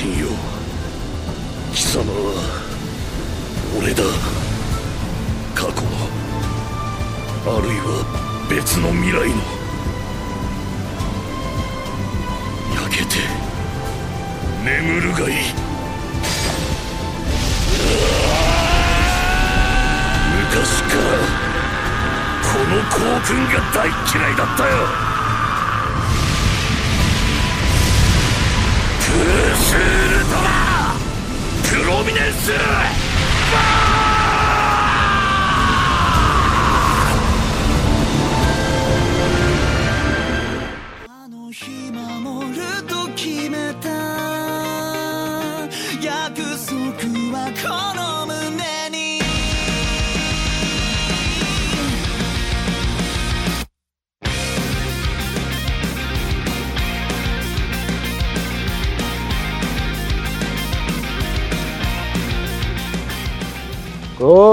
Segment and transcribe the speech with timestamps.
[0.00, 0.28] 人よ
[1.74, 2.32] 貴様は
[3.78, 4.02] 俺だ。
[5.54, 5.88] 過去の
[7.44, 7.86] あるいは
[8.48, 9.36] 別の未来の
[12.82, 13.18] 焼けて
[14.64, 15.36] 眠るがいい。
[20.48, 21.00] 昔から
[22.40, 22.96] この校
[23.28, 25.09] 訓が大嫌いだったよ。
[29.70, 30.94] ースールトラ
[31.62, 32.52] プロミネンス
[33.54, 33.89] あ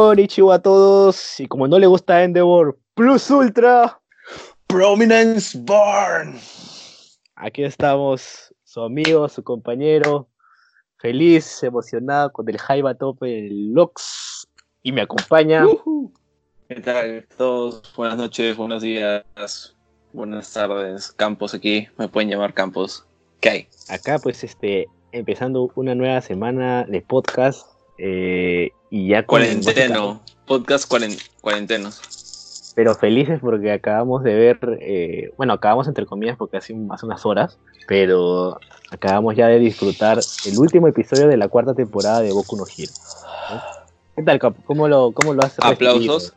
[0.07, 1.37] Konnichiwa a todos.
[1.37, 3.99] Y como no le gusta Endeavor Plus Ultra,
[4.67, 6.39] Prominence Born.
[7.35, 10.29] aquí estamos, su amigo, su compañero,
[10.95, 14.47] feliz, emocionado, con el hype a tope, el Lux.
[14.81, 15.65] Y me acompaña.
[16.69, 17.93] ¿Qué tal todos?
[17.97, 19.25] Buenas noches, buenos días,
[20.13, 21.11] buenas tardes.
[21.11, 23.05] Campos aquí, me pueden llamar Campos.
[23.41, 23.67] ¿Qué hay?
[23.89, 27.76] Acá, pues, este, empezando una nueva semana de podcast.
[27.97, 32.73] Eh, y ya Cuarenteno, podcast cuaren- cuarentenos.
[32.75, 37.05] pero felices porque acabamos de ver, eh, bueno, acabamos entre comillas porque hace, un- hace
[37.05, 38.59] unas horas, pero
[38.91, 42.91] acabamos ya de disfrutar el último episodio de la cuarta temporada de Boku no Hero.
[43.51, 43.61] ¿no?
[44.15, 44.61] ¿Qué tal, Capo?
[44.65, 46.33] ¿Cómo lo, cómo lo has Aplausos.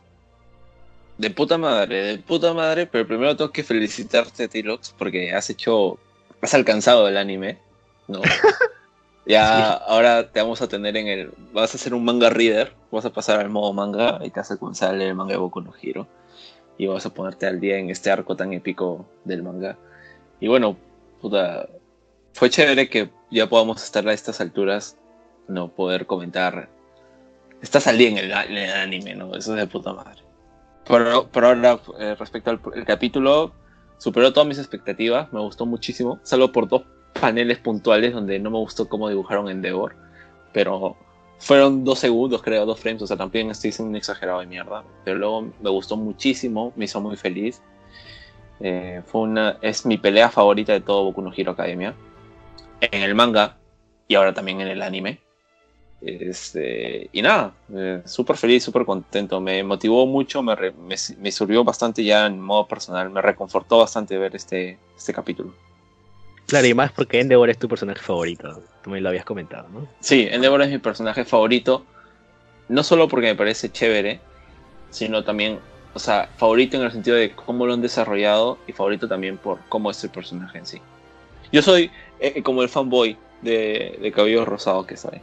[1.17, 5.99] De puta madre, de puta madre, pero primero tengo que felicitarte, Tilox, porque has hecho,
[6.41, 7.59] has alcanzado el anime,
[8.07, 8.21] ¿no?
[9.25, 13.05] Ya ahora te vamos a tener en el, vas a ser un manga reader, vas
[13.05, 15.37] a pasar al modo manga y te vas a comenzar a leer el manga de
[15.37, 16.07] Boku no Hero
[16.77, 19.77] y vas a ponerte al día en este arco tan épico del manga.
[20.39, 20.75] Y bueno,
[21.21, 21.69] puta,
[22.33, 24.97] fue chévere que ya podamos estar a estas alturas,
[25.47, 26.69] no poder comentar.
[27.61, 29.35] Estás al día en el, en el anime, ¿no?
[29.35, 30.23] Eso es de puta madre.
[30.87, 33.53] Pero, pero ahora, eh, respecto al capítulo,
[33.99, 36.81] superó todas mis expectativas, me gustó muchísimo, salvo por dos
[37.19, 39.95] paneles puntuales donde no me gustó cómo dibujaron Endeavor,
[40.53, 40.95] pero
[41.39, 44.83] fueron dos segundos, creo, dos frames, o sea, también estoy siendo un exagerado de mierda,
[45.03, 47.61] pero luego me gustó muchísimo, me hizo muy feliz.
[48.59, 51.95] Eh, fue una, es mi pelea favorita de todo Boku no Hero Academia,
[52.79, 53.57] en el manga
[54.07, 55.19] y ahora también en el anime.
[55.99, 59.39] Este, y nada, eh, súper feliz, súper contento.
[59.39, 63.79] Me motivó mucho, me, re- me, me sirvió bastante ya en modo personal, me reconfortó
[63.79, 65.53] bastante ver este, este capítulo.
[66.51, 68.61] Claro, y más porque Endeavor es tu personaje favorito.
[68.83, 69.87] Tú me lo habías comentado, ¿no?
[70.01, 71.85] Sí, Endeavor es mi personaje favorito,
[72.67, 74.19] no solo porque me parece chévere,
[74.89, 75.59] sino también,
[75.93, 79.59] o sea, favorito en el sentido de cómo lo han desarrollado y favorito también por
[79.69, 80.81] cómo es el personaje en sí.
[81.53, 81.89] Yo soy
[82.19, 85.21] eh, como el fanboy de, de cabello rosado que soy.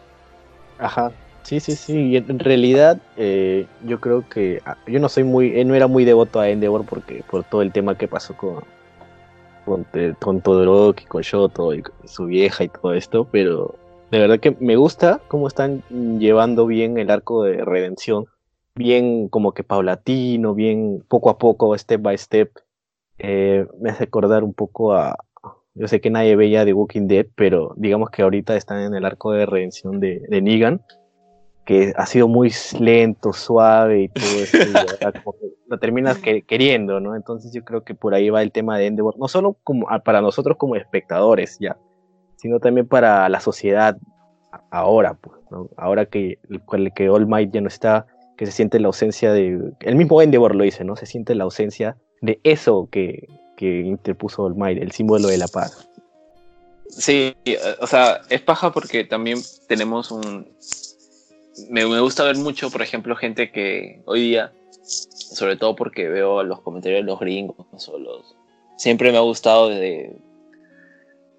[0.78, 1.12] Ajá.
[1.42, 1.92] Sí, sí, sí.
[2.08, 5.88] Y en realidad, eh, yo creo que ah, yo no soy muy, eh, no era
[5.88, 8.64] muy devoto a Endeavor porque por todo el tema que pasó con
[9.68, 9.86] con,
[10.20, 13.74] con Todoroki, con Shoto y su vieja y todo esto, pero
[14.10, 15.82] de verdad que me gusta cómo están
[16.18, 18.26] llevando bien el arco de redención,
[18.74, 22.50] bien como que paulatino, bien poco a poco, step by step.
[23.18, 25.16] Eh, me hace acordar un poco a,
[25.74, 29.04] yo sé que nadie veía The Walking Dead, pero digamos que ahorita están en el
[29.04, 30.82] arco de redención de, de Negan,
[31.68, 36.40] que ha sido muy lento, suave y todo eso, y como que lo terminas que-
[36.40, 37.14] queriendo, ¿no?
[37.14, 39.98] Entonces yo creo que por ahí va el tema de Endeavor, no solo como a-
[39.98, 41.76] para nosotros como espectadores ya,
[42.36, 43.98] sino también para la sociedad
[44.70, 45.68] ahora, pues, ¿no?
[45.76, 46.38] Ahora que,
[46.72, 48.06] el- que All Might ya no está,
[48.38, 49.74] que se siente la ausencia de...
[49.80, 50.96] El mismo Endeavor lo dice, ¿no?
[50.96, 53.28] Se siente la ausencia de eso que,
[53.58, 55.86] que interpuso All Might, el símbolo de la paz.
[56.88, 59.38] Sí, eh, o sea, es paja porque también
[59.68, 60.48] tenemos un...
[61.70, 64.52] Me, gusta ver mucho, por ejemplo, gente que hoy día,
[64.82, 68.36] sobre todo porque veo los comentarios de los gringos o los...
[68.76, 70.16] Siempre me ha gustado desde,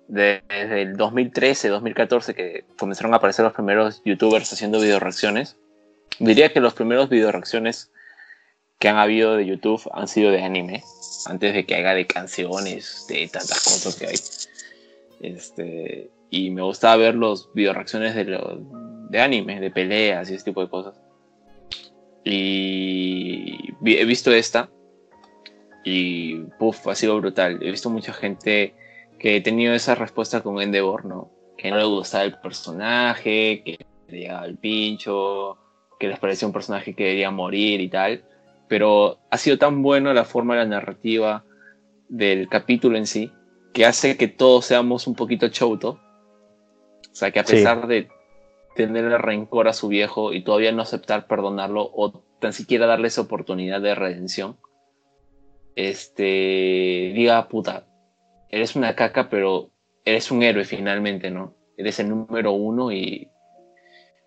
[0.08, 5.56] de- desde el 2013, 2014 que comenzaron a aparecer los primeros youtubers haciendo video reacciones.
[6.20, 7.92] Diría que los primeros video reacciones
[8.78, 10.84] que han habido de YouTube han sido de anime,
[11.28, 14.16] antes de que haga de canciones, de tantas cosas que hay.
[15.22, 20.36] Este, y me gustaba ver los video reacciones de, lo- de anime, de peleas y
[20.36, 21.02] ese tipo de cosas.
[22.24, 24.70] Y he visto esta
[25.84, 27.60] y puff, ha sido brutal.
[27.62, 28.76] He visto mucha gente
[29.18, 31.32] que he tenido esa respuesta con Endeavor, ¿no?
[31.60, 35.58] que no le gustaba el personaje, que le llegaba el pincho,
[36.00, 38.24] que les parecía un personaje que debería morir y tal.
[38.70, 41.44] Pero ha sido tan buena la forma de la narrativa
[42.08, 43.32] del capítulo en sí,
[43.74, 46.00] que hace que todos seamos un poquito chouto.
[47.12, 48.08] O sea, que a pesar de
[48.76, 53.08] tener el rencor a su viejo y todavía no aceptar perdonarlo o tan siquiera darle
[53.08, 54.58] esa oportunidad de redención,
[55.76, 57.86] este, diga, puta,
[58.50, 59.70] eres una caca, pero
[60.06, 61.56] eres un héroe finalmente, ¿no?
[61.78, 63.30] Eres el número uno y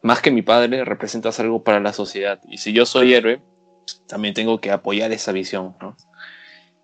[0.03, 2.41] más que mi padre representas algo para la sociedad.
[2.49, 3.41] Y si yo soy héroe,
[4.07, 5.97] también tengo que apoyar esa visión, ¿no?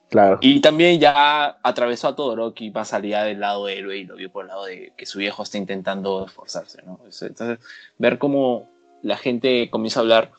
[0.09, 0.39] Claro.
[0.41, 4.45] Y también ya atravesó a Todoroki más allá del lado héroe y lo vio por
[4.45, 6.99] el lado de que su viejo está intentando esforzarse, ¿no?
[7.05, 7.59] Entonces,
[7.99, 8.71] ver cómo
[9.03, 10.31] la gente comienza a hablar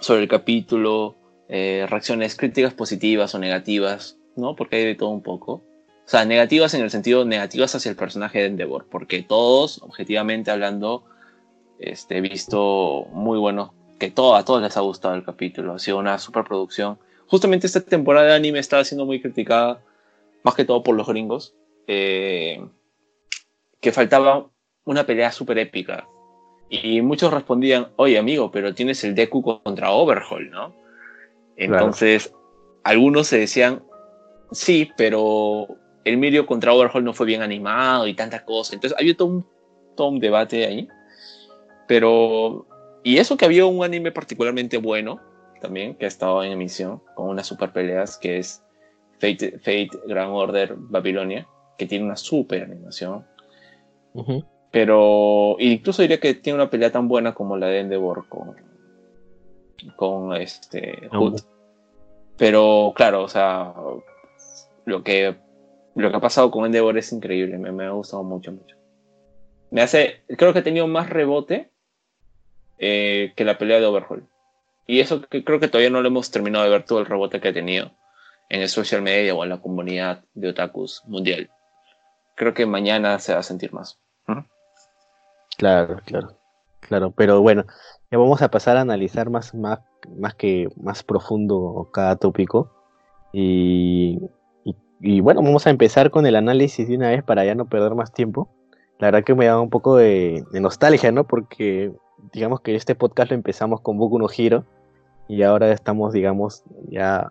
[0.00, 1.14] sobre el capítulo,
[1.48, 4.56] eh, reacciones críticas positivas o negativas, ¿no?
[4.56, 5.52] Porque hay de todo un poco.
[5.52, 10.50] O sea, negativas en el sentido negativas hacia el personaje de Endeavor, porque todos, objetivamente
[10.50, 11.04] hablando,
[11.78, 15.78] este, he visto muy bueno, que todo, a todos les ha gustado el capítulo, ha
[15.78, 16.98] sido una superproducción
[17.34, 19.82] justamente esta temporada de anime estaba siendo muy criticada,
[20.44, 21.52] más que todo por los gringos,
[21.88, 22.64] eh,
[23.80, 24.48] que faltaba
[24.84, 26.06] una pelea súper épica.
[26.70, 30.76] Y muchos respondían, oye amigo, pero tienes el Deku contra Overhaul, ¿no?
[31.56, 32.32] Entonces,
[32.84, 33.82] algunos se decían,
[34.52, 35.66] sí, pero
[36.04, 38.76] el Mirio contra Overhaul no fue bien animado y tanta cosa.
[38.76, 39.46] Entonces, había todo un,
[39.96, 40.86] todo un debate ahí.
[41.88, 42.64] Pero,
[43.02, 45.20] y eso que había un anime particularmente bueno,
[45.64, 48.62] también, que ha estado en emisión con unas super peleas, que es
[49.14, 53.24] Fate, Fate Grand Order Babilonia, que tiene una super animación.
[54.70, 58.54] Pero incluso diría que tiene una pelea tan buena como la de Endeavor con,
[59.96, 61.40] con este Hood.
[62.36, 63.72] Pero claro, o sea,
[64.84, 65.34] lo que,
[65.94, 68.76] lo que ha pasado con Endeavor es increíble, me, me ha gustado mucho, mucho.
[69.70, 71.70] Me hace, creo que ha tenido más rebote
[72.78, 74.28] eh, que la pelea de Overhaul.
[74.86, 77.40] Y eso que creo que todavía no lo hemos terminado de ver todo el rebote
[77.40, 77.92] que ha tenido
[78.48, 81.50] en el social media o en la comunidad de otakus mundial.
[82.36, 83.98] Creo que mañana se va a sentir más.
[85.56, 86.36] Claro, claro,
[86.80, 87.12] claro.
[87.12, 87.64] Pero bueno,
[88.10, 89.80] ya vamos a pasar a analizar más, más,
[90.16, 92.70] más que más profundo cada tópico.
[93.32, 94.20] Y,
[95.00, 97.94] y, bueno, vamos a empezar con el análisis de una vez para ya no perder
[97.94, 98.48] más tiempo.
[98.98, 101.24] La verdad que me da un poco de, nostalgia, ¿no?
[101.24, 101.92] Porque
[102.32, 104.64] digamos que este podcast lo empezamos con Boku no Hero
[105.28, 107.30] y ahora estamos, digamos, ya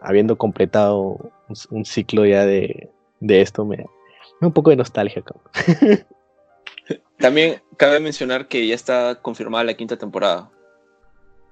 [0.00, 1.32] habiendo completado
[1.70, 2.90] un, ciclo ya de,
[3.20, 3.86] esto, me da
[4.40, 5.22] un poco de nostalgia.
[7.18, 10.50] También cabe mencionar que ya está confirmada la quinta temporada.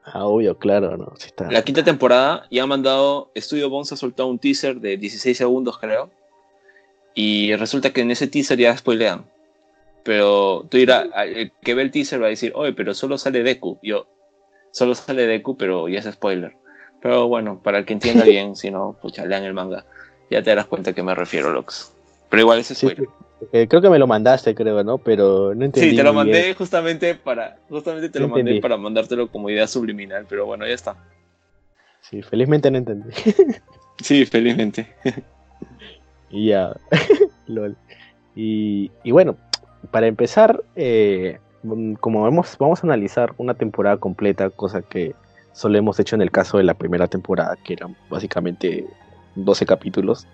[0.04, 1.12] Ah, obvio, claro, ¿no?
[1.16, 1.50] está.
[1.50, 5.78] La quinta temporada ya ha mandado, Studio Bones ha soltado un teaser de 16 segundos,
[5.78, 6.10] creo.
[7.14, 9.24] Y resulta que en ese teaser ya spoilean.
[10.02, 13.42] Pero tú dirás, el que ve el teaser va a decir, oye, pero solo sale
[13.42, 13.78] Deku.
[13.82, 14.06] Yo,
[14.70, 16.56] solo sale Deku, pero ya es spoiler.
[17.00, 19.84] Pero bueno, para el que entienda bien, si no, pucha, lean el manga.
[20.30, 21.92] Ya te darás cuenta que me refiero, Lux.
[22.28, 23.08] Pero igual es spoiler.
[23.52, 24.98] Eh, creo que me lo mandaste, creo, ¿no?
[24.98, 25.90] Pero no entendí.
[25.90, 27.56] Sí, te lo mandé justamente para.
[27.68, 30.96] Justamente te lo mandé para mandártelo como idea subliminal, pero bueno, ya está.
[32.02, 33.10] Sí, felizmente no entendí.
[34.02, 34.94] sí, felizmente.
[36.30, 36.76] y ya.
[37.46, 37.76] Lol.
[38.36, 39.36] Y, y bueno,
[39.90, 41.38] para empezar, eh,
[42.00, 45.14] como vemos, vamos a analizar una temporada completa, cosa que
[45.52, 48.86] solo hemos hecho en el caso de la primera temporada, que eran básicamente
[49.34, 50.26] 12 capítulos.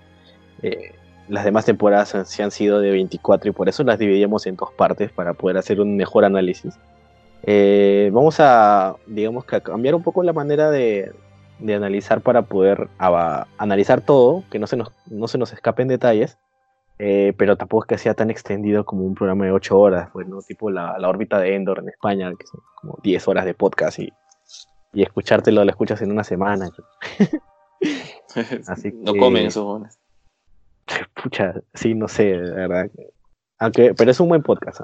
[0.62, 0.92] Eh,
[1.28, 4.71] las demás temporadas han, han sido de 24 y por eso las dividimos en dos
[4.73, 6.78] partes para poder hacer un mejor análisis.
[7.42, 11.12] Eh, vamos a, digamos que a cambiar un poco la manera de,
[11.59, 16.38] de analizar para poder analizar todo, que no se nos, no se nos escapen detalles
[16.98, 20.26] eh, pero tampoco es que sea tan extendido como un programa de 8 horas, pues,
[20.26, 20.40] ¿no?
[20.42, 23.98] Tipo la, la, órbita de Endor en España, que son como 10 horas de podcast
[23.98, 24.12] y,
[24.92, 26.70] y escuchártelo lo escuchas en una semana.
[28.66, 29.82] Así no comen eso.
[31.22, 32.90] Pucha, sí, no sé, de verdad.
[33.58, 34.80] Aunque, pero es un buen podcast.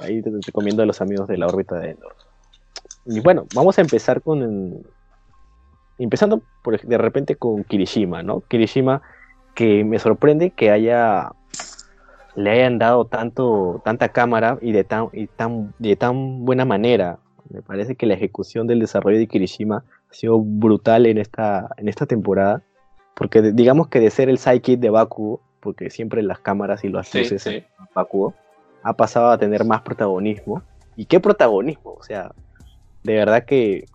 [0.00, 2.14] ahí te, recomiendo a los amigos de la órbita de Endor.
[3.06, 4.84] Y bueno, vamos a empezar con.
[5.98, 8.40] empezando por, de repente con Kirishima, ¿no?
[8.40, 9.02] Kirishima,
[9.54, 11.32] que me sorprende que haya
[12.36, 17.18] le hayan dado tanto, tanta cámara y de tan, y tan, de tan buena manera.
[17.48, 21.88] Me parece que la ejecución del desarrollo de Kirishima ha sido brutal en esta, en
[21.88, 22.62] esta temporada.
[23.14, 27.12] Porque digamos que de ser el sidekick de Bakugo, porque siempre las cámaras y las
[27.14, 27.64] luces sí,
[27.94, 28.34] Bakugo,
[28.82, 30.62] ha pasado a tener más protagonismo.
[30.96, 31.92] ¿Y qué protagonismo?
[31.98, 32.32] O sea,
[33.02, 33.86] de verdad que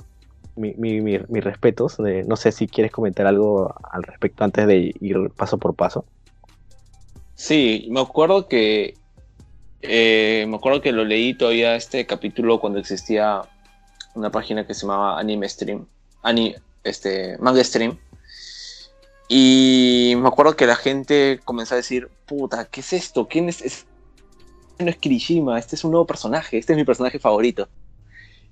[0.55, 1.97] mis mi, mi, respetos.
[1.99, 6.05] no sé si quieres comentar algo al respecto antes de ir paso por paso.
[7.41, 8.93] Sí, me acuerdo que
[9.81, 13.41] eh, me acuerdo que lo leí todavía este capítulo cuando existía
[14.13, 15.87] una página que se llamaba Anime Stream,
[16.21, 17.97] Ani, este, Manga Stream.
[19.27, 23.27] Y me acuerdo que la gente comenzó a decir, puta, ¿qué es esto?
[23.27, 23.87] ¿Quién es?
[24.77, 27.67] no es Kirishima, este es un nuevo personaje, este es mi personaje favorito.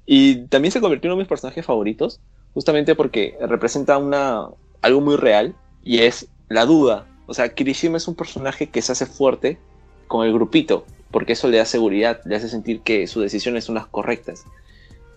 [0.08, 2.22] Y también se convirtió en uno de mis personajes favoritos,
[2.56, 4.48] justamente porque representa una,
[4.82, 7.06] algo muy real, y es la duda.
[7.30, 9.60] O sea, Kirishima es un personaje que se hace fuerte
[10.08, 13.76] con el grupito, porque eso le da seguridad, le hace sentir que sus decisiones son
[13.76, 14.46] las correctas.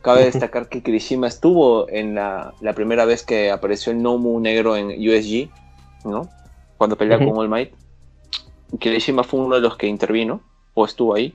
[0.03, 4.77] Cabe destacar que Kirishima estuvo en la, la primera vez que apareció el Nomu negro
[4.77, 5.49] en USG,
[6.05, 6.29] ¿no?
[6.77, 7.31] Cuando pelea Ujú.
[7.31, 7.73] con All Might.
[8.79, 10.43] Kirishima fue uno de los que intervino,
[10.75, 11.35] o estuvo ahí.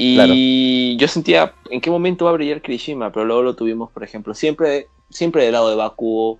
[0.00, 4.04] Y yo sentía en qué momento va a brillar Kirishima, pero luego lo tuvimos, por
[4.04, 6.38] ejemplo, siempre, siempre del lado de Bakugo.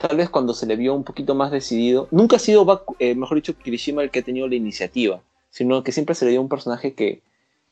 [0.00, 2.08] Tal vez cuando se le vio un poquito más decidido.
[2.10, 5.82] Nunca ha sido, Baku- eh, mejor dicho, Kirishima el que ha tenido la iniciativa, sino
[5.82, 7.22] que siempre se le dio un personaje que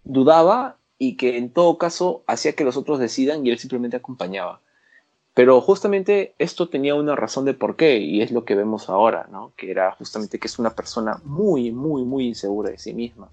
[0.05, 4.61] dudaba y que en todo caso hacía que los otros decidan y él simplemente acompañaba.
[5.35, 9.29] Pero justamente esto tenía una razón de por qué y es lo que vemos ahora,
[9.31, 9.53] ¿no?
[9.57, 13.31] Que era justamente que es una persona muy, muy, muy insegura de sí misma.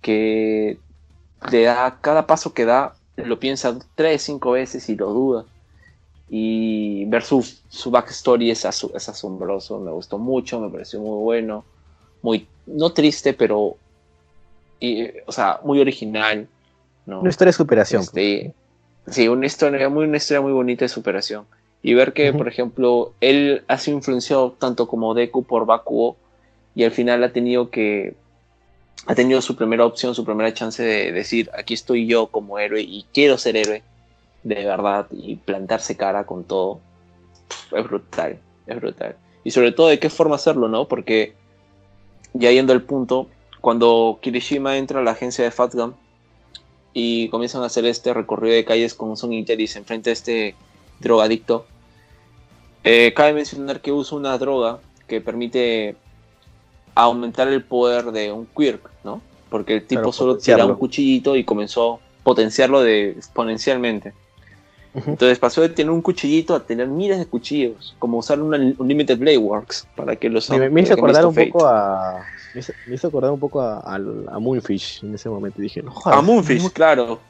[0.00, 0.78] Que
[1.50, 5.46] le da, cada paso que da, lo piensa tres, cinco veces y lo duda.
[6.28, 11.64] Y ver su, su backstory es, es asombroso, me gustó mucho, me pareció muy bueno,
[12.22, 13.76] muy, no triste, pero,
[14.80, 16.48] y, o sea, muy original.
[17.06, 17.20] ¿no?
[17.20, 18.02] Una historia de superación.
[18.02, 18.54] Este,
[19.08, 21.46] sí, una historia, muy, una historia muy bonita de superación.
[21.82, 26.16] Y ver que, por ejemplo, él ha sido influenciado tanto como Deku por Bakugo
[26.74, 28.14] y al final ha tenido que
[29.06, 32.80] ha tenido su primera opción, su primera chance de decir, aquí estoy yo como héroe
[32.80, 33.82] y quiero ser héroe
[34.46, 36.80] de verdad y plantarse cara con todo.
[37.72, 39.16] Es brutal, es brutal.
[39.42, 40.86] Y sobre todo de qué forma hacerlo, ¿no?
[40.86, 41.34] Porque
[42.32, 43.26] ya yendo al punto,
[43.60, 45.94] cuando Kirishima entra a la agencia de Fatgum
[46.92, 50.54] y comienzan a hacer este recorrido de calles con Son Interis enfrente de este
[51.00, 51.66] drogadicto,
[52.84, 55.96] eh, cabe mencionar que usa una droga que permite
[56.94, 59.20] aumentar el poder de un quirk, ¿no?
[59.50, 60.64] Porque el tipo solo potenciarlo.
[60.64, 64.14] tira un cuchillito y comenzó a potenciarlo de exponencialmente.
[65.04, 69.18] Entonces pasó de tener un cuchillito a tener miles de cuchillos, como usar una Unlimited
[69.18, 72.24] Blade Works para que los me, me hizo acordar un poco a.
[72.54, 75.60] Me hizo, me hizo acordar un poco a, a Moonfish en ese momento.
[75.60, 77.20] Dije, no A jodas, Moonfish, no- claro.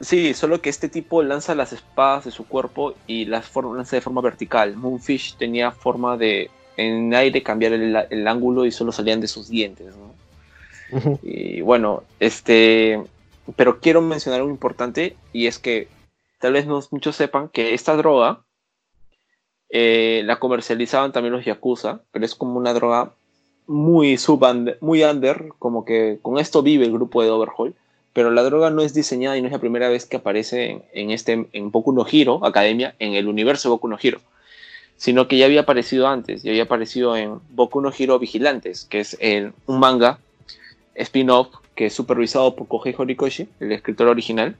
[0.00, 4.02] Sí, solo que este tipo lanza las espadas de su cuerpo y las lanza de
[4.02, 4.74] forma vertical.
[4.74, 9.48] Moonfish tenía forma de en aire cambiar el, el ángulo y solo salían de sus
[9.48, 9.94] dientes.
[9.94, 11.18] ¿no?
[11.22, 13.00] Y bueno, este.
[13.56, 15.88] Pero quiero mencionar algo importante y es que
[16.40, 18.40] tal vez no muchos sepan que esta droga
[19.68, 23.12] eh, la comercializaban también los Yakuza, pero es como una droga
[23.66, 24.44] muy sub
[24.80, 27.74] muy under, como que con esto vive el grupo de Overhaul.
[28.12, 30.82] Pero la droga no es diseñada y no es la primera vez que aparece en,
[30.92, 34.20] en este en Boku no Hero Academia, en el universo de Boku no Hero,
[34.96, 38.98] sino que ya había aparecido antes, ya había aparecido en Boku no Hero Vigilantes, que
[38.98, 40.18] es el- un manga
[40.96, 44.56] spin-off que es supervisado por Kohei Horikoshi, el escritor original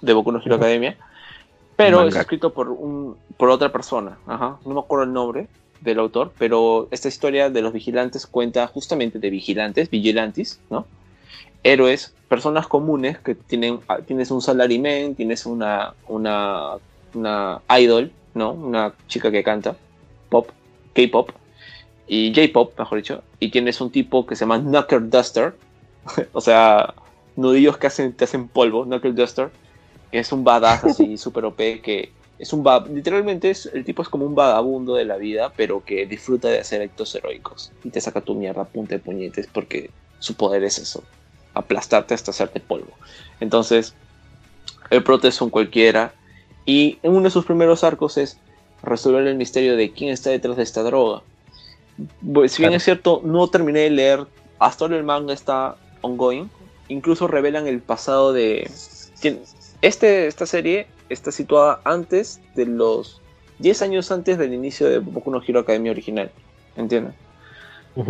[0.00, 0.64] de Boku no Hero Ujú.
[0.64, 0.98] Academia,
[1.84, 5.48] pero es escrito por, un, por otra persona, Ajá, no me acuerdo el nombre
[5.80, 10.86] del autor, pero esta historia de los vigilantes cuenta justamente de vigilantes, vigilantes, ¿no?
[11.62, 16.74] Héroes, personas comunes que tienen, ah, tienes un salaryman, tienes una, una,
[17.14, 18.52] una idol, ¿no?
[18.52, 19.76] Una chica que canta
[20.28, 20.50] pop,
[20.94, 21.30] K-pop,
[22.06, 25.54] y J-pop, mejor dicho, y tienes un tipo que se llama Knuckle Duster,
[26.32, 26.94] o sea,
[27.36, 29.50] nudillos que hacen, te hacen polvo, Knuckle Duster,
[30.10, 32.64] es un badass así, super OP, que es un
[32.94, 36.58] literalmente es, el tipo es como un vagabundo de la vida, pero que disfruta de
[36.60, 40.64] hacer actos heroicos y te saca tu mierda a punta de puñetes porque su poder
[40.64, 41.10] es eso,
[41.54, 42.98] aplastarte hasta hacerte polvo.
[43.40, 43.98] Entonces,
[44.90, 46.16] el prota es un cualquiera
[46.64, 48.42] y en uno de sus primeros arcos es
[48.82, 51.26] resolver el misterio de quién está detrás de esta droga.
[52.20, 52.76] Bu- Si bien Claro.
[52.76, 56.50] es cierto, no terminé de leer, hasta ahora el manga está ongoing,
[56.88, 58.80] incluso revelan el pasado de...
[59.82, 63.20] Este, esta serie está situada antes de los
[63.60, 66.30] 10 años antes del inicio de Boku no Hero Academia original,
[66.76, 67.14] ¿entiendes?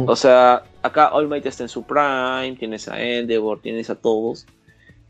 [0.07, 4.47] O sea, acá All Might está en su prime, tienes a Endeavor, tienes a todos.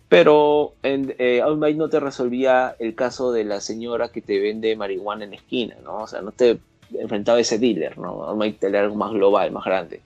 [0.08, 4.40] Pero en, eh, All Might no te resolvía el caso de la señora que te
[4.40, 5.98] vende marihuana en la esquina, ¿no?
[5.98, 6.58] O sea, no te
[6.98, 8.14] enfrentaba a ese dealer, ¿no?
[8.14, 10.00] All Might tenía algo más global, más grande.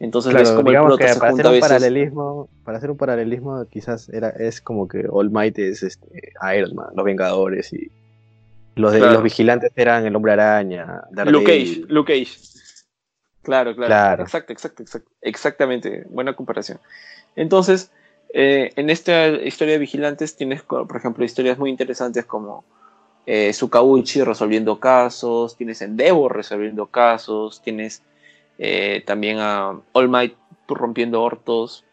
[0.00, 1.68] Entonces Claro, como el prota se para junta hacer un veces.
[1.68, 6.74] paralelismo, para hacer un paralelismo quizás era es como que All Might es este, Iron
[6.74, 7.90] Man, los Vengadores y
[8.76, 9.14] los de Claro.
[9.14, 11.44] los vigilantes eran el Hombre Araña, Luke.
[11.46, 12.38] Cage, Luke Cage.
[13.42, 13.88] Claro, claro.
[13.88, 14.22] Claro.
[14.22, 15.10] Exacto, exacto, exacto.
[15.22, 16.04] Exactamente.
[16.10, 16.78] Buena comparación.
[17.34, 17.90] Entonces,
[18.34, 22.64] eh, en esta historia de vigilantes tienes, por ejemplo, historias muy interesantes como
[23.26, 28.02] eh, Sukauchi resolviendo casos, tienes Endeavor resolviendo casos, tienes
[28.58, 30.34] eh, también a All Might
[30.68, 31.84] rompiendo hortos,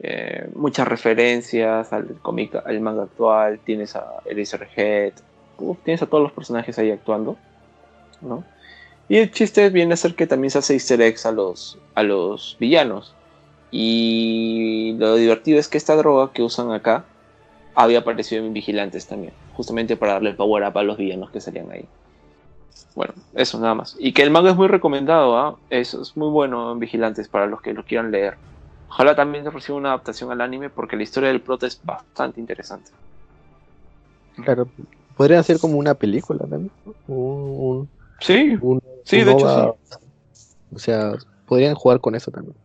[0.00, 5.12] eh, muchas referencias al cómic, al manga actual, tienes a Eraserhead,
[5.58, 7.36] uf, tienes a todos los personajes ahí actuando,
[8.20, 8.44] ¿no?
[9.08, 12.02] Y el chiste viene a ser que también se hace easter eggs a los, a
[12.02, 13.14] los villanos.
[13.70, 17.04] Y lo divertido es que esta droga que usan acá
[17.74, 21.70] había aparecido en Vigilantes también, justamente para darle power up a los villanos que salían
[21.70, 21.86] ahí.
[22.96, 23.94] Bueno, eso nada más.
[24.00, 25.58] Y que el manga es muy recomendado, ¿ah?
[25.68, 28.38] Eso es muy bueno en Vigilantes para los que lo quieran leer.
[28.88, 32.90] Ojalá también reciba una adaptación al anime porque la historia del prota es bastante interesante.
[34.42, 34.66] Claro.
[35.14, 36.70] Podría ser como una película también.
[37.06, 39.74] Un, Sí, un- Sí, de hecho, OVA.
[40.74, 41.12] O sea,
[41.44, 42.56] podrían jugar con eso también.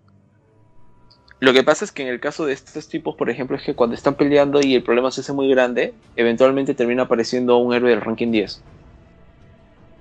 [1.41, 3.75] Lo que pasa es que en el caso de estos tipos, por ejemplo, es que
[3.75, 7.89] cuando están peleando y el problema se hace muy grande, eventualmente termina apareciendo un héroe
[7.89, 8.63] del ranking 10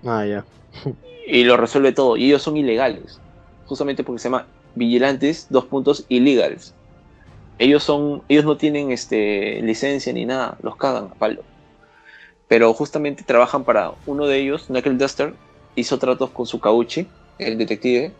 [0.04, 0.44] Ah, ya.
[1.26, 2.16] y lo resuelve todo.
[2.16, 3.20] Y ellos son ilegales,
[3.66, 6.74] justamente porque se llama vigilantes, dos puntos, illegals.
[7.58, 11.42] Ellos son, ellos no tienen este licencia ni nada, los cagan a palo.
[12.48, 15.34] Pero justamente trabajan para uno de ellos, Knuckle Duster,
[15.76, 17.06] hizo tratos con Sukauchi,
[17.38, 18.12] el detective,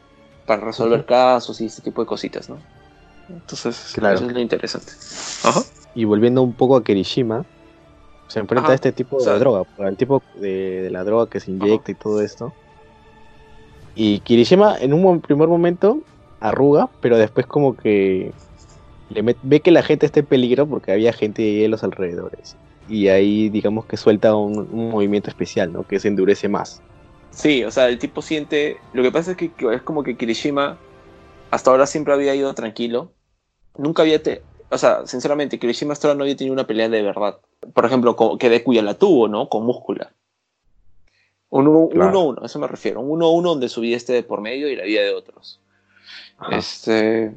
[0.46, 2.58] para resolver casos y ese tipo de cositas, ¿no?
[3.28, 4.16] Entonces, Claro.
[4.16, 4.92] eso es lo interesante.
[5.44, 5.62] Ajá.
[5.94, 7.44] Y volviendo un poco a Kirishima,
[8.30, 8.72] se enfrenta Ajá.
[8.72, 11.50] a este tipo O sea- de droga, el tipo de, de la droga que se
[11.50, 12.52] inyecta y todo esto.
[13.94, 15.98] Y Kirishima en un primer momento
[16.40, 18.32] arruga, pero después como que
[19.10, 21.82] le met- ve que la gente está en peligro porque había gente ahí en los
[21.84, 22.56] alrededores.
[22.88, 25.82] Y ahí digamos que suelta un, un movimiento especial, ¿no?
[25.86, 26.80] Que se endurece más.
[27.30, 28.78] Sí, o sea, el tipo siente.
[28.92, 30.78] Lo que pasa es que que es como que Kirishima
[31.50, 33.12] hasta ahora siempre había ido tranquilo.
[33.76, 34.22] Nunca había.
[34.22, 37.38] te- O sea, sinceramente, Kirishima hasta ahora no había tenido una pelea de verdad.
[37.74, 39.48] Por ejemplo, con, que Deku ya la tuvo, ¿no?
[39.48, 40.12] Con Múscula.
[41.48, 42.36] Un 1-1, Claro.
[42.40, 43.00] a eso me refiero.
[43.00, 45.60] Un 1-1 donde su vida esté de por medio y la vida de otros.
[46.38, 46.56] Ajá.
[46.56, 47.34] Este.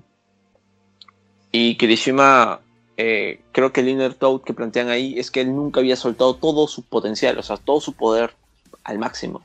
[1.51, 2.61] Y Kirishima,
[2.97, 6.35] eh, creo que el Inner Toad que plantean ahí es que él nunca había soltado
[6.35, 8.35] todo su potencial, o sea, todo su poder
[8.83, 9.41] al máximo.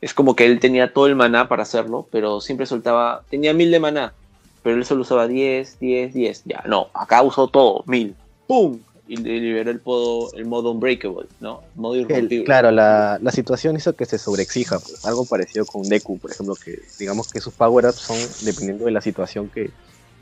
[0.00, 3.24] Es como que él tenía todo el maná para hacerlo, pero siempre soltaba.
[3.30, 4.14] Tenía mil de maná,
[4.62, 6.42] pero él solo usaba 10, 10, 10.
[6.44, 8.14] Ya, no, acá usó todo, mil.
[8.46, 8.78] ¡Pum!
[9.08, 11.62] Y liberó el, modo, el modo Unbreakable, ¿no?
[11.74, 12.44] Modo irrompible.
[12.44, 16.54] claro, la, la situación hizo que se sobreexija, pues, algo parecido con Deku, por ejemplo,
[16.54, 19.70] que digamos que sus power-ups son dependiendo de la situación que,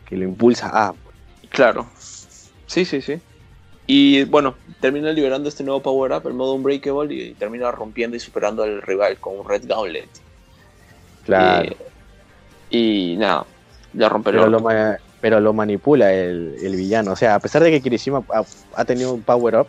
[0.09, 0.95] que lo impulsa a.
[1.51, 1.87] Claro.
[2.67, 3.21] Sí, sí, sí.
[3.87, 8.21] Y bueno, termina liberando este nuevo power up, el modo Unbreakable, y termina rompiendo y
[8.21, 10.09] superando al rival con un Red Gauntlet.
[11.25, 11.77] Claro.
[12.71, 13.47] Y, y nada,
[13.93, 17.13] ya romper pero, el lo ma- pero lo manipula el, el villano.
[17.13, 18.43] O sea, a pesar de que Kirishima ha,
[18.77, 19.67] ha tenido un power-up,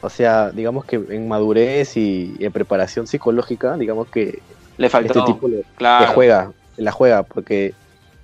[0.00, 4.38] o sea, digamos que en madurez y en preparación psicológica, digamos que
[4.78, 5.18] Le faltó.
[5.18, 6.06] este tipo le, claro.
[6.06, 7.74] le juega, la juega, porque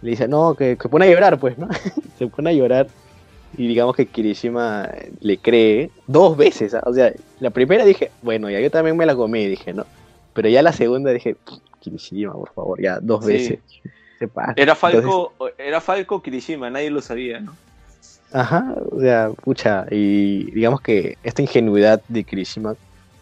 [0.01, 1.69] le dice, no, que, que pone a llorar, pues, ¿no?
[2.19, 2.87] Se pone a llorar
[3.57, 4.89] y digamos que Kirishima
[5.21, 6.83] le cree dos veces, ¿ah?
[6.87, 9.85] o sea, la primera dije, bueno, ya yo también me la comí, dije, ¿no?
[10.33, 11.37] Pero ya la segunda dije,
[11.81, 13.33] Kirishima, por favor, ya dos Sí.
[13.33, 13.59] veces.
[14.23, 14.53] Se pasa.
[14.55, 17.57] Era Entonces, Falco, era Falco Kirishima, nadie lo sabía, ¿no?
[18.33, 22.77] Ajá, o sea, pucha, y digamos que esta ingenuidad de Kirishima,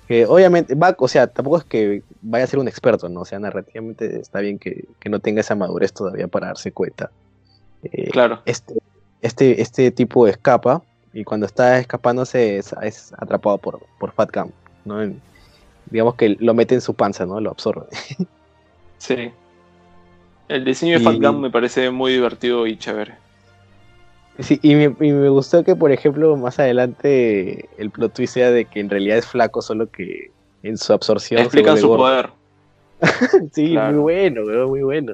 [0.06, 3.22] que obviamente va, o sea, tampoco es que vaya a ser un experto, ¿no?
[3.22, 7.10] O sea, narrativamente está bien que, que no tenga esa madurez todavía para darse cuenta.
[7.82, 8.42] Eh, Claro.
[8.44, 8.74] este,
[9.22, 10.82] este, este tipo escapa,
[11.14, 14.50] y cuando está escapándose es, es atrapado por, por Fat Gum,
[14.84, 15.02] ¿no?
[15.02, 15.18] En-
[15.86, 17.40] digamos que lo mete en su panza, ¿no?
[17.40, 17.86] Lo absorbe.
[18.98, 19.32] Sí.
[20.50, 23.14] El diseño de Fat Gum me parece muy divertido y chévere.
[24.40, 28.50] Sí, y me, y me gustó que, por ejemplo, más adelante el plot twist sea
[28.50, 30.32] de que en realidad es flaco, solo que
[30.64, 31.40] en su absorción.
[31.40, 32.02] Explican su gordo.
[32.02, 32.30] poder.
[33.52, 33.92] Sí, Claro.
[33.92, 35.12] muy bueno, muy bueno.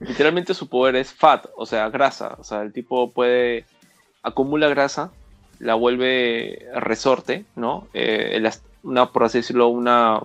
[0.00, 2.36] Literalmente su poder es fat, o sea, grasa.
[2.38, 3.66] O sea, el tipo puede.
[4.22, 5.10] acumula grasa,
[5.58, 7.88] la vuelve resorte, ¿no?
[7.92, 8.42] Eh,
[8.84, 10.20] una, por así decirlo, una.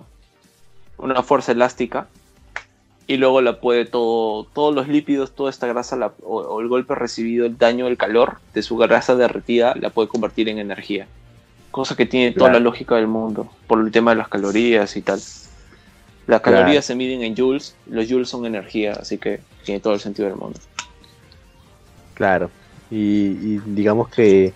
[0.96, 2.08] una fuerza elástica.
[3.08, 4.44] Y luego la puede todo.
[4.54, 7.96] todos los lípidos, toda esta grasa, la- o, o el golpe recibido, el daño, el
[7.96, 11.08] calor de su grasa derretida, la puede convertir en energía.
[11.70, 15.00] Cosa que tiene toda la lógica del mundo, por el tema de las calorías y
[15.02, 15.18] tal.
[16.26, 16.58] Las Claro.
[16.58, 20.28] calorías se miden en joules, los joules son energía, así que tiene todo el sentido
[20.28, 20.60] del mundo.
[22.14, 22.50] Claro.
[22.90, 24.52] Y, y digamos que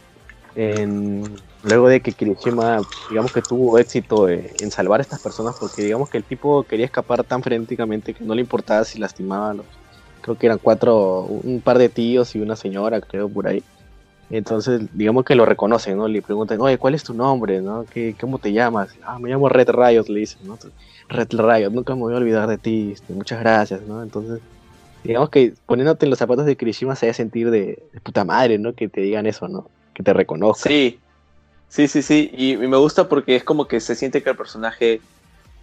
[0.54, 1.24] en,
[1.62, 5.82] luego de que Kirishima, digamos que tuvo éxito eh, en salvar a estas personas, porque
[5.82, 9.54] digamos que el tipo quería escapar tan frenéticamente que no le importaba si lastimaba a
[9.54, 9.66] los,
[10.20, 13.64] creo que eran cuatro, un par de tíos y una señora, creo, por ahí.
[14.30, 16.08] Entonces, digamos que lo reconocen, ¿no?
[16.08, 17.62] Le preguntan, oye, ¿cuál es tu nombre,
[18.18, 18.96] ¿Cómo te llamas?
[19.04, 20.58] Ah, me llamo Red Riot, le dicen, ¿no?
[21.08, 24.02] Red Riot, nunca me voy a olvidar de ti, este, muchas gracias, ¿no?
[24.02, 24.40] Entonces,
[25.04, 28.74] digamos que poniéndote en los zapatos de Kirishima se hace sentir de puta madre, ¿no?
[28.74, 29.68] Que te digan eso, ¿no?
[29.92, 30.72] Que te reconozcan.
[30.72, 30.98] Sí,
[31.72, 32.30] sí, sí, sí.
[32.36, 35.00] Y, y me gusta porque es como que se siente que el personaje,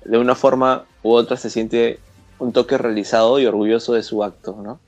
[0.04, 2.00] de una forma u otra, se siente
[2.40, 4.80] un toque realizado y orgulloso de su acto, ¿no?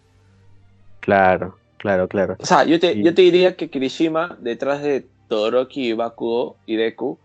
[0.99, 2.35] Claro, claro, claro.
[2.39, 3.03] O sea, yo te, Sí.
[3.03, 7.17] yo te diría que Kirishima, detrás de Todoroki, Bakugo y Deku,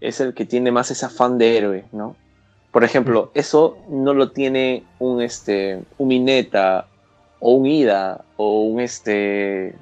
[0.00, 2.16] es el que tiene más ese afán de héroe, ¿no?
[2.72, 6.86] Por ejemplo, eso no lo tiene un, este, un Mineta,
[7.40, 9.74] o un Ida, o un, este...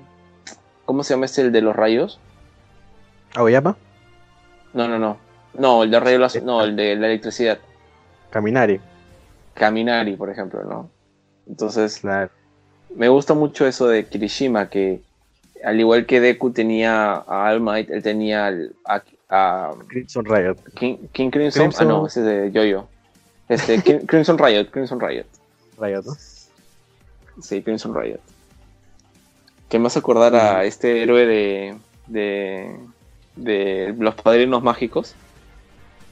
[0.85, 2.21] ¿Cómo se llama este, el de los rayos?
[3.35, 3.77] ¿Aoyama?
[4.73, 5.19] No, no, no.
[5.55, 7.59] No, el de rayos, no, el de la electricidad.
[8.31, 8.81] Kaminari.
[9.55, 10.91] Kaminari, por ejemplo, ¿no?
[11.47, 12.31] Entonces, Claro.
[12.97, 15.01] me gusta mucho eso de Kirishima, que
[15.65, 20.57] al igual que Deku tenía a All Might, él tenía al- a, a Crimson Riot.
[20.75, 21.63] King, King Crimson.
[21.71, 22.89] Crimson- Ah, no, ese es de Jojo.
[23.49, 25.27] Este, King- Crimson Riot, Crimson Riot.
[25.79, 26.13] Riot, ¿no?
[27.43, 28.21] Sí, Crimson Riot.
[29.69, 32.77] Que me hace acordar a este héroe de, de,
[33.37, 35.15] de los padrinos mágicos.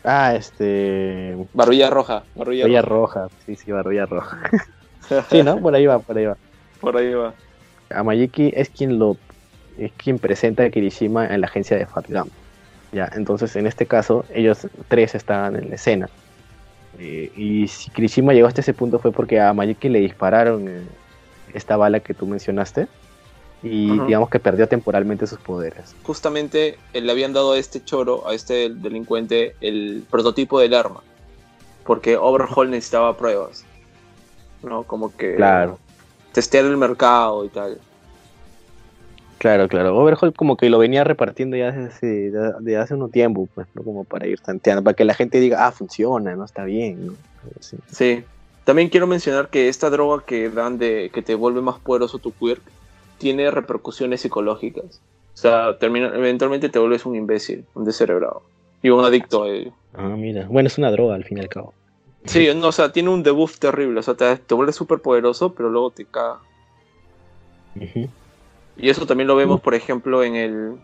[0.05, 1.37] Ah, este.
[1.53, 2.25] Barrulla Roja.
[2.35, 3.23] Barrulla Roja.
[3.23, 3.29] roja.
[3.47, 4.41] Sí, sí, barrulla roja.
[5.31, 5.59] sí, ¿no?
[5.59, 6.37] Por ahí va, por ahí va.
[6.81, 7.35] Por ahí va.
[7.91, 9.17] Amayiki es quien lo
[9.79, 12.29] es quien presenta a Kirishima en la agencia de Fat Gum.
[12.93, 16.09] Ya, entonces en este caso ellos tres estaban en la escena.
[16.99, 20.83] Eh, y si Kirishima llegó hasta ese punto fue porque a Amayiki le dispararon eh,
[21.55, 22.87] esta bala que tú mencionaste
[23.62, 24.07] y Ajá.
[24.07, 25.94] digamos que perdió temporalmente sus poderes.
[26.03, 31.03] Justamente eh, le habían dado a este choro, a este delincuente, el prototipo del arma.
[31.85, 33.64] Porque Overhaul necesitaba pruebas.
[34.62, 34.85] ¿No?
[34.85, 35.79] Como que Claro,
[36.33, 37.79] testear el mercado y tal.
[39.38, 39.96] claro, claro.
[39.96, 43.83] Overhaul como que lo venía repartiendo ya desde hace, un tiempo, pues, ¿no?
[43.83, 47.12] Como para ir tanteando, para que la gente diga, ah, funciona, no está bien, ¿no?
[47.61, 47.77] Sí.
[47.90, 48.25] Sí.
[48.64, 52.33] También quiero mencionar que esta droga que dan de que te vuelve más poderoso tu
[52.33, 52.62] quirk
[53.23, 55.01] tiene repercusiones psicológicas.
[55.33, 58.43] O sea, termina, eventualmente te vuelves un imbécil, un descerebrado
[58.83, 59.71] y un adicto a ello.
[59.95, 60.47] Ah, mira.
[60.51, 61.73] Bueno, es una droga al fin y al cabo.
[62.25, 64.01] Sí, no, o sea, tiene un debuff terrible.
[64.01, 66.41] O sea, te, te vuelves súper poderoso, pero luego te caga.
[68.77, 70.77] Y eso también lo vemos, por ejemplo, en el,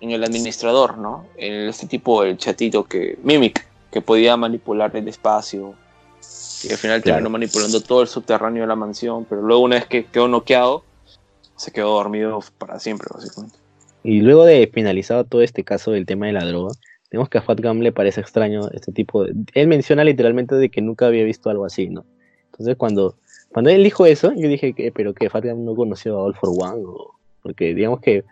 [0.00, 1.26] en el administrador, ¿no?
[1.36, 3.18] En este tipo, el chatito que.
[3.22, 5.74] Mimic, que podía manipular el espacio.
[6.64, 7.16] Y al final Claro.
[7.16, 9.24] terminó manipulando todo el subterráneo de la mansión.
[9.28, 10.84] Pero luego, una vez que quedó noqueado,
[11.62, 13.56] se quedó dormido para siempre, básicamente.
[14.02, 16.72] Y luego de finalizado todo este caso del tema de la droga,
[17.12, 19.32] vemos que a Fat Gum le parece extraño este tipo de...
[19.54, 22.04] Él menciona literalmente de que nunca había visto algo así, ¿no?
[22.46, 23.16] Entonces cuando,
[23.50, 26.34] cuando él dijo eso, yo dije, que pero que Fat Gum no conoció a All
[26.34, 28.24] for One, o- porque digamos que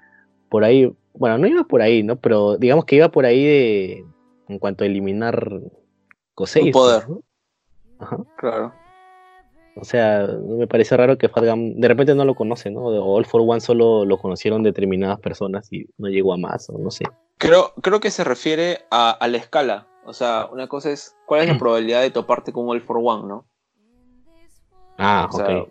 [0.49, 2.17] por ahí, bueno, no iba por ahí, ¿no?
[2.17, 4.05] Pero digamos que iba por ahí de,
[4.49, 5.61] en cuanto a eliminar
[6.35, 6.65] Kosei.
[6.65, 7.09] Un poder.
[7.09, 7.23] ¿no?
[8.01, 8.19] Ajá.
[8.39, 8.73] Claro.
[9.77, 12.81] O sea, me parece raro que Fat Gum de repente no lo conoce, ¿no?
[12.81, 16.79] O All for One solo lo conocieron determinadas personas y no llegó a más, o
[16.79, 17.05] no sé.
[17.39, 19.87] Creo, creo que se refiere a, a la escala.
[20.05, 23.29] O sea, una cosa es cuál es la probabilidad de toparte con All for One,
[23.29, 23.47] ¿no?
[24.99, 25.69] Ah, O sea, ok.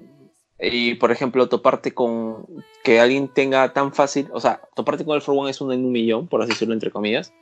[0.60, 2.46] Y por ejemplo, toparte con
[2.84, 5.86] que alguien tenga tan fácil, o sea, toparte con el For One es uno en
[5.86, 7.34] un millón, por así decirlo entre comillas,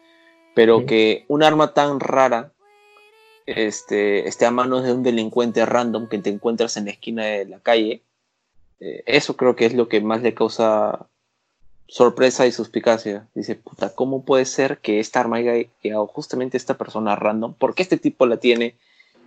[0.54, 2.54] pero que un arma tan rara
[3.48, 7.46] este, esté a manos de un delincuente random que te encuentras en la esquina de
[7.46, 8.04] la calle,
[8.80, 11.08] eh, eso creo que es lo que más le causa
[11.88, 13.28] sorpresa y suspicacia.
[13.34, 17.54] Dice, puta, ¿cómo puede ser que esta arma haya llegado justamente a esta persona random?
[17.54, 18.76] ¿Por qué este tipo la tiene?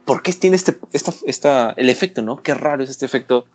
[0.05, 2.43] ¿Por qué tiene este, esta, esta, el efecto, no?
[2.43, 3.47] Qué raro es este efecto.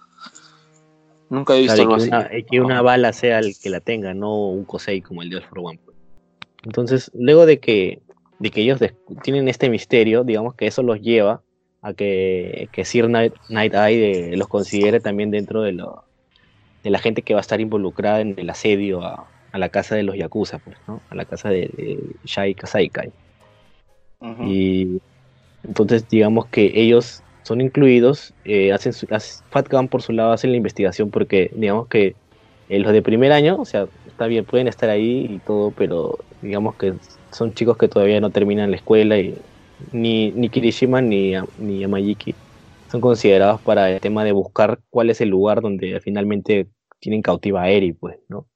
[1.30, 2.10] Nunca he visto Claro, algo que, así.
[2.10, 5.30] una, y que una bala sea el que la tenga, no un Kosei como el
[5.30, 5.80] de All for One.
[5.84, 5.97] pues.
[6.63, 8.01] Entonces, luego de que,
[8.39, 8.80] de que ellos
[9.24, 11.41] tienen este misterio, digamos que eso los lleva
[11.82, 16.04] a que, que Sir Night, Night Eye eh, los considere también dentro de, lo,
[16.84, 19.95] de la gente que va a estar involucrada en el asedio a, a la casa
[19.95, 21.02] de los Yakuza, pues, ¿no?
[21.10, 23.12] A la casa de, de Shai Kasaikai.
[24.19, 24.43] Ujú.
[24.43, 25.02] Y
[25.63, 30.32] entonces digamos que ellos son incluidos, eh, hacen su, hace- Fat Gun por su lado
[30.32, 32.15] hace la investigación porque digamos que
[32.69, 36.17] eh, los de primer año, o sea, está bien, pueden estar ahí y todo, pero
[36.41, 36.93] digamos que
[37.36, 39.38] son chicos que todavía no terminan la escuela y
[39.91, 42.34] ni, ni Kirishima ni, ni Yamayiki
[42.89, 46.67] son considerados para el tema de buscar cuál es el lugar donde finalmente
[47.00, 48.48] tienen cautiva a Eri, pues, ¿no?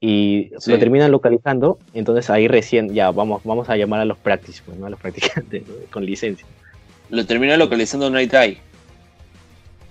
[0.00, 0.70] Y Sí.
[0.70, 4.78] lo terminan localizando, entonces ahí recién ya vamos, vamos a llamar a los practices, pues,
[4.78, 4.86] ¿no?
[4.86, 5.74] A los practicantes ¿no?
[5.90, 6.46] con licencia.
[7.10, 8.58] Lo termina localizando Night Eye.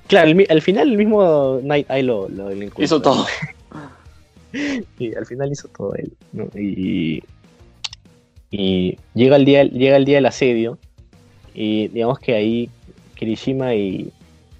[0.07, 2.85] Claro, el al final el mismo Night Eye lo, lo, lo encuentra.
[2.85, 3.25] Hizo todo.
[4.97, 6.11] Sí, al final hizo todo él.
[6.31, 6.45] ¿no?
[6.55, 7.21] Y,
[8.49, 10.77] y llega el día, llega el día del asedio.
[11.53, 12.69] Y digamos que ahí
[13.15, 14.11] Kirishima y,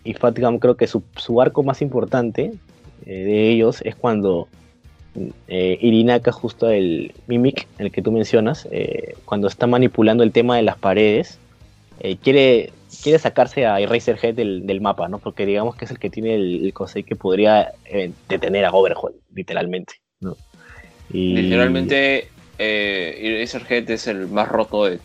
[0.03, 2.51] y Fatgam creo que su, su arco más importante
[3.05, 4.47] eh, de ellos es cuando
[5.47, 10.57] eh, Irinaka, justo el Mimic, el que tú mencionas, eh, cuando está manipulando el tema
[10.57, 11.39] de las paredes,
[11.99, 12.71] eh, quiere,
[13.01, 15.17] quiere sacarse a Eraserhead del, del mapa, ¿no?
[15.17, 17.71] Porque digamos que es el que tiene el, Kosei que podría
[18.29, 19.95] detener a Overhaul, literalmente,
[21.09, 24.99] Literalmente, eh, Eraserhead es el más roto de.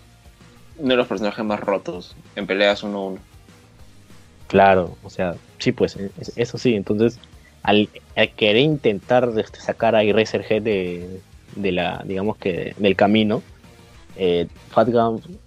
[0.79, 3.19] Uno de los personajes más rotos en peleas uno a uno.
[4.49, 7.19] Claro, o sea, sí, pues, es- eso sí, entonces,
[7.63, 7.89] al,
[8.37, 11.21] querer intentar este, sacar a Eraserhead de,
[11.57, 13.43] de la, digamos que, del camino,
[14.17, 14.47] eh,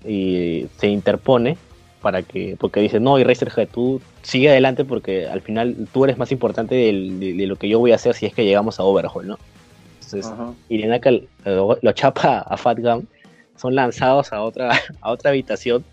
[0.08, 1.58] y se interpone
[2.02, 6.32] para que, porque dice, no, Eraserhead, tú sigue adelante porque al final tú eres más
[6.32, 9.28] importante de, de lo que yo voy a hacer si es que llegamos a Overhaul,
[9.28, 9.40] ¿no?
[10.06, 10.54] Entonces, Ajá.
[10.70, 13.06] Irenaka lo, lo chapa a Fatgam,
[13.58, 15.84] son lanzados a otra, a otra habitación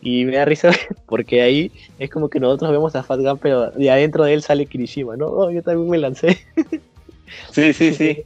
[0.00, 0.70] y me da risa
[1.06, 4.66] porque ahí es como que nosotros vemos a Fatgam, pero de adentro de él sale
[4.66, 5.26] Kirishima, ¿no?
[5.26, 6.38] Oh, yo también me lancé.
[7.50, 8.24] Sí, sí, sí.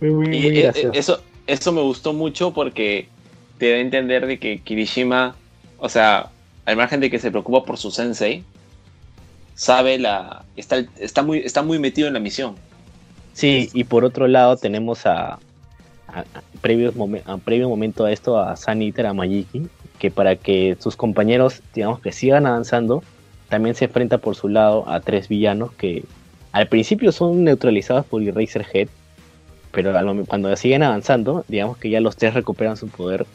[0.00, 3.08] Muy, muy, Y muy eh, eh, eso, eso me gustó mucho porque
[3.58, 5.36] te da a entender de que Kirishima,
[5.78, 6.30] o sea,
[6.64, 8.42] al margen de que se preocupa por su sensei,
[9.54, 10.46] sabe la.
[10.56, 12.56] está, está, muy, está muy metido en la misión.
[13.34, 15.38] Sí, y por otro lado tenemos a,
[16.60, 16.94] previos
[17.26, 19.68] a previo momento a esto a Sun Eater, a Majiki,
[19.98, 23.02] que para que sus compañeros, digamos que sigan avanzando,
[23.48, 26.04] también se enfrenta por su lado a tres villanos que
[26.52, 28.88] al principio son neutralizados por Eraserhead,
[29.72, 33.26] pero al momen- cuando siguen avanzando, digamos que ya los tres recuperan su poder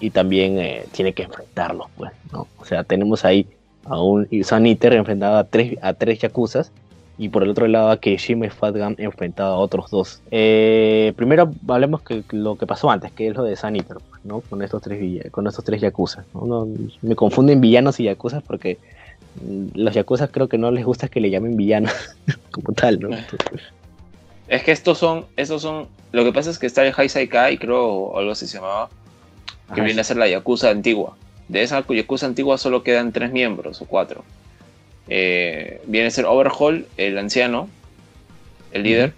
[0.00, 2.48] y también eh, tiene que enfrentarlos, pues, ¿no?
[2.58, 3.46] O sea, tenemos ahí
[3.84, 6.72] a un Sun Eater enfrentado a tres, a tres Yakuzas
[7.18, 10.22] y por el otro lado a Kirishima y Fatgam enfrentado a otros dos.
[10.30, 14.40] Eh, primero hablemos que lo que pasó antes, que es lo de Eater, pues, ¿no?
[14.40, 16.24] Con estos tres con estos tres Yakuza.
[16.32, 16.46] ¿no?
[16.46, 16.68] No-
[17.02, 18.78] me confunden villanos y Yakuzas porque
[19.42, 21.92] mm, los Yakuzas creo que no les gusta que le llamen villanos
[22.52, 23.08] como tal, ¿no?
[23.08, 23.62] Entonces,
[24.46, 25.26] Es que estos son.
[25.36, 28.46] Estos son lo que pasa es que está el Heisei Kai, creo, o algo así
[28.46, 28.88] se llamaba,
[29.66, 31.16] que ajá, viene a ser la Yakuza antigua.
[31.48, 34.22] De esa Yakuza antigua solo quedan tres miembros o cuatro.
[35.08, 37.68] Eh, viene a ser Overhaul, el anciano,
[38.72, 39.14] el líder.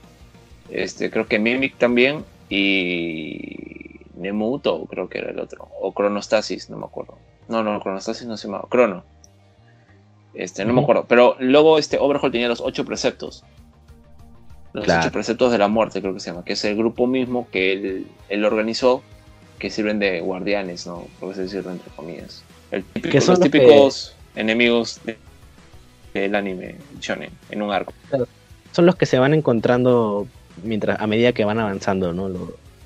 [0.71, 2.25] Este, creo que Mimic también.
[2.49, 5.69] Y Nemuto, creo que era el otro.
[5.81, 7.19] O Chronostasis, no me acuerdo.
[7.49, 8.67] No, no, Chronostasis no se llamaba.
[8.69, 9.05] Crono.
[10.35, 11.07] Este, no me acuerdo.
[11.09, 13.45] Pero luego este Overhaul tenía los ocho preceptos.
[14.73, 15.01] Los Claro.
[15.03, 16.45] ocho preceptos de la muerte, creo que se llama.
[16.45, 19.03] Que es el grupo mismo que él, él organizó.
[19.59, 21.07] Que sirven de guardianes, ¿no?
[21.19, 22.43] Por así decirlo, entre comillas.
[22.71, 25.19] El típico- Que son los los que- típicos enemigos de-
[26.15, 27.93] del anime shonen en un arco.
[28.73, 30.27] son los que se van encontrando
[30.63, 32.31] mientras a medida que van avanzando, ¿no?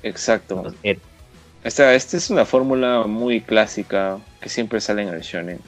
[0.03, 0.63] Exacto.
[0.63, 0.73] los.
[1.63, 5.59] Esta, esta es una fórmula muy clásica que siempre sale en el shonen.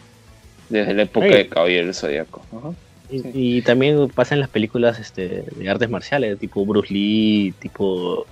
[0.70, 1.34] Desde la época Sí.
[1.34, 2.46] de Caballero del Zodíaco.
[2.56, 2.70] Ajá.
[3.10, 3.32] Y, Sí.
[3.34, 8.26] y también pasa en las películas este, de artes marciales, tipo Bruce Lee, tipo.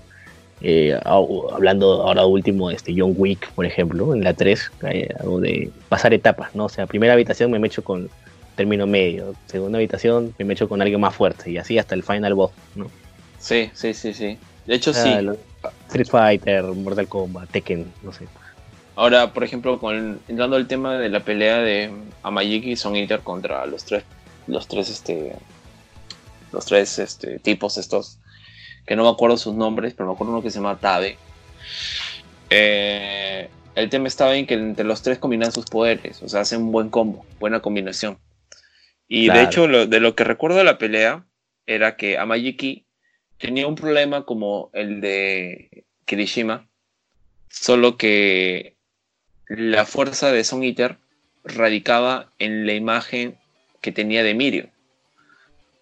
[0.62, 5.70] eh, hablando ahora último, este John Wick, por ejemplo, en la 3, hay algo de
[5.90, 6.66] pasar etapas, ¿no?
[6.66, 8.10] O sea, primera habitación me mecho con
[8.56, 12.34] término medio, segunda habitación me mecho con alguien más fuerte, y así hasta el final
[12.34, 12.90] boss, ¿no?
[13.40, 14.38] Sí, sí, sí, sí.
[14.66, 15.30] De hecho, sea, sí.
[15.88, 18.26] Street Fighter, Mortal Kombat, Tekken, no sé.
[18.96, 21.92] Ahora, por ejemplo, con, entrando al tema de la pelea de
[22.24, 24.04] Amayiki y Son Eater contra los tres,
[24.48, 25.36] los tres, este,
[26.52, 28.20] los tres, este, tipos estos,
[28.86, 31.18] que no me acuerdo sus nombres, pero me acuerdo uno que se llama Tabe.
[32.50, 36.62] Eh, el tema estaba en que entre los tres combinan sus poderes, o sea, hacen
[36.62, 38.18] un buen combo, buena combinación.
[39.08, 41.28] Y de hecho, lo- de lo que recuerdo de la pelea
[41.66, 42.88] era que Amayiki
[43.38, 46.70] tenía un problema como el de Kirishima,
[47.50, 48.78] solo que
[49.48, 51.00] la fuerza de Son Eater
[51.44, 53.40] radicaba en la imagen
[53.82, 54.72] que tenía de Mirio.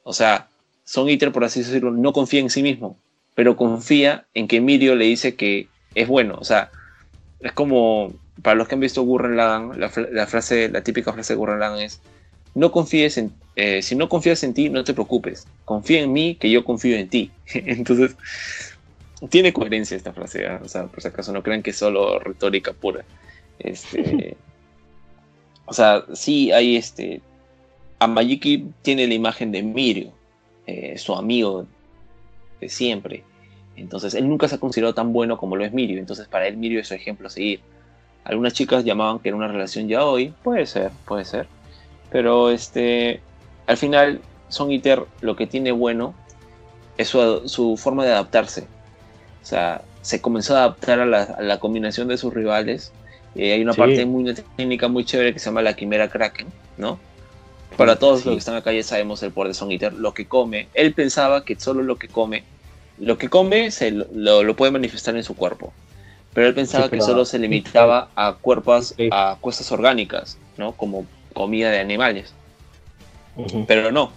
[0.03, 0.49] O sea,
[0.83, 3.01] Son Eater, por así decirlo, no confía en sí mismo,
[3.35, 6.35] pero confía en que Mirio le dice que es bueno.
[6.39, 6.71] O sea,
[7.39, 11.13] es como, para los que han visto Gurren Lagann, la, fra- la frase, la típica
[11.13, 12.03] frase de Gurren Lagann es,
[12.55, 15.47] no confíes en, eh, si no confías en ti, no te preocupes.
[15.65, 17.31] Confía en mí, que yo confío en ti.
[17.53, 18.15] Entonces,
[19.29, 20.59] tiene coherencia esta frase, ¿ah?
[20.63, 23.05] o sea, por si acaso no crean que es solo retórica pura.
[23.59, 24.35] Este,
[25.65, 27.21] o sea, sí hay este.
[27.99, 30.11] Amayiki tiene la imagen de Mirio,
[30.67, 31.65] eh, su amigo
[32.59, 33.23] de siempre.
[33.75, 35.99] Entonces, él nunca se ha considerado tan bueno como lo es Mirio.
[35.99, 37.61] Entonces, para él, Mirio es su ejemplo a seguir.
[38.25, 40.33] Algunas chicas llamaban que era una relación ya hoy.
[40.43, 41.47] Puede ser, puede ser.
[42.13, 43.19] Pero este,
[43.67, 46.13] al final, Son Eater lo que tiene bueno
[46.97, 48.61] es su, su forma de adaptarse.
[49.41, 52.93] O sea, se comenzó a adaptar a la, a la combinación de sus rivales.
[53.35, 53.79] Y hay una Sí.
[53.79, 56.47] parte muy una técnica muy chévere que se llama la Quimera Kraken,
[56.77, 56.99] ¿no?
[57.77, 58.25] Para todos Sí.
[58.27, 60.67] los que están acá ya sabemos el poder de Son Eater, lo que come.
[60.75, 62.43] Él pensaba que solo lo que come,
[62.99, 64.05] lo que come se lo,
[64.43, 65.73] lo- puede manifestar en su cuerpo.
[66.35, 70.73] Pero él pensaba Sí, que pero- solo se limitaba a cuerpos, a cosas orgánicas, ¿no?
[70.73, 72.33] Como comida de animales.
[73.67, 74.11] Pero no.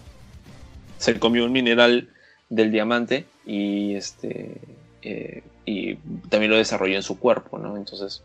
[0.98, 2.08] Se comió un mineral
[2.48, 4.60] del diamante y este
[5.02, 5.96] eh, y
[6.28, 7.76] también lo desarrolló en su cuerpo, ¿no?
[7.76, 8.22] Entonces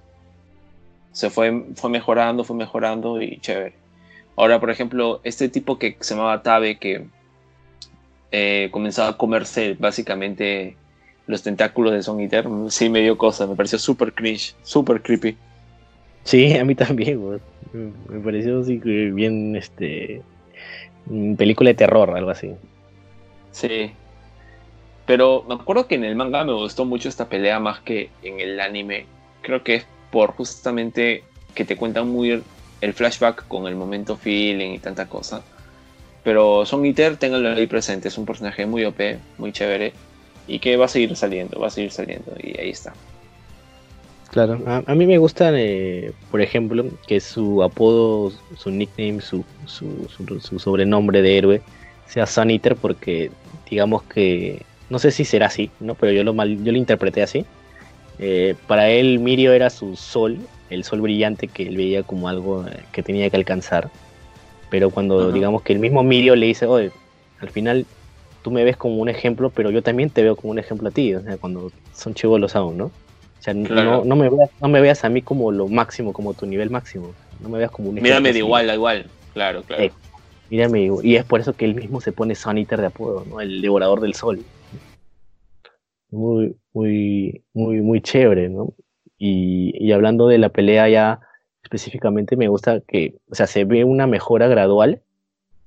[1.12, 3.74] se fue, fue mejorando, fue mejorando y chévere.
[4.36, 7.06] Ahora, por ejemplo, este tipo que se llamaba Tabe, que
[8.32, 10.78] eh, comenzaba a comerse básicamente
[11.28, 15.38] los tentáculos de Son Eater, sí me dio cosa, me pareció súper cringe, súper creepy.
[16.24, 17.40] Sí, a mí también, güey.
[17.74, 20.22] Me pareció así bien, este,
[21.06, 22.52] mm, película de terror, algo así.
[23.52, 23.92] Sí.
[25.06, 28.40] Pero me acuerdo que en el manga me gustó mucho esta pelea más que en
[28.40, 29.06] el anime.
[29.42, 31.24] Creo que es por justamente
[31.56, 32.44] que te cuentan muy
[32.82, 35.44] el flashback con el momento feeling y tanta cosa.
[36.24, 39.94] Pero Son Eater, ténganlo ahí presente, es un personaje muy OP, muy chévere.
[40.48, 42.34] Y que va a seguir saliendo, va a seguir saliendo.
[42.42, 42.94] Y ahí está.
[44.32, 49.46] Claro, a, a mí me gusta, eh, por ejemplo, que su apodo, su nickname, su,
[49.66, 51.66] su, su- su sobrenombre de héroe
[52.06, 53.34] sea Sun Eater porque
[53.66, 55.98] digamos que, no sé si será así, ¿no?
[55.98, 57.50] pero yo lo, mal, yo lo interpreté así.
[58.18, 62.68] Eh, para él Mirio era su sol, el sol brillante que él veía como algo
[62.68, 63.94] eh, que tenía que alcanzar.
[64.70, 66.94] Pero cuando digamos que el mismo Mirio le dice, oye,
[67.38, 67.90] al final
[68.42, 70.92] tú me ves como un ejemplo, pero yo también te veo como un ejemplo a
[70.94, 72.96] ti, o sea, cuando son chivolos aún, ¿no?
[73.42, 73.98] O sea, Claro.
[73.98, 76.70] no, no, me veas, no me veas a mí como lo máximo, como tu nivel
[76.70, 77.12] máximo.
[77.42, 78.38] No me veas como un Mírame de así.
[78.38, 79.06] igual a igual.
[79.34, 79.82] Claro, claro.
[79.84, 79.92] Eh,
[80.52, 81.04] Mírame, igual.
[81.06, 83.42] y es por eso que él mismo se pone Sun Eater de apodo, ¿no?
[83.42, 84.40] El devorador del sol.
[86.12, 88.74] Muy, muy, muy, muy chévere, ¿no?
[89.18, 91.20] Y, y hablando de la pelea ya
[91.64, 95.02] específicamente, me gusta que, o sea, se ve una mejora gradual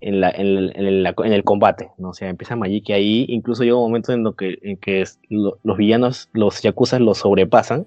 [0.06, 2.10] en, la, en, el, en, el, en el combate, ¿no?
[2.10, 5.18] O sea, empieza Majiki ahí, incluso llega un momento en, lo que, en que es-
[5.30, 7.86] lo- los villanos, los yakuzas lo sobrepasan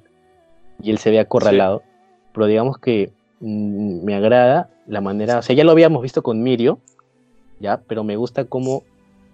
[0.81, 1.83] y él se ve acorralado,
[2.33, 6.41] pero digamos que mm, me agrada la manera, o sea, ya lo habíamos visto con
[6.41, 6.79] Mirio,
[7.59, 8.83] ya, pero me gusta cómo,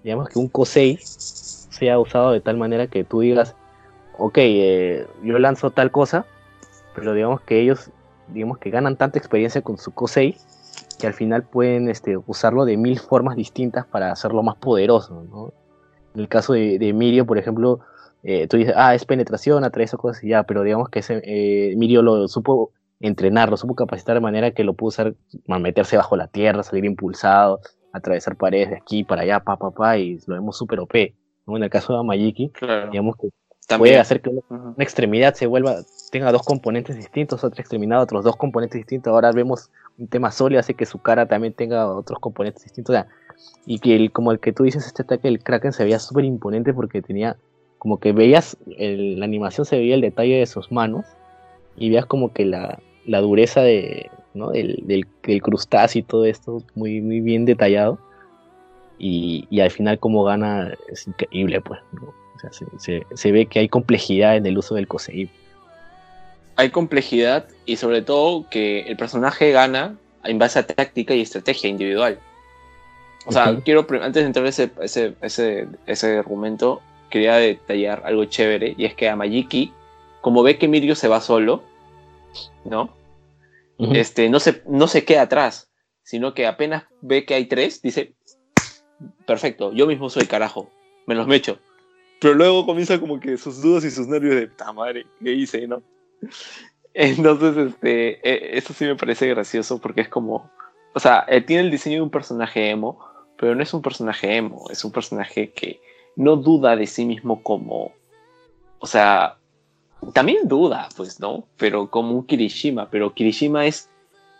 [0.03, 3.55] digamos que un Kosei sea usado de tal manera que tú digas,
[4.17, 6.25] ok, eh, yo lanzo tal cosa,
[6.95, 7.91] pero digamos que ellos,
[8.27, 10.35] digamos que ganan tanta experiencia con su Kosei
[11.03, 15.51] que al final pueden este, usarlo de mil formas distintas para hacerlo más poderoso, ¿no?
[16.15, 17.81] En el caso de, de Mirio, por ejemplo,
[18.23, 21.75] eh, tú dices, ah, es penetración, atraviesa cosas y ya, pero digamos que ese, eh,
[21.75, 25.13] Mirio lo supo entrenar, lo supo capacitar de manera que lo pudo usar,
[25.47, 27.59] meterse bajo la tierra, salir impulsado,
[27.91, 30.93] atravesar paredes de aquí para allá, pa, pa, pa, y lo vemos súper OP.
[31.45, 31.57] ¿no?
[31.57, 32.91] En el caso de Amayiki, Claro.
[32.91, 33.27] digamos que
[33.67, 33.79] También.
[33.91, 35.75] puede hacer que una extremidad se vuelva,
[36.11, 39.11] tenga dos componentes distintos, otra extremidad, otros dos componentes distintos.
[39.11, 42.95] Ahora vemos un tema sólido, hace que su cara también tenga otros componentes distintos.
[42.95, 43.07] o sea,
[43.65, 46.25] y que el, como el que tú dices, este ataque del Kraken se veía súper
[46.25, 47.37] imponente porque tenía,
[47.77, 51.05] como que veías, el- la animación se veía el detalle de sus manos
[51.75, 54.49] y veías como que la, la dureza de, ¿no?
[54.51, 57.99] del, del, del crustáceo y todo esto muy, muy bien detallado.
[58.99, 61.79] Y, y al final como gana es increíble, pues.
[61.93, 62.03] ¿no?
[62.35, 65.29] O sea, se, se- se ve que hay complejidad en el uso del Kosei.
[66.55, 71.69] Hay complejidad y sobre todo que el personaje gana en base a táctica y estrategia
[71.69, 72.19] individual.
[73.25, 78.25] O sea, quiero, antes de entrar a ese, ese, ese, ese argumento, quería detallar algo
[78.25, 79.71] chévere, y es que a Majiki,
[80.21, 81.63] como ve que Mirio se va solo,
[82.65, 82.93] ¿no?
[83.77, 85.71] Este, no, se, no se queda atrás,
[86.03, 88.13] sino que apenas ve que hay tres, dice,
[89.25, 90.69] perfecto, yo mismo soy carajo,
[91.05, 91.59] me los mecho.
[92.19, 95.67] Pero luego comienza como que sus dudas y sus nervios de, puta madre, ¿qué hice,
[95.67, 95.81] no?
[96.93, 100.51] Entonces, este, eh, eso sí me parece gracioso porque es como,
[100.93, 102.99] o sea, él tiene el diseño de un personaje emo,
[103.37, 105.79] pero no es un personaje emo, es un personaje que
[106.15, 107.93] no duda de sí mismo como,
[108.79, 109.37] o sea,
[110.13, 111.47] también duda, pues, ¿no?
[111.57, 113.89] Pero como un Kirishima, pero Kirishima es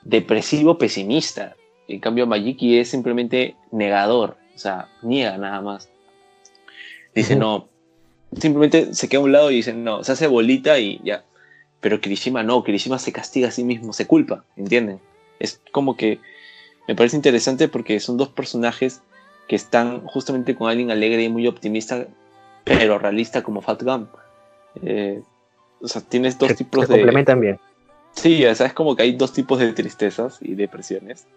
[0.04, 1.56] depresivo pesimista,
[1.88, 5.90] en cambio Majiki es simplemente negador, o sea, niega nada más.
[7.16, 7.68] Dice, no,
[8.38, 11.24] simplemente se queda a un lado y dice, no, se hace bolita y ya.
[11.84, 15.00] Pero Kirishima no, Kirishima se castiga a sí mismo, se culpa, ¿entienden?
[15.40, 16.20] Es como que
[16.88, 19.02] me parece interesante porque son dos personajes
[19.48, 22.08] que están justamente con alguien alegre y muy optimista,
[22.64, 24.08] pero realista como Fat Gum.
[24.82, 25.22] Eh,
[25.82, 27.00] o sea, tienes dos Se- tipos se de...
[27.00, 27.60] complementan bien.
[28.14, 31.28] Sí, o sea, es como que hay dos tipos de tristezas y depresiones.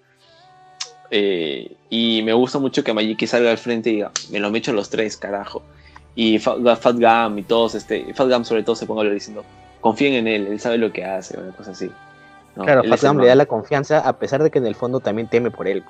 [1.10, 4.72] Eh, y me gusta mucho que Majiki salga al frente y diga, me lo mecho
[4.72, 5.62] los tres, carajo.
[6.14, 9.14] Y Fat, Fat Gam y todos, este, Fat Gam sobre todo se ponga a hablar
[9.14, 9.44] diciendo,
[9.86, 11.88] confíen en él, él sabe lo que hace, una cosa así.
[12.56, 12.64] ¿no?
[12.64, 15.68] claro, le da la confianza a pesar de que en el fondo también teme por
[15.68, 15.84] él.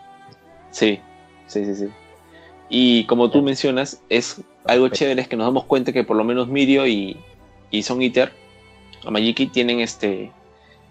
[0.71, 1.01] Sí,
[1.47, 1.89] sí, sí, sí.
[2.69, 6.25] Y como tú mencionas, es algo chévere es que nos damos cuenta que por lo
[6.25, 7.17] menos Mirio y,
[7.71, 8.33] y Son Eater,
[9.07, 10.31] o Majiki, tienen este,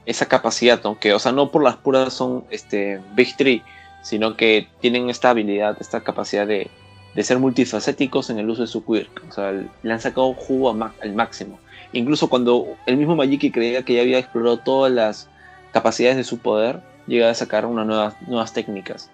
[0.07, 0.97] esa capacidad, ¿no?
[0.97, 3.61] Que, o sea, no por las puras son este, Big Three,
[4.01, 6.71] sino que tienen esta habilidad, esta capacidad de,
[7.13, 9.25] de ser multifacéticos en el uso de su quirk.
[9.29, 11.59] O sea, le han sacado jugo al máximo.
[11.95, 15.29] Incluso cuando el mismo Majiki creía que ya había explorado todas las
[15.71, 19.09] capacidades de su poder, llega a sacar unas nuevas, nuevas técnicas.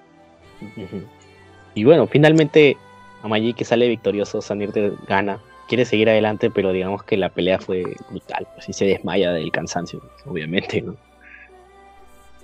[1.76, 2.78] Y bueno, finalmente
[3.22, 7.84] Amayi que sale victorioso, Sanirte gana, quiere seguir adelante, pero digamos que la pelea fue
[8.10, 10.96] brutal, así se desmaya del cansancio, obviamente, ¿no?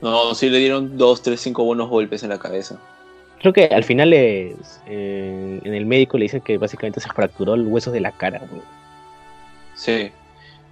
[0.02, 2.80] No, sí le dieron dos, tres, cinco buenos golpes en la cabeza.
[3.40, 7.56] Creo que al final es, eh, en el médico le dicen que básicamente se fracturó
[7.56, 8.62] el hueso de la cara, güey.
[9.74, 10.12] Sí.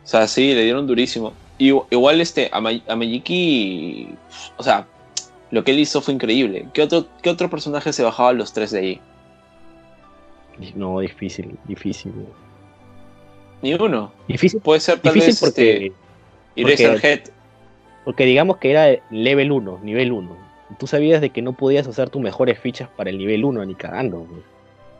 [0.05, 1.33] O sea, sí, le dieron durísimo.
[1.57, 4.09] Y, igual este, a, Ma- a Majiki,
[4.57, 4.87] o sea,
[5.51, 6.67] lo que él hizo fue increíble.
[6.73, 9.01] ¿Qué otro, ¿Qué otro personaje se bajaba los tres de ahí?
[10.75, 12.13] No, difícil, difícil.
[13.61, 14.11] Ni uno.
[14.27, 15.91] Difícil, Puede ser tal difícil vez porque,
[16.55, 17.19] este, Eraserhead.
[18.05, 20.37] porque digamos que era level 1, nivel 1.
[20.79, 23.75] Tú sabías de que no podías usar tus mejores fichas para el nivel 1 ni
[23.75, 24.27] cagando.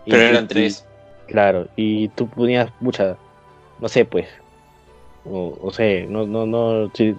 [0.06, 0.86] Y Pero eran y- tres.
[1.28, 3.18] Claro, y tú ponías mucha,
[3.80, 4.28] no sé, pues,
[5.30, 7.16] o, o sea, no, no, no, si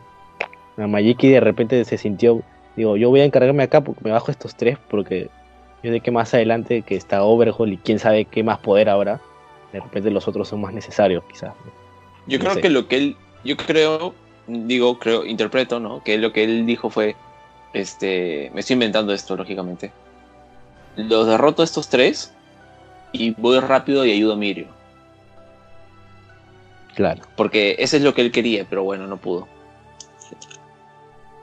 [0.76, 2.42] la Mayiki de repente se sintió,
[2.76, 5.28] digo, yo voy a encargarme acá porque me bajo estos tres porque
[5.82, 9.20] yo sé que más adelante que está Overhaul y quién sabe qué más poder habrá,
[9.72, 11.54] de repente los otros son más necesarios, quizás.
[11.64, 11.72] ¿no?
[12.26, 12.60] Yo no creo sé.
[12.60, 14.14] que lo que él, yo creo,
[14.46, 16.02] digo, creo, interpreto, ¿no?
[16.02, 17.16] Que lo que él dijo fue,
[17.72, 19.92] este, me estoy inventando esto, lógicamente.
[20.96, 22.32] Los derroto a estos tres
[23.12, 24.75] y voy rápido y ayudo a Mirio.
[26.96, 29.46] Claro, Porque ese es lo que él quería, pero bueno, no pudo.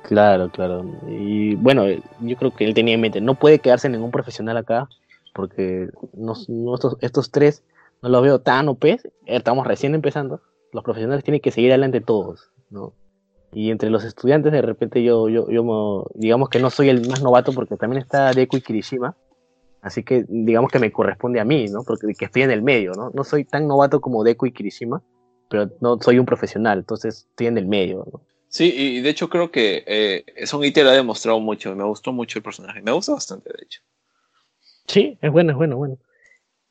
[0.03, 0.83] claro, claro.
[1.07, 1.85] Y bueno,
[2.21, 4.89] yo creo que él tenía en mente, no puede quedarse ningún profesional acá
[5.33, 5.87] porque
[6.73, 7.63] estos, estos tres
[8.01, 10.41] no los veo tan OP, estamos recién empezando,
[10.71, 12.93] los profesionales tienen que seguir adelante todos, ¿no?
[13.53, 17.05] Y entre los estudiantes de repente yo, yo, yo mo- digamos que no soy el
[17.07, 19.15] más novato porque también está Deku y Kirishima,
[19.81, 21.83] así que digamos que me corresponde a mí, ¿no?
[21.83, 23.11] Porque que estoy en el medio, ¿no?
[23.13, 25.01] No soy tan novato como Deku y Kirishima,
[25.53, 28.21] pero no soy un profesional, entonces estoy en el medio, ¿no?
[28.47, 31.75] Sí, y de hecho creo que eh, Son Eater ha demostrado mucho.
[31.75, 32.81] Me gustó mucho el personaje.
[32.81, 33.81] Me gusta bastante, de hecho.
[34.87, 35.97] Sí, es bueno, es bueno, bueno.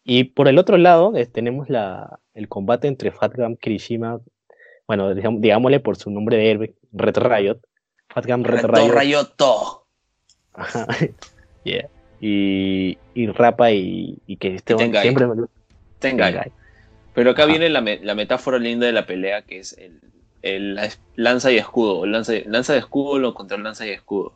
[0.04, 4.20] Y por el otro lado eh, tenemos la, el combate entre Fatgam Kirishima,
[4.88, 7.60] bueno, digam- digámosle por su nombre de héroe, Red Riot.
[8.08, 8.92] Fatgam Red Reto Riot.
[8.94, 9.86] Rayoto.
[10.54, 10.86] Ajá.
[11.64, 11.88] Yeah.
[12.20, 15.02] Y, y Rapa y, y que este Y Tengai.
[15.02, 15.46] siempre me
[16.00, 16.32] Tengai.
[16.32, 16.52] Tengai.
[17.14, 17.50] Pero acá Ajá.
[17.50, 20.00] viene la, me- la metáfora linda de la pelea, que es el,
[20.42, 20.78] el
[21.16, 22.06] lanza y escudo.
[22.06, 24.34] Lanza, lanza de escudo lo contra lanza y escudo.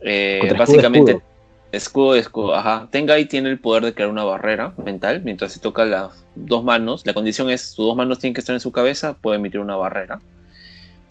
[0.00, 1.26] Eh, básicamente, escudo.
[1.72, 2.88] escudo, escudo, ajá.
[2.90, 7.06] Tengai tiene el poder de crear una barrera mental mientras se toca las dos manos.
[7.06, 9.76] La condición es sus dos manos tienen que estar en su cabeza, puede emitir una
[9.76, 10.20] barrera.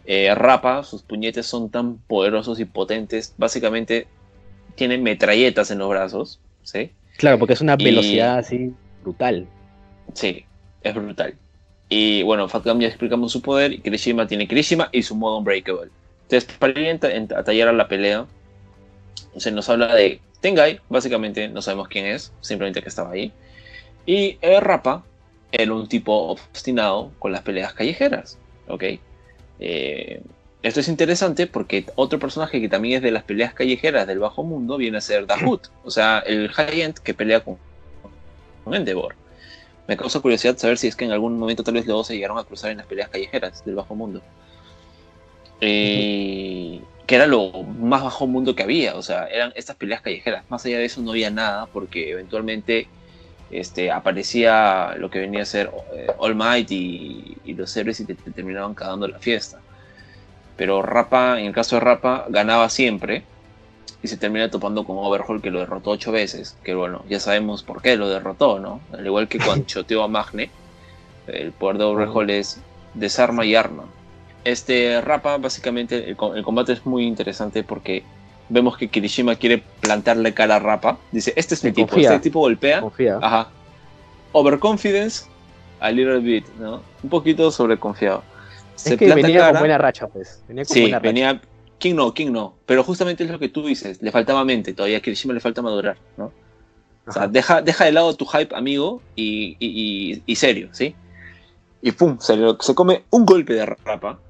[0.06, 4.08] Eh, Rapa, sus puñetes son tan poderosos y potentes, básicamente
[4.76, 6.92] tiene metralletas en los brazos, ¿sí?
[7.18, 8.74] Claro, porque es una Y- velocidad así
[9.04, 9.48] brutal.
[10.14, 10.46] Sí,
[10.82, 11.36] es brutal.
[11.90, 15.92] Y bueno, Fatgam ya explicamos su poder, Kirishima tiene Kirishima y su modo Unbreakable.
[16.24, 17.00] Entonces, para ir
[17.36, 18.26] a tallar a la pelea,
[19.36, 23.32] se nos habla de Tengai, básicamente no sabemos quién es, simplemente que estaba ahí.
[24.06, 25.04] Y eh, Rappa
[25.52, 28.38] era un tipo obstinado con las peleas callejeras,
[28.68, 28.84] ¿ok?
[29.60, 30.22] Eh,
[30.64, 34.44] esto es interesante porque otro personaje que también es de las peleas callejeras del bajo
[34.44, 37.58] mundo viene a ser Dahut, o sea, el High-End que pelea con,
[38.64, 39.16] con Endeavor.
[39.92, 42.16] Me causa curiosidad saber si es que en algún momento tal vez los dos se
[42.16, 44.22] llegaron a cruzar en las peleas callejeras del bajo mundo.
[45.60, 50.46] Eh, que era lo más bajo mundo que había, o sea, eran estas peleas callejeras.
[50.50, 52.88] Más allá de eso no había nada porque eventualmente
[53.50, 58.16] este, aparecía lo que venía a ser eh, All Might y, los héroes y te,
[58.16, 59.60] te terminaban cagando la fiesta.
[60.56, 63.24] Pero Rappa, en el caso de Rappa, ganaba siempre
[64.04, 66.58] y se termina topando con Overhaul que lo derrotó ocho veces.
[66.64, 68.82] Que bueno, ya sabemos por qué lo derrotó, ¿no?
[68.94, 70.50] Al igual que cuando choteó a Magne,
[71.28, 72.60] el poder de Overhaul es
[72.94, 73.84] desarma y arma.
[74.44, 78.04] Este Rappa, básicamente, el, co- el combate es muy interesante porque
[78.50, 80.98] vemos que Kirishima quiere plantarle cara a Rappa.
[81.12, 82.10] Dice, este es mi tipo, confía.
[82.10, 82.82] este tipo golpea.
[82.82, 83.20] Confía.
[83.22, 83.50] Ajá.
[84.34, 85.26] Overconfidence,
[85.80, 86.82] a little bit, ¿no?
[87.04, 88.24] Un poquito sobreconfiado.
[88.76, 89.52] Se es que venía cara.
[89.52, 90.42] con buena racha, pues.
[90.48, 91.08] Venía con Sí, buena racha.
[91.08, 91.42] venía.
[91.82, 92.58] King no, King no.
[92.66, 95.62] Pero justamente es lo que tú dices, le faltaba mente, todavía a Kirishima le falta
[95.62, 96.32] madurar, ¿no?
[97.08, 100.96] O sea, deja, deja de lado tu hype, amigo, y, y- y- y serio, ¿sí?
[101.82, 104.22] Y pum, se, se come un golpe de rapa,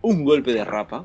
[0.00, 1.04] un golpe de rapa,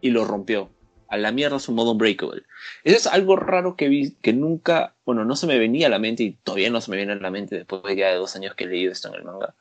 [0.00, 0.70] y lo rompió.
[1.08, 2.42] A la mierda su modo Unbreakable.
[2.84, 5.98] Eso es algo raro que vi, que nunca, bueno, no se me venía a la
[5.98, 8.36] mente, y todavía no se me viene a la mente después de ya de dos
[8.36, 9.54] años que he leído esto en el manga.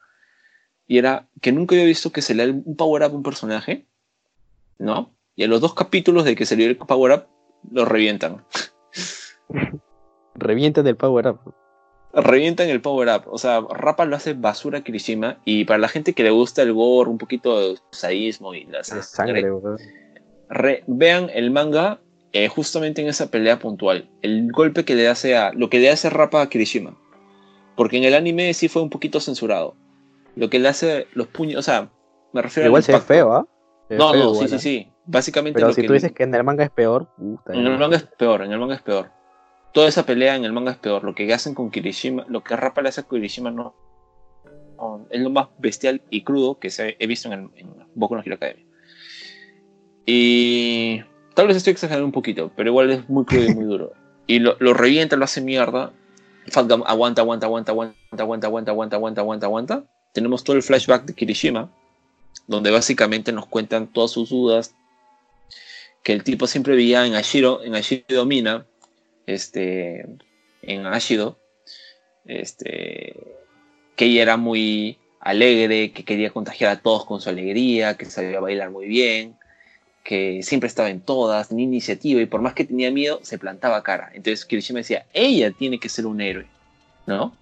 [0.87, 3.23] Y era que nunca había visto que se le da un power up a un
[3.23, 3.85] personaje,
[4.77, 5.13] ¿no?
[5.35, 7.23] Y a los dos capítulos de que se le dio el power up,
[7.71, 8.43] lo revientan.
[10.35, 11.39] Revienten del power up.
[12.13, 13.23] revientan el power up.
[13.27, 15.39] O sea, Rapa lo hace basura a Kirishima.
[15.45, 18.83] Y para la gente que le gusta el gore, un poquito de sadismo y la
[18.83, 19.45] sangre,
[20.49, 21.99] re- vean el manga
[22.33, 24.09] eh, justamente en esa pelea puntual.
[24.21, 25.51] El golpe que le hace a.
[25.53, 26.97] Lo que le hace Rapa a Kirishima.
[27.75, 29.75] Porque en el anime sí fue un poquito censurado.
[30.35, 31.59] Lo que le hace los puños.
[31.59, 31.89] O sea,
[32.33, 33.13] me refiero Igual al se ve impacto.
[33.13, 33.45] feo, ¿ah?
[33.89, 34.59] Ve No, no, sí, igual, sí, ¿ah?
[34.59, 34.90] sí.
[35.05, 37.65] Básicamente Pero lo si que tú dices que en el manga es peor, puta, en
[37.65, 39.09] el manga es peor, en el manga es peor.
[39.73, 41.03] Toda esa pelea en el manga es peor.
[41.03, 43.73] Lo que hacen con Kirishima, lo que Rapa le hace a Kirishima no,
[44.77, 48.15] no- es lo más bestial y crudo que se, he visto en, el, en Boku
[48.15, 48.65] no Hero Academia.
[50.05, 51.01] Y
[51.35, 53.93] tal vez estoy exagerando un poquito, pero igual es muy crudo y muy duro.
[54.27, 55.91] Y lo, lo revienta, lo hace mierda.
[56.47, 59.83] Falta, aguanta, aguanta, aguanta, aguanta, aguanta, aguanta, aguanta, aguanta, aguanta, aguanta.
[60.13, 61.69] Tenemos todo el flashback de Kirishima,
[62.47, 64.73] donde básicamente nos cuentan todas sus dudas,
[66.03, 68.65] que el tipo siempre veía en Ashiro, en Ashido Mina,
[69.27, 70.05] este,
[70.63, 71.39] en Ashido,
[72.25, 73.15] este,
[73.95, 78.39] que ella era muy alegre, que quería contagiar a todos con su alegría, que sabía
[78.39, 79.35] bailar muy bien,
[80.03, 83.83] que siempre estaba en todas, tenía iniciativa y por más que tenía miedo, se plantaba
[83.83, 84.09] cara.
[84.13, 86.47] Entonces Kirishima decía, ella tiene que ser un héroe,
[87.05, 87.35] ¿no?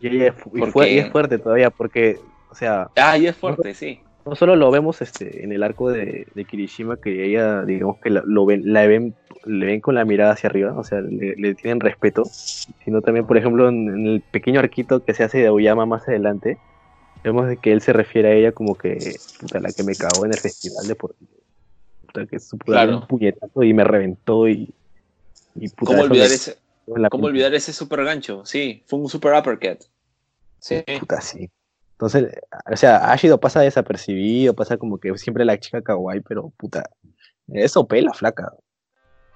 [0.00, 2.18] Y ella es, y fue- y es fuerte todavía porque,
[2.50, 4.00] o sea, Ah, y es fuerte, sí.
[4.24, 8.10] No solo lo vemos este en el arco de, de Kirishima, que ella, digamos que
[8.10, 9.14] la, lo ven, la ven,
[9.44, 12.24] le ven con la mirada hacia arriba, o sea, le, le tienen respeto,
[12.84, 16.08] sino también, por ejemplo, en, en el pequeño arquito que se hace de Aoyama más
[16.08, 16.58] adelante,
[17.22, 20.24] vemos de que él se refiere a ella como que, puta, la que me cagó
[20.26, 21.30] en el festival deportivo.
[22.06, 22.98] Puta, que supo Claro.
[23.00, 24.74] un puñetazo y me reventó y,
[25.56, 26.56] y puta, ¿Cómo olvidar, me- ese,
[26.86, 27.26] ¿Cómo pinta.
[27.26, 28.44] olvidar ese super gancho?
[28.44, 29.80] Sí, fue un super uppercut.
[30.58, 31.50] Sí, Puta, sí.
[31.94, 32.34] Entonces,
[32.70, 36.90] o sea, Ashido pasa desapercibido, pasa como que siempre la chica kawaii, pero puta,
[37.48, 38.52] eso pela, flaca.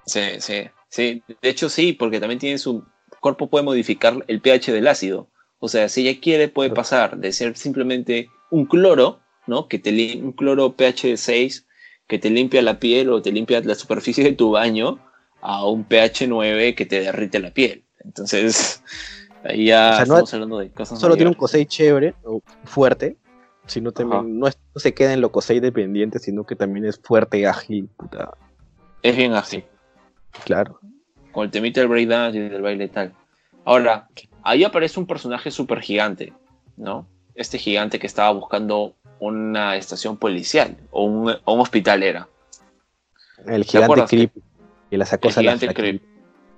[0.05, 1.23] sí, sí, sí.
[1.41, 2.83] De hecho, sí, porque también tiene su
[3.21, 5.29] cuerpo puede modificar el pH del ácido.
[5.59, 9.67] O sea, si ella quiere, puede pasar de ser simplemente un cloro, ¿no?
[9.67, 9.91] Que te
[10.21, 11.65] un cloro pH 6
[12.07, 14.99] que te limpia la piel o te limpia la superficie de tu baño
[15.41, 17.83] a un pH 9 que te derrite la piel.
[18.03, 18.81] Entonces,
[19.43, 21.35] ahí ya O sea, no- estamos hablando de cosas Solo tiene un.
[21.35, 23.17] Kosei chévere, o fuerte,
[23.65, 26.99] sino también no, es- no se queda en lo Kosei dependiente, sino que también es
[26.99, 28.31] fuerte, ágil, puta,
[29.01, 29.63] Es bien así.
[30.45, 30.79] claro.
[31.31, 33.13] con el temita del breakdance y del baile y tal.
[33.63, 34.07] Ahora,
[34.41, 36.33] ahí aparece un personaje súper gigante,
[36.75, 37.07] ¿no?
[37.35, 42.27] Este gigante que estaba buscando una estación policial o un, o un hospital era.
[43.45, 44.31] El gigante creep,
[44.89, 45.73] y la sacó El gigante.
[45.73, 46.01] Creep.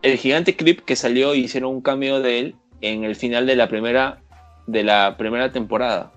[0.01, 3.55] El gigante Creep que salió y hicieron un cameo de él en el final de
[3.55, 4.19] la primera
[4.67, 6.11] de la primera temporada.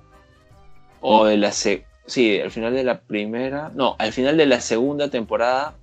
[1.01, 4.61] O de la se sí, al final de la primera, no, al final de la
[4.61, 5.75] segunda temporada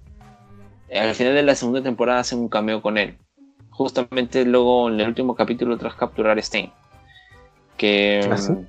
[1.00, 3.18] al final de la segunda temporada hacen un cameo con él.
[3.70, 6.72] Justamente luego en el último capítulo tras capturar a Stein.
[7.78, 8.52] Que ¿Ah, sí?
[8.52, 8.68] mm,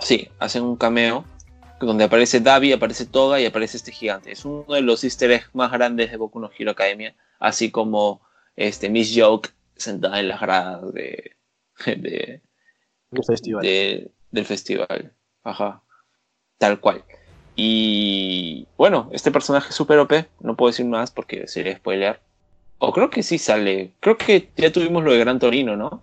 [0.00, 1.24] sí, hacen un cameo
[1.80, 4.32] donde aparece Davi, aparece Toga y aparece este gigante.
[4.32, 8.20] Es uno de los easter eggs más grandes de Boku no Hero Academia, así como
[8.56, 11.36] este Miss Joke sentada en las gradas de,
[11.86, 12.42] de,
[13.10, 13.62] Un festival.
[13.62, 15.14] de- del festival.
[15.42, 15.82] Ajá.
[16.58, 17.04] Tal cual.
[17.56, 22.20] Y bueno, este personaje es super OP, no puedo decir más porque sería spoiler.
[22.78, 23.94] O creo que sí sale.
[24.00, 26.02] Creo que ya tuvimos lo de Gran Torino, ¿no?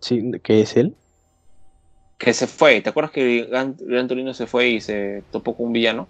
[0.00, 0.94] Sí, ¿qué es él?
[2.18, 2.80] Que se fue.
[2.82, 6.08] ¿Te acuerdas que Gran, Gran Torino se fue y se topó con un villano?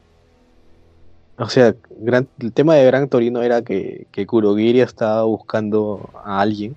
[1.41, 6.41] O sea, gran- el tema de Gran Torino era que, que Kurogiri estaba buscando a
[6.41, 6.77] alguien.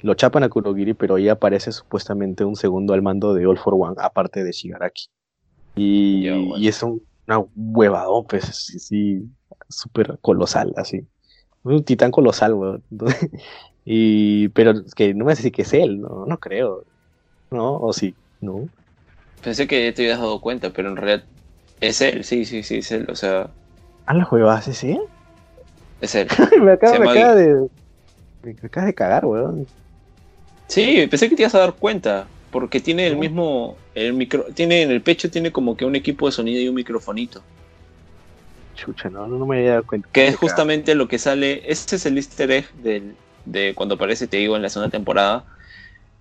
[0.00, 3.74] Lo chapan a Kurogiri, pero ahí aparece supuestamente un segundo al mando de All for
[3.78, 5.06] One, aparte de Shigaraki.
[5.76, 6.58] Y, bueno.
[6.58, 9.22] y es un, una huevadón, pues, sí, sí,
[9.68, 11.06] súper colosal, así.
[11.62, 12.84] Un titán colosal, weón.
[12.90, 13.30] Entonces,
[13.84, 16.84] y, pero que no me decir que es él, no, no creo.
[17.50, 17.78] ¿No?
[17.78, 18.68] O sí, no.
[19.42, 21.24] Pensé que ya te habías dado cuenta, pero en realidad
[21.80, 23.06] es él, sí, sí, sí, es él.
[23.10, 23.50] O sea,
[24.06, 24.98] Ah, la huevada, ¿sí?
[26.00, 26.28] es él.
[26.62, 27.68] me acaba, Se me acaba de.
[28.42, 29.66] Me acabas de cagar, weón.
[30.68, 34.82] Sí, pensé que te ibas a dar cuenta, porque tiene el mismo, el micro, tiene
[34.82, 37.42] en el pecho tiene como que un equipo de sonido y un microfonito.
[38.74, 40.08] Chucha, no, no me había dado cuenta.
[40.12, 41.62] Que es justamente lo que sale.
[41.70, 45.44] Este es el easter egg del, de cuando aparece, te digo, en la segunda temporada.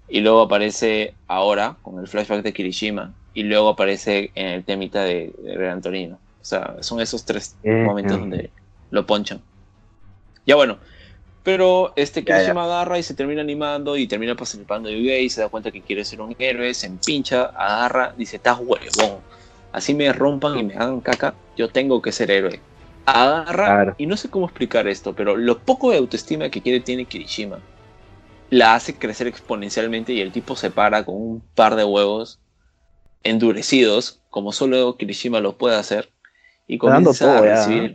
[0.07, 3.13] Y luego aparece ahora con el flashback de Kirishima.
[3.33, 6.19] Y luego aparece en el temita de, de Gran Torino.
[6.45, 8.19] O sea, son esos tres Eh, momentos eh.
[8.19, 8.49] donde
[8.91, 9.41] lo ponchan.
[10.45, 10.77] Ya bueno.
[11.41, 15.49] Pero este Kirishima agarra y se termina animando y termina participando de gay, se da
[15.49, 19.21] cuenta que quiere ser un héroe, se empincha, agarra, dice, estás huevón.
[19.71, 22.59] Así me rompan y me hagan caca, yo tengo que ser héroe.
[23.07, 23.95] Agarra, Claro.
[23.97, 27.57] y no sé cómo explicar esto, pero lo poco de autoestima que quiere tiene Kirishima
[28.51, 32.39] la hace crecer exponencialmente y el tipo se para con un par de huevos
[33.23, 36.09] endurecidos, como solo Kirishima lo puede hacer,
[36.67, 37.45] y comienza todo,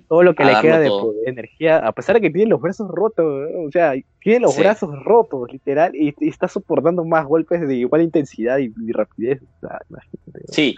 [0.09, 0.91] todo lo que a le queda de
[1.27, 3.63] energía, a pesar de que tiene los brazos rotos, ¿no?
[3.65, 4.61] o sea, tiene los Sí.
[4.63, 9.41] brazos rotos, literal, y, y está soportando más golpes de igual intensidad y, y rapidez.
[9.43, 10.53] o sea, imagínate.
[10.53, 10.77] Sí,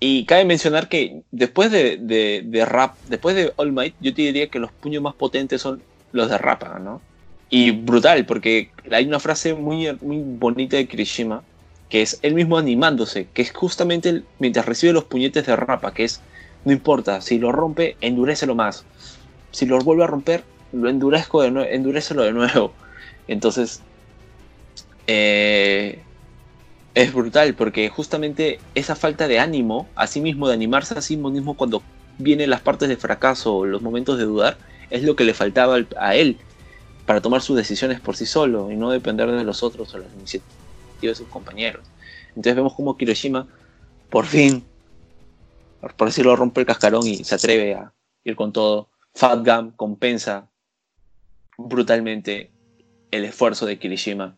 [0.00, 4.22] y cabe mencionar que después de, de, de Rap, después de All Might, yo te
[4.22, 7.02] diría que los puños más potentes son los de Rappa, ¿no?
[7.48, 11.44] Y brutal, porque hay una frase muy, muy bonita de Kirishima,
[11.88, 15.94] que es él mismo animándose, que es justamente el- mientras recibe los puñetes de Rappa,
[15.94, 16.20] que es,
[16.64, 18.86] no importa, si lo rompe, endurécelo más.
[19.52, 22.76] Si lo vuelve a romper, lo endurezco de nuevo, de nuevo.
[23.26, 23.86] Entonces,
[25.06, 26.06] eh,
[26.94, 31.56] es brutal porque justamente esa falta de ánimo, así mismo de animarse a sí mismo
[31.56, 31.86] cuando
[32.18, 35.88] vienen las partes de fracaso los momentos de dudar, es lo que le faltaba al-
[35.98, 36.46] a él
[37.06, 40.12] para tomar sus decisiones por sí solo y no depender de los otros o las
[40.14, 40.48] iniciativas
[41.02, 41.92] de sus compañeros.
[42.30, 43.48] Entonces vemos como Kiroshima
[44.10, 44.68] por fin,
[45.80, 47.92] por decirlo, rompe el cascarón y se atreve a
[48.24, 48.90] ir con todo.
[49.14, 50.48] Fat Gum compensa
[51.56, 52.50] brutalmente
[53.10, 54.36] el esfuerzo de Kirishima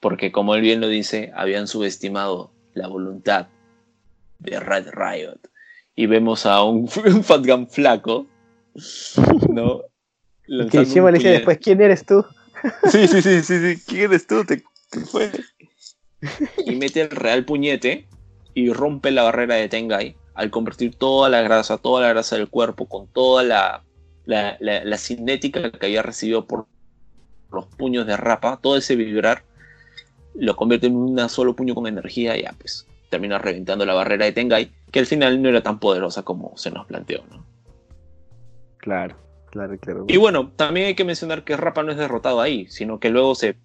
[0.00, 3.48] porque como él bien lo dice, habían subestimado la voluntad
[4.38, 5.40] de Red Riot.
[5.96, 8.26] Y vemos a un, un Fat flaco,
[9.50, 9.82] ¿no?
[10.50, 12.24] Un le dice después, ¿quién eres tú?
[12.90, 13.82] Sí, sí, sí, sí, sí.
[13.86, 14.44] ¿Quién eres tú?
[14.44, 15.30] ¿Te, qué fue?
[16.64, 18.08] Y mete el real puñete
[18.54, 22.48] y rompe la barrera de Tengai al convertir toda la grasa, toda la grasa del
[22.48, 23.82] cuerpo con toda la,
[24.24, 26.66] la, la- la cinética que había recibido por
[27.50, 29.42] los puños de Rapa, todo ese vibrar,
[30.34, 34.26] lo convierte en un solo puño con energía y ya pues termina reventando la barrera
[34.26, 37.44] de Tengai, que al final no era tan poderosa como se nos planteó, ¿no?
[38.76, 39.16] Claro,
[39.50, 40.04] claro, claro.
[40.06, 43.34] Y bueno, también hay que mencionar que Rapa no es derrotado ahí, sino que luego
[43.34, 43.56] se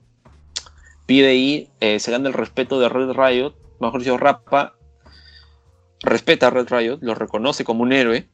[1.05, 3.53] pide y eh, se gana el respeto de Red Riot.
[3.79, 4.75] Mejor dicho, Rapa
[6.03, 8.27] respeta a Red Riot, lo reconoce como un héroe.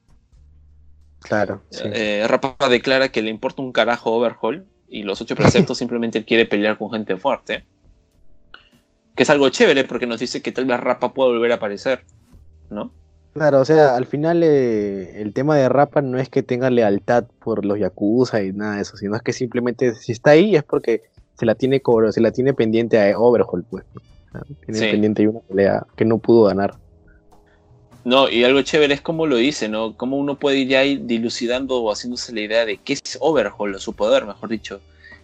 [1.22, 1.84] Claro, sí.
[1.86, 6.46] Eh, Rapa declara que le importa un carajo Overhaul y los ocho preceptos simplemente quiere
[6.46, 7.66] pelear con gente fuerte.
[9.16, 12.06] Que es algo chévere porque nos dice que tal vez Rapa pueda volver a aparecer,
[12.70, 12.92] ¿no?
[13.34, 17.26] Claro, o sea, al final eh, el tema de Rapa no es que tenga lealtad
[17.44, 20.64] por los Yakuza y nada de eso, sino es que simplemente si está ahí es
[20.64, 21.04] porque
[21.38, 23.86] se la tiene cobro, se la tiene pendiente a Overhaul, pues.
[24.32, 24.92] Sea, tiene Sí.
[24.92, 26.76] pendiente ahí una pelea que no pudo ganar.
[28.06, 29.96] No, y algo chévere es como lo dice, ¿no?
[29.96, 33.80] Cómo uno puede ir ya dilucidando o haciéndose la idea de qué es Overhaul, o
[33.80, 34.82] su poder, mejor dicho.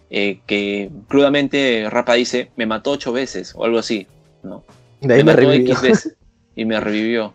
[0.08, 4.06] Eh, que crudamente Rapa dice, me mató ocho veces, o algo así,
[4.42, 4.62] ¿no?
[5.00, 5.72] De ahí me revivió.
[5.72, 6.16] X veces
[6.56, 7.34] y me revivió.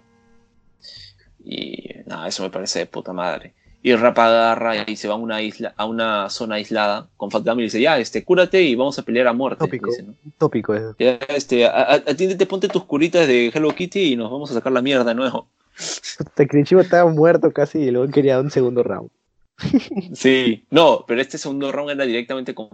[1.44, 3.54] Y nada, eso me parece de puta madre.
[3.84, 7.44] Y Rapa agarra y se va a una isla, a una zona aislada con Fat
[7.44, 9.58] Gum y dice, ya, este, cúrate y vamos a pelear a muerte.
[9.60, 9.90] Tópico.
[9.90, 10.14] dice, ¿no?
[10.38, 10.96] Tópico eso.
[11.00, 14.72] Ya, este, a- atiéndete, ponte tus curitas de Hello Kitty y nos vamos a sacar
[14.72, 15.48] la mierda de nuevo.
[16.36, 19.10] Takirichibo estaba muerto casi y luego quería un segundo round.
[20.14, 22.68] Sí, no, pero este segundo round era directamente con.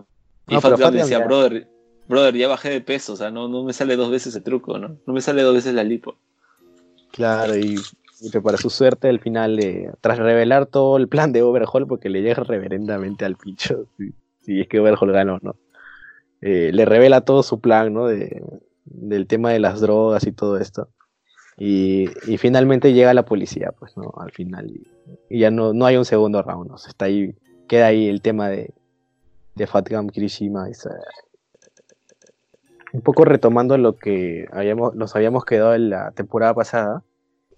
[0.48, 1.68] Y No, Fat pero Gum Fat le decía, brother,
[2.10, 4.78] brother, ya bajé de peso, o sea, no, no me sale dos veces el truco,
[4.78, 4.98] ¿no?
[5.06, 6.16] No me sale dos veces la lipo.
[7.12, 7.78] Claro, y,
[8.32, 12.10] que para su suerte al final, eh, tras revelar todo el plan de Overhaul, porque
[12.10, 15.56] le llega reverendamente al pincho, si, si es que Overhaul ganó, ¿no?
[16.42, 18.08] Eh, le revela todo su plan, ¿no?
[18.08, 18.44] De,
[18.86, 20.90] del tema de las drogas y todo esto.
[21.58, 24.14] Y, y finalmente llega la policía, pues, ¿no?
[24.18, 24.70] Al final.
[24.70, 24.88] Y,
[25.30, 26.76] y ya no, no hay un segundo round, ¿no?
[26.76, 27.36] O está ahí,
[27.68, 28.72] queda ahí el tema de,
[29.56, 30.70] de Fatgam Kirishima.
[30.70, 31.00] esa-
[32.94, 37.04] un poco retomando lo que habíamos, nos habíamos quedado en la temporada pasada,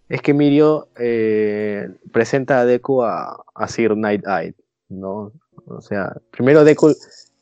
[0.09, 4.53] es que Mirio eh, presenta a Deku a, a Sir Night Eye,
[4.89, 5.31] ¿no?
[5.67, 6.93] O sea, primero Deku,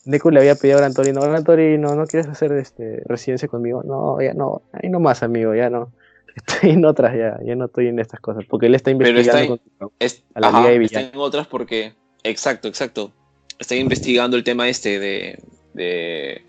[0.05, 3.84] Deku le había pedido a Gran Torino, Gran Torino, ¿no quieres hacer este, residencia conmigo?
[3.84, 5.91] No, ya no, ahí no más, amigo, ya no.
[6.36, 9.39] Estoy en otras ya, ya no estoy en estas cosas, porque él está Pero está
[9.41, 11.13] investigando ahí- con- Es, A la ajá, Liga de está Villanos.
[11.15, 11.93] en otras porque.
[12.24, 13.11] Exacto, exacto.
[13.57, 15.39] Están investigando el tema este de,
[15.74, 16.43] de,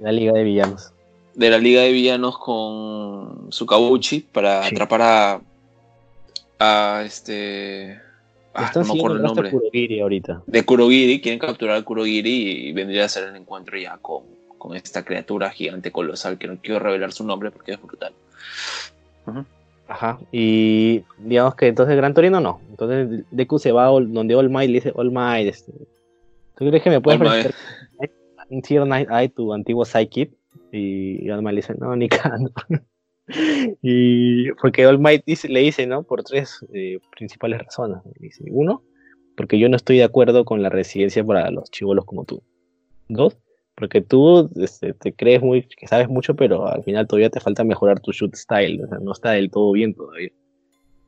[0.00, 0.92] la Liga de Villanos.
[1.34, 4.74] De la Liga de Villanos con Sukabuchi para Sí.
[4.74, 5.40] atrapar a.
[6.58, 7.98] a este.
[8.54, 9.50] Ah, Están no me acuerdo el nombre.
[9.50, 10.42] Kurogiri ahorita.
[10.46, 14.24] De Kurogiri, quieren capturar a Kurogiri y vendría a ser el encuentro ya con,
[14.58, 18.12] con esta criatura gigante colosal que no quiero revelar su nombre porque es brutal.
[19.88, 20.18] Ajá.
[20.32, 22.60] Y digamos que entonces Gran Torino no.
[22.70, 25.48] Entonces Deku se va a All- donde All Might le dice All Might.
[25.48, 30.30] este, ¿Tú crees que me puedes presentar Night Eye, tu antiguo Psychic?
[30.70, 32.52] Y Might le dice, no, ni cagando.
[33.82, 36.02] y porque All Might le dice, ¿no?
[36.02, 37.98] Por tres eh, principales razones.
[38.18, 38.82] Dice, uno,
[39.36, 42.42] porque yo no estoy de acuerdo con la residencia para los chivolos como tú.
[43.08, 43.36] Dos,
[43.74, 47.64] porque tú este, te crees muy, que sabes mucho, pero al final todavía te falta
[47.64, 50.30] mejorar tu shoot style, o sea, no está del todo bien todavía.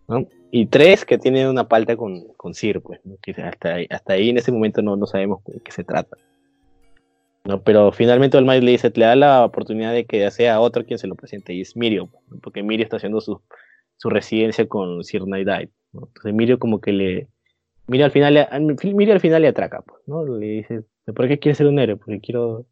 [0.08, 0.26] ¿no?
[0.50, 3.16] Y tres, que tiene una palta con, con Sir, pues, ¿no?
[3.22, 6.16] que hasta, ahí, hasta ahí en ese momento no, no sabemos de qué se trata.
[7.44, 7.62] ¿No?
[7.62, 11.06] Pero finalmente el le dice, le da la oportunidad de que sea otro quien se
[11.06, 12.38] lo presente, y es Mirio, ¿no?
[12.42, 13.40] porque Mirio está haciendo su,
[13.96, 15.48] su residencia con Sir Night.
[15.92, 17.28] Entonces Mirio como que le...
[17.86, 18.46] Mirio al final le,
[18.94, 20.24] Mirio al final le atraca, pues, ¿no?
[20.24, 20.82] Le dice,
[21.14, 21.96] ¿por qué quieres ser un héroe?
[21.96, 22.64] Porque quiero,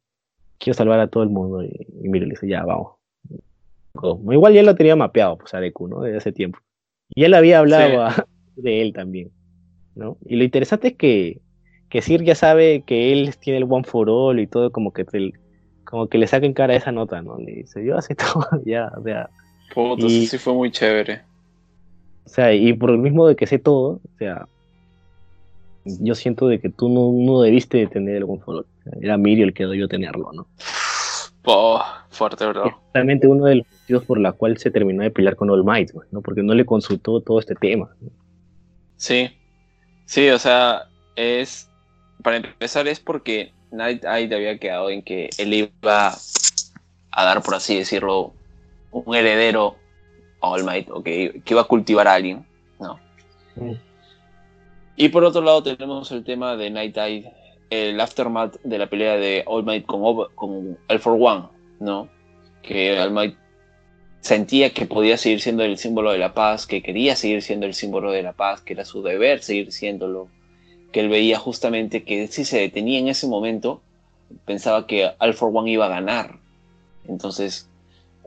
[0.58, 1.62] quiero salvar a todo el mundo.
[1.62, 1.68] Y,
[2.02, 2.94] y Mirio le dice, ya, vamos.
[3.94, 6.00] Como, igual ya lo tenía mapeado, pues, a Deku, ¿no?
[6.00, 6.58] Desde hace tiempo.
[7.14, 8.20] Y él había hablado Sí.
[8.20, 9.30] a- de él también,
[9.94, 10.16] ¿no?
[10.24, 11.40] Y lo interesante es que,
[11.92, 15.04] que Sir ya sabe que él tiene el One for All y todo, como que,
[15.04, 15.32] te-
[15.84, 17.36] como que le saca en cara esa nota, ¿no?
[17.38, 19.28] Le dice, yo hace todo, ya, o sea,
[19.74, 21.20] Puta, Y- sí, sí fue muy chévere.
[22.24, 24.48] o sea, y por el mismo de que sé todo, o sea,
[25.84, 28.66] yo siento de que tú no, no debiste de tener el One for All.
[29.02, 30.46] Era Mirio el que debió tenerlo, ¿no?
[31.44, 32.44] Oh, fuerte.
[32.44, 35.64] Es realmente uno de los motivos por la cual se terminó de pelear con All
[35.64, 36.22] Might, ¿no?
[36.22, 37.90] Porque no le consultó todo este tema.
[38.00, 38.10] ¿no?
[38.96, 39.28] Sí,
[40.06, 40.82] sí, o sea,
[41.16, 41.68] es,
[42.22, 46.14] para empezar es porque Night Eye había quedado en que él iba
[47.10, 48.32] a dar, por así decirlo,
[48.90, 49.76] un heredero
[50.40, 52.44] a All Might, o que, que iba a cultivar a alguien,
[52.80, 52.98] ¿no?
[53.56, 53.72] Mm.
[54.96, 57.32] Y por otro lado tenemos el tema de Night Eye,
[57.70, 61.48] el aftermath de la pelea de All Might con, Ob- con All for One,
[61.80, 62.08] ¿no?
[62.62, 63.36] Que All Might
[64.20, 67.74] sentía que podía seguir siendo el símbolo de la paz, que quería seguir siendo el
[67.74, 70.28] símbolo de la paz, que era su deber seguir siéndolo,
[70.92, 73.82] que él veía justamente que si se detenía en ese momento,
[74.44, 76.38] pensaba que All for One iba a ganar.
[77.08, 77.68] Entonces,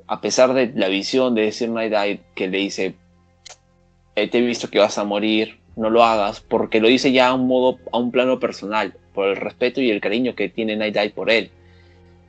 [0.07, 2.95] a pesar de la visión de decir Night Eye que le dice,
[4.15, 7.29] "Eh, te he visto que vas a morir, no lo hagas, porque lo dice ya
[7.29, 10.75] a un modo, a un plano personal, por el respeto y el cariño que tiene
[10.75, 11.51] Night Eye por él.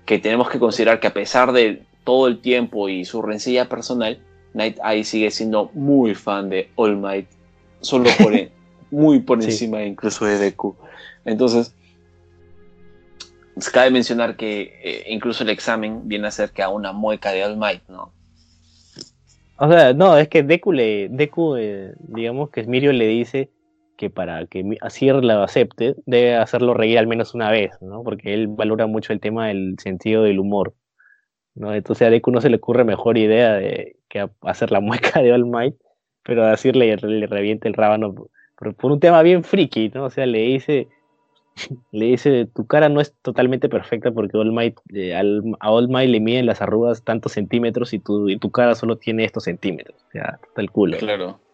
[0.04, 4.18] Que tenemos que considerar que a pesar de todo el tiempo y su rencilla personal,
[4.54, 7.26] Night Eye sigue siendo muy fan de All Might,
[7.80, 8.50] solo por e-
[8.90, 9.50] muy por Sí.
[9.50, 10.76] encima incluso de Deku.
[11.24, 11.74] Entonces,
[13.72, 17.44] cabe mencionar que eh, incluso el examen viene a ser que a una mueca de
[17.44, 18.12] All Might, ¿no?
[19.58, 23.50] O sea, no, es que Deku le, Deku, eh, digamos que Mirio le dice
[23.96, 28.02] que para que Sir lo acepte, debe hacerlo reír al menos una vez, ¿no?
[28.02, 30.74] Porque él valora mucho el tema del sentido del humor,
[31.54, 31.74] ¿no?
[31.74, 35.32] Entonces a Deku no se le ocurre mejor idea de que hacer la mueca de
[35.32, 35.76] All Might,
[36.22, 38.14] pero a Sir le, le revienta el rábano
[38.58, 40.04] por, por un tema bien friki, ¿no?
[40.04, 40.88] O sea, le dice,
[41.92, 45.88] le dice, tu cara no es totalmente perfecta porque All Might, eh, al- a All
[45.88, 49.44] Might le miden las arrugas tantos centímetros y tu, y tu cara solo tiene estos
[49.44, 50.02] centímetros.
[50.08, 50.98] O sea, está el culo.
[50.98, 51.40] Claro.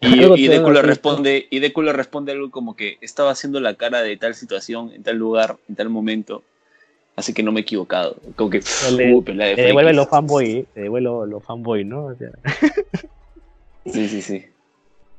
[0.00, 0.86] Y, y Deku le hacer.
[0.86, 4.92] responde, y Deku le responde algo como que estaba haciendo la cara de tal situación,
[4.92, 6.44] en tal lugar, en tal momento,
[7.16, 8.14] así que no me he equivocado.
[8.36, 8.60] Como que
[8.96, 10.66] Le- uh, pelea de Te devuelve los fanboy, ¿eh?
[10.72, 12.04] te devuelve los, los fanboy, ¿no?
[12.06, 12.30] O sea,
[13.86, 14.44] Sí, sí, sí.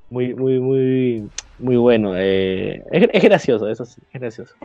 [0.09, 2.13] Muy, muy, muy, muy bueno.
[2.17, 4.55] eh, es, es gracioso, eso sí, es gracioso.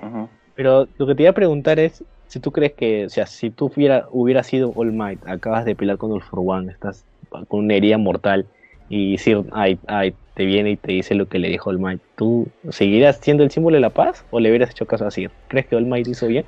[0.54, 3.50] Pero lo que te iba a preguntar es si tú crees que, o sea, si
[3.50, 7.04] tú hubiera, hubiera sido All Might, acabas de pelear con All for One, estás
[7.48, 8.46] con una herida mortal
[8.88, 12.00] y Sir ay, ay, te viene y te dice lo que le dijo All Might,
[12.16, 15.30] ¿tú seguirías siendo el símbolo de la paz o le hubieras hecho caso a Sir?
[15.48, 16.44] ¿Crees que All Might hizo bien?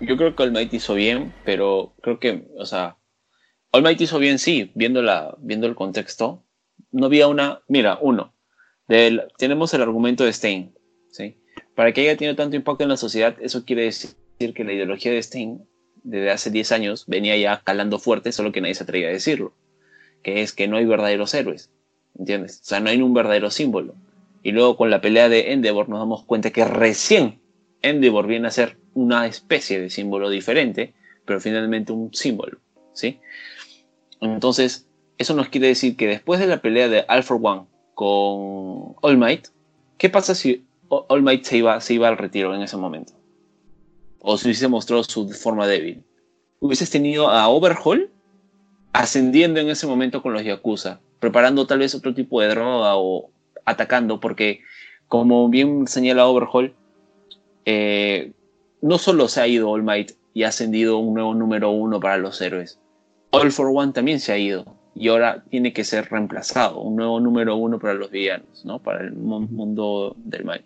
[0.00, 2.96] Yo creo que All Might hizo bien, pero creo que, o sea,
[3.70, 6.42] All Might hizo bien, sí, viendo, la, viendo el contexto.
[6.94, 8.32] No había una, mira, uno,
[8.86, 10.72] del, tenemos el argumento de Stein,
[11.10, 11.36] ¿sí?
[11.74, 15.10] Para que haya tenido tanto impacto en la sociedad, eso quiere decir que la ideología
[15.10, 15.66] de Stein,
[16.04, 19.56] desde hace 10 años, venía ya calando fuerte, solo que nadie se atrevía a decirlo,
[20.22, 21.72] que es que no hay verdaderos héroes,
[22.16, 22.60] ¿entiendes?
[22.62, 23.96] O sea, no hay un verdadero símbolo.
[24.44, 27.40] Y luego con la pelea de Endeavor nos damos cuenta que recién
[27.82, 32.60] Endeavor viene a ser una especie de símbolo diferente, pero finalmente un símbolo,
[32.92, 33.18] ¿sí?
[34.20, 34.86] Entonces,
[35.18, 37.62] eso nos quiere decir que después de la pelea de All for One
[37.94, 39.48] con All Might,
[39.98, 43.12] ¿qué pasa si All Might se iba, se iba al retiro en ese momento?
[44.20, 46.02] O si hubiese mostrado su forma débil.
[46.60, 48.10] Hubieses tenido a Overhaul
[48.92, 53.30] ascendiendo en ese momento con los Yakuza, preparando tal vez otro tipo de droga o
[53.64, 54.60] atacando, porque
[55.08, 56.74] como bien señala Overhaul,
[57.66, 58.32] eh,
[58.80, 62.18] no solo se ha ido All Might y ha ascendido un nuevo número uno para
[62.18, 62.78] los héroes,
[63.30, 67.18] All for One también se ha ido y ahora tiene que ser reemplazado, un nuevo
[67.20, 68.80] número uno para los villanos, ¿no?
[68.80, 70.64] Para el mundo del mal.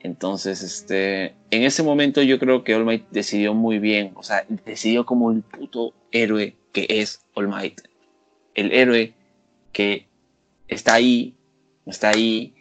[0.00, 4.44] Entonces, este, en ese momento yo creo que All Might decidió muy bien, o sea,
[4.64, 7.80] decidió como el puto héroe que es All Might.
[8.54, 9.12] El héroe
[9.72, 10.06] que
[10.68, 11.34] está ahí,
[11.86, 12.54] está ahí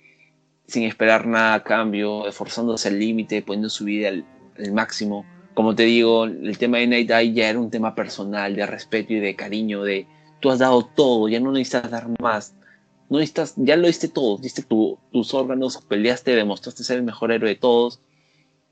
[0.68, 4.26] sin esperar nada a cambio, esforzándose al límite, poniendo su vida al,
[4.74, 5.24] máximo.
[5.54, 9.14] Como te digo, el tema de Night Eye ya era un tema personal, de respeto
[9.14, 10.08] y de cariño, de
[10.40, 12.54] tú has dado todo, ya no necesitas dar más.
[13.10, 17.50] No necesitas, ya lo diste todo, diste tus órganos, peleaste, demostraste ser el mejor héroe
[17.50, 18.02] de todos.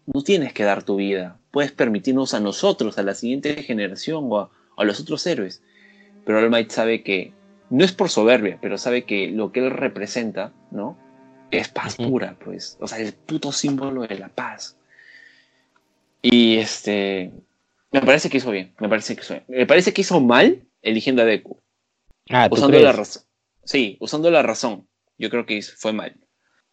[0.05, 1.39] No tienes que dar tu vida.
[1.51, 5.63] Puedes permitirnos a nosotros, a la siguiente generación o a, los otros héroes.
[6.26, 7.34] Pero All Might sabe que,
[7.70, 10.97] no es por soberbia, pero sabe que lo que él representa, ¿no?
[11.49, 12.78] Es paz pura, pues.
[12.82, 14.78] O sea, el puto símbolo de la paz.
[16.22, 17.32] Y este.
[17.91, 18.74] Me parece que hizo bien.
[18.80, 19.45] Me parece que hizo bien.
[19.47, 21.61] Me parece que hizo mal eligiendo a Deku.
[22.29, 23.23] Ah, usando la razón.
[23.63, 24.88] Sí, usando la razón.
[25.17, 26.15] Yo creo que fue mal.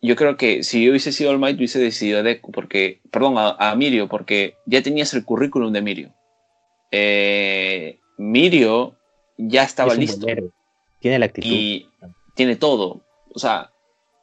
[0.01, 3.35] Yo creo que si yo hubiese sido All Might, hubiese decidido a Deku, porque, perdón,
[3.37, 6.15] a, Mirio, porque ya tenías el currículum de Mirio.
[6.91, 8.97] Eh, Mirio
[9.39, 10.27] ya estaba listo.
[11.01, 11.49] Tiene la actitud.
[11.49, 11.89] Y
[12.35, 13.05] tiene todo.
[13.33, 13.71] O sea,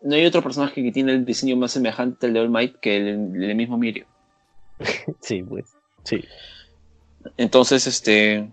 [0.01, 2.97] no hay otro personaje que tiene el diseño más semejante al de All Might que
[2.97, 4.05] el, mismo Mirio.
[5.21, 5.65] sí, pues.
[6.03, 6.23] Sí.
[7.37, 8.49] Entonces, este.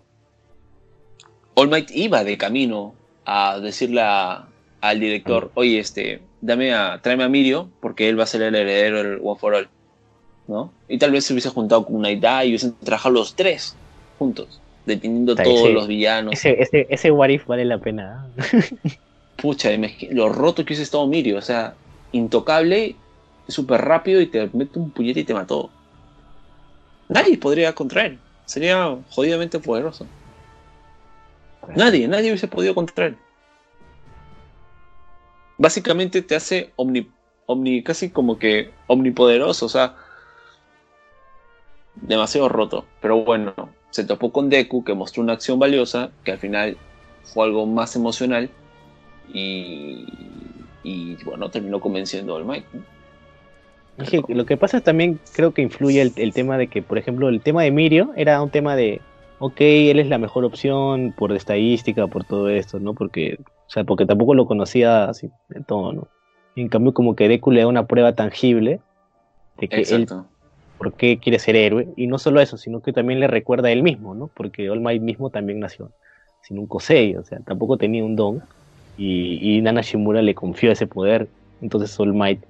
[1.58, 2.94] All Might iba de camino
[3.24, 8.26] a decirle al director, oye, este, dame a, tráeme a Mirio, porque él va a
[8.26, 9.68] ser el heredero del One for All.
[10.48, 10.70] ¿No?
[10.86, 13.74] Y tal vez se hubiese juntado con una idea y hubiesen trabajado los tres
[14.18, 16.34] juntos, deteniendo todos los villanos.
[16.34, 18.26] Ese, ese, ese what if vale la pena.
[19.36, 19.70] Pucha,
[20.10, 21.74] lo roto que hubiese estado Mirio, o sea,
[22.12, 22.96] intocable,
[23.48, 25.70] súper rápido y te mete un puñete y te mató.
[27.08, 28.18] Nadie podría contra él.
[28.44, 30.06] Sería jodidamente poderoso.
[31.74, 33.16] Nadie, nadie hubiese podido contra él.
[35.58, 37.10] Básicamente te hace omni,
[37.46, 39.96] omni, casi como que omnipoderoso, o sea,
[41.94, 42.84] demasiado roto.
[43.00, 43.54] Pero bueno,
[43.90, 46.76] se topó con Deku, que mostró una acción valiosa, que al final
[47.22, 48.50] fue algo más emocional
[49.32, 50.06] y,
[50.82, 52.66] y bueno, terminó convenciendo al Mike.
[54.28, 57.40] lo que pasa también creo que influye el, el, tema de que, por ejemplo, el
[57.40, 59.00] tema de Mirio era un tema de
[59.38, 62.94] ok, él es la mejor opción por estadística, por todo esto, ¿no?
[62.94, 66.08] Porque, o sea, porque tampoco lo conocía así de todo, ¿no?
[66.56, 68.80] en cambio, como que Deku le da una prueba tangible
[69.58, 70.08] de que él,
[70.78, 73.72] por qué quiere ser héroe, y no solo eso, sino que también le recuerda a
[73.72, 74.28] él mismo, ¿no?
[74.28, 75.90] Porque All Might mismo también nació
[76.42, 78.42] sin un Kosei, o sea, tampoco tenía un don,
[78.96, 81.28] y, y Nana Shimura le confió ese poder,
[81.60, 82.40] entonces All Might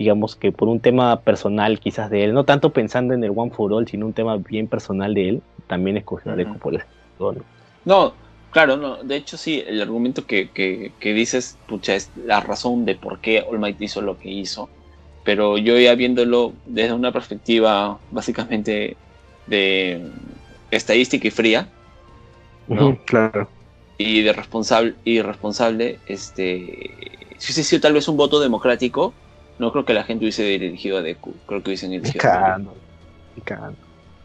[0.00, 3.50] digamos que por un tema personal quizás de él, no tanto pensando en el One
[3.50, 6.86] for All, sino un tema bien personal de él, también escogió a Deku por eso.
[7.84, 8.14] No,
[8.50, 12.94] claro, no, de hecho sí, el argumento que, que, dices, pucha, es la razón de
[12.94, 14.70] por qué All Might hizo lo que hizo,
[15.22, 18.96] pero yo ya viéndolo desde una perspectiva básicamente
[19.48, 20.00] de
[20.70, 21.68] estadística y fría,
[22.68, 22.96] ¿no?
[23.04, 23.50] claro.
[23.98, 26.90] Y de responsable, y responsable, este,
[27.36, 29.12] si hubiese sido tal vez un voto democrático,
[29.60, 31.34] no creo que la gente hubiese dirigido a Deku.
[31.46, 32.72] Creo que hubiesen dirigido a Deku.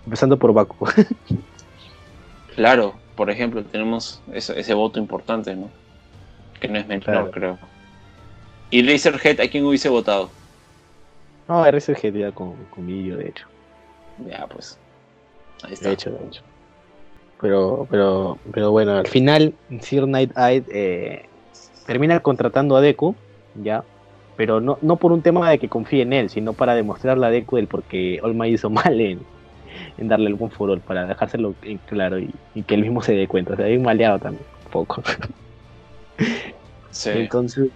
[0.05, 0.88] Empezando por Baku.
[2.55, 5.69] claro, por ejemplo, tenemos ese, voto importante, ¿no?
[6.59, 7.59] Que no es menor, creo.
[8.69, 10.29] ¿Y Razorhead a quién hubiese votado?
[11.49, 13.45] No, Razorhead ya con, con de hecho.
[14.25, 14.79] Ya, pues.
[15.63, 15.89] Ahí está.
[15.89, 16.41] De hecho, de hecho.
[17.41, 21.25] Pero, pero, pero bueno, al final, Sir Night Eye eh,
[21.86, 23.15] termina contratando a Deku,
[23.55, 23.83] ya,
[24.36, 27.29] pero no, no por un tema de que confíe en él, sino para demostrarle a
[27.29, 29.19] Deku el por qué Olma hizo mal en,
[29.97, 32.31] darle algún furor, para dejárselo en claro y,
[32.63, 33.53] que él mismo se dé cuenta.
[33.53, 35.03] O sea, bien maleado también, un poco.
[36.91, 37.09] Sí.
[37.13, 37.67] Entonces,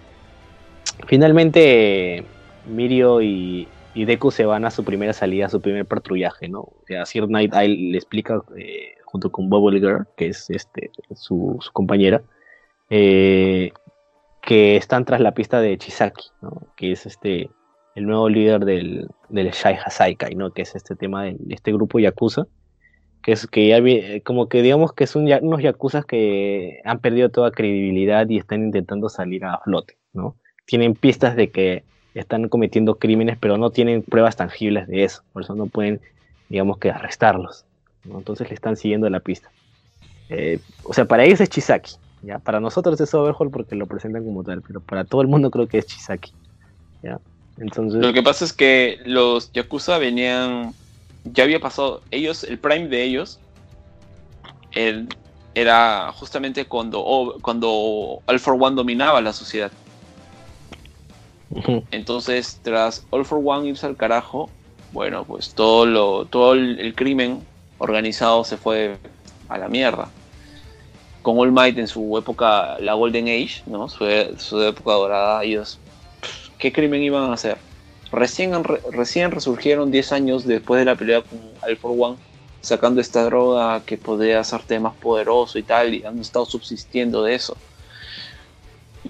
[1.06, 2.24] finalmente
[2.66, 6.60] Mirio y, Deku se van a su primera salida, a su primer patrullaje, ¿no?
[6.60, 11.58] O sea, Sir Night le explica, eh, junto con Bubble Girl, que es este, su,
[11.60, 12.22] su compañera,
[12.88, 13.72] eh,
[14.42, 16.28] que están tras la pista de Chisaki,
[16.76, 17.50] que es este
[17.94, 20.52] el nuevo líder del, del Shai Hasaikai, ¿no?
[20.52, 22.46] que es este tema de este grupo Yakuza,
[23.22, 23.78] que es que ya
[24.24, 29.08] como que digamos que son unos Yakuza que han perdido toda credibilidad y están intentando
[29.08, 30.36] salir a flote, ¿no?
[30.64, 31.84] Tienen pistas de que
[32.14, 36.00] están cometiendo crímenes, pero no tienen pruebas tangibles de eso, por eso no pueden,
[36.48, 37.66] digamos que arrestarlos,
[38.04, 38.18] ¿no?
[38.18, 39.50] entonces le están siguiendo la pista.
[40.28, 44.24] Eh, o sea, para ellos es Chisaki, Ya, para nosotros es Overhaul porque lo presentan
[44.24, 46.32] como tal, pero para todo el mundo creo que es Chisaki.
[47.02, 47.18] Ya.
[47.56, 50.74] Entonces, Lo que pasa es que los Yakuza venían.
[51.24, 52.02] Ya había pasado.
[52.10, 53.38] Ellos, el prime de ellos.
[54.72, 55.08] el-
[55.54, 59.72] era justamente cuando, cuando All for One dominaba la sociedad.
[61.90, 64.48] Entonces, tras All for One irse al carajo,
[64.92, 67.44] bueno, pues todo lo, todo el, el crimen
[67.78, 68.96] organizado se fue
[69.48, 70.08] a la mierda.
[71.22, 73.88] Con All Might en su época, la Golden Age, ¿no?
[73.88, 74.06] Su,
[74.38, 75.78] su época dorada, ellos,
[76.58, 77.58] ¿qué crimen iban a hacer?
[78.12, 78.52] Recién,
[78.92, 82.16] recién resurgieron 10 años después de la pelea con All for One,
[82.60, 87.34] sacando esta droga que podía hacerte más poderoso y tal, y han estado subsistiendo de
[87.34, 87.56] eso.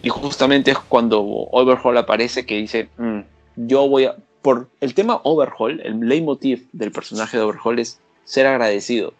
[0.02, 3.20] Y justamente es cuando Overhaul aparece que dice, "Mm,
[3.56, 4.16] yo voy a...
[4.42, 9.12] Por el tema Overhaul, el leitmotiv del personaje de Overhaul es ser agradecido,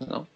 [0.00, 0.26] ¿no?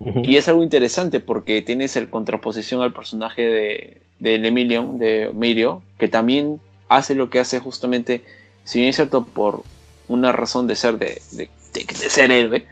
[0.00, 5.82] Y es algo interesante porque tienes el contraposición al personaje de, de Emilion, de Mirio,
[5.98, 8.22] que también hace lo que hace justamente,
[8.64, 9.62] si bien es cierto, por
[10.08, 12.66] una razón de ser, de, de- de- de ser héroe,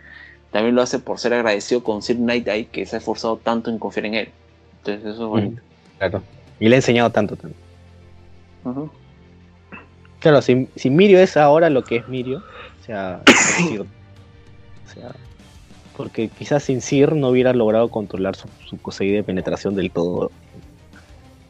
[0.51, 3.71] también lo hace por ser agradecido con Sir Night Eye, que se ha esforzado tanto
[3.71, 4.29] en confiar en él.
[4.79, 5.63] Entonces eso es bonito.
[5.99, 6.23] Claro.
[6.61, 7.59] Y le he enseñado tanto también.
[8.65, 8.91] Ujú.
[10.21, 12.43] Claro, si, si Mirio es ahora lo que es Mirio,
[12.83, 13.23] o sea.
[14.85, 15.11] O sea,
[15.97, 20.31] porque quizás sin Sir no hubiera logrado controlar su, su de penetración del todo.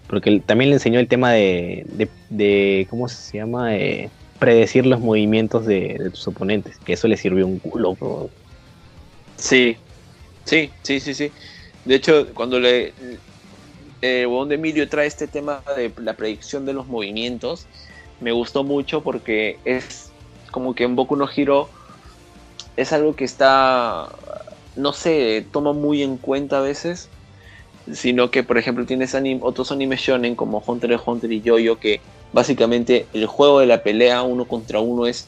[0.07, 3.77] Porque también le enseñó el tema de, de, de- ¿cómo se llama?
[3.77, 7.97] Eh, predecir los movimientos de, de tus oponentes, que eso le sirvió un culo.
[9.39, 9.77] Sí,
[10.45, 11.31] sí, sí, sí, sí.
[11.85, 12.93] De hecho, cuando le
[14.03, 17.67] eh, huevón de Emilio trae este tema de la predicción de los movimientos,
[18.21, 20.11] me gustó mucho porque es
[20.51, 21.71] como que en Boku no Hero
[22.77, 24.09] es algo que está,
[24.77, 27.09] no sé, toma muy en cuenta a veces,
[27.93, 32.01] sino que por ejemplo tienes otros animes shonen como Hunter x Hunter y Yo-Yo que
[32.33, 35.27] básicamente el juego de la pelea uno contra uno es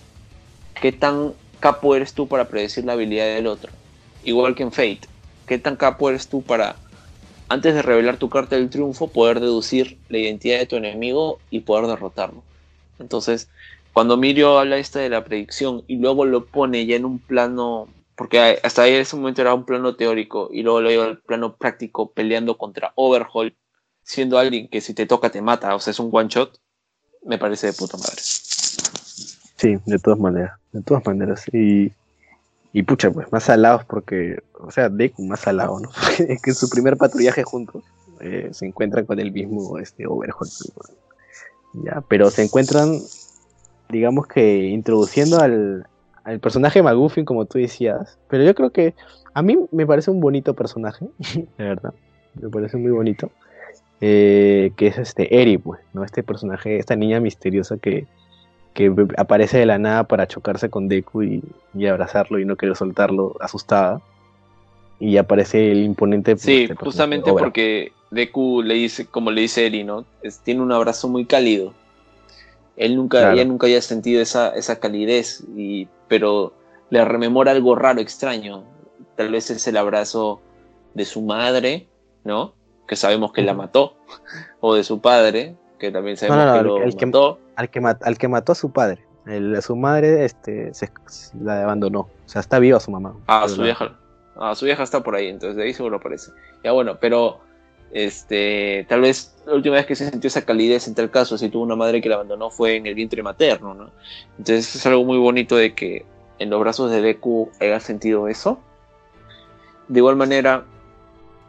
[0.80, 3.72] qué tan capo eres tú para predecir la habilidad del otro.
[4.24, 5.00] Igual que en Fate,
[5.46, 6.76] qué tan capo eres tú para
[7.48, 11.60] antes de revelar tu carta del triunfo poder deducir la identidad de tu enemigo y
[11.60, 12.42] poder derrotarlo.
[12.98, 13.48] Entonces,
[13.92, 17.88] cuando Mirio habla esta de la predicción y luego lo pone ya en un plano,
[18.16, 21.56] porque hasta ahí ese momento era un plano teórico y luego lo lleva al plano
[21.56, 23.56] práctico peleando contra Overhaul,
[24.02, 26.58] siendo alguien que si te toca te mata, o sea, es un one shot,
[27.24, 28.20] me parece de puta madre.
[28.20, 31.44] Sí, de todas maneras, de todas maneras.
[31.52, 31.92] Y,
[32.72, 35.90] y pucha, pues más salados porque, o sea, Deku más salado, ¿no?
[36.28, 37.82] es que en su primer patrullaje juntos
[38.20, 40.48] eh, se encuentran con el mismo este, Overhaul.
[41.84, 43.00] Ya, pero se encuentran,
[43.88, 45.88] digamos que introduciendo al,
[46.24, 48.18] al personaje Maguffin, como tú decías.
[48.28, 48.94] Pero yo creo que
[49.34, 51.06] a mí me parece un bonito personaje,
[51.58, 51.94] de verdad.
[52.40, 53.30] Me parece muy bonito.
[54.00, 56.04] eh, que es este Eri, pues, ¿no?
[56.04, 58.06] Este personaje, esta niña misteriosa que,
[58.74, 61.42] que aparece de la nada para chocarse con Deku y,
[61.74, 64.00] y abrazarlo y no querer soltarlo, asustada.
[65.00, 66.32] Y aparece el imponente.
[66.34, 70.04] pues, Sí, este justamente porque Deku le dice, como le dice Eri, ¿no?
[70.22, 71.72] Es- tiene un abrazo muy cálido.
[72.76, 73.34] Él nunca, Claro.
[73.34, 76.52] ella nunca había sentido esa, esa calidez, y, pero
[76.90, 78.64] le rememora algo raro, extraño.
[79.16, 80.40] Tal vez es el abrazo
[80.94, 81.88] de su madre,
[82.24, 82.54] ¿no?
[82.88, 83.94] Que sabemos que la mató.
[84.60, 87.38] O de su padre, que también sabemos no, que lo que- mató.
[87.56, 89.04] Al que, mat- al que mató a su padre.
[89.26, 90.90] El- su madre este, se,
[91.40, 92.00] la abandonó.
[92.00, 93.14] O sea, está viva su mamá.
[93.26, 93.96] Ah, su vieja.
[94.36, 96.32] Ah, su vieja está por ahí, entonces de ahí seguro aparece.
[96.64, 97.38] Ya bueno, pero
[97.94, 101.48] este, tal vez la última vez que se sintió esa calidez en tal caso, si
[101.48, 103.90] tuvo una madre que la abandonó, fue en el vientre materno, ¿no?
[104.36, 106.04] Entonces es algo muy bonito de que
[106.40, 108.58] en los brazos de Deku haya sentido eso.
[109.86, 110.64] De igual manera,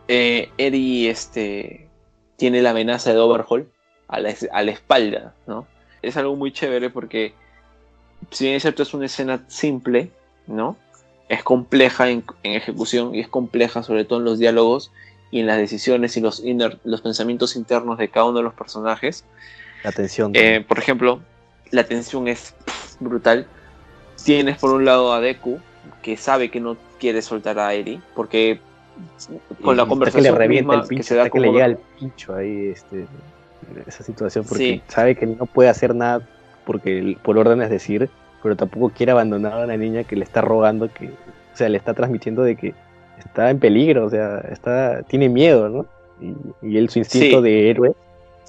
[0.07, 1.89] eh, Eri este,
[2.37, 3.67] tiene la amenaza de Overhaul
[4.07, 5.65] a la, espalda, ¿no?
[6.03, 7.33] Es algo muy chévere porque,
[8.29, 10.11] si bien es cierto, es una escena simple,
[10.45, 10.77] ¿no?
[11.27, 14.91] es compleja en ejecución y es compleja sobre todo en los diálogos
[15.35, 18.53] y en las decisiones y los, inner- los pensamientos internos de cada uno de los
[18.53, 19.25] personajes.
[19.83, 20.31] La tensión.
[20.33, 21.19] Eh, por ejemplo,
[21.71, 22.53] la tensión es
[23.01, 23.45] brutal.
[24.23, 25.59] Tienes por un lado a Deku,
[26.01, 28.61] que sabe que no quiere soltar a Eri, porque
[29.61, 31.51] con Y la conversación que le revienta misma el pincho, que se da que le
[31.51, 33.05] llega el pincho ahí, este,
[33.85, 34.81] esa situación, porque Sí.
[34.87, 36.21] sabe que no puede hacer nada
[36.65, 38.09] porque el- por órdenes decir,
[38.41, 41.77] pero tampoco quiere abandonar a una niña que le está rogando que, o sea, le
[41.77, 42.73] está transmitiendo de que
[43.19, 45.85] está en peligro, o sea, está, tiene miedo, ¿no?
[46.21, 46.35] Y,
[46.67, 47.43] y él su instinto Sí.
[47.43, 47.95] de héroe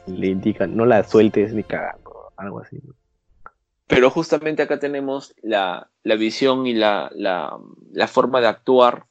[0.06, 2.78] le indica, no la sueltes ni cagando, algo así.
[2.84, 2.94] ¿no?
[3.88, 7.56] Pero justamente acá tenemos la, la visión y la, la,
[7.92, 9.06] la forma de actuar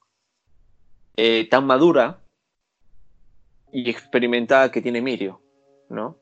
[1.18, 2.20] eh, tan madura
[3.72, 5.42] y experimentada que tiene Mirio,
[5.90, 6.18] ¿no?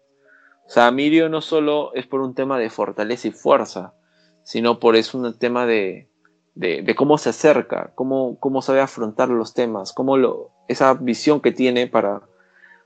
[0.65, 3.93] O sea, Mirio no solo es por un tema de fortaleza y fuerza,
[4.43, 6.09] sino por es un tema de,
[6.55, 11.51] de, cómo se acerca, cómo, cómo sabe afrontar los temas, cómo lo, esa visión que
[11.51, 12.21] tiene para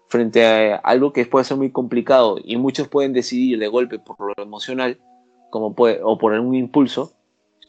[0.10, 4.16] frente a algo que puede ser muy complicado y muchos pueden decidir de golpe por
[4.20, 5.00] lo emocional
[5.50, 7.14] como puede, o por un impulso,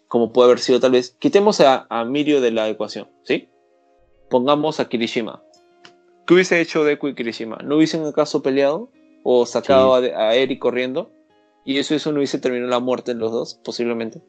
[0.07, 1.17] como puede haber sido tal vez.
[1.19, 3.49] Quitemos a, a Mirio de la ecuación, ¿sí?
[4.31, 5.43] Pongamos a Kirishima.
[6.27, 7.57] ¿Qué hubiese hecho Deku y Kirishima?
[7.65, 8.91] ¿No hubiesen acaso peleado?
[9.25, 11.11] ¿O sacado a, a, Eri corriendo?
[11.65, 14.23] Y eso, eso no hubiese terminado la muerte en los dos, posiblemente.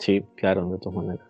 [0.00, 0.22] Sí.
[0.34, 1.26] Claro, de todas maneras.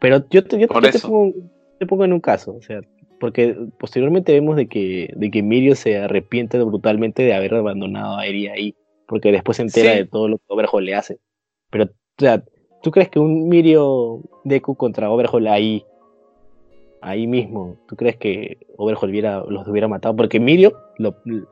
[0.00, 1.34] Pero yo, te, yo, te, pongo,
[1.78, 2.80] te, pongo, en un caso, o sea,
[3.18, 8.26] porque posteriormente vemos de que, de que Mirio se arrepiente brutalmente de haber abandonado a
[8.26, 8.76] Eri ahí,
[9.06, 11.18] porque después se entera de todo lo que Overhaul le hace.
[11.70, 11.88] Pero, o
[12.20, 12.44] sea,
[12.82, 15.84] ¿tú crees que un Mirio Deku contra Overhaul ahí,
[17.00, 20.14] ahí mismo, ¿tú crees que Overhaul hubiera, los hubiera matado?
[20.14, 20.74] Porque Mirio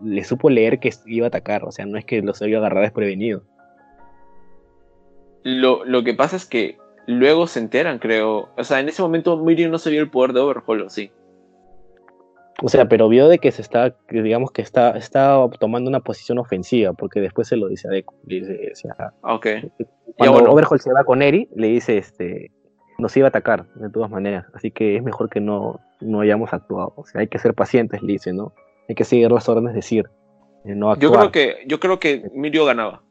[0.03, 2.83] le supo leer que iba a atacar, o sea, no es que los había agarrado
[2.83, 3.43] desprevenido.
[5.47, 6.77] Lo, lo que pasa es que
[7.07, 8.49] luego se enteran, creo.
[8.57, 11.13] O sea, en ese momento Mirio no sabía el poder de Overhaul, sí?
[12.65, 16.41] O sea, pero vio de que se está, digamos que está, está tomando una posición
[16.41, 18.13] ofensiva, porque después se lo dice a Deku.
[18.27, 19.47] Le dice, o sea, ok.
[20.17, 20.51] Cuando bueno.
[20.51, 22.51] Overhaul se va con Eri, le dice, este,
[22.99, 24.47] nos iba a atacar, de todas maneras.
[24.53, 26.93] Así que es mejor que no, no hayamos actuado.
[26.97, 28.53] O sea, hay que ser pacientes, le dice, ¿no?
[28.89, 30.11] Hay que seguir las órdenes, decir,
[30.65, 31.13] eh, no actuar.
[31.13, 33.06] Yo creo que, yo creo que Mirio ganaba.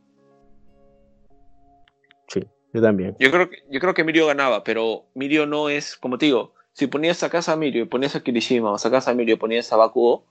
[2.76, 3.16] Yo también.
[3.20, 6.54] Yo creo que, yo creo que Mirio ganaba, pero Mirio no es, como te digo,
[6.74, 9.38] si ponías a casa a Mirio y ponías a Kirishima o sacas a Mirio y
[9.38, 10.26] ponías a Bakugo,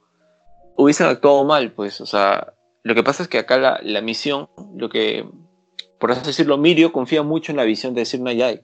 [0.77, 4.51] hubiesen actuado mal, pues, o sea, lo que pasa es que acá la, la misión,
[4.77, 5.27] lo que,
[5.99, 8.61] por así decirlo, Mirio confía mucho en la visión de Sir Nayai,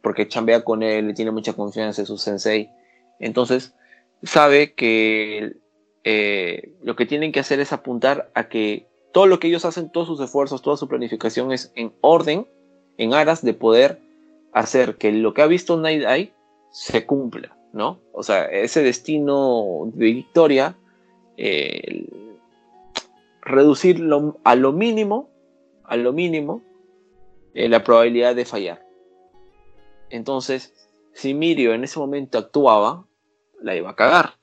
[0.00, 2.70] porque chambea con él, tiene mucha confianza en su sensei,
[3.18, 3.74] entonces
[4.22, 5.56] sabe que
[6.04, 9.90] eh, lo que tienen que hacer es apuntar a que todo lo que ellos hacen,
[9.90, 12.46] todos sus esfuerzos, toda su planificación es en orden,
[12.98, 14.00] en aras de poder
[14.52, 16.32] hacer que lo que ha visto Night Eye
[16.70, 18.00] se cumpla, ¿no?
[18.12, 20.76] O sea, ese destino de victoria,
[21.36, 22.06] eh,
[23.40, 25.30] reducirlo a lo mínimo,
[25.84, 26.62] a lo mínimo,
[27.54, 28.84] eh, la probabilidad de fallar.
[30.10, 30.74] Entonces,
[31.14, 33.06] si Mirio en ese momento actuaba,
[33.60, 34.34] la iba a cagar.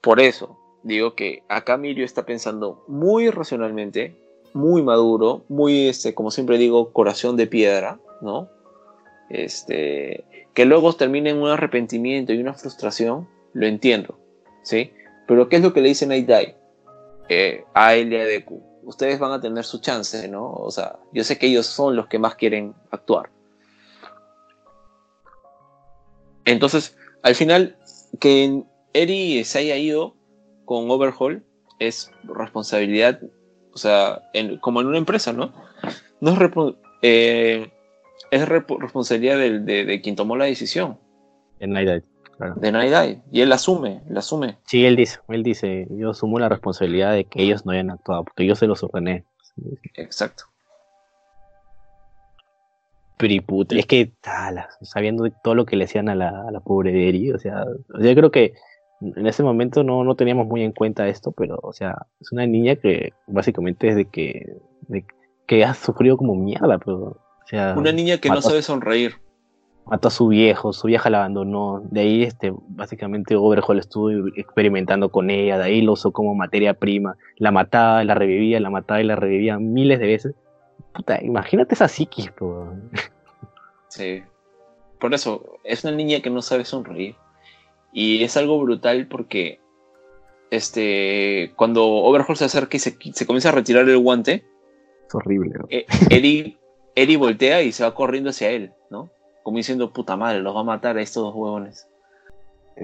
[0.00, 4.16] Por eso digo que acá Mirio está pensando muy racionalmente,
[4.52, 8.48] muy maduro, muy, este, como siempre digo, corazón de piedra, ¿no?
[9.28, 10.24] Este,
[10.54, 14.18] que luego termine en un arrepentimiento y una frustración, lo entiendo,
[14.62, 14.92] ¿sí?
[15.26, 16.56] Pero ¿qué es lo que le dice Night Day
[17.28, 18.62] eh, a él y a Deku?
[18.82, 20.52] Ustedes van a tener su chance, ¿no?
[20.52, 23.30] O sea, yo sé que ellos son los que más quieren actuar.
[26.44, 27.76] Entonces, al final,
[28.18, 30.16] que Eri se haya ido
[30.64, 31.44] con Overhaul
[31.78, 33.20] es responsabilidad,
[33.72, 35.52] o sea, en, como en una empresa, ¿no?
[36.20, 36.50] No es
[37.02, 37.70] eh,
[38.30, 40.98] es responsabilidad de, de, de, quien tomó la decisión.
[41.58, 42.04] De Night
[42.36, 42.54] claro.
[42.56, 44.58] De Night Y él asume, él asume.
[44.66, 48.24] Sí, él dice, él dice, yo asumo la responsabilidad de que ellos no hayan actuado,
[48.24, 49.24] porque yo se los ordené.
[49.94, 50.44] Exacto.
[53.16, 56.50] Pero y puta, es que, tala, sabiendo todo lo que le hacían a la, a
[56.50, 57.66] la pobre Eri, o sea,
[57.98, 58.54] yo creo que
[59.00, 62.46] en ese momento no, no teníamos muy en cuenta esto, pero, o sea, es una
[62.46, 64.56] niña que básicamente que,
[64.88, 65.04] de,
[65.46, 67.16] que ha sufrido como mierda, pero
[67.50, 69.16] sea, una niña que no sabe sonreír.
[69.86, 71.82] Mató a su viejo, su vieja la abandonó.
[71.90, 75.58] De ahí, este, básicamente, Overhaul estuvo experimentando con ella.
[75.58, 77.16] De ahí lo usó como materia prima.
[77.38, 80.34] La mataba, la revivía, la mataba y la revivía miles de veces.
[80.94, 82.72] Puta, imagínate esa psiquis, bro.
[83.88, 84.22] Sí.
[85.00, 87.16] Por eso, es una niña que no sabe sonreír.
[87.92, 89.60] Y es algo brutal porque
[90.50, 94.44] este, cuando Overhaul se acerca y se, se comienza a retirar el guante.
[95.06, 95.54] Es horrible.
[95.58, 95.66] ¿no?
[95.70, 95.86] Eh,
[96.94, 99.10] Eddie voltea y se va corriendo hacia él, ¿no?
[99.42, 101.88] Como diciendo, puta madre, los va a matar a estos dos huevones.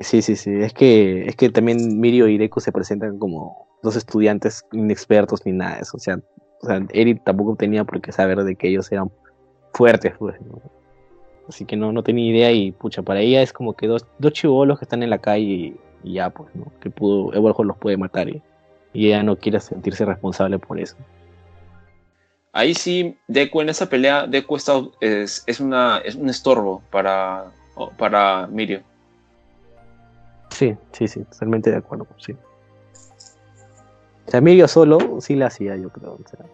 [0.00, 0.50] Sí, sí, sí.
[0.52, 5.52] Es que, es que también Mirio y Deku se presentan como dos estudiantes inexpertos ni
[5.52, 5.96] nada de eso.
[5.96, 6.20] O sea,
[6.62, 9.10] o sea Eri tampoco tenía por qué saber de que ellos eran
[9.72, 10.40] fuertes, pues.
[10.40, 10.60] ¿no?
[11.48, 14.32] Así que no, no tenía idea y, pucha, para ella es como que dos, dos
[14.32, 16.73] chivolos que están en la calle y, y ya, pues, ¿no?
[16.81, 18.43] Que pudo, Everhaul los puede matar y,
[18.93, 20.97] y ella no quiere sentirse responsable por eso.
[22.52, 27.52] Ahí sí, Deku en esa pelea, Deku está, es, es, una, es un estorbo para,
[27.98, 28.81] para Mirio.
[30.51, 32.35] Sí, sí, sí, totalmente de acuerdo, sí.
[34.27, 36.14] O sea, Mirio solo sí la hacía, yo creo.
[36.14, 36.47] O sea,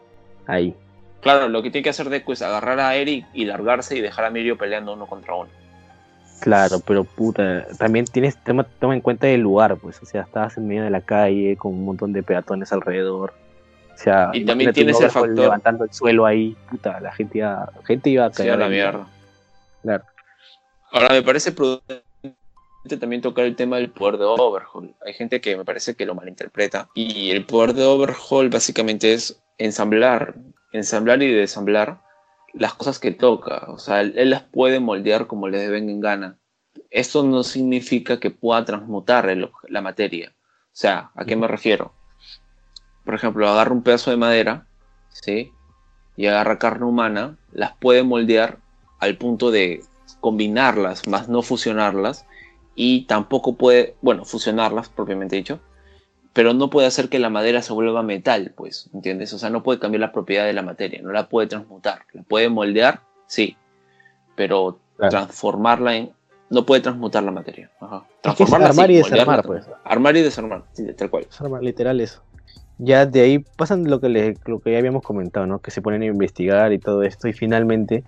[0.46, 0.76] ahí.
[1.22, 4.24] Claro, lo que tiene que hacer Deku es agarrar a Eric y largarse y dejar
[4.26, 5.48] a Mirio peleando uno contra uno.
[6.40, 10.56] Claro, pero puta, también tienes, toma, toma en cuenta el lugar, pues, o sea, estabas
[10.58, 13.32] en medio de la calle con un montón de peatones alrededor.
[13.94, 17.70] O sea, Y también tienes el factor- levantando el suelo ahí, puta, la gente iba,
[17.76, 18.50] la gente iba a Sí, caer.
[18.52, 19.06] a la mierda.
[19.82, 20.04] Claro.
[20.90, 22.02] Ahora, me parece prudente
[22.98, 24.92] también tocar el tema del poder de Overhaul.
[25.06, 26.88] Hay gente que me parece que lo malinterpreta.
[26.94, 30.34] Y el poder de Overhaul básicamente es ensamblar,
[30.72, 32.00] ensamblar y desamblar
[32.52, 33.66] las cosas que toca.
[33.68, 36.38] O sea, él, las puede moldear como le venga en gana.
[36.90, 39.34] Esto no significa que pueda transmutar
[39.68, 40.34] la materia.
[40.36, 41.92] O sea, ¿a qué me refiero?
[43.04, 44.66] Por ejemplo, agarra un pedazo de madera,
[45.10, 45.52] ¿sí?
[46.16, 48.58] Y agarra carne humana, las puede moldear
[49.00, 49.82] al punto de
[50.20, 52.26] combinarlas, más no fusionarlas,
[52.74, 55.60] y tampoco puede, bueno, fusionarlas propiamente dicho,
[56.32, 59.32] pero no puede hacer que la madera se vuelva metal, pues, ¿entiendes?
[59.34, 62.22] O sea, no puede cambiar la propiedad de la materia, no la puede transmutar, la
[62.22, 63.56] puede moldear, sí,
[64.34, 65.10] pero Claro.
[65.10, 66.10] transformarla en,
[66.50, 67.70] no puede transmutar la materia.
[67.80, 68.04] Ajá.
[68.14, 69.64] Es Transformarla, armar sí, y desarmar, pues.
[69.84, 71.26] Armar y desarmar, sí, tal cual.
[71.28, 72.22] Es arma- literal eso.
[72.78, 75.60] Ya de ahí pasan lo que, le- lo que ya habíamos comentado, ¿no?
[75.60, 78.04] Que se ponen a investigar y todo esto y finalmente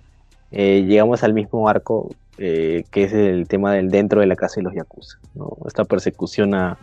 [0.51, 4.55] eh, llegamos al mismo arco eh, que es el tema del dentro de la casa
[4.57, 5.57] de los Yakuza, ¿no?
[5.67, 6.77] Esta persecución a,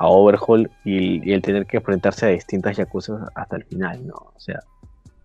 [0.00, 4.14] a Overhaul y, y el tener que enfrentarse a distintas Yakuza hasta el final, ¿no?
[4.14, 4.60] O sea,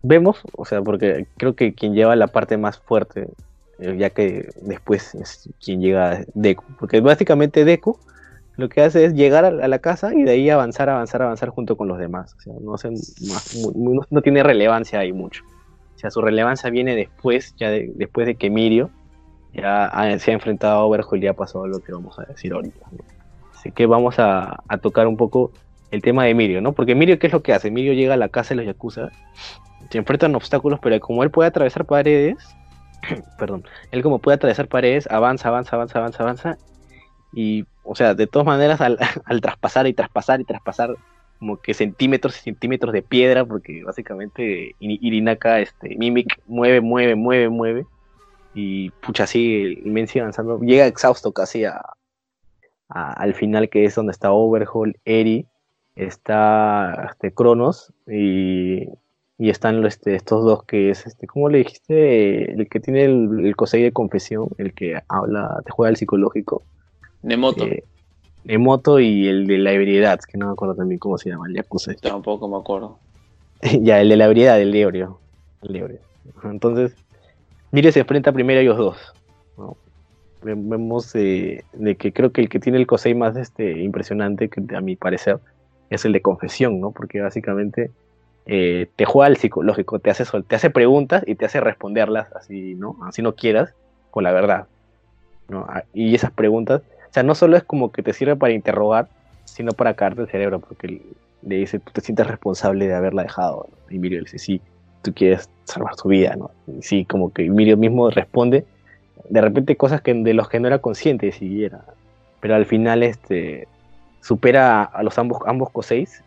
[0.03, 3.29] vemos, o sea, porque creo que quien lleva la parte más fuerte,
[3.79, 7.97] eh, ya que después es quien llega Deku, porque básicamente Deku
[8.57, 11.49] lo que hace es llegar a a la casa y de ahí avanzar, avanzar, avanzar
[11.49, 12.35] junto con los demás.
[12.37, 15.41] O sea, no, más- no- no tiene relevancia ahí mucho.
[15.95, 18.89] O sea, su relevancia viene después, ya de- después de que Mirio
[19.53, 22.51] ya ha- se ha enfrentado a Overhaul y ya pasó lo que vamos a decir
[22.53, 22.85] ahorita.
[22.91, 22.97] ¿no?
[23.65, 25.51] Así que vamos a, tocar un poco
[25.89, 26.73] el tema de Mirio, ¿no?
[26.73, 27.71] Porque Mirio, ¿qué es lo que hace?
[27.71, 29.09] Mirio llega a la casa de los Yakuza,
[29.89, 32.37] se enfrentan obstáculos, pero como él puede atravesar paredes,
[33.39, 36.57] perdón, él como puede atravesar paredes, avanza, avanza, avanza, avanza, avanza,
[37.33, 38.79] y, o sea, de todas maneras,
[39.25, 40.95] al, traspasar y traspasar y traspasar
[41.39, 47.15] como que centímetros y centímetros de piedra, porque básicamente Iri- Irinaka, este, Mimic, mueve, mueve,
[47.15, 47.87] mueve, mueve,
[48.53, 51.81] y pucha, men sigue avanzando, llega exhausto casi a,
[52.89, 55.45] a- al final que es donde está Overhaul, Eri,
[55.95, 58.87] está este, Cronos, y,
[59.37, 62.51] y están los, este, estos dos que es, este, ¿cómo le dijiste?
[62.53, 66.63] El que tiene el, el de confesión, el que habla, te juega el psicológico.
[67.21, 67.83] Nemoto, Eh,
[68.47, 71.55] Emoto y el de la ebriedad, que no me acuerdo también cómo se llama, el
[71.55, 71.93] Yakuza.
[72.01, 72.99] tampoco me acuerdo.
[73.81, 75.19] ya, el de la ebriedad, el ebrio.
[75.63, 75.99] El ebrio.
[76.43, 76.95] Entonces,
[77.71, 78.97] Mire se enfrenta primero a ellos dos.
[79.57, 79.75] ¿no?
[80.45, 84.49] Ve- Vemos eh, de que creo que el que tiene el Kosei más este, impresionante,
[84.49, 85.39] que a mi parecer,
[85.89, 86.91] es el de confesión, ¿no?
[86.91, 87.91] Porque básicamente
[88.45, 92.75] eh, te juega al psicológico, te hace, te hace preguntas y te hace responderlas así,
[92.75, 92.97] ¿no?
[93.07, 93.73] Así no quieras,
[94.11, 94.67] con la verdad.
[95.49, 95.65] ¿no?
[95.69, 99.09] Ah, Y esas preguntas, o sea, no solo es como que te sirve para interrogar,
[99.45, 101.01] sino para caerte el cerebro, porque le-
[101.57, 103.67] dice, tú te sientes responsable de haberla dejado.
[103.89, 104.61] Y Mirio le dice, sí,
[105.03, 106.49] tú quieres salvar su vida, ¿no?
[106.67, 108.65] Y sí, como que Mirio mismo responde,
[109.29, 111.81] de repente cosas que de los que no era consciente siquiera.
[112.39, 113.67] Pero al final este
[114.21, 116.21] supera a los ambos, ambos Koseis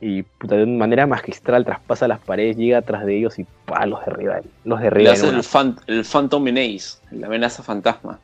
[0.00, 4.04] y puta, de manera magistral traspasa las paredes, llega atrás de ellos y pa, los
[4.04, 4.40] derriba.
[4.64, 5.10] Los Le derriba.
[5.10, 8.18] en hace el, fan- el Phantom Menace, la amenaza fantasma.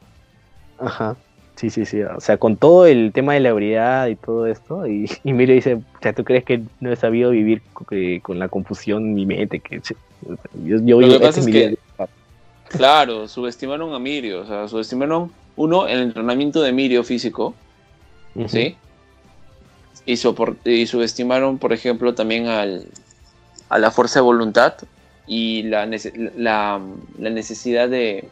[0.78, 1.16] Ajá.
[1.57, 2.02] Sí, sí, sí.
[2.02, 5.74] O sea, con todo el tema de la ebriedad y todo esto, y, y dice,
[5.74, 9.27] o sea, ¿tú crees que no he sabido vivir que- con la confusión en mi
[9.27, 9.61] mente?
[9.61, 9.81] Que,
[10.65, 12.09] yo, yo Lo que pasa este es mi que- vida".
[12.70, 17.55] Claro, subestimaron a Mirio, o sea, subestimaron, uno, el entrenamiento de Mirio físico.
[18.48, 18.76] ¿sí?
[20.06, 20.16] Y,
[20.86, 22.86] subestimaron, por ejemplo, también al,
[23.68, 24.74] a la fuerza de voluntad
[25.26, 26.80] y la, nece- la,
[27.18, 28.28] la necesidad de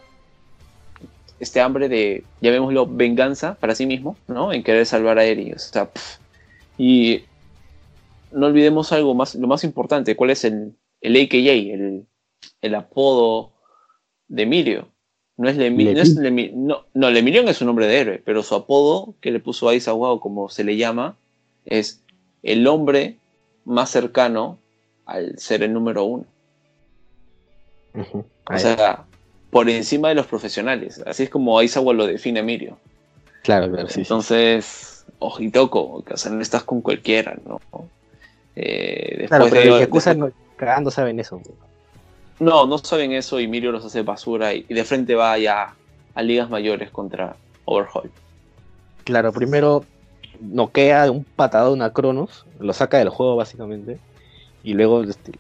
[1.41, 4.53] este hambre de, llamémoslo, venganza para sí mismo, ¿no?
[4.53, 5.53] En querer salvar a Eri.
[5.53, 5.91] O sea,
[6.77, 7.25] y
[8.33, 12.07] no olvidemos algo más, lo más importante, ¿cuál es el, el AKA, el,
[12.63, 13.51] el apodo
[14.29, 14.89] de Mirio?
[15.37, 18.55] No es Lemi- no, es Lemi- no, no, es un nombre de héroe, pero su
[18.57, 21.17] apodo que le puso a Aizawa, o como se le llama,
[21.65, 22.03] es
[22.43, 23.17] el hombre
[23.65, 24.59] más cercano
[25.07, 26.25] al ser el número uno.
[28.51, 29.05] O sea,
[29.51, 31.03] por encima de los profesionales.
[31.07, 32.79] Así es como Aizawa lo define a Mirio.
[33.43, 34.01] claro, claro, sí.
[34.01, 37.61] Entonces, ojitoco, o sea, no estás con cualquiera, ¿no?
[38.57, 41.41] Eh, Claro, después pero de- los Yakuza después- no- cagando saben eso.
[42.41, 45.75] No, no saben eso y Mirio los hace basura y, de frente va ya
[46.15, 48.11] a ligas mayores contra Overhaul.
[49.05, 49.85] Claro, primero
[50.41, 53.99] noquea de un patadón a Cronos, lo saca del juego básicamente,
[54.63, 55.33] y luego este,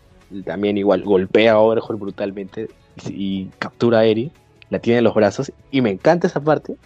[0.45, 2.69] también igual golpea a Overhaul brutalmente
[3.09, 4.33] y, captura a Eri,
[4.71, 6.77] la tiene en los brazos, y me encanta esa parte,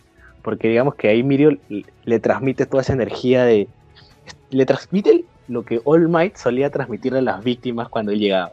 [0.43, 1.57] porque digamos que ahí Mirio
[2.05, 3.69] le transmite toda esa energía de...
[4.51, 8.53] Le transmite lo que All Might solía transmitirle a las víctimas cuando él llegaba.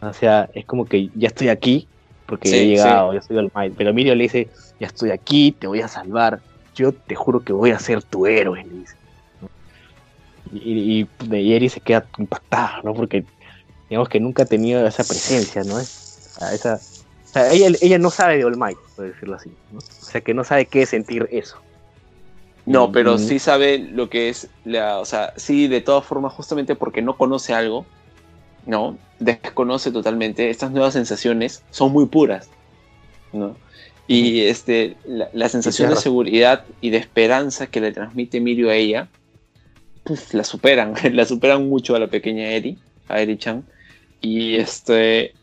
[0.00, 1.90] O sea, es como que ya estoy aquí
[2.26, 3.74] porque Sí, he llegado, yo soy All Might.
[3.76, 6.42] Pero Mirio le dice, ya estoy aquí, te voy a salvar.
[6.74, 8.96] Yo te juro que voy a ser tu héroe, le dice.
[10.50, 12.94] Y, y, y Eri se queda impactada, ¿no?
[12.94, 13.26] Porque
[13.88, 15.78] digamos que nunca ha tenido esa presencia, ¿no?
[15.80, 19.50] Esa, esa- o sea, ella, ella no sabe de All Might, por decirlo así.
[19.70, 19.78] ¿no?
[19.78, 21.62] O sea, que no sabe qué es sentir eso.
[22.64, 23.18] No, pero Mm.
[23.18, 27.16] sí sabe lo que es la, o sea, sí, de todas formas, justamente porque no
[27.16, 27.88] conoce algo,
[28.68, 28.96] ¿no?
[29.18, 30.50] Desconoce totalmente.
[30.50, 32.48] Estas nuevas sensaciones son muy puras,
[33.32, 33.56] ¿no?
[34.06, 38.74] Y este, la, la sensación de seguridad y de esperanza que le transmite Mirio a
[38.74, 39.08] ella,
[40.04, 42.78] puf, la superan, la superan mucho a la pequeña Eri,
[43.08, 43.64] a Eri-chan.
[44.20, 45.34] Y este,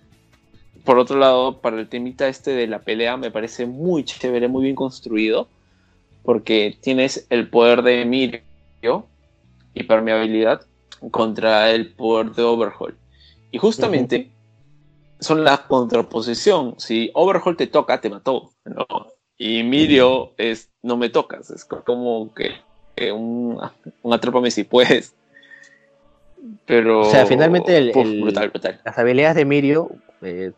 [0.83, 4.63] por otro lado, para el temita este de la pelea, me parece muy chévere, muy
[4.63, 5.49] bien construido
[6.23, 9.07] porque tienes el poder de Mirio
[9.73, 10.61] y permeabilidad
[11.11, 12.95] contra el poder de Overhaul.
[13.55, 14.31] Y justamente
[15.21, 16.75] son la contraposición.
[16.77, 18.51] Si Overhaul te toca, te mató.
[18.65, 18.85] ¿no?
[19.37, 21.49] Y Mirio es no me tocas.
[21.51, 22.51] Es como que,
[22.97, 23.57] que un,
[24.01, 25.15] un atrápame si puedes.
[26.65, 27.01] Pero.
[27.01, 28.81] O sea, finalmente el- Puf, el- brutal, brutal.
[28.83, 29.89] Las habilidades de Mirio,
[30.21, 30.51] eh,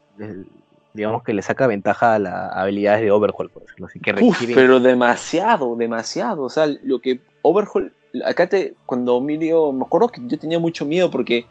[0.93, 4.39] digamos que le saca ventaja a las habilidades de Overhaul, por decirlo así, que Uf,
[4.41, 4.55] requieren...
[4.55, 6.41] pero demasiado, demasiado.
[6.41, 7.93] O sea, lo que Overhaul,
[8.25, 11.45] acá te, cuando Mirio, me acuerdo que yo tenía mucho miedo porque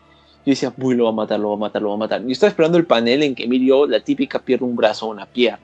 [0.47, 2.23] yo decía, uy, lo va a matar, lo va a matar, lo va a matar.
[2.23, 5.27] Yo estaba esperando el panel en que Mirio, la típica, pierde un brazo o una
[5.27, 5.59] pierna.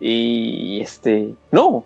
[0.00, 1.84] Y este, no,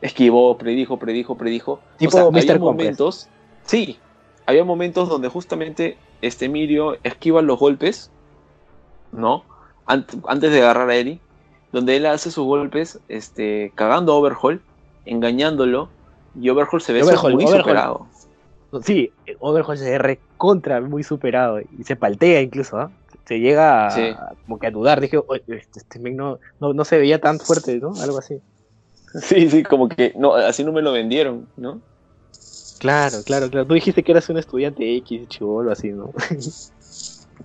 [0.00, 1.80] esquivó, predijo, predijo, predijo.
[1.98, 2.38] Tipo o sea, Mr.
[2.38, 3.28] había momentos,
[3.64, 3.98] sí,
[4.46, 8.10] había momentos donde justamente este Mirio esquiva los golpes,
[9.12, 9.44] ¿no?
[9.86, 11.20] Ant- antes de agarrar a Eri,
[11.72, 14.62] donde él hace sus golpes, este, cagando a Overhaul,
[15.04, 15.88] engañándolo,
[16.40, 17.62] y Overhaul se ve Overhaul, muy Overhaul.
[17.64, 18.06] superado.
[18.82, 22.90] Sí, eh, Overhaul se ve contra muy superado y se paltea incluso, ¿ah?
[23.24, 24.14] Se llega a, Sí.
[24.44, 27.78] como que a dudar, dije, "Oye, este, este no, no, no se veía tan fuerte,
[27.78, 27.92] ¿no?
[28.00, 28.40] Algo así.
[29.22, 31.80] Sí, sí, como que no, así no me lo vendieron, ¿no?
[32.78, 33.66] Claro, claro, claro.
[33.66, 36.12] Tú dijiste que eras un estudiante X, chivolo, así, ¿no?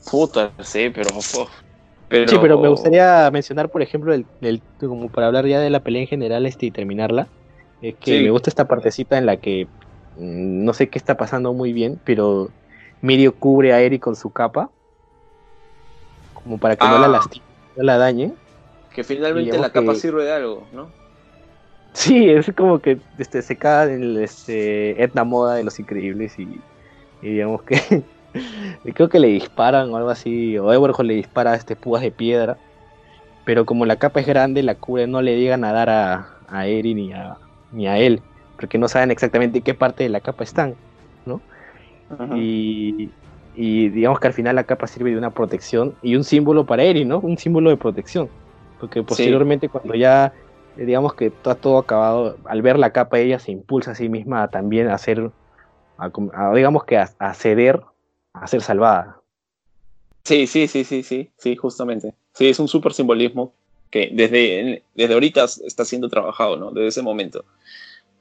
[0.09, 1.09] Puta, sí, pero.
[2.27, 5.79] Sí, pero me gustaría mencionar, por ejemplo, el, el- como para hablar ya de la
[5.79, 7.29] pelea en general este, y terminarla,
[7.79, 8.23] es que Sí.
[8.23, 9.67] me gusta esta partecita en la que
[10.17, 12.49] no sé qué está pasando muy bien, pero
[13.01, 14.69] Mirio cubre a Eri con su capa,
[16.33, 17.09] como para que no la Ah.
[17.09, 18.33] lastime, no la dañe.
[18.93, 20.89] Que finalmente la capa que- sirve de algo, ¿no?
[21.93, 26.37] Sí, es como que este, se cae en el este, Etna Moda de los Increíbles
[26.39, 26.43] y,
[27.21, 27.75] y digamos que
[28.95, 32.57] creo que le disparan o algo así, o Everhaul le dispara este púas de piedra,
[33.45, 36.67] pero como la capa es grande, la cubre no le llegan a dar a, a
[36.67, 37.37] Eri ni a,
[37.71, 38.21] ni a él,
[38.61, 40.75] porque no saben exactamente en qué parte de la capa están,
[42.09, 42.37] Ajá.
[42.37, 43.09] y,
[43.55, 46.83] y digamos que al final la capa sirve de una protección y un símbolo para
[46.83, 47.19] Eri, ¿no?
[47.19, 48.29] Un símbolo de protección,
[48.79, 50.31] porque posteriormente cuando ya
[50.77, 54.09] eh, digamos que está todo acabado, al ver la capa ella se impulsa a sí
[54.09, 55.31] misma a también a hacer,
[55.97, 57.81] a digamos que a, a ceder,
[58.33, 59.17] a ser salvada.
[60.23, 62.13] Sí, sí, sí, sí, sí, sí, justamente.
[62.33, 63.53] Sí, es un súper simbolismo
[63.89, 66.71] que desde, desde ahorita está siendo trabajado, ¿no?
[66.71, 67.43] Desde ese momento,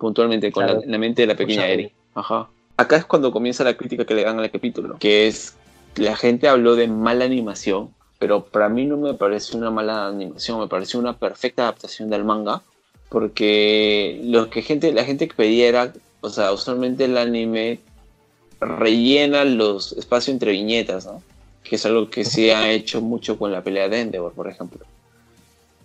[0.00, 0.80] puntualmente, con Claro.
[0.80, 1.92] la, la mente de la pequeña Eri.
[2.14, 2.48] Ajá.
[2.76, 5.54] Acá es cuando comienza la crítica que le dan al capítulo, que es,
[5.96, 10.58] la gente habló de mala animación, pero para mí no me parece una mala animación,
[10.58, 12.62] me pareció una perfecta adaptación del manga,
[13.10, 17.80] porque lo que gente, la gente que pedía era, o sea, usualmente el anime
[18.60, 21.22] rellena los espacios entre viñetas, ¿no?
[21.64, 24.84] Que es algo que sí ha hecho mucho con la pelea de Endeavor, por ejemplo.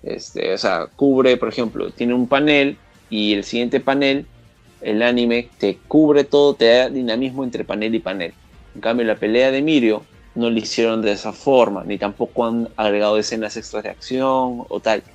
[0.03, 2.77] Este, o sea, cubre, por ejemplo, tiene un panel
[3.09, 4.31] y el siguiente panel,
[4.79, 8.37] el anime, te cubre todo, te da dinamismo entre panel y panel.
[8.73, 12.69] En cambio, la pelea de Mirio no lo hicieron de esa forma, ni tampoco han
[12.77, 15.05] agregado escenas extras de acción o tal.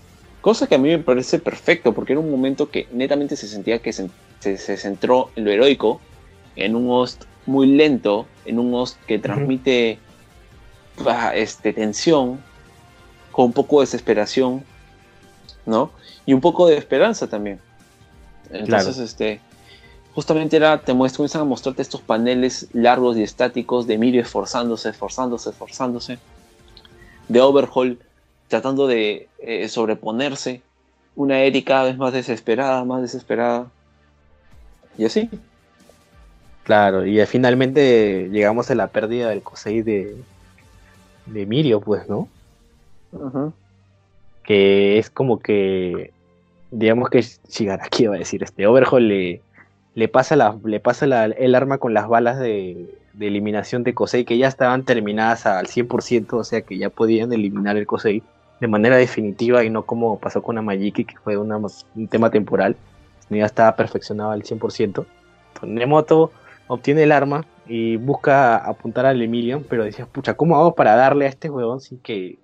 [0.41, 3.83] Cosa que a mí me parece perfecto, porque era un momento que netamente se sentía
[3.83, 4.11] que se,
[4.41, 6.07] se- se centró en lo heroico,
[6.55, 10.07] en un host muy lento, en un host que transmite
[11.35, 12.47] este, tensión,
[13.31, 14.71] con un poco de desesperación,
[15.65, 15.95] ¿no?
[16.27, 17.65] Y un poco de esperanza también.
[18.51, 19.41] Entonces, este,
[20.15, 24.89] justamente era, te muestran, comienzan a mostrarte estos paneles largos y estáticos de Mirio esforzándose,
[24.89, 26.19] esforzándose, esforzándose,
[27.29, 27.99] de Overhaul
[28.49, 30.63] tratando de eh, sobreponerse,
[31.15, 33.69] una Eri cada vez más desesperada, más desesperada,
[34.99, 35.31] y así.
[36.65, 40.17] Claro, y eh, finalmente llegamos a la pérdida del Kosei de,
[41.27, 42.29] de Mirio, pues, ¿no?
[43.13, 43.53] Ujú.
[44.43, 46.13] Que es como que
[46.71, 51.95] digamos que Shigaraki iba a decir, este Overhaul le, pasa, le pasa el arma con
[51.95, 56.63] las balas de, de eliminación de Kosei que ya estaban terminadas al 100%, o sea
[56.63, 58.23] que ya podían eliminar el Kosei
[58.61, 62.77] de manera definitiva y no como pasó con Amajiki, que fue un tema temporal,
[63.31, 64.83] ya estaba perfeccionado al 100%.
[64.83, 65.07] Entonces,
[65.63, 66.31] Nemoto
[66.67, 71.25] obtiene el arma y busca apuntar al Emilion, pero decías, pucha, ¿cómo hago para darle
[71.27, 72.39] a este huevón sin que,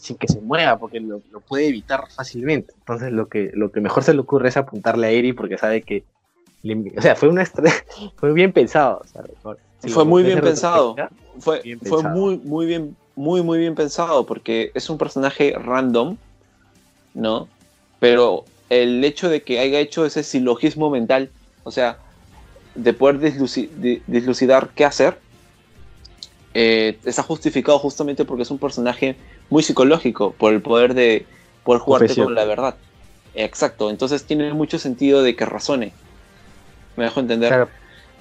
[0.00, 0.78] sin que se mueva?
[0.78, 2.72] Porque lo, lo puede evitar fácilmente.
[2.78, 5.82] Entonces lo que, lo que mejor se le ocurre es apuntarle a Eri porque sabe
[5.82, 6.04] que...
[6.62, 7.44] le- o sea, fue, una
[8.16, 9.02] fue bien pensado.
[9.02, 9.22] o sea,
[9.80, 10.96] si Fue muy bien en pensado.
[11.38, 12.14] Fue, Bien fue pensado.
[12.14, 16.16] muy, muy bien, muy, muy bien pensado, porque es un personaje random,
[17.14, 17.48] ¿no?
[17.98, 21.30] Pero el hecho de que haya hecho ese silogismo mental,
[21.64, 21.98] o sea,
[22.74, 25.18] de poder disluci- de- dislucidar qué hacer,
[26.54, 29.16] eh, está justificado justamente porque es un personaje
[29.52, 31.26] muy psicológico, por el poder de
[31.64, 32.26] poder jugarte Confesión.
[32.26, 32.76] con la verdad.
[33.34, 35.92] Exacto, entonces tiene mucho sentido de que razone.
[36.96, 37.50] ¿Me dejo entender?
[37.50, 37.70] Claro,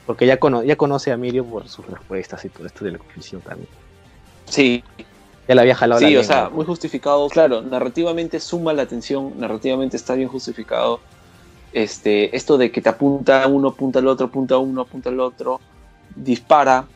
[0.06, 2.98] porque ya, cono- ya conoce a Mirio por sus respuestas y todo esto de la
[2.98, 3.70] confesión también.
[4.48, 4.84] Sí,
[5.48, 6.36] Ya la había jalado la Sí, o lengua.
[6.36, 7.28] sea, muy justificado.
[7.30, 11.02] Claro, narrativamente suma la atención, narrativamente está bien justificado.
[11.72, 15.62] Este, esto de que te apunta uno, apunta al otro, apunta uno, apunta al otro,
[16.16, 16.90] dispara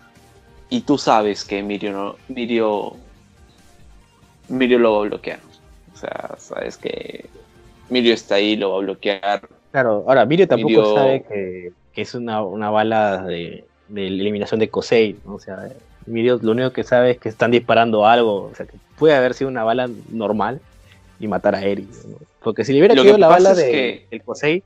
[0.69, 3.04] y tú sabes que Mirio no, Mirio,
[4.49, 5.39] Mirio lo va a bloquear.
[5.93, 7.25] O sea, sabes que
[7.89, 9.47] Mirio está ahí, lo va a bloquear.
[9.71, 14.59] Claro, ahora Mirio tampoco Mirio- sabe que, que es una, una bala de, de eliminación
[14.59, 15.35] de Kosei, ¿no?
[15.35, 15.69] O sea,
[16.05, 19.33] Mirio lo único que sabe es que están disparando algo, o sea, que puede haber
[19.33, 20.59] sido una bala normal
[21.19, 22.17] y matar a Eri, ¿no?
[22.43, 24.63] Porque si le hubiera quedado que la bala de, que- del Kosei,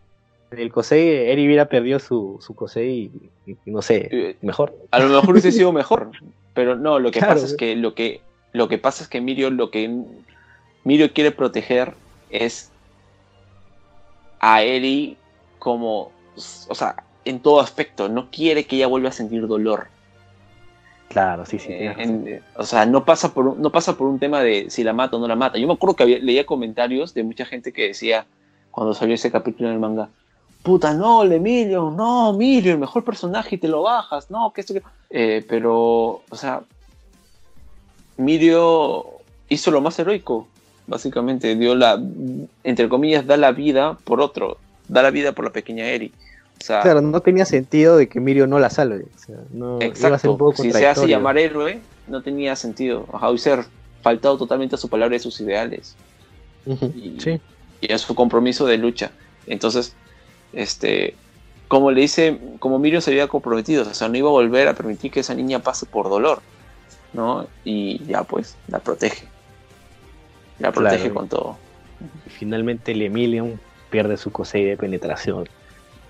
[0.51, 3.11] del Kosei, Eri hubiera perdido su, su Kosei
[3.45, 4.75] y, y no sé, Eh, mejor.
[4.91, 6.11] A lo mejor hubiese sido mejor,
[6.53, 8.21] pero no, lo que Claro, pasa es que lo que
[8.53, 9.89] lo que pasa es que Mirio lo que
[10.83, 11.93] Mirio quiere proteger
[12.29, 12.71] es
[14.39, 15.17] a Eri
[15.59, 16.11] como
[16.69, 16.95] o sea,
[17.25, 19.87] en todo aspecto, no quiere que ella vuelva a sentir dolor.
[21.09, 21.73] Claro, sí, sí.
[21.73, 24.83] Eh, en- o sea, no pasa por un, no pasa por un tema de si
[24.83, 25.57] la mata o no la mata.
[25.57, 28.25] Yo me acuerdo que había- leía comentarios de mucha gente que decía
[28.71, 30.09] cuando salió ese capítulo en el manga,
[30.63, 34.61] puta, no, el Emilio, no, Emilio, el mejor personaje y te lo bajas, no, que
[34.61, 34.83] esto que...
[35.09, 36.61] Eh, pero, o sea,
[38.19, 39.05] Mirio
[39.47, 40.47] hizo lo más heroico,
[40.87, 42.01] básicamente, dio la,
[42.63, 46.11] entre comillas, da la vida por otro, da la vida por la pequeña Eri.
[46.61, 49.05] O sea, Claro, no tenía sentido de que Mirio no la salve.
[49.15, 50.33] O sea, no, Exacto.
[50.33, 53.05] un Si se hace llamar héroe, no tenía sentido.
[53.13, 53.63] Ajá, hubiese
[54.01, 55.95] faltado totalmente a su palabra y a sus ideales
[56.65, 57.39] y, Sí.
[57.81, 59.11] y a su compromiso de lucha.
[59.47, 59.95] Entonces,
[60.51, 61.15] este,
[61.69, 64.73] como le dice, como Mirio se había comprometido, o sea, no iba a volver a
[64.73, 66.41] permitir que esa niña pase por dolor,
[67.13, 67.47] ¿no?
[67.63, 69.25] Y ya pues, la protege.
[70.59, 70.89] La Claro.
[70.89, 71.57] protege con todo.
[72.25, 73.59] Y finalmente el Emilion
[73.89, 75.47] pierde su Kosei de penetración.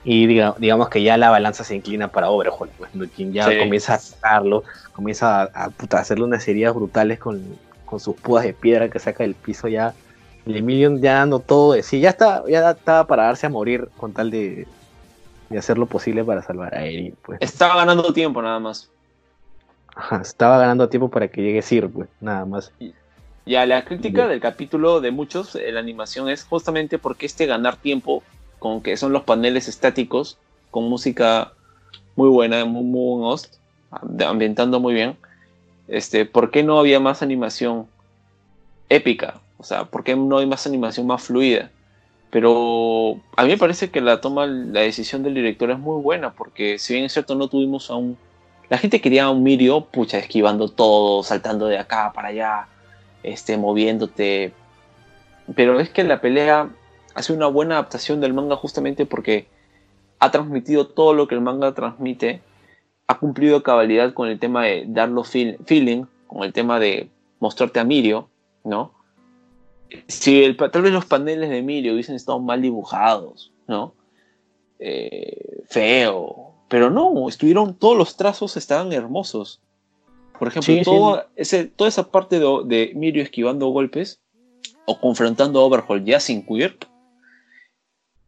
[0.03, 3.05] Y diga- digamos que ya la balanza se inclina para Overhaul, pues, ¿no?
[3.07, 3.57] quien ya Sí.
[3.57, 4.63] comienza a atacarlo,
[4.93, 7.43] comienza a, a, puta, hacerle unas heridas brutales con,
[7.85, 9.93] con sus púas de piedra que saca del piso ya.
[10.45, 13.89] El Emilion ya dando todo de sí, ya está, ya estaba para darse a morir
[13.97, 14.67] con tal de,
[15.49, 17.37] de hacer lo posible para salvar a Eri, pues.
[17.41, 18.89] Estaba ganando tiempo nada más.
[19.99, 22.73] Ajá, estaba ganando tiempo para que llegue Sir, pues, nada más.
[23.45, 24.29] Ya, la crítica Bien.
[24.29, 28.23] del capítulo de muchos en la animación es justamente porque este ganar tiempo,
[28.59, 30.37] con que son los paneles estáticos,
[30.71, 31.51] con música
[32.15, 33.55] muy buena, muy, muy buen host,
[33.91, 35.17] amb- ambientando muy bien,
[35.87, 37.89] este, ¿por qué no había más animación
[38.89, 39.41] épica?
[39.57, 41.71] O sea, ¿por qué no hay más animación más fluida?
[42.31, 46.35] Pero a mí me parece que la toma, la decisión del director es muy buena,
[46.35, 48.17] porque si bien es cierto, no tuvimos a un...
[48.69, 52.67] La gente quería a un Mirio, pucha, esquivando todo, saltando de acá para allá,
[53.23, 54.53] este, moviéndote.
[55.55, 56.69] Pero es que la pelea
[57.15, 59.47] hace una buena adaptación del manga justamente porque
[60.19, 62.41] ha transmitido todo lo que el manga transmite,
[63.07, 67.09] ha cumplido cabalidad con el tema de darlo feel- feeling, con el tema de
[67.39, 68.29] mostrarte a Mirio,
[68.63, 68.93] ¿no?
[70.07, 73.95] Si tal vez los paneles de Mirio hubiesen estado mal dibujados, ¿no?
[74.77, 79.59] Eh, feo, pero no, estuvieron, todos los trazos estaban hermosos.
[80.37, 80.85] Por ejemplo, Sí, sí.
[80.85, 84.21] todo ese- toda esa parte de, de Mirio esquivando golpes
[84.85, 86.77] o confrontando a Overhaul ya sin queer,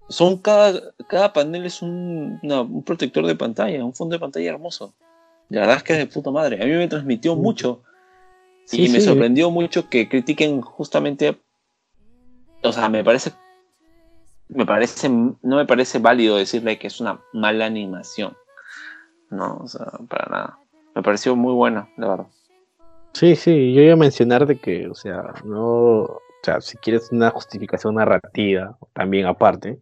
[0.10, 4.50] son cada, cada panel es un, una- un protector de pantalla, un fondo de pantalla
[4.50, 4.94] hermoso.
[5.50, 6.62] La verdad es que es de puta madre.
[6.62, 7.82] A mí me transmitió mucho.
[8.66, 11.38] Sí, y me sorprendió mucho que critiquen justamente.
[12.64, 13.32] O sea, me parece.
[14.54, 15.10] Me parece.
[15.10, 18.36] No me parece válido decirle que es una mala animación.
[19.30, 20.60] No, o sea, para nada.
[20.94, 22.28] Me pareció muy buena, la verdad.
[23.14, 27.12] Sí, sí, yo iba a mencionar de que, o sea, no, o sea, si quieres
[27.12, 29.80] una justificación narrativa, también aparte,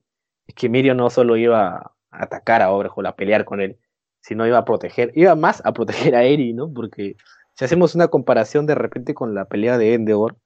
[0.47, 3.77] es que Mirio no solo iba a atacar a Overhaul, a pelear con él,
[4.21, 6.71] sino iba a proteger, iba más a proteger a Eri, ¿no?
[6.73, 7.15] Porque
[7.53, 10.37] si hacemos una comparación de repente con la pelea de Endeavor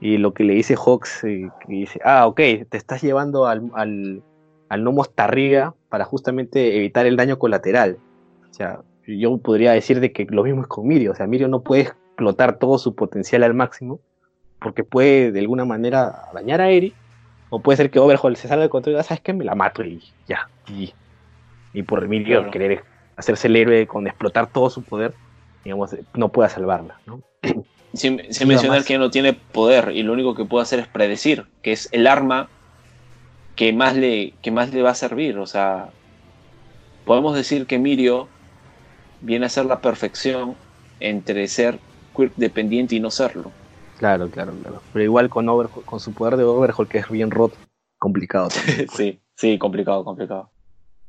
[0.00, 3.70] y lo que le dice Hawks, eh, que dice, ah, ok, te estás llevando al,
[3.74, 4.22] al,
[4.68, 7.98] al Nomos Tarriga para justamente evitar el daño colateral.
[8.50, 11.48] O sea, yo podría decir de que lo mismo es con Mirio, o sea, Mirio
[11.48, 14.00] no puede explotar todo su potencial al máximo
[14.60, 16.92] porque puede de alguna manera dañar a Eri
[17.50, 19.32] o puede ser que Overhaul se salga de control y diga, ¿sabes qué?
[19.32, 20.50] Me la mato y ya.
[20.68, 20.92] Y,
[21.72, 22.50] y por Mirio Claro.
[22.50, 22.84] querer
[23.16, 25.14] hacerse el héroe con explotar todo su poder,
[25.64, 27.22] digamos, no pueda salvarla, ¿no?
[27.98, 28.86] Sin, mencionar más.
[28.86, 32.06] que no tiene poder y lo único que puede hacer es predecir, que es el
[32.06, 32.48] arma
[33.56, 35.38] que más le, que más le va a servir.
[35.38, 35.90] O sea,
[37.04, 38.28] podemos decir que Mirio
[39.20, 40.54] viene a ser la perfección
[41.00, 41.78] entre ser
[42.16, 43.50] quirk dependiente y no serlo.
[43.98, 44.80] Claro, claro, claro.
[44.92, 47.56] Pero igual con Overhaul, con su poder de Overhaul, que es bien roto,
[47.98, 48.88] complicado también.
[48.94, 50.50] sí, sí, complicado, complicado.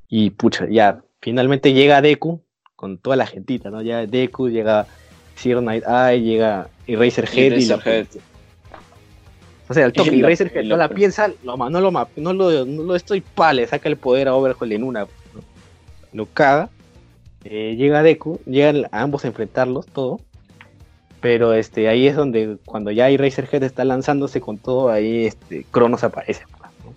[0.08, 2.42] Y pucha, ya, finalmente llega Deku
[2.76, 3.82] con toda la gentita, ¿no?
[3.82, 4.88] Ya Deku, llega
[5.36, 8.06] Sir Night Eye, llega Y, la- Razorhead,
[9.68, 12.34] O sea, el toque, Y y Razorhead y no la- piensa, lo, no, lo, no,
[12.34, 15.02] lo, no lo estoy pa, le saca el poder a Overhaul en una.
[15.02, 15.08] ¿no?
[16.14, 16.70] Lo caga.
[17.46, 20.20] Eh, llega Deku, llegan a ambos a enfrentarlos, todo.
[21.22, 26.04] Pero este, ahí es donde, cuando ya Razorhead está lanzándose con todo, ahí este, Cronos
[26.04, 26.44] aparece.
[26.86, 26.94] ¿no?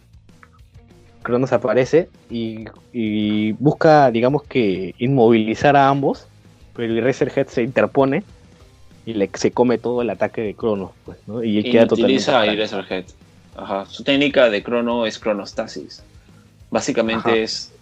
[1.23, 6.27] Cronos aparece y, y busca, digamos que, inmovilizar a ambos.
[6.75, 8.23] Pero el Razorhead se interpone
[9.07, 10.91] y le, se come todo el ataque de Cronos.
[11.05, 11.43] Pues, ¿no?
[11.43, 12.05] Y Y queda totalmente.
[12.05, 12.83] utiliza a paralizado.
[12.83, 13.05] Eraserhead.
[13.57, 13.87] Ajá.
[13.87, 16.03] Su técnica de crono es cronostasis.
[16.71, 17.37] Básicamente Ajá.
[17.37, 17.73] es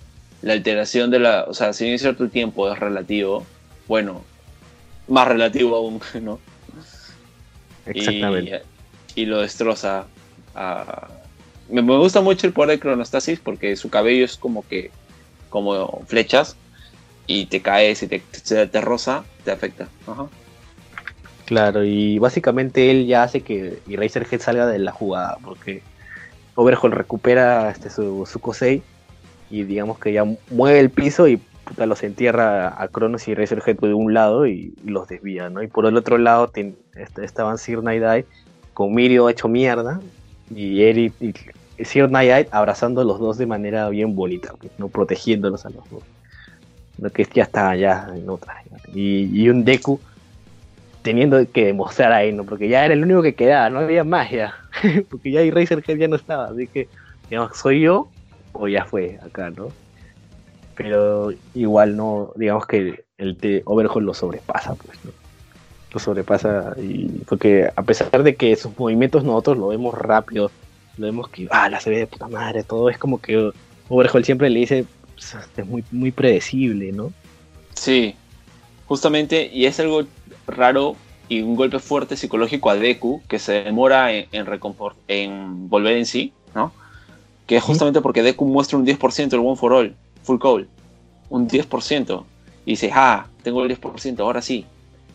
[0.43, 1.45] la alteración de la.
[1.47, 3.47] O sea, si bien es cierto el tiempo es relativo,
[3.87, 4.23] bueno,
[5.09, 6.39] más relativo aún, ¿no?
[7.87, 8.63] Exactamente.
[9.15, 10.07] Y, y lo destroza.
[10.55, 11.09] a-
[11.69, 14.91] Me, me gusta mucho el poder de cronostasis porque su cabello es como que.
[15.51, 16.57] como flechas.
[17.27, 19.87] Y te caes y te, te, te roza, te afecta.
[20.07, 20.27] Ajá.
[21.51, 25.83] Claro, y básicamente él ya hace que Eraserhead salga de la jugada, porque
[26.55, 28.85] Overhaul recupera este, su, su Kosei
[29.51, 33.79] y digamos que ya mueve el piso y puta, los entierra a Cronos y Eraserhead
[33.81, 35.61] de un lado y, los desvía, ¿no?
[35.61, 38.27] Y por el otro lado ten- est- estaban Sir Night
[38.73, 40.01] con Mirio hecho mierda
[40.55, 41.35] y Eri y
[41.85, 42.09] Sir
[42.53, 44.87] abrazando a los dos de manera bien bonita, pues, ¿no?
[44.87, 46.05] Protegiéndolos a los dos.
[46.99, 48.63] Lo que ya está ya en otra.
[48.95, 49.99] Y, y un Deku
[51.03, 52.45] teniendo que demostrar ahí, ¿no?
[52.45, 54.55] Porque ya era el único que quedaba, no había ya.
[55.11, 56.89] Porque ya Eraserhead ya no estaba, así que,
[57.29, 58.09] digamos, soy yo
[58.53, 59.69] o ya fue acá, ¿no?
[60.75, 65.13] Pero igual no, digamos que el de lo sobrepasa, pues, ¿no?
[65.93, 66.77] Lo sobrepasa
[67.27, 70.51] porque a pesar de que sus movimientos nosotros lo vemos rápido,
[70.97, 73.51] lo vemos que, ah, la se ve de puta madre, todo es como que
[73.89, 77.13] Overhaul siempre le dice, "Pues, es muy, muy predecible, ¿no?
[77.75, 78.15] Sí,
[78.87, 80.05] justamente, y es algo
[80.51, 80.97] raro
[81.29, 84.47] y un golpe fuerte psicológico a Deku que se demora en, en,
[85.09, 86.73] en volver en sí, ¿no?
[87.47, 90.69] Que es justamente porque Deku muestra un 10% del One for All, full call,
[91.29, 92.25] un 10%,
[92.67, 94.67] y dice, ah, tengo el 10%, ahora sí,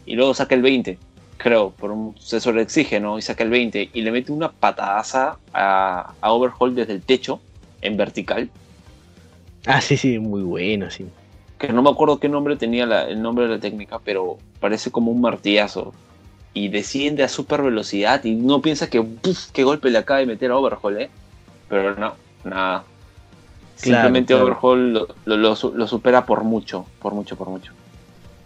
[0.06, 0.98] y luego saca el 20%,
[1.38, 3.18] creo, por un se sobreexige, ¿no?
[3.18, 7.40] Y saca el 20% y le mete una patadaza a, a Overhaul desde el techo,
[7.82, 8.50] en vertical,
[9.66, 11.06] Ah, sí, sí, muy bueno, sí.
[11.58, 14.92] Que no me acuerdo qué nombre tenía la- el nombre de la técnica, pero parece
[14.92, 15.94] como un martillazo.
[16.54, 19.52] Y desciende a super velocidad y no piensa que ¡puf!
[19.52, 21.10] qué golpe le acaba de meter a Overhaul, ¿eh?
[21.68, 22.14] Pero no,
[22.44, 22.84] nada.
[22.84, 22.88] Claro,
[23.76, 24.46] Simplemente claro.
[24.46, 27.74] Overhaul lo, lo- lo su- lo supera por mucho, por mucho, por mucho.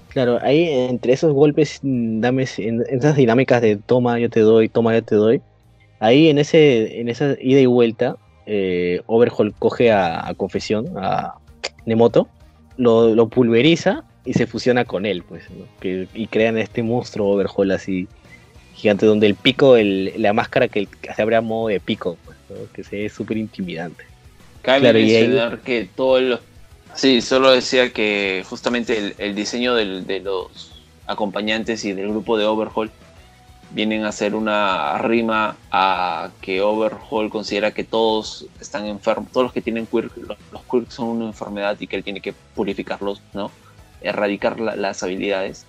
[0.09, 4.67] Claro, ahí entre esos golpes, dame, en en esas dinámicas de toma, yo te doy,
[4.69, 5.41] toma, yo te doy,
[5.99, 8.15] ahí en ese, en esa ida y vuelta,
[8.47, 11.35] eh, Overhaul coge a, a Confesión, a
[11.85, 12.27] Nemoto,
[12.79, 15.65] lo, lo pulveriza y se fusiona con él, pues, ¿no?
[15.79, 18.07] Que- y crean este monstruo Overhaul así
[18.75, 22.17] gigante, donde el pico, el, la máscara que, que se abre a modo de pico,
[22.25, 22.55] pues, ¿no?
[22.73, 24.05] que se ve súper intimidante.
[24.61, 26.39] Cabe Claro, y ahí- mencionar que todo los...
[26.95, 30.71] Sí, solo decía que justamente el, el diseño del- de los
[31.05, 32.89] acompañantes y del grupo de Overhaul
[33.71, 39.53] vienen a hacer una rima a que Overhaul considera que todos están enfermos, todos los
[39.53, 43.21] que tienen quirk, los, los quirk son una enfermedad y que él tiene que purificarlos,
[43.33, 43.51] ¿no?
[44.01, 45.65] Erradicar la- las habilidades.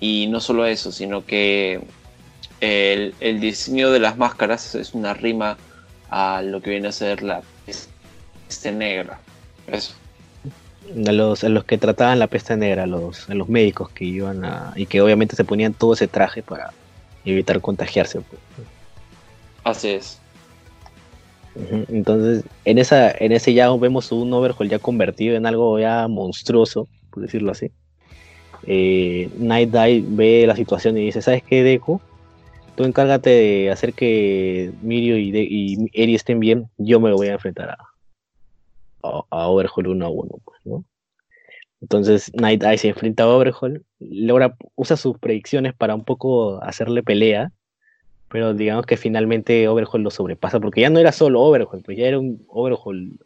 [0.00, 1.80] Y no solo eso, sino que
[2.60, 5.56] el, diseño de las máscaras es una rima
[6.10, 9.18] a lo que viene a ser la peste negra.
[9.66, 9.94] Eso.
[11.06, 14.44] A los, a los que trataban la peste negra, los, a los médicos que iban
[14.44, 14.72] a.
[14.76, 16.72] y que obviamente se ponían todo ese traje para
[17.30, 18.20] evitar contagiarse.
[18.20, 18.40] pues.
[19.64, 20.20] Así es.
[21.88, 26.88] Entonces, en esa, en ese ya vemos un Overhaul ya convertido en algo ya monstruoso,
[27.10, 27.70] por decirlo así.
[28.64, 32.00] Eh, Night Dive ve la situación y dice, ¿sabes qué, Deku?
[32.76, 37.26] Tú encárgate de hacer que Mirio y, De- y Eri estén bien, yo me voy
[37.28, 37.78] a enfrentar a,
[39.02, 40.84] a, a Overhaul uno a uno, pues, ¿no?
[41.80, 47.02] Entonces Night Eye se enfrenta a Overhaul, logra, usa sus predicciones para un poco hacerle
[47.02, 47.52] pelea,
[48.28, 52.06] pero digamos que finalmente Overhaul lo sobrepasa, porque ya no era solo Overhaul, pues ya
[52.06, 53.18] era un Overhaul.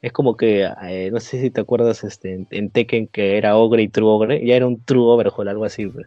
[0.00, 3.56] Es como que, eh, no sé si te acuerdas este, en, en Tekken que era
[3.56, 5.86] Ogre y True Ogre, ya era un True Overhaul, algo así.
[5.86, 6.06] pues.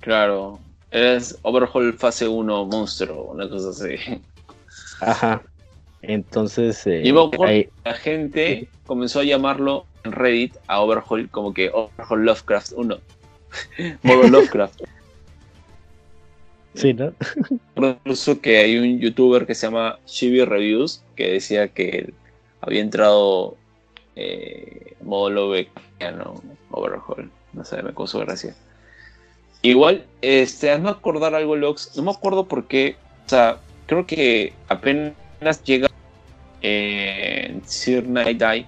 [0.00, 0.58] Claro.
[0.90, 3.96] Es Overhaul fase 1 monstruo, una cosa así.
[5.00, 5.42] Ajá.
[6.02, 7.02] Entonces, eh,
[7.44, 12.98] ahí- La gente comenzó a llamarlo en Reddit a Overhaul como que Overhaul Lovecraft 1.
[14.02, 14.80] Modo Lovecraft.
[16.74, 17.12] sí, ¿no?
[17.76, 22.12] Incluso que hay un youtuber que se llama Chibi Reviews que decía que
[22.60, 23.56] había entrado
[24.16, 27.30] eh, modo Lovecraftiano Overhaul.
[27.52, 28.54] No sé, me causó gracia.
[29.62, 31.96] Igual, este, hazme acordar algo, Lox.
[31.96, 32.96] No me acuerdo por qué.
[33.26, 35.14] O sea, creo que apenas
[35.64, 35.88] llega
[36.62, 38.66] eh, Sir Night Eye,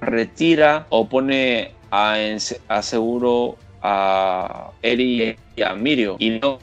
[0.00, 2.16] retira o pone a,
[2.68, 6.16] a seguro a Eri y a Mirio.
[6.18, 6.58] Y no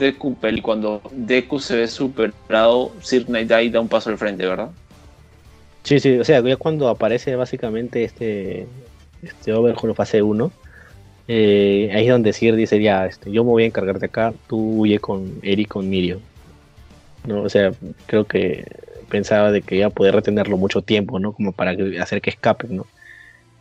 [0.00, 4.46] Deku y cuando Deku se ve superado, Sir Night Eye da un paso al frente,
[4.46, 4.70] ¿verdad?
[5.82, 8.66] Sí, sí, o sea, ya cuando aparece básicamente este,
[9.22, 10.52] este Overhaul fase 1,
[11.28, 14.34] eh, ahí es donde Sir dice, ya, este, yo me voy a encargar de acá,
[14.46, 16.20] tú huye con Eri con Mirio.
[17.26, 17.42] ¿No?
[17.42, 17.72] O sea,
[18.06, 18.64] creo que
[19.08, 21.32] pensaba de que iba a poder retenerlo mucho tiempo, ¿no?
[21.32, 22.86] Como para que- hacer que escapen, ¿no?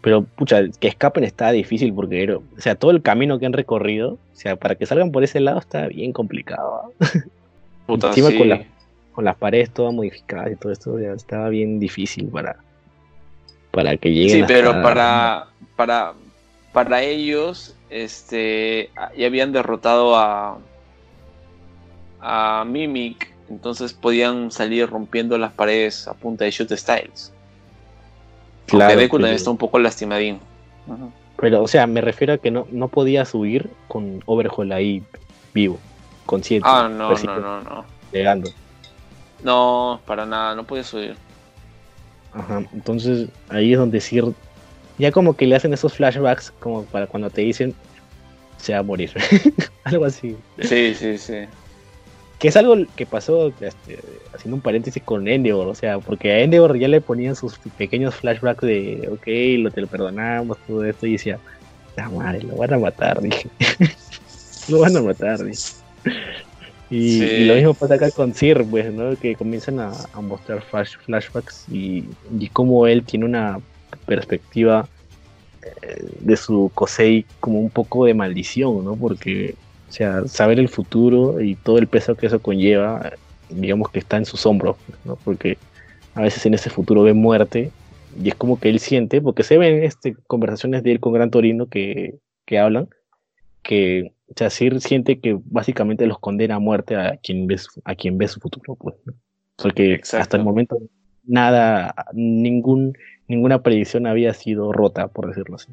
[0.02, 4.14] Pero, pucha, que escapen está difícil porque, o sea, todo el camino que han recorrido,
[4.14, 6.82] o sea, para que salgan por ese lado está bien complicado.
[7.00, 7.08] ¿ah?
[7.86, 8.38] Puta, Encima sí.
[8.38, 8.64] con la-
[9.14, 12.56] con las paredes todas modificadas y todo esto, ya estaba bien difícil para,
[13.72, 14.30] para que lleguen.
[14.30, 16.14] Sí, hasta- pero para, para,
[16.72, 20.58] para ellos, este, ya habían derrotado a,
[22.22, 27.34] a Mimic, entonces podían salir rompiendo las paredes a punta de shoot styles.
[28.66, 30.40] Claro, Deku también está un poco lastimadín.
[31.38, 35.04] Pero, o sea, me refiero a que no, no podía subir con Overhaul ahí
[35.54, 35.80] vivo,
[36.26, 37.86] consciente, Ah, no, no, no, no.
[38.14, 38.50] llegando.
[39.44, 41.16] No, para nada, no puede subir.
[42.34, 44.34] Ajá, entonces ahí es donde Sir
[44.98, 47.76] ya como que le hacen esos flashbacks como para cuando te dicen
[48.58, 49.12] se va a morir.
[49.84, 50.38] algo así.
[50.60, 51.46] Sí, sí, sí.
[52.42, 54.00] Que es algo que pasó, este,
[54.34, 58.16] haciendo un paréntesis con Endeavor, o sea, porque a Endeavor ya le ponían sus pequeños
[58.16, 61.38] flashbacks de, ok, lo te lo perdonamos, todo esto, y decía,
[61.96, 63.48] la madre, lo van a matar, dije.
[64.70, 65.60] lo van a matar, dije.
[66.90, 67.24] Y, Sí.
[67.26, 69.16] y lo mismo pasa acá con Sir, pues, ¿no?
[69.16, 72.04] Que comienzan a, a mostrar flash- flashbacks y,
[72.38, 73.60] y cómo él tiene una
[74.06, 74.88] perspectiva
[75.84, 78.96] eh, de su Kosei como un poco de maldición, ¿no?
[78.96, 79.56] Porque,
[79.92, 83.12] o sea, saber el futuro y todo el peso que eso conlleva,
[83.50, 85.18] digamos que está en sus hombros, ¿no?
[85.18, 85.58] Porque
[86.16, 87.72] a veces en ese futuro ve muerte
[88.18, 91.30] y es como que él siente, porque se ven este, conversaciones de él con Gran
[91.30, 92.16] Torino que,
[92.46, 92.88] que hablan,
[93.64, 97.82] que o sea, Sir siente que básicamente los condena a muerte a quien ve su,
[97.84, 99.14] a quien ve su futuro, pues, ¿no?
[99.58, 100.24] Porque Exacto.
[100.24, 100.78] hasta el momento
[101.26, 102.98] nada, ningún,
[103.28, 105.68] ninguna predicción había sido rota, por decirlo así.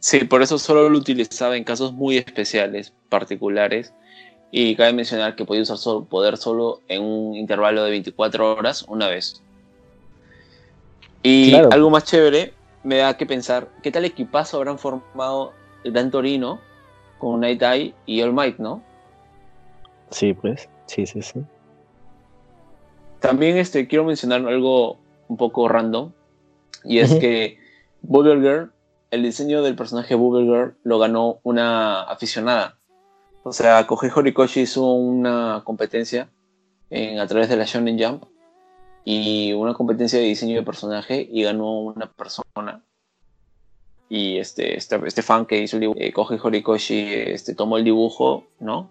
[0.00, 3.92] Sí, por eso solo lo utilizaba en casos muy especiales, particulares.
[4.50, 8.84] Y cabe mencionar que podía usar solo, poder solo en un intervalo de 24 horas
[8.88, 9.42] una vez.
[11.22, 11.68] Y Claro.
[11.70, 15.52] algo más chévere, me da que pensar, ¿qué tal equipazo habrán formado
[15.84, 16.60] el Dan Torino
[17.18, 18.82] con Night Eye y All Might, no?
[20.10, 21.40] Sí, pues, sí, sí, sí.
[23.20, 24.98] También este, quiero mencionar algo
[25.28, 26.10] un poco random.
[26.84, 27.58] Y es que
[28.00, 28.72] Bubble Girl,
[29.10, 32.78] el diseño del personaje Bubble Girl lo ganó una aficionada.
[33.42, 36.28] O sea, Kohei Horikoshi hizo una competencia
[36.90, 38.24] en, a través de la Shonen Jump
[39.04, 42.84] y una competencia de diseño de personaje y ganó una persona.
[44.08, 48.44] Y este, este, este fan que hizo el dibujo, eh, Horikoshi, este, tomó el dibujo,
[48.58, 48.90] ¿no?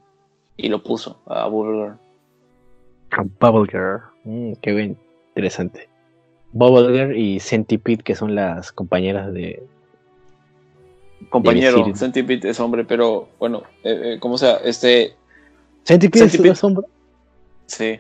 [0.58, 1.98] Y lo puso a Bubble
[3.12, 3.30] Girl.
[3.40, 4.02] Bubble Girl.
[4.24, 4.98] Mm, qué bien,
[5.30, 5.90] interesante.
[6.52, 9.64] Bubble Girl y Centipede, que son las compañeras de.
[11.30, 11.84] Compañero.
[11.96, 15.16] Centipede es hombre, pero bueno, eh, eh, como sea, este,
[15.84, 16.56] Centipede, es Centipede.
[16.56, 16.84] sombra.
[17.68, 18.00] sí,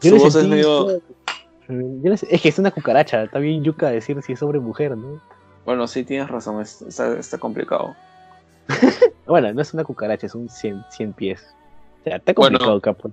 [0.00, 1.00] Yo su voz es medio, Yo
[1.68, 4.96] le- es que es una cucaracha, está bien yuca decir si es hombre o mujer,
[4.96, 5.20] ¿no?
[5.66, 7.94] bueno, sí tienes razón, es- está, está complicado.
[9.26, 11.54] Bueno, no es una cucaracha, es un 100, 100 pies.
[12.00, 12.58] O sea, está Bueno.
[12.58, 13.10] complicado, capo.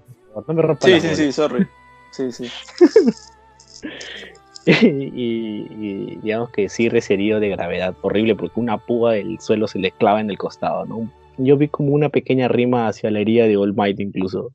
[0.48, 1.18] No me rompa Sí, sí, bolas.
[1.18, 1.68] sí, sorry.
[2.12, 2.50] Sí, sí.
[4.84, 9.80] y, y digamos que sí herido de gravedad horrible porque una púa del suelo se
[9.80, 11.12] le clava en el costado, ¿no?
[11.38, 14.54] Yo vi como una pequeña rima hacia la herida de All Might incluso.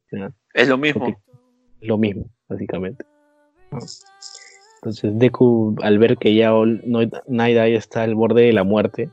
[0.54, 1.04] Es lo mismo.
[1.04, 1.18] Porque
[1.80, 3.04] es lo mismo, básicamente.
[3.70, 3.78] ¿no?
[4.76, 8.64] Entonces Deku, al ver que ya All, no, Night Eye está al borde de la
[8.64, 9.10] muerte,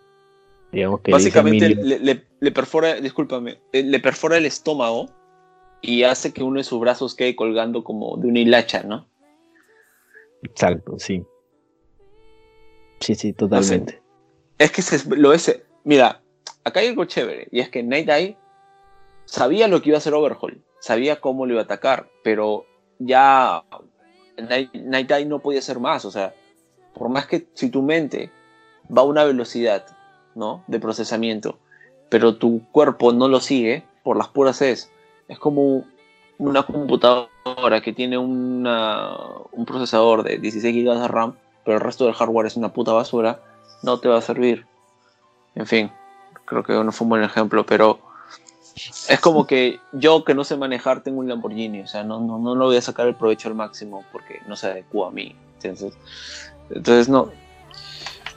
[0.72, 5.10] digamos que Básicamente le- le perfora, discúlpame, eh, le perfora el estómago
[5.82, 9.06] y hace que uno de sus brazos quede colgando como de una hilacha, ¿no?
[10.44, 11.26] Exacto, sí.
[13.00, 14.02] Sí, sí, totalmente.
[14.58, 15.62] Es que se, lo es.
[15.84, 16.22] Mira,
[16.64, 18.38] acá hay algo chévere, y es que Night Eye
[19.26, 22.66] sabía lo que iba a hacer Overhaul, sabía cómo lo iba a atacar, pero
[23.00, 23.64] ya
[24.38, 26.34] Night, Eye no podía hacer más, o sea,
[26.94, 28.32] por más que si tu mente
[28.96, 29.86] va a una velocidad,
[30.36, 30.64] ¿no?
[30.68, 31.60] De procesamiento,
[32.10, 34.92] pero tu cuerpo no lo sigue, por las puras es,
[35.28, 35.86] es como
[36.40, 39.16] una computadora que tiene una,
[39.52, 41.36] un procesador de 16 GB de RAM,
[41.66, 43.42] pero el resto del hardware es una puta basura,
[43.84, 44.66] no te va a servir.
[45.56, 45.92] En fin,
[46.46, 48.00] creo que no fue un buen ejemplo, pero
[49.10, 52.38] es como que yo que no sé manejar tengo un Lamborghini, o sea, no, no,
[52.38, 55.36] no lo voy a sacar el provecho al máximo porque no se adecua a mí.
[55.56, 55.98] Entonces,
[56.70, 57.32] entonces no.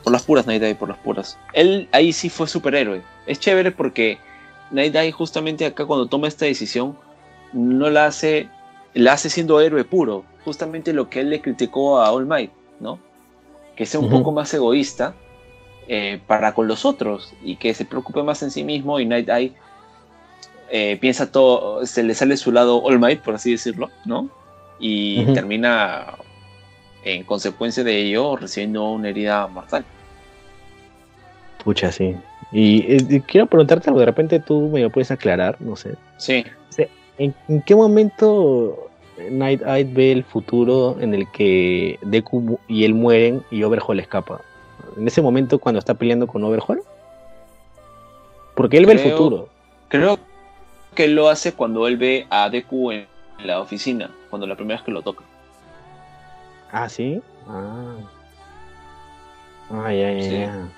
[0.03, 1.39] Por las puras, Night Eye, por las puras.
[1.53, 3.03] Él ahí sí fue superhéroe.
[3.27, 4.19] Es chévere porque
[4.71, 6.97] Night Eye justamente acá cuando toma esta decisión
[7.53, 8.49] no la hace,
[8.95, 10.25] la hace siendo héroe puro.
[10.45, 12.51] Justamente lo que él le criticó a All Might,
[12.81, 12.99] ¿no?
[13.77, 15.15] Que sea un poco más egoísta
[15.89, 19.29] eh, para con los otros y que se preocupe más en sí mismo y Night
[19.29, 19.53] Eye
[20.71, 24.31] eh, piensa todo, se le sale su lado All Might, por así decirlo, ¿no?
[24.79, 26.15] Y termina
[27.05, 29.85] en consecuencia de ello recibiendo una herida mortal.
[31.65, 32.15] Pucha, sí.
[32.53, 35.97] Y eh, quiero preguntarte algo, de repente tú me lo puedes aclarar, no sé.
[36.19, 36.45] Sí,
[37.21, 38.89] ¿En, en qué momento
[39.31, 44.41] Night Eye ve el futuro en el que Deku y él mueren y Overhaul escapa?
[44.97, 46.83] ¿En ese momento cuando está peleando con Overhaul?
[48.57, 49.51] Porque él ve el futuro.
[49.89, 50.19] creo
[50.95, 53.07] que lo hace cuando él ve a Deku en
[53.45, 55.23] la oficina, cuando la primera vez que lo toca.
[56.73, 57.21] Ah, ¿sí?
[57.47, 57.97] Ah.
[59.71, 60.39] Ah, ya, ya, Sí.
[60.39, 60.69] ya.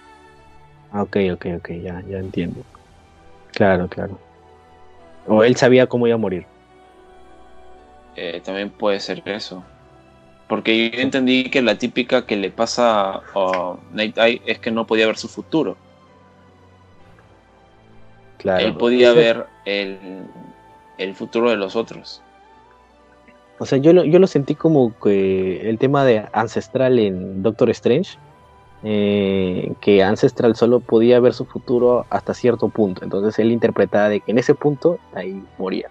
[0.90, 2.62] Ah, ok, ok, ok, ya, ya entiendo.
[3.52, 4.19] Claro, claro.
[5.27, 6.47] O él sabía cómo iba a morir.
[8.16, 9.62] Eh, también puede ser eso.
[10.49, 14.86] Porque yo entendí que la típica que le pasa a Night Eye es que no
[14.86, 15.77] podía ver su futuro.
[18.39, 18.66] Claro.
[18.66, 19.99] Él podía ver el,
[20.99, 22.23] el futuro de los otros.
[23.59, 27.70] O sea, yo lo, yo lo sentí como que el tema de Ancestral en Doctor
[27.70, 28.19] Strange,
[28.84, 33.04] eh, que Ancestral solo podía ver su futuro hasta cierto punto.
[33.04, 35.88] Entonces él interpretaba de que en ese punto ahí moría.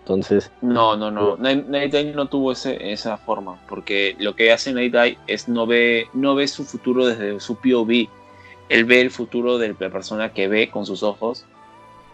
[0.00, 1.36] Entonces, No, no, no.
[1.38, 3.58] Night, Night Eye no tuvo ese, esa forma.
[3.68, 7.56] Porque lo que hace Night Eye es no ve, no ve su futuro desde su
[7.56, 8.08] POV.
[8.68, 11.46] Él ve el futuro de la persona que ve con sus ojos.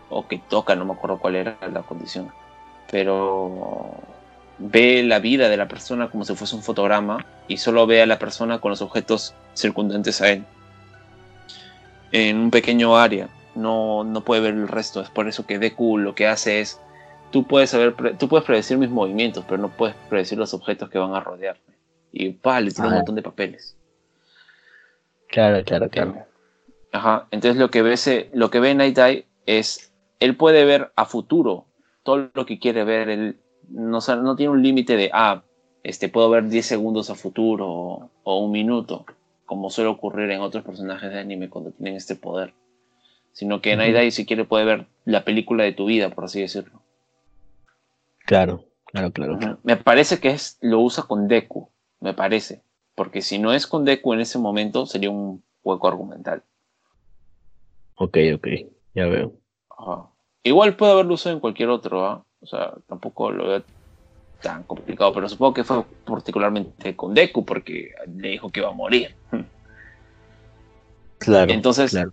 [0.09, 2.31] O que toca, no me acuerdo cuál era la condición.
[2.93, 3.95] Pero
[4.61, 7.25] ve la vida de la persona como si fuese un fotograma.
[7.49, 10.45] Y solo ve a la persona con los objetos circundantes a él.
[12.13, 13.29] En un pequeño área.
[13.55, 15.01] No, no puede ver el resto.
[15.01, 16.81] Es por eso que Deku lo que hace es
[17.33, 20.99] tú puedes saber, tú puedes predecir mis movimientos, pero no puedes predecir los objetos que
[20.99, 21.63] van a rodearme.
[22.13, 23.77] Y pa, le tira un montón de papeles.
[25.29, 26.27] claro, claro, claro.
[26.93, 27.27] Ajá.
[27.31, 31.05] Entonces lo que ve ese- lo que ve Night Eye es, él puede ver a
[31.05, 31.67] futuro
[32.03, 33.09] todo lo que quiere ver.
[33.09, 33.39] Él
[33.71, 35.43] no, tiene un límite de, ah,
[35.83, 39.07] este, puedo ver 10 segundos a futuro o, o un minuto,
[39.47, 42.55] como suele ocurrir en otros personajes de anime cuando tienen este poder.
[43.33, 43.77] Sino que.
[43.77, 46.83] Night Eye si quiere puede ver la película de tu vida, por así decirlo.
[48.27, 49.59] Claro, claro, claro.
[49.63, 51.71] Me parece que es, lo usa con Deku,
[52.01, 52.63] me parece.
[52.95, 56.43] Porque si no es con Deku en ese momento, sería un hueco argumental.
[57.97, 58.49] Ok, ok,
[58.95, 59.33] ya veo.
[59.71, 60.11] Ajá.
[60.43, 62.25] Igual puede haberlo usado en cualquier otro, ¿ah?
[62.41, 63.63] O sea, tampoco lo veo
[64.43, 68.73] tan complicado, pero supongo que fue particularmente con Deku porque le dijo que iba a
[68.75, 69.15] morir.
[71.19, 71.53] Claro.
[71.53, 72.13] Entonces, claro.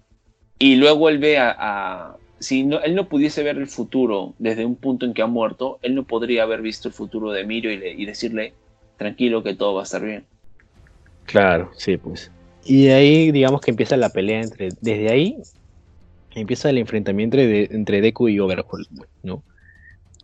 [0.59, 1.55] y luego él ve a...
[1.57, 5.27] a- si no, él no pudiese ver el futuro desde un punto en que ha
[5.27, 8.53] muerto, él no podría haber visto el futuro de Mirio y, le- y decirle,
[8.97, 10.25] tranquilo que todo va a estar bien.
[11.25, 12.31] Claro, sí, pues.
[12.65, 14.69] Y de ahí, digamos que empieza la pelea entre.
[14.81, 15.37] Desde ahí
[16.39, 18.87] empieza el enfrentamiento entre Deku y Overhaul,
[19.23, 19.41] ¿no?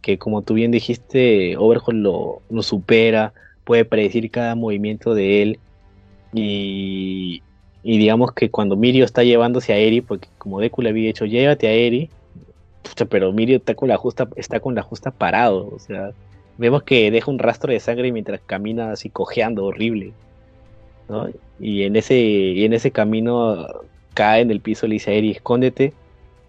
[0.01, 3.33] Que como tú bien dijiste, Overhaul lo, supera,
[3.63, 5.59] puede predecir cada movimiento de él.
[6.33, 7.41] Y,
[7.83, 11.67] digamos que cuando Mirio está llevándose a Eri, porque como Deku le había dicho, llévate
[11.67, 12.09] a Eri,
[13.09, 16.11] pero Mirio está con la justa, está con la justa parado, o sea,
[16.57, 20.13] vemos que deja un rastro de sangre mientras camina así cojeando, horrible.
[21.09, 21.27] ¿no?
[21.59, 23.67] Y en ese, y en ese camino
[24.13, 25.93] cae en el piso, le dice a Eri, escóndete,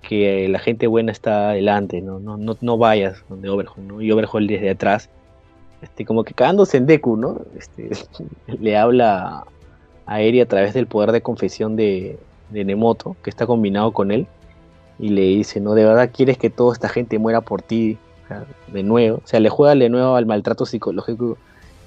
[0.09, 4.01] que la gente buena está adelante, no, no, no, no vayas donde Overhaul, ¿no?
[4.01, 5.11] Y Overhaul desde atrás,
[5.83, 7.41] este, como que cagándose en Deku, ¿no?
[7.59, 7.91] Este,
[8.61, 9.45] le habla
[10.07, 12.19] a Eri a través del poder de confesión de,
[12.51, 14.27] de Nemoto, que está combinado con él,
[14.99, 15.75] y le dice, ¿no?
[15.75, 17.99] ¿De verdad quieres que toda esta gente muera por ti
[18.69, 19.21] de nuevo?
[19.25, 21.37] O sea, le juega de nuevo al maltrato psicológico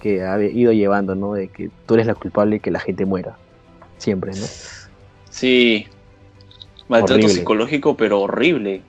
[0.01, 1.33] que ha ido llevando, ¿no?
[1.33, 3.37] De que tú eres la culpable y que la gente muera.
[3.97, 4.45] Siempre, ¿no?
[5.29, 5.87] Sí.
[6.89, 7.33] Maltrato Horrible.
[7.33, 8.81] psicológico, pero horrible.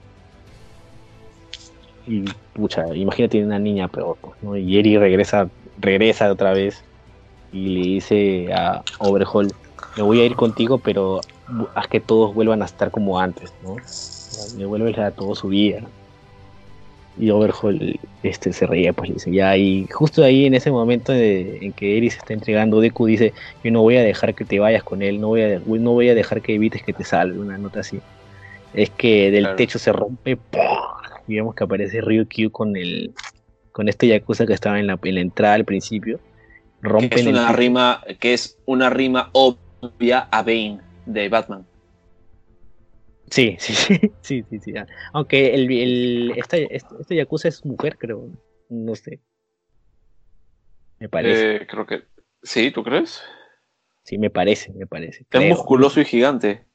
[2.07, 2.23] Y
[2.53, 4.55] pucha, imagínate una niña peor, ¿no?
[4.57, 5.49] Y Eri regresa,
[5.79, 6.83] regresa otra vez
[7.51, 9.51] y le dice a Overhaul,
[9.97, 11.21] me voy a ir contigo, pero
[11.75, 13.75] haz que todos vuelvan a estar como antes, ¿no?
[14.57, 15.81] Devuelves a todo su vida.
[17.17, 21.11] Y Overhaul este, se reía, pues le dice, ya, y justo ahí en ese momento
[21.11, 23.33] de- en que Eri se está entregando, Deku dice,
[23.63, 26.09] yo no voy a dejar que te vayas con él, no voy a, no voy
[26.09, 27.99] a dejar que evites que te salve, una nota así.
[28.73, 29.55] Es que del Claro.
[29.57, 30.61] techo se rompe, ¡pum!
[31.27, 33.11] y vemos que aparece Ryukyu con el
[33.71, 36.19] con este Yakuza que estaba en la, en la entrada al principio.
[36.81, 41.65] Que Rompen es una el rima, que es una rima obvia a Bane de Batman.
[43.29, 44.77] Sí, sí, sí, sí, sí, sí.
[44.77, 44.87] ah.
[45.13, 48.29] Aunque el, el esta, este, Yakuza es mujer, creo.
[48.69, 49.19] No sé.
[50.99, 51.55] Me parece.
[51.55, 52.03] Eh, creo que.
[52.43, 53.21] Sí, ¿tú crees?
[54.03, 55.25] Sí, me parece, me parece.
[55.29, 56.65] Es musculoso y gigante.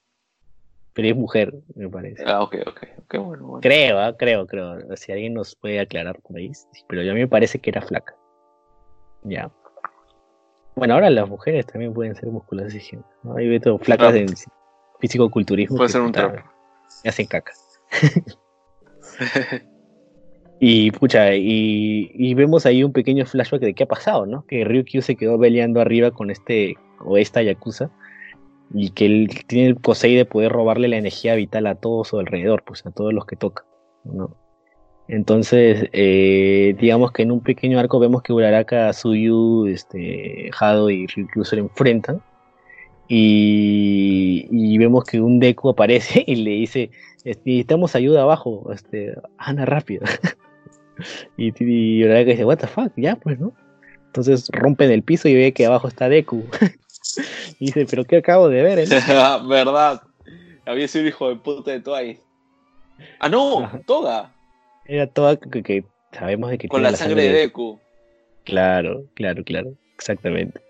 [0.93, 2.23] Pero es mujer, me parece.
[2.25, 2.83] Ah, ok, ok.
[2.99, 3.61] ok, bueno, bueno.
[3.61, 4.97] Creo, ah, creo, creo.
[4.97, 6.55] Si alguien nos puede aclarar por ahí.
[6.55, 8.15] sí, Pero a mí me parece que era flaca.
[9.25, 9.51] Ya.
[10.77, 13.37] Bueno, ahora las mujeres también pueden ser musculosas y gigantes, ¿no?
[13.37, 14.29] Hay flacas en
[15.01, 15.77] físico-culturismo.
[15.77, 16.47] Puede ser un puta, trap.
[17.05, 17.53] me hacen caca.
[20.61, 24.47] Y pucha, y, y vemos ahí un pequeño flashback de qué ha pasado, ¿no?
[24.47, 27.91] Que Ryukyu se quedó peleando arriba con este o esta Yakuza
[28.73, 32.19] y que él tiene el Kosei de poder robarle la energía vital a todo su
[32.19, 33.65] alrededor, pues a todos los que toca,
[34.05, 34.37] ¿no?
[35.07, 41.07] Entonces, eh, digamos que en un pequeño arco vemos que Uraraka, Suyu, este, Hado y
[41.07, 42.23] Ryukyu se enfrentan
[43.09, 46.91] y, y vemos que un Deku aparece y le dice,
[47.25, 50.05] necesitamos ayuda abajo, este, Ana rápido.
[51.37, 53.53] y, y Uraraka dice, what the fuck, ya pues, ¿no?
[54.07, 56.45] Entonces rompen el piso y ve que abajo está Deku.
[57.59, 58.79] y dice, pero ¿qué acabo de ver?
[58.79, 58.87] eh?".
[59.49, 60.03] Verdad.
[60.67, 62.23] Había sido hijo de puta de Twice.
[63.19, 63.81] Ah, no, Ajá.
[63.87, 64.33] Toga.
[64.87, 67.81] Era toda que, que sabemos de que Con tiene la sangre de Deku.
[68.45, 70.61] Claro, claro, claro, exactamente.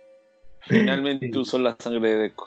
[0.67, 1.39] Finalmente Sí.
[1.39, 2.45] usó la sangre de Deku.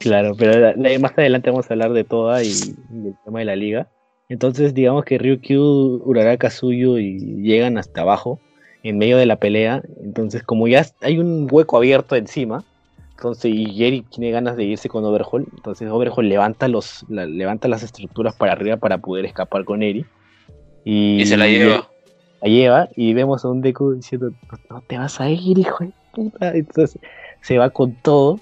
[0.00, 3.56] Claro, pero más adelante vamos a hablar de toda y, y del tema de la
[3.56, 3.88] liga.
[4.28, 8.40] Entonces, digamos que Ryukyu, Uraraka, Suyu y llegan hasta abajo,
[8.82, 9.82] en medio de la pelea.
[10.02, 12.64] Entonces, como ya hay un hueco abierto encima,
[13.16, 17.68] entonces y Jerry tiene ganas de irse con Overhaul, entonces Overhaul levanta los la- levanta
[17.68, 20.04] las estructuras para arriba para poder escapar con Eri.
[20.84, 21.88] Y, Y se la lleva.
[22.40, 25.84] la lleva y vemos a un Deku diciendo, no, no te vas a ir, hijo
[25.84, 26.54] de puta.
[26.54, 26.98] Entonces
[27.40, 28.40] se va con todo.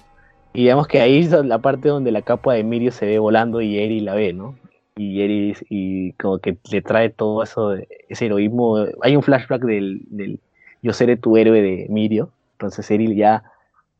[0.53, 3.61] Y digamos que ahí es la parte donde la capa de Mirio se ve volando
[3.61, 4.55] y Eri la ve, ¿no?
[4.97, 7.73] Y Eri y como que le trae todo eso,
[8.09, 8.85] ese heroísmo.
[9.01, 10.39] Hay un flashback del, del
[10.81, 12.31] yo seré tu héroe de Mirio.
[12.53, 13.43] Entonces Eri ya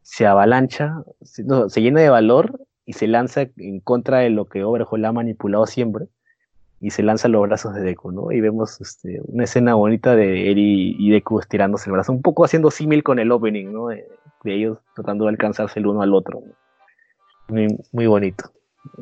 [0.01, 4.45] se avalancha, se, no, se llena de valor y se lanza en contra de lo
[4.45, 6.07] que Overhaul ha manipulado siempre
[6.81, 8.31] y se lanza los brazos de Deku, ¿no?
[8.31, 12.43] Y vemos este, una escena bonita de Eri y Deku estirándose el brazo, un poco
[12.43, 13.87] haciendo símil con el opening, ¿no?
[13.87, 14.07] De,
[14.43, 16.41] de ellos tratando de alcanzarse el uno al otro.
[17.47, 18.51] Muy, muy bonito.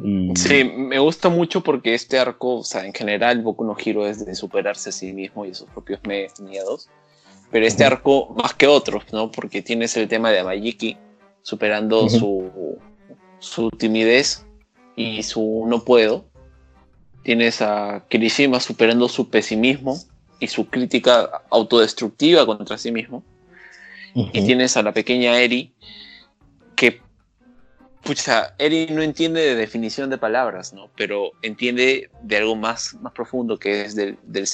[0.03, 4.05] Y, Sí, me gusta mucho porque este arco, o sea, en general, Boku no Hero
[4.05, 6.89] es de superarse a sí mismo y a sus propios miedos.
[7.51, 9.31] Pero este arco, más que otros, ¿no?
[9.31, 10.97] Porque tienes el tema de Amayiki
[11.41, 12.77] superando su,
[13.39, 14.45] su timidez
[14.95, 16.28] y su no puedo.
[17.23, 19.99] Tienes a Kirishima superando su pesimismo
[20.39, 23.23] y su crítica autodestructiva contra sí mismo.
[24.33, 25.73] Y tienes a la pequeña Eri
[26.75, 27.01] que,
[28.03, 30.89] pucha, Eri no entiende de definición de palabras, ¿no?
[30.95, 34.47] Pero entiende de algo más, más profundo que es del, del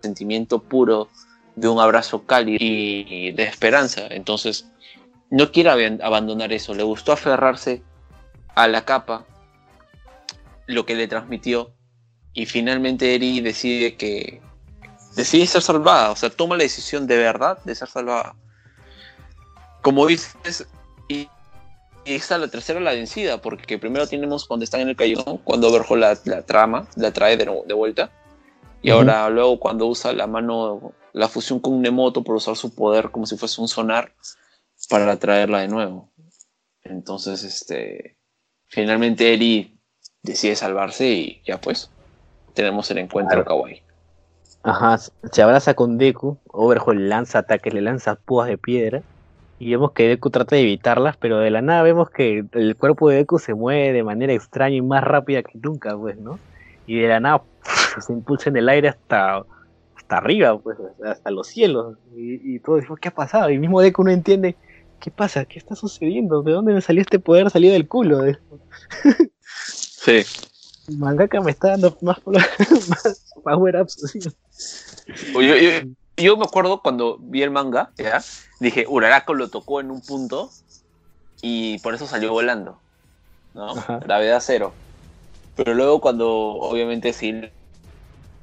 [0.00, 1.08] sentimiento puro
[1.56, 4.06] de un abrazo cálido y de esperanza.
[4.10, 4.68] Entonces,
[5.30, 6.74] no quiere aban- abandonar eso.
[6.74, 7.82] Le gustó aferrarse
[8.54, 9.26] a la capa,
[10.72, 11.74] lo que le transmitió.
[12.32, 14.40] Y finalmente Eri decide que
[15.14, 16.10] decide ser salvada.
[16.10, 18.34] O sea, toma la decisión de verdad de ser salvada
[19.82, 20.66] como dices,
[21.08, 21.28] y
[22.04, 25.68] y esta la tercera la vencida, porque primero tenemos cuando están en el callejón, cuando
[25.68, 28.10] Overhaul la, la trama, la trae de, de vuelta.
[28.82, 28.98] Y Ujú.
[28.98, 33.26] ahora luego cuando usa la mano, la fusión con Nemoto por usar su poder como
[33.26, 34.12] si fuese un sonar
[34.88, 36.10] para traerla de nuevo.
[36.82, 38.18] Entonces, este,
[38.66, 39.71] finalmente Eri
[40.22, 41.90] decide salvarse y ya pues,
[42.54, 43.44] tenemos el encuentro Claro.
[43.44, 43.82] kawaii.
[44.64, 49.02] Ajá, se abraza con Deku, Overhaul lanza ataques, le lanza púas de piedra
[49.58, 53.08] y vemos que Deku trata de evitarlas, pero de la nada vemos que el cuerpo
[53.10, 56.38] de Deku se mueve de manera extraña y más rápida que nunca, pues, ¿no?
[56.86, 57.42] Y de la nada
[58.00, 59.44] se impulsa en el aire hasta,
[59.96, 61.96] hasta arriba, pues, hasta los cielos.
[62.16, 63.50] Y, y todos decimos, ¿qué ha pasado?
[63.50, 64.54] Y mismo Deku no entiende,
[65.00, 65.44] ¿qué pasa?
[65.44, 66.42] ¿Qué está sucediendo?
[66.42, 67.50] ¿De dónde me salió este poder?
[67.50, 68.20] Salió del culo.
[70.04, 70.22] Sí.
[70.88, 74.14] El mangaka me está dando más, más power-ups.
[75.34, 78.22] Yo, yo- yo me acuerdo cuando vi el manga, ¿ya?
[78.60, 80.50] dije, Urarako lo tocó en un punto
[81.40, 82.82] y por eso salió volando.
[83.54, 83.70] ¿no?
[83.70, 83.98] Ajá.
[83.98, 84.74] Gravedad cero.
[85.54, 87.40] Pero luego cuando obviamente sí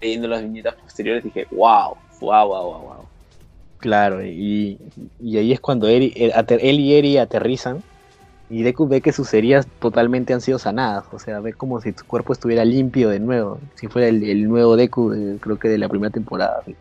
[0.01, 3.09] leyendo las viñetas posteriores dije, wow, wow, wow, wow, wow.
[3.77, 4.77] Claro, y,
[5.19, 7.83] y ahí es cuando Eri- el- ater- él y Eri aterrizan
[8.49, 11.91] y Deku ve que sus heridas totalmente han sido sanadas, o sea, ve como si
[11.93, 15.69] su cuerpo estuviera limpio de nuevo, si fuera el, el nuevo Deku, eh, creo que
[15.69, 16.61] de la primera temporada.
[16.65, 16.75] ¿sí?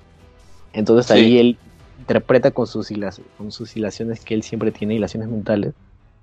[0.73, 1.13] Entonces Sí.
[1.13, 1.59] ahí él
[1.99, 2.91] interpreta con sus,
[3.37, 5.75] con sus hilaciones que él siempre tiene, hilaciones mentales,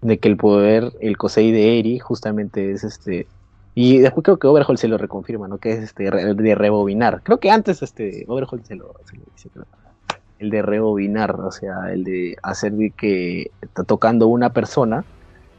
[0.02, 3.28] de que el poder, el Kosei de Eri justamente es este...
[3.78, 5.58] Y después creo que Overhaul se lo reconfirma, ¿no?
[5.58, 7.22] Que es este de rebobinar.
[7.24, 9.66] Creo que antes este Overhaul se lo, se lo dice, creo
[10.40, 15.06] el de rebobinar, o sea, el de hacer que está tocando una persona,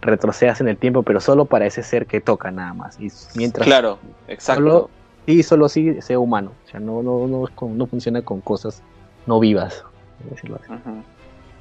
[0.00, 3.00] retrocedas en el tiempo, pero solo para ese ser que toca nada más.
[3.00, 3.98] Y mientras Claro,
[4.28, 4.62] exacto.
[4.62, 4.90] solo,
[5.26, 8.82] y solo sí sea humano, o sea, no, no, no, no funciona con cosas
[9.26, 9.84] no vivas.
[10.30, 10.72] decirlo así.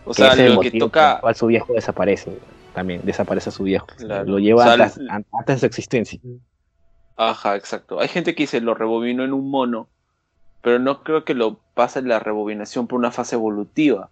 [0.05, 1.19] O Que sea, lo que toca...
[1.19, 2.37] cual su viejo desaparece,
[2.73, 3.87] también desaparece su viejo.
[3.97, 4.25] Claro.
[4.25, 6.19] Lo lleva O sea, antes, el- an- antes de su existencia.
[7.17, 7.99] Ajá, exacto.
[7.99, 9.87] Hay gente que dice lo rebobinó en un mono,
[10.61, 14.09] pero no creo que lo pase la rebobinación por una fase evolutiva,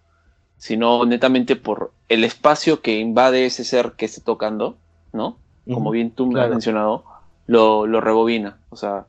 [0.58, 4.76] sino netamente por el espacio que invade ese ser que esté tocando,
[5.12, 5.36] ¿no?
[5.72, 7.04] Como bien tú me has mencionado,
[7.46, 8.58] lo, lo rebobina.
[8.70, 9.06] O sea,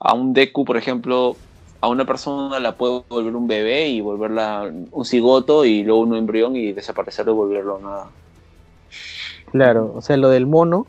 [0.00, 1.36] a un Deku, por ejemplo,
[1.80, 6.16] a una persona la puede volver un bebé y volverla un cigoto y luego un
[6.16, 8.08] embrión y desaparecer y volverlo nada.
[9.52, 10.86] Claro, o sea, lo del mono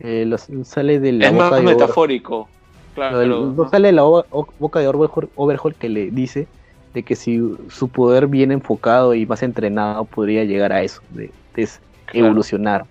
[0.00, 1.70] eh, lo- sale de la es boca más de Oro.
[1.70, 2.48] metafórico.
[2.94, 6.46] Claro, Lo del- pero- no sale de la boca de Overhaul que le dice
[6.92, 11.34] de que si su poder bien enfocado y más entrenado podría llegar a eso, de,
[11.54, 12.42] de s- Claro.
[12.42, 12.88] evolucionar.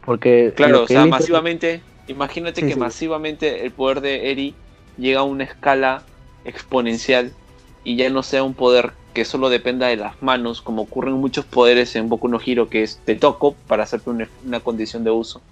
[0.00, 2.80] Porque Claro, o sea, él masivamente, imagínate Sí, que sí.
[2.80, 4.62] masivamente el poder de Eri
[4.96, 6.10] llega a una escala
[6.44, 7.36] exponencial
[7.82, 11.46] y ya no sea un poder que solo dependa de las manos, como ocurren muchos
[11.46, 15.10] poderes en Boku no Hero, que es te toco para hacerte una, una condición de
[15.10, 15.46] uso,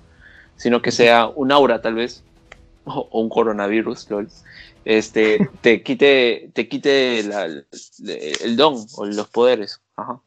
[0.57, 2.27] sino que sea un aura tal vez,
[2.85, 4.28] o, o un coronavirus, lol,
[4.85, 9.81] este, te quite, te quite la- el, don o los poderes.
[9.97, 10.12] Ajá.
[10.12, 10.23] O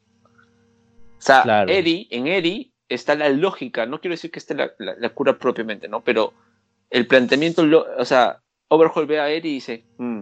[1.19, 1.71] sea, Claro.
[1.71, 5.87] En Eri está la lógica, no quiero decir que esté la, la- la cura propiamente,
[5.87, 6.01] ¿no?
[6.01, 6.33] Pero
[6.89, 10.21] el planteamiento, lo- o sea, Overhaul ve a Eri y dice, "Mm,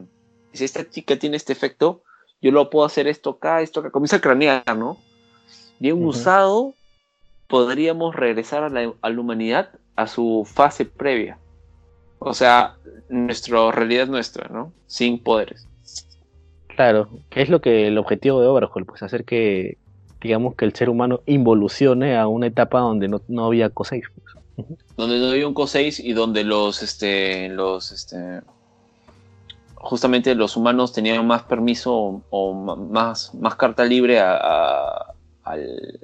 [0.53, 2.03] si esta chica tiene este efecto,
[2.41, 4.98] yo lo puedo hacer esto acá, esto acá, comienza a cranear, ¿no?
[5.80, 6.10] Bien Ujú.
[6.10, 6.74] usado,
[7.48, 11.38] podríamos regresar a la, a la humanidad a su fase previa.
[12.27, 12.76] O sea,
[13.07, 14.73] nuestra realidad nuestra, ¿no?
[14.88, 15.68] Sin poderes.
[16.76, 19.77] Claro, que es lo que el objetivo de Overhaul, pues hacer que,
[20.22, 23.99] digamos, que el ser humano involucione a una etapa donde no, no había cosas.
[24.97, 28.41] donde no había un Co6 y donde los este los este
[29.76, 32.53] justamente los humanos tenían más permiso o,
[32.89, 35.99] más, más carta libre a- a- al,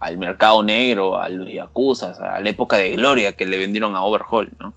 [0.00, 4.02] al mercado negro, a los yakuza, a la época de gloria que le vendieron a
[4.02, 4.74] Overhaul, ¿no?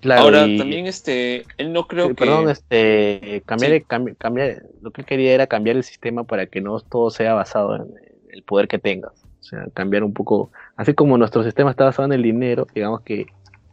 [0.00, 3.84] Claro, Ahora y- también este él no creo Sí, que Perdón, este, cambiar, Sí.
[3.88, 7.34] cambi- cambiar, lo que él quería era cambiar el sistema para que no todo sea
[7.34, 7.94] basado en
[8.30, 9.12] el poder que tengas.
[9.12, 13.02] O sea, cambiar un poco, así como nuestro sistema está basado en el dinero, digamos
[13.02, 13.26] que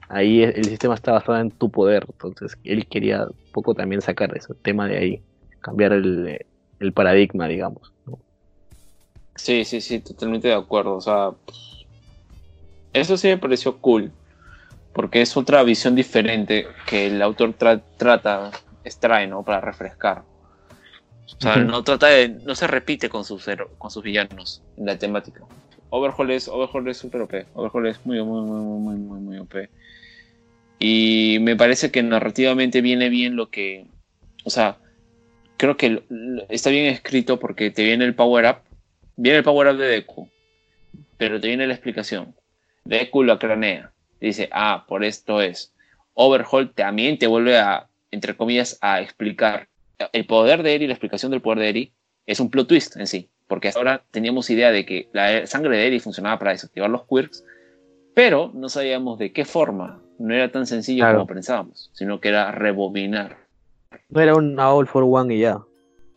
[0.10, 2.06] ahí el el sistema está basado en tu poder.
[2.10, 5.24] Entonces, él quería un poco también sacar ese tema de ahí,
[5.62, 6.46] cambiar el,
[6.80, 7.94] el paradigma, digamos.
[8.06, 8.20] ¿no?
[9.36, 10.96] Sí, sí, sí, totalmente de acuerdo.
[10.96, 11.32] O sea,
[12.94, 14.12] eso sí me pareció cool.
[14.98, 18.50] Porque es otra visión diferente que el autor tra- trata,
[18.84, 19.44] extrae, ¿no?
[19.44, 20.24] Para refrescar.
[21.28, 22.30] O sea, no trata de.
[22.30, 25.42] No se repite con sus, hero- con sus villanos en la temática.
[25.92, 27.46] Overhaul es, Overhaul es super OP.
[27.54, 29.70] Overhaul es muy, muy, muy, muy, muy, muy, OP.
[30.80, 33.86] Y me parece que narrativamente viene bien lo que.
[34.46, 34.78] O sea,
[35.58, 36.02] creo que
[36.50, 38.58] está bien escrito porque te viene el power up.
[39.16, 40.28] Viene el power up de Deku.
[41.18, 42.36] pero te viene la explicación.
[42.84, 43.92] Deku lo cranea.
[44.20, 45.74] Dice, ah, por esto es.
[46.14, 49.68] Overhaul también te vuelve a, entre comillas, a explicar.
[50.14, 51.92] El poder de Eri, la explicación del poder de Eri,
[52.26, 53.30] es un plot twist en sí.
[53.48, 57.06] Porque hasta ahora teníamos idea de que la sangre de Eri funcionaba para desactivar los
[57.06, 57.44] quirks,
[58.14, 60.02] pero no sabíamos de qué forma.
[60.20, 61.20] No era tan sencillo Claro.
[61.20, 63.38] como pensábamos, sino que era rebobinar.
[64.10, 65.60] No era un All for One y ya.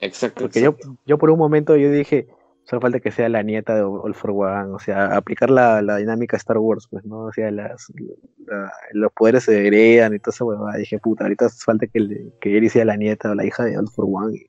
[0.01, 0.43] Exacto.
[0.43, 2.27] Porque yo, yo por un momento yo dije,
[2.65, 5.97] solo falta que sea la nieta de All for One, o sea, aplicar la, la
[5.97, 7.25] dinámica Star Wars, pues, ¿no?
[7.25, 7.93] O sea, las,
[8.47, 10.77] la- los poderes se heredan y todo eso, huevada.
[10.79, 13.77] Dije, puta, ahorita falta que, le- que Eri sea la nieta o la hija de
[13.77, 14.47] All for One y,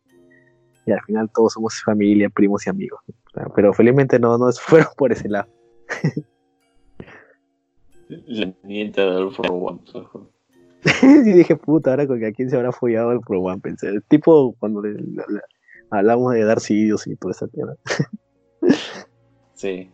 [0.85, 2.99] y al final todos somos familia, primos y amigos.
[3.55, 5.47] Pero felizmente no, no fueron por ese lado.
[8.27, 9.79] La nieta de All for One.
[11.03, 13.99] y dije, puta, ahora con que a quién se habrá follado All for One, pensé.
[14.09, 14.93] Tipo cuando le-
[15.91, 17.73] hablamos de Darth Sidious y todo ese tema.
[19.53, 19.89] Sí.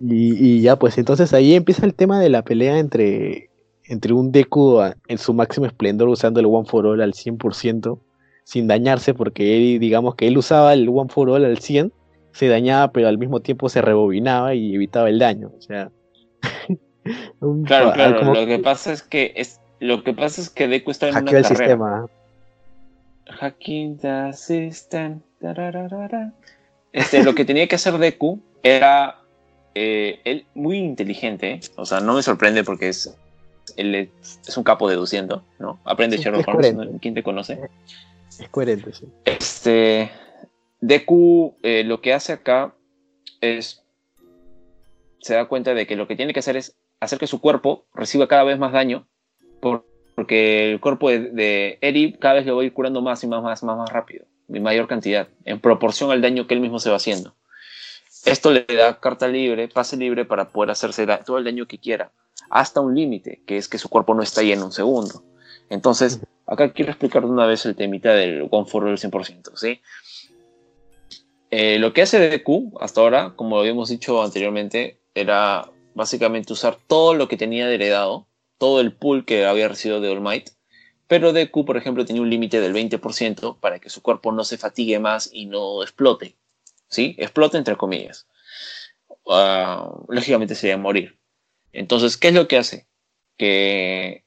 [0.00, 3.50] Y, y ya, pues entonces ahí empieza el tema de la pelea entre,
[3.84, 7.98] entre un Deku a- en su máximo esplendor usando el One for All al 100%,
[8.44, 11.92] sin dañarse, porque él, digamos que él usaba el One for All al 100,
[12.32, 15.50] se dañaba, pero al mismo tiempo se rebobinaba y evitaba el daño.
[15.56, 15.90] O sea,
[17.66, 18.18] Claro, claro.
[18.20, 21.12] como Lo que pasa es que es lo que pasa es que Deku está en
[21.14, 21.58] una hackeó el carrera.
[21.58, 22.06] sistema.
[23.28, 24.32] Hacking the
[25.40, 26.32] tararara.
[26.92, 29.20] Este, lo que tenía que hacer Deku era
[29.74, 31.60] eh, él muy inteligente, ¿eh?
[31.76, 33.14] o sea, no me sorprende porque es
[33.76, 35.78] él es, es un capo deduciendo, ¿no?
[35.84, 36.88] Aprende Sí, Sherlock es Holmes.
[37.00, 37.60] ¿quién te conoce?
[38.38, 39.06] Es coherente, sí.
[39.24, 40.10] Este,
[40.80, 42.74] Deku eh, lo que hace acá
[43.40, 43.84] es
[45.20, 47.84] se da cuenta de que lo que tiene que hacer es hacer que su cuerpo
[47.94, 49.06] reciba cada vez más daño
[49.60, 49.84] por-
[50.18, 53.62] porque el cuerpo de, de Eri cada vez le ir curando más y más, más,
[53.62, 56.96] más, más rápido, en mayor cantidad, en proporción al daño que él mismo se va
[56.96, 57.36] haciendo.
[58.24, 62.10] Esto le da carta libre, pase libre para poder hacerse todo el daño que quiera,
[62.50, 65.22] hasta un límite, que es que su cuerpo no está ahí en un segundo.
[65.70, 66.18] Entonces,
[66.48, 69.80] acá quiero explicar de una vez el temita del One for All 100%, ¿sí?
[71.52, 76.76] Eh, lo que hace Deku hasta ahora, como lo habíamos dicho anteriormente, era básicamente usar
[76.88, 78.27] todo lo que tenía de heredado,
[78.58, 80.50] todo el pool que había recibido de All Might,
[81.06, 84.58] pero Deku, por ejemplo, tenía un límite del 20% para que su cuerpo no se
[84.58, 86.36] fatigue más y no explote,
[86.88, 87.14] ¿sí?
[87.18, 88.26] Explote entre comillas.
[89.26, 91.18] Ah, lógicamente sería morir.
[91.72, 92.86] Entonces, ¿qué es lo que hace?
[93.36, 94.24] Que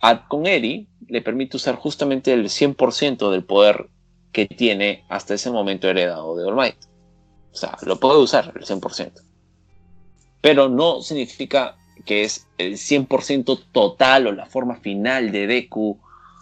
[0.00, 3.88] a- con Eri le permite usar justamente el 100% del poder
[4.32, 6.76] que tiene hasta ese momento heredado de All Might.
[7.52, 9.22] O sea, lo puede usar el 100%.
[10.40, 11.76] Pero no significa
[12.06, 15.98] que es el 100% total o la forma final de Deku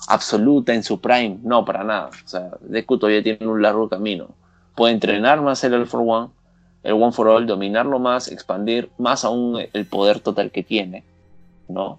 [0.06, 1.38] absoluta en su prime.
[1.42, 2.10] No, para nada.
[2.24, 4.28] O sea, Deku todavía tiene un largo camino.
[4.76, 6.28] Puede entrenar más el All for One,
[6.82, 11.02] el One for All, dominarlo más, expandir más aún el poder total que tiene,
[11.68, 11.98] ¿no?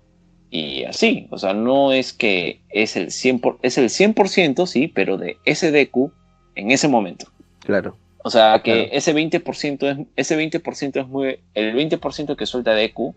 [0.52, 4.88] Y así, o sea, no es que es el 100%, por- es el 100% sí,
[4.88, 6.12] pero de ese Deku
[6.56, 7.26] en ese momento.
[7.62, 7.98] Claro.
[8.24, 8.90] O sea, que Claro.
[8.92, 13.16] ese 20% es ese 20% es muy el 20% que suelta Deku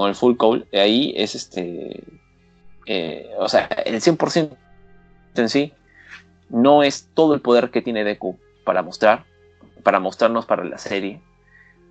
[0.00, 2.02] con el full call, ahí es este
[2.86, 4.56] eh, o sea, el 100%
[5.34, 5.72] en sí
[6.48, 9.26] no es todo el poder que tiene Deku para mostrar,
[9.82, 11.20] para mostrarnos para la serie,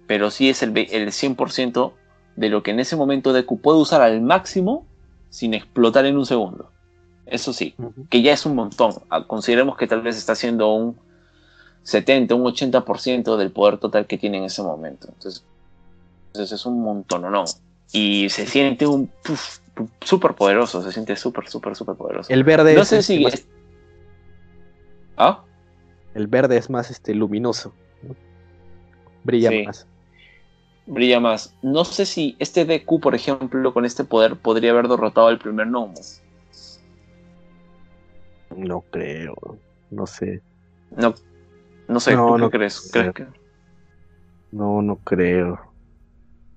[0.08, 1.94] pero sí es el, el 100%
[2.36, 4.86] de lo que en ese momento Deku puede usar al máximo
[5.30, 6.72] sin explotar en un segundo.
[7.28, 7.76] Eso sí,
[8.10, 8.96] que ya es un montón.
[9.12, 10.98] Ah, Consideremos que tal vez está haciendo un
[11.84, 15.10] 70, un 80% del poder total que tiene en ese momento.
[15.10, 15.46] Entonces,
[16.28, 17.46] entonces es un montón, ¿o no?
[17.92, 19.10] Y se siente un
[20.02, 22.32] súper poderoso, se siente súper, súper, súper poderoso.
[22.32, 23.24] El verde no es, sé este, si...
[23.24, 23.46] más,
[25.18, 25.44] ¿Ah?
[26.14, 27.74] el verde es más este luminoso.
[28.04, 28.16] ¿no?
[29.24, 29.64] Brilla Sí.
[29.66, 29.88] más.
[30.86, 31.56] brilla más.
[31.62, 35.68] No sé si este Deku, por ejemplo, con este poder podría haber derrotado al primer
[35.68, 35.94] Nomu.
[38.56, 39.36] No creo.
[39.92, 40.42] No sé.
[40.92, 41.14] No,
[41.88, 42.90] no sé, No, ¿tú qué no crees?
[42.92, 43.14] creo.
[43.14, 43.40] ¿Crees que-
[44.52, 45.69] No, no creo.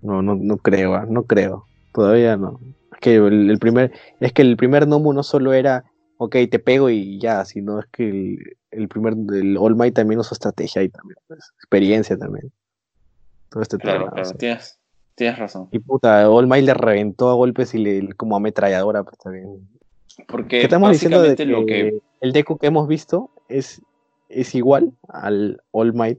[0.03, 1.67] No, no, no creo, ah, no creo.
[1.93, 2.61] Todavía no.
[2.93, 5.85] Es que el, el primer, es que el primer Nomu no solo era,
[6.19, 8.39] ok, te pego y ya, sino es que el,
[8.71, 12.53] el primer, el All Might también usó estrategia y también, pues, experiencia también.
[13.49, 14.39] Todo este Claro, tema, o claro, sea.
[14.39, 14.79] tienes,
[15.15, 15.69] tienes razón.
[15.71, 19.69] Y puta, All Might le reventó a golpes y le, como ametralladora, pues también.
[20.27, 22.01] Porque ¿Qué estamos diciendo de lo que...
[22.21, 23.83] el Deku que hemos visto es,
[24.29, 26.19] es igual al All Might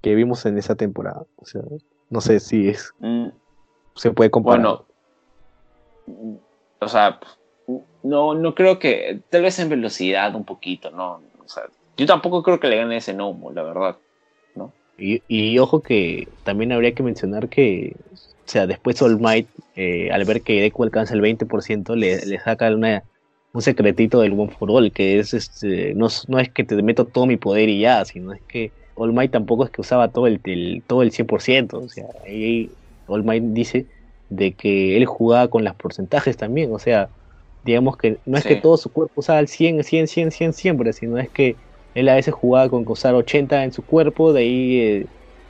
[0.00, 1.24] que vimos en esa temporada.
[1.36, 1.62] O sea,
[2.10, 3.28] no sé si es, mm,
[3.94, 4.60] se puede comparar.
[4.60, 4.84] Bueno,
[6.80, 7.20] o sea,
[8.02, 11.20] no, no creo que, tal vez en velocidad un poquito, ¿no?
[11.44, 11.64] O sea,
[11.96, 13.96] yo tampoco creo que le gane ese Nomu, la verdad,
[14.54, 14.72] ¿no?
[14.96, 18.16] Y, y ojo que también habría que mencionar que, o
[18.50, 22.72] sea, después All Might, eh, al ver que Deku alcanza el 20%, le, le saca
[22.72, 23.02] una,
[23.52, 27.04] un secretito del One for All, que es, este, no, no es que te meto
[27.04, 30.26] todo mi poder y ya, sino es que All Might tampoco es que usaba todo
[30.26, 32.76] el, el- todo el 100%, o sea, ahí
[33.06, 33.88] All Might dice
[34.28, 37.12] de que él jugaba con los porcentajes también, o sea,
[37.62, 38.50] digamos que no es Sí.
[38.50, 41.60] que todo su cuerpo usaba el 100, 100, 100, 100 siempre, sino es que
[41.94, 45.06] él a veces jugaba con usar 80 en su cuerpo, de ahí, eh,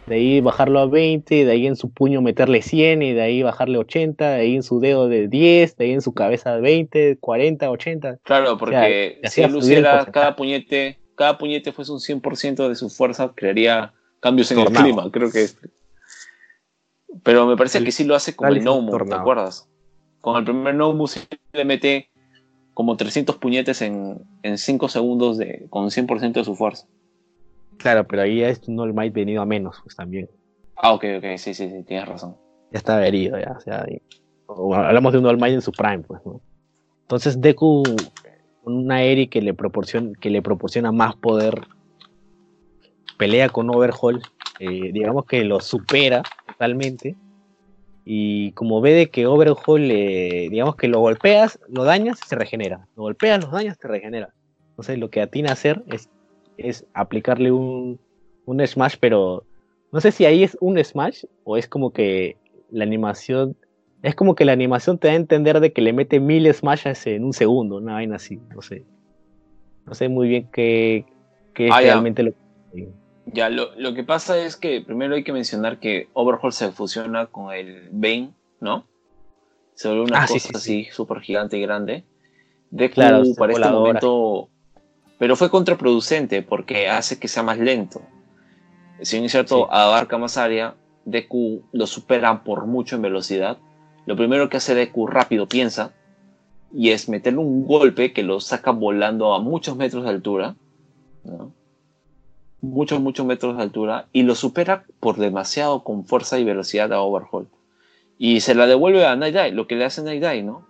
[0.07, 3.43] de ahí bajarlo a 20, de ahí en su puño meterle 100 y de ahí
[3.43, 7.19] bajarle 80, de ahí en su dedo de 10, de ahí en su cabeza 20,
[7.19, 8.19] 40, 80.
[8.23, 10.13] Claro, porque le si hacía él porcentaje.
[10.13, 14.87] cada puñete, cada puñete fuese un 100% de su fuerza, crearía cambios en Tornado.
[14.87, 15.59] el clima, creo que es.
[17.25, 19.69] Pero me parece El que sí lo hace como el Nomu, ¿te acuerdas?
[20.21, 21.21] Con el primer Nomu sí
[21.53, 22.11] le mete
[22.75, 26.87] como 300 puñetes en, en 5 segundos de, con 100% de su fuerza.
[27.79, 30.29] Claro, pero ahí es un All Might venido a menos, pues también.
[30.77, 32.37] Ah, ok, ok, sí, sí, sí, tienes razón.
[32.71, 34.01] ya está herido, ya, o sea, y-
[34.47, 36.41] o hablamos de un All Might en su prime, pues, ¿no?
[37.03, 37.83] Entonces Deku,
[38.75, 41.61] una Eri que le proporciona, que le proporciona más poder,
[43.17, 44.23] pelea con Overhaul,
[44.61, 47.17] eh, digamos que lo supera totalmente,
[48.11, 52.89] y como ve de que Overhaul, eh, digamos que lo golpeas, lo dañas, se regenera,
[52.97, 54.33] lo golpeas, lo dañas, te regenera.
[54.71, 56.09] Entonces lo que atina a hacer es,
[56.57, 58.01] es aplicarle un,
[58.47, 59.45] un smash, pero
[59.93, 62.39] no sé si ahí es un smash o es como que
[62.71, 63.58] la animación.
[64.03, 67.07] Es como que la animación te da a entender de que le mete mil smashes
[67.07, 68.85] en un segundo, una vaina así, no sé.
[69.87, 71.05] No sé muy bien qué,
[71.55, 71.87] qué es Ah, ya.
[71.89, 72.33] realmente lo
[73.27, 77.27] Ya, lo, lo que pasa es que primero hay que mencionar que Overhaul se fusiona
[77.27, 78.31] con el Bane,
[78.61, 78.87] ¿no?
[79.75, 82.05] Se vuelve una Ah, sí, cosa sí, así súper gigante y grande.
[82.71, 84.49] Deku Claro, para este momento...
[85.19, 88.01] Pero fue contraproducente porque hace que sea más lento.
[89.03, 89.69] Si bien es cierto, Sí.
[89.71, 93.59] abarca más área, Deku lo supera por mucho en velocidad.
[94.09, 95.93] Lo primero que hace Deku rápido piensa
[96.73, 100.57] y es meterle un golpe que lo saca volando a muchos metros de altura.
[101.25, 101.53] ¿no?
[102.63, 107.03] muchos, muchos metros de altura y lo supera por demasiado con fuerza y velocidad a
[107.03, 107.49] Overhaul.
[108.17, 110.67] Y se la devuelve a Night Eye, lo que le hace Night Eye, ¿no?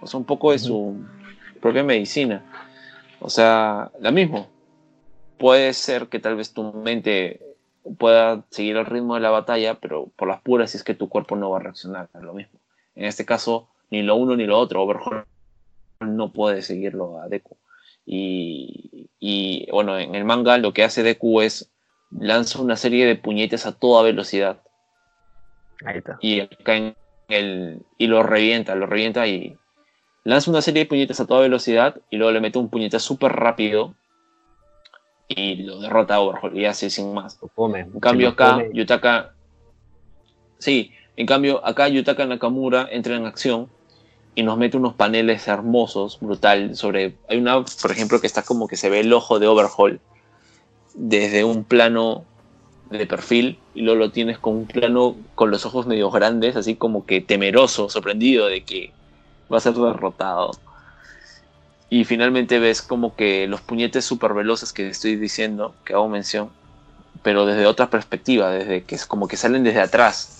[0.00, 0.94] O sea, un poco de su
[1.60, 2.44] propia medicina.
[3.18, 4.46] O sea, la mismo.
[5.38, 7.40] Puede ser que tal vez tu mente
[7.98, 11.08] pueda seguir el ritmo de la batalla, pero por las puras si es que tu
[11.08, 12.60] cuerpo no va a reaccionar, es lo mismo.
[12.96, 14.82] En este caso, ni lo uno ni lo otro.
[14.82, 15.24] Overhaul
[16.00, 17.56] no puede seguirlo a Deku.
[18.04, 21.70] Y, y, bueno, en el manga lo que hace Deku es
[22.10, 24.60] lanza una serie de puñetes a toda velocidad
[25.84, 26.16] Ahí está.
[26.20, 26.96] y acá en
[27.28, 29.56] el y lo revienta, lo revienta y
[30.22, 33.32] lanza una serie de puñetes a toda velocidad y luego le mete un puñete súper
[33.32, 33.94] rápido
[35.28, 37.38] y lo derrota a Overhaul y así sin más.
[37.54, 37.80] Come.
[37.80, 38.70] En cambio acá, come.
[38.72, 39.34] Yutaka...
[40.58, 43.68] Sí, en cambio acá Yutaka Nakamura entra en acción
[44.34, 47.14] y nos mete unos paneles hermosos, brutal, sobre...
[47.28, 49.98] Hay una, por ejemplo, que está como que se ve el ojo de Overhaul
[50.94, 52.24] desde un plano
[52.90, 56.76] de perfil y luego lo tienes con un plano con los ojos medio grandes, así
[56.76, 58.92] como que temeroso, sorprendido de que
[59.52, 60.52] va a ser derrotado.
[61.88, 66.50] Y finalmente ves como que los puñetes super veloces que estoy diciendo, que hago mención,
[67.22, 70.35] pero desde otra perspectiva, desde que es como que salen desde atrás.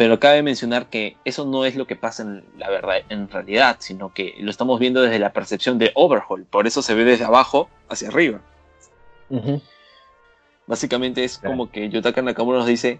[0.00, 3.76] Pero cabe mencionar que eso no es lo que pasa en la verdad, en realidad,
[3.80, 7.26] sino que lo estamos viendo desde la percepción de Overhaul, por eso se ve desde
[7.26, 8.40] abajo hacia arriba.
[10.66, 11.52] Básicamente es Claro.
[11.52, 12.98] como que Yutaka Nakamura nos dice,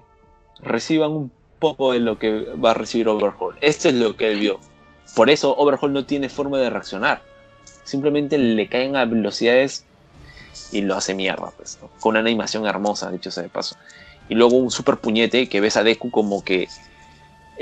[0.59, 3.57] reciban un poco de lo que va a recibir Overhaul.
[3.63, 4.61] Esto es lo que él vio.
[5.17, 7.23] Por eso Overhaul no tiene forma de reaccionar.
[7.83, 9.87] Simplemente le caen a velocidades
[10.71, 11.89] y lo hace mierda, pues, ¿no?
[11.99, 13.77] Con una animación hermosa, dicho sea de paso.
[14.29, 16.69] Y luego un super puñete que ves a Deku como que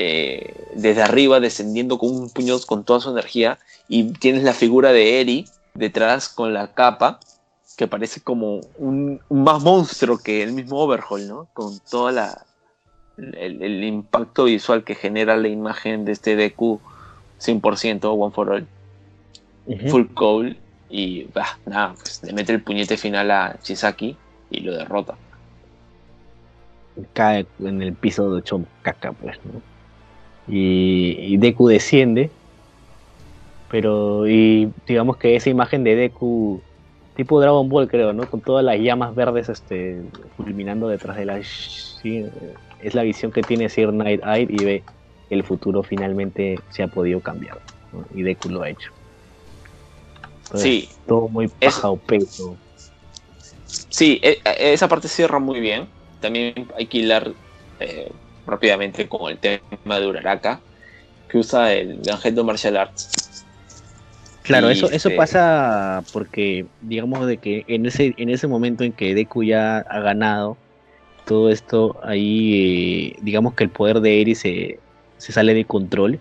[0.01, 3.59] eh, desde arriba descendiendo con un puño con toda su energía
[3.89, 7.19] y tienes la figura de Eri detrás con la capa
[7.77, 11.49] que parece como un, un más monstruo que el mismo Overhaul, ¿no?
[11.53, 12.47] Con toda la
[13.17, 16.81] el, el impacto visual que genera la imagen de este Deku
[17.41, 18.69] 100% One for All,
[19.91, 20.57] full cowl
[20.89, 24.17] y bah, nada, pues le mete el puñete final a Chisaki
[24.51, 25.17] y lo derrota.
[27.15, 29.61] cae en el piso de hecho caca, pues, ¿no?
[30.49, 32.31] Y, y Deku desciende,
[33.69, 36.63] pero y digamos que esa imagen de Deku,
[37.15, 38.27] tipo Dragon Ball creo, ¿no?
[38.27, 40.03] Con todas las llamas verdes este,
[40.37, 41.41] fulminando detrás de la...
[41.43, 42.25] sí,
[42.81, 44.85] es la visión que tiene Sir Night Eye y ve
[45.29, 47.61] que el futuro finalmente se ha podido cambiar,
[47.93, 48.07] ¿no?
[48.11, 48.91] Y Deku lo ha hecho.
[50.45, 52.59] Entonces, Sí, Todo muy Es- paja o peso.
[53.91, 55.91] Sí, e- e- esa parte cierra muy bien.
[56.21, 57.35] También hay que hilar
[57.81, 58.11] eh,
[58.49, 60.61] rápidamente con el tema de Uraraka,
[61.29, 63.45] que usa el Gangetto Martial Arts.
[64.43, 68.83] Claro, Y, eso, eso este, pasa porque, digamos, de que en ese, en ese momento
[68.83, 70.57] en que Deku ya ha ganado
[71.27, 74.79] todo esto, ahí, eh, digamos que el poder de Eri se,
[75.19, 76.19] se sale de control.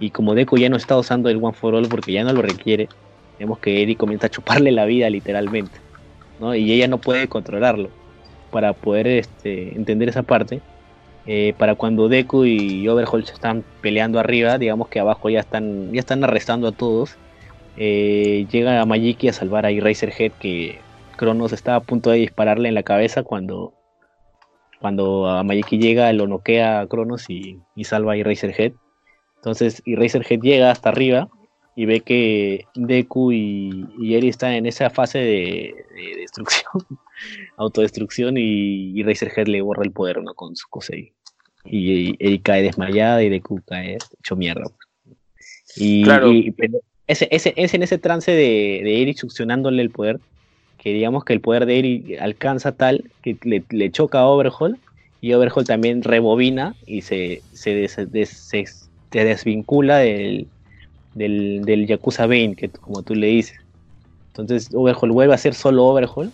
[0.00, 2.40] Y como Deku ya no está usando el One for All porque ya no lo
[2.40, 2.88] requiere,
[3.38, 5.78] vemos que Eri comienza a chuparle la vida literalmente.
[6.40, 6.54] ¿no?
[6.54, 7.90] Y ella no puede controlarlo.
[8.50, 10.62] Para poder este, entender esa parte,
[11.30, 15.92] eh, para cuando Deku y Overhaul se están peleando arriba, digamos que abajo ya están,
[15.92, 17.16] ya están arrestando a todos.
[17.76, 20.78] Eh, llega a Majiki a salvar a Eraserhead que
[21.18, 23.74] Cronos estaba a punto de dispararle en la cabeza cuando,
[24.80, 28.72] cuando a Majiki llega, lo noquea a Cronos y, y salva a Eraserhead.
[29.36, 31.28] Entonces Eraserhead llega hasta arriba
[31.76, 36.72] y ve que Deku y, y Eri están en esa fase de, de destrucción,
[37.58, 40.32] autodestrucción y, y Eraserhead le borra el poder ¿no?
[40.32, 41.12] con su Kosei.
[41.70, 44.64] Y, y Eri cae desmayada y Deku cae hecho mierda.
[45.76, 46.32] Y, Claro.
[46.32, 50.20] y- pero ese, ese, es en ese trance de, de Eri succionándole el poder,
[50.78, 54.78] que digamos que el poder de Eri alcanza tal que le, le choca a Overhaul
[55.20, 60.48] y Overhaul también rebobina y se, se, des- des- se- se desvincula del,
[61.14, 63.56] del, del Yakuza Bane, que como tú le dices.
[64.34, 66.30] Entonces Overhaul vuelve a ser solo Overhaul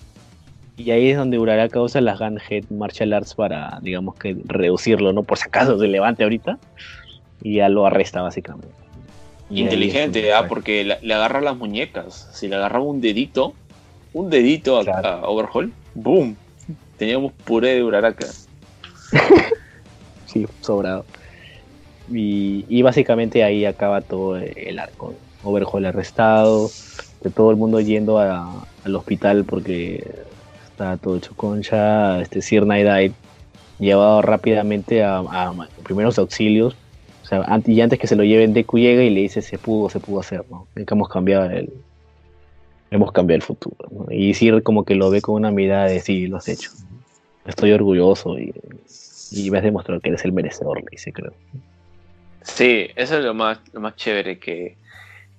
[0.76, 5.22] y ahí es donde Uraraka usa las Gunhead Martial Arts para, digamos que, reducirlo, ¿no?
[5.22, 6.58] Por si acaso se levante ahorita
[7.42, 8.68] y ya lo arresta básicamente.
[9.50, 10.46] Y Inteligente, ¿ah?
[10.48, 12.28] porque le agarra las muñecas.
[12.32, 13.52] Si le agarraba un dedito,
[14.12, 15.08] un dedito a, Claro.
[15.08, 16.36] a Overhaul, ¡boom!
[16.96, 18.26] Teníamos puré de Uraraka.
[20.26, 21.04] Sí, sobrado.
[22.12, 25.14] Y, y básicamente ahí acaba todo el arco.
[25.44, 26.68] Overhaul arrestado,
[27.22, 30.02] de todo el mundo yendo a- al hospital porque
[30.74, 32.20] está todo hecho concha.
[32.20, 33.14] Este Sir Night
[33.78, 36.76] llevado rápidamente a, a primeros auxilios.
[37.22, 39.56] O sea, antes, y antes que se lo lleven, Deku llega y le dice se
[39.56, 40.66] pudo, se pudo hacer, ¿no?
[40.74, 41.72] Que hemos cambiado el,
[42.90, 43.88] hemos cambiado el futuro.
[43.90, 44.06] ¿no?
[44.12, 46.70] Y Sir como que lo ve con una mirada de sí, lo has hecho.
[47.46, 48.52] Estoy orgulloso y,
[49.30, 51.32] y me has demostrado que eres el merecedor, le dice, creo.
[52.42, 54.76] Sí, eso es lo más, lo más chévere que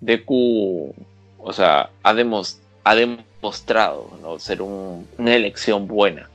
[0.01, 0.93] Deku,
[1.39, 4.39] o sea, ha, demos- ha demostrado ¿no?
[4.39, 6.29] ser un- una elección buena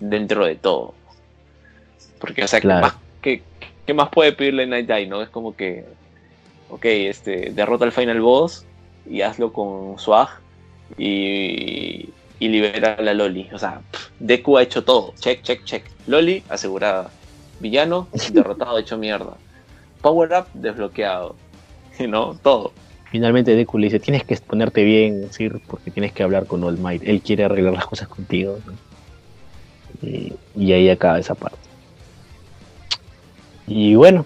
[0.00, 0.94] dentro de todo.
[2.18, 2.80] Porque, o sea, ¿qué, Claro.
[2.86, 3.42] más, qué-
[3.86, 5.22] qué más puede pedirle Night Eye, no?
[5.22, 5.84] Es como que,
[6.70, 8.64] ok, este, derrota al final boss
[9.08, 10.28] y hazlo con Swag
[10.98, 12.08] y,
[12.38, 13.48] y libera a la Loli.
[13.52, 15.14] O sea, pff, Deku ha hecho todo.
[15.20, 15.84] Check, check, check.
[16.06, 17.10] Loli asegurada.
[17.60, 19.36] Villano derrotado, hecho mierda.
[20.00, 21.36] Power up desbloqueado.
[22.08, 22.34] ¿No?
[22.42, 22.72] Todo.
[23.12, 26.78] Finalmente Deku le dice, tienes que ponerte bien, Sir, porque tienes que hablar con All
[26.78, 27.02] Might.
[27.04, 28.58] Él quiere arreglar las cosas contigo.
[30.00, 31.58] Y, ahí acaba esa parte.
[33.66, 34.24] Y bueno,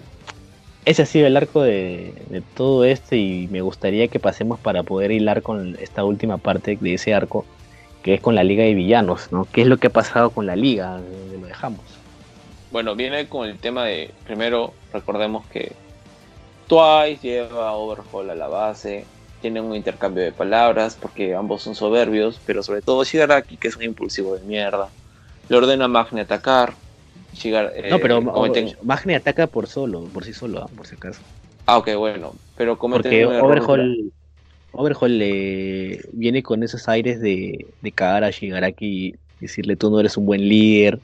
[0.85, 2.13] ese ha sido el arco de,
[2.55, 6.93] todo este y me gustaría que pasemos para poder hilar con esta última parte de
[6.93, 7.45] ese arco,
[8.03, 9.49] que es con la Liga de Villanos, ¿no?
[9.51, 11.01] ¿Qué es lo que ha pasado con la Liga?
[11.41, 11.81] Lo dejamos.
[12.71, 14.11] Bueno, viene con el tema de.
[14.25, 15.73] Primero, recordemos que
[16.67, 19.05] Twice lleva a Overhaul a la base.
[19.41, 23.75] Tienen un intercambio de palabras porque ambos son soberbios, pero sobre todo Shigaraki, que es
[23.77, 24.89] un impulsivo de mierda.
[25.47, 26.73] Le ordena a Magne atacar.
[27.33, 30.67] Shigar- No, eh, pero cometen- Magne ataca por solo, por sí solo, ¿ah?
[30.75, 31.21] por si acaso.
[31.65, 32.33] Ah, ok, bueno.
[32.55, 34.13] Pero cometen Porque un error Overhaul,
[34.71, 39.99] Overhaul le viene con esos aires de, de cagar a Shigaraki y decirle tú no
[39.99, 40.99] eres un buen líder,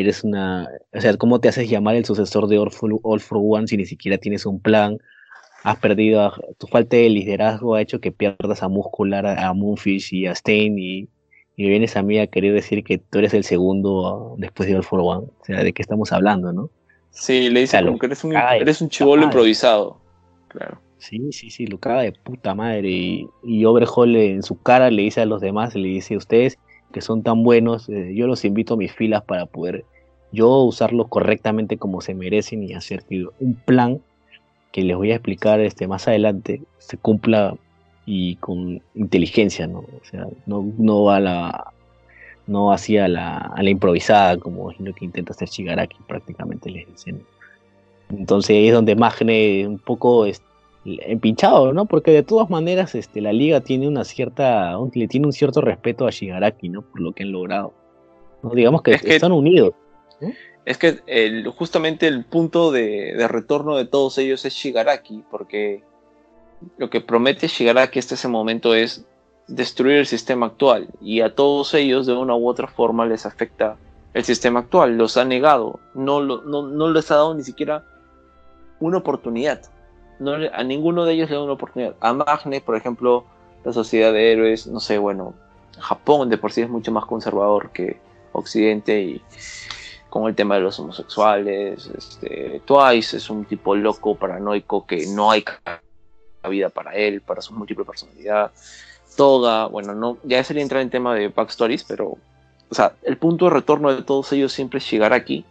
[0.00, 0.68] eres una...
[0.94, 3.76] O sea, ¿cómo te haces llamar el sucesor de All for, All for One si
[3.76, 4.98] ni siquiera tienes un plan?
[5.64, 9.52] Has perdido, a- tu falta de liderazgo ha hecho que pierdas a Muscular, a, a
[9.54, 11.08] Moonfish y a Stain y,
[11.56, 14.84] y vienes a mí a querer decir que tú eres el segundo después de All
[14.84, 15.26] for One.
[15.40, 16.70] O sea, ¿de qué estamos hablando, no?
[17.10, 17.86] Sí, le dice Claro.
[17.88, 19.98] como que eres un, eres un chivolo improvisado.
[20.48, 20.78] Claro.
[20.98, 22.88] Sí, sí, sí, lo caga de puta madre.
[22.90, 26.58] Y, y Overhaul en su cara le dice a los demás, le dice ustedes
[26.92, 29.84] que son tan buenos, eh, yo los invito a mis filas para poder
[30.32, 34.00] yo usarlos correctamente como se merecen y hacer que un plan
[34.72, 37.56] que les voy a explicar este más adelante se cumpla
[38.04, 39.78] y con inteligencia, ¿no?
[39.80, 41.72] O sea, no, no a la
[42.46, 46.86] no hacia la, a la improvisada como es lo que intenta hacer Shigaraki prácticamente les
[46.86, 47.22] dicen.
[48.10, 50.42] Entonces ahí es donde Magne un poco es-
[51.02, 51.86] empinchado, ¿no?
[51.86, 55.60] Porque de todas maneras este, la liga tiene una cierta, un- le tiene un cierto
[55.60, 56.82] respeto a Shigaraki, ¿no?
[56.82, 57.72] Por lo que han logrado.
[58.42, 58.50] ¿no?
[58.50, 59.72] Digamos que, Es que- están unidos.
[60.64, 65.82] Es que el, justamente el punto de, de retorno de todos ellos es Shigaraki, porque
[66.78, 69.04] lo que promete Shigaraki hasta ese momento es
[69.46, 73.76] destruir el sistema actual y a todos ellos de una u otra forma les afecta
[74.12, 77.84] el sistema actual, los ha negado, no, lo- no, no les ha dado ni siquiera
[78.80, 79.60] una oportunidad.
[80.18, 81.94] No le- a ninguno de ellos le da una oportunidad.
[82.00, 83.24] A Magne, por ejemplo,
[83.64, 85.34] la sociedad de héroes, no sé, bueno,
[85.78, 87.98] Japón de por sí es mucho más conservador que
[88.32, 89.22] Occidente y
[90.08, 95.30] con el tema de los homosexuales, este, Twice es un tipo loco, paranoico, que no
[95.30, 95.44] hay
[96.48, 98.52] vida para él, para su múltiple personalidad.
[99.16, 102.16] Toga, bueno, no, ya sería entrar en tema de backstories, pero,
[102.70, 105.44] o sea, el punto de retorno de todos ellos siempre es llegar aquí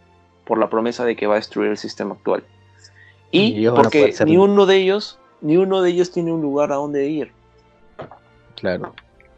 [0.44, 2.44] por la promesa de que va a destruir el sistema actual.
[3.30, 6.76] Y porque ser- ni uno de ellos, ni uno de ellos tiene un lugar a
[6.76, 7.32] donde ir.
[8.54, 8.94] Claro.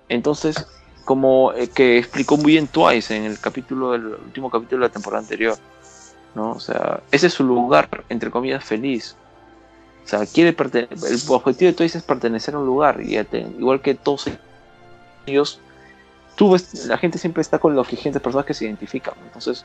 [0.08, 0.66] Entonces,
[1.04, 4.92] como eh, que explicó muy bien Twice en el capítulo del último capítulo de la
[4.92, 5.56] temporada anterior,
[6.34, 6.52] ¿no?
[6.52, 9.16] O sea, ese es su lugar, entre comillas, feliz.
[10.04, 13.18] O sea, quiere el objetivo de Twice es pertenecer a un lugar, y
[13.58, 14.26] igual que todos
[15.26, 15.60] ellos,
[16.36, 19.14] tú ves, la gente siempre está con los que gente, personas que se identifican.
[19.24, 19.64] Entonces,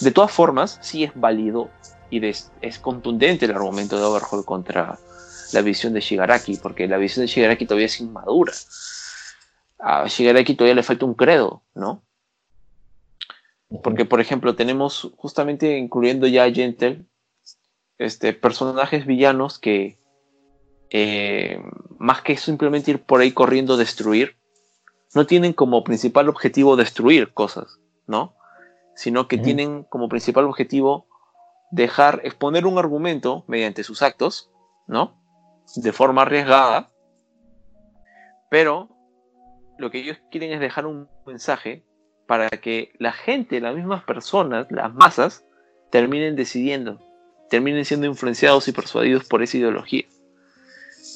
[0.00, 1.68] de todas formas, sí es válido
[2.10, 4.98] y es contundente el argumento de Overhaul contra
[5.52, 8.52] la visión de Shigaraki, porque la visión de Shigaraki todavía es inmadura
[9.80, 12.02] a Shigaraki todavía le falta un credo, ¿no?
[13.82, 17.06] Porque, por ejemplo, tenemos justamente incluyendo ya a Gentle,
[17.98, 19.98] este, personajes villanos que,
[20.90, 21.62] eh,
[21.98, 24.36] más que simplemente ir por ahí corriendo a destruir,
[25.14, 28.34] no tienen como principal objetivo destruir cosas, ¿no?
[28.96, 31.06] Sino que tienen como principal objetivo
[31.70, 34.50] dejar, exponer un argumento mediante sus actos,
[34.86, 35.20] ¿no?
[35.76, 36.90] De forma arriesgada,
[38.50, 38.88] pero
[39.78, 41.84] lo que ellos quieren es dejar un mensaje
[42.26, 45.44] para que la gente, las mismas personas, las masas,
[45.90, 47.00] terminen decidiendo,
[47.48, 50.04] terminen siendo influenciados y persuadidos por esa ideología.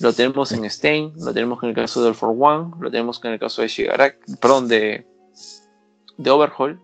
[0.01, 3.21] Lo tenemos en Stein, lo tenemos en el caso de All for One, lo tenemos
[3.23, 5.07] en el caso de Shigaraki, perdón, de,
[6.17, 6.81] de Overhaul.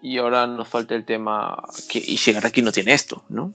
[0.00, 3.52] Y ahora nos falta el tema que y Shigaraki no tiene esto, ¿no?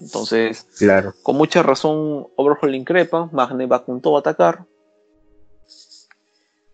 [0.00, 1.12] Entonces, Claro.
[1.22, 4.64] con mucha razón, Overhaul increpa, Magne va todo a atacar,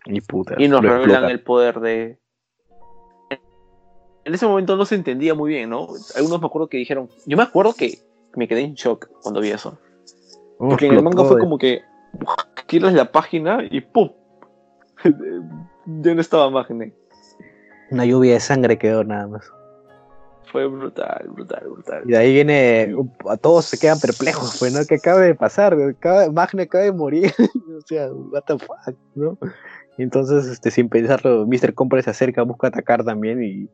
[0.04, 0.54] Y puta.
[0.58, 1.30] y nos revelan explota.
[1.32, 2.18] el poder de.
[4.24, 5.88] En ese momento no se entendía muy bien, ¿no?
[6.16, 7.08] Algunos me acuerdo que dijeron.
[7.26, 7.98] Yo me acuerdo que
[8.34, 9.78] me quedé en shock cuando vi eso.
[10.58, 11.82] Porque en el manga fue como que.
[12.66, 14.10] Quieres la página y ¡pum!
[15.04, 16.92] ya no estaba Magne.
[17.90, 19.52] Una lluvia de sangre quedó nada más.
[20.50, 22.02] Fue brutal, brutal, brutal.
[22.06, 22.94] Y de ahí viene,
[23.28, 24.80] a todos se quedan perplejos, pues, ¿no?
[24.86, 25.74] ¿Qué acaba de pasar?
[25.74, 27.32] Acaba, Magne acaba de morir.
[27.76, 29.36] o sea, what the fuck, ¿no?
[29.98, 31.74] Y entonces, este, sin pensarlo, Mr.
[31.74, 33.68] Compre se acerca, busca atacar también y,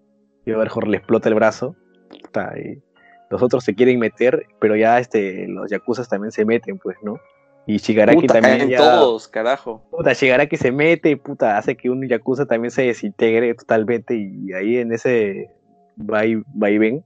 [0.45, 1.77] y Overhaul le explota el brazo.
[2.23, 2.83] Puta, y
[3.31, 7.19] los otros se quieren meter, pero ya este, los yakuzas también se meten, pues, ¿no?
[7.67, 8.79] Y Shigaraki Puta, también caen ya...
[8.79, 9.83] todos, carajo.
[9.91, 14.53] Puta, Shigaraki se mete y puta, hace que un Yakuza también se desintegre totalmente y
[14.53, 15.51] ahí en ese
[15.99, 17.05] va y, va y ven,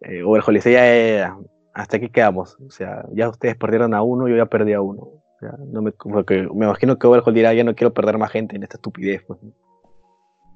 [0.00, 1.36] eh, Overhaul dice, ya,
[1.72, 5.02] hasta aquí quedamos, o sea, ya ustedes perdieron a uno, yo ya perdí a uno,
[5.02, 8.30] o sea, no me, porque me imagino que Overhaul dirá, ya no quiero perder más
[8.30, 9.38] gente en esta estupidez, pues.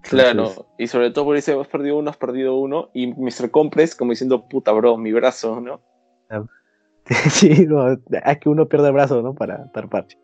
[0.03, 3.51] Claro, y sobre todo porque dice, has perdido uno, has perdido uno, y Mr.
[3.51, 5.81] Compres como diciendo, puta bro, mi brazo, ¿no?
[7.31, 9.35] sí, no, es que uno pierde el brazo, ¿no?
[9.35, 10.17] Para dar parche.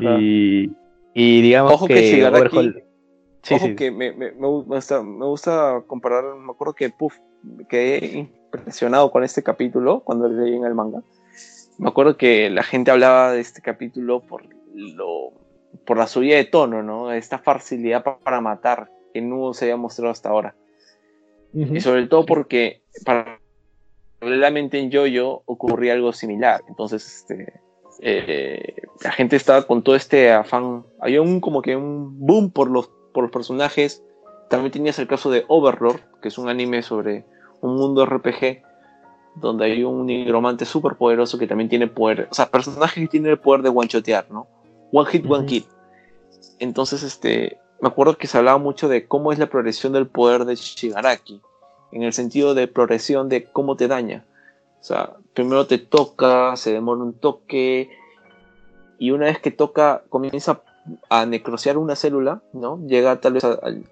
[0.00, 0.70] Y,
[1.14, 2.82] y digamos Ojo que que, Overhaul...
[3.42, 3.76] Sí, Ojo sí.
[3.76, 7.16] que me, me, me gusta, me gusta comparar, me acuerdo que puff,
[7.68, 8.04] quedé
[8.52, 11.02] impresionado con este capítulo cuando leí en el manga.
[11.78, 14.42] Me acuerdo que la gente hablaba de este capítulo por
[14.74, 15.32] lo
[15.86, 17.12] por la subida de tono, ¿no?
[17.12, 20.56] Esta facilidad pa- para matar que no se había mostrado hasta ahora.
[21.52, 22.82] Y sobre todo porque
[24.26, 26.60] paralelamente en Jojo ocurría algo similar.
[26.66, 27.60] Entonces, este,
[28.00, 28.74] eh,
[29.04, 30.84] la gente estaba con todo este afán.
[31.00, 34.02] Había un como que un boom por los, por los personajes.
[34.50, 37.24] También tenías el caso de Overlord, que es un anime sobre
[37.60, 38.62] un mundo RPG
[39.36, 43.30] donde hay un nigromante súper poderoso que también tiene poder, o sea, personajes que tienen
[43.30, 44.48] el poder de one-shotear, ¿no?
[44.92, 45.66] One hit, one kill.
[46.58, 50.46] Entonces, este, me acuerdo que se hablaba mucho de cómo es la progresión del poder
[50.46, 51.42] de Shigaraki,
[51.92, 54.24] en el sentido de progresión de cómo te daña.
[54.80, 57.90] O sea, primero te toca, se demora un toque,
[58.98, 60.62] y una vez que toca, comienza
[61.10, 62.78] a necrosear una célula, ¿no?
[62.86, 63.84] Llega tal vez a- al.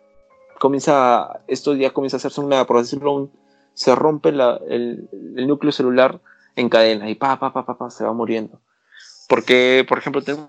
[0.61, 1.41] Comienza.
[1.49, 3.33] Esto ya comienza a hacerse una, por decirlo, un-
[3.75, 6.21] se rompe la- el, el núcleo celular
[6.57, 8.61] en cadena y pa, pa, pa, pa, pa, se va muriendo.
[9.29, 10.49] Porque, por ejemplo, tenemos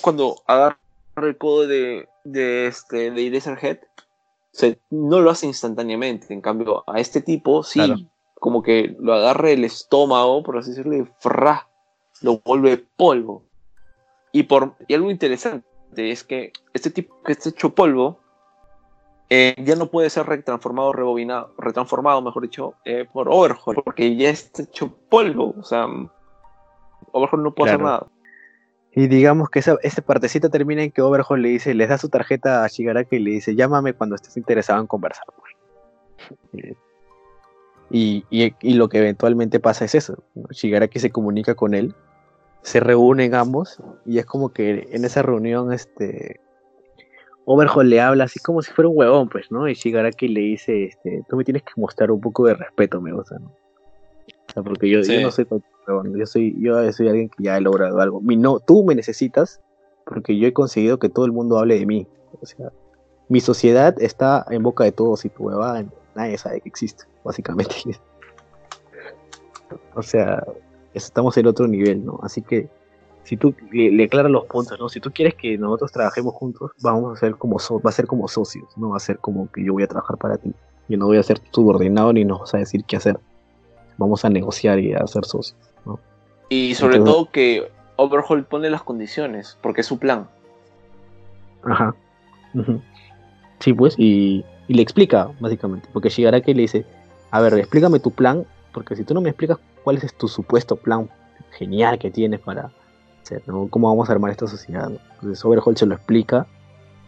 [0.00, 0.78] cuando agarra
[1.16, 3.78] el codo de, de, este, de Eraserhead,
[4.54, 6.32] se, no lo hace instantáneamente.
[6.32, 7.96] En cambio, a este tipo sí, Claro.
[8.34, 11.68] como que lo agarra el estómago, por así decirlo, y ¡fra!
[12.22, 13.42] lo vuelve polvo.
[14.32, 15.64] Y, por, y algo interesante
[15.96, 18.20] es que este tipo que está hecho polvo
[19.28, 24.30] eh, ya no puede ser retransformado, rebobinado, retransformado, mejor dicho, eh, por Overhaul, porque ya
[24.30, 25.54] está hecho polvo.
[25.58, 25.86] O sea,
[27.10, 28.06] Overhaul no puede hacer nada.
[28.96, 32.08] Y digamos que esa, esa partecita termina en que Overhaul le dice, les da su
[32.08, 35.24] tarjeta a Shigaraki y le dice, llámame cuando estés interesado en conversar.
[37.90, 40.22] Y, y- y lo que eventualmente pasa es eso.
[40.50, 41.94] Shigaraki se comunica con él,
[42.62, 46.40] se reúnen ambos y es como que en esa reunión este
[47.46, 49.68] Overhaul le habla así como si fuera un huevón, pues, ¿no?
[49.68, 53.12] Y Shigaraki le dice, este, tú me tienes que mostrar un poco de respeto, me
[53.12, 53.48] gusta, ¿no?
[53.48, 55.22] O sea, porque yo, yo Sí.
[55.22, 55.44] no soy
[55.86, 58.20] yo soy, yo soy alguien que ya he logrado algo.
[58.20, 59.60] Mi, no, tú me necesitas
[60.06, 62.06] porque yo he conseguido que todo el mundo hable de mí.
[62.40, 62.70] O sea,
[63.28, 65.84] mi sociedad está en boca de todos y tu huevada
[66.14, 67.74] nadie sabe que existe, básicamente.
[69.94, 70.44] o sea,
[70.92, 72.20] estamos en otro nivel, ¿no?
[72.22, 72.68] Así que
[73.24, 74.88] si tú le, le aclaras los puntos, ¿no?
[74.88, 78.06] Si tú quieres que nosotros trabajemos juntos, vamos a ser como so- va a ser
[78.06, 80.52] como socios, no va a ser como que yo voy a trabajar para ti.
[80.88, 83.18] Yo no voy a ser subordinado ni nos vas a decir qué hacer.
[83.96, 85.56] Vamos a negociar y a ser socios.
[86.48, 90.28] Y sobre Entonces- todo que Overhaul pone las condiciones, porque es su plan.
[91.64, 91.94] Ajá.
[93.60, 96.84] Sí, pues, y, y le explica, básicamente, porque Shigaraki le dice,
[97.30, 100.76] a ver, explícame tu plan, porque si tú no me explicas cuál es tu supuesto
[100.76, 101.08] plan
[101.52, 102.70] genial que tienes para
[103.22, 103.68] hacer, ¿no?
[103.68, 104.88] ¿Cómo vamos a armar esta sociedad?
[104.90, 104.98] ¿no?
[105.14, 106.46] Entonces Overhaul se lo explica,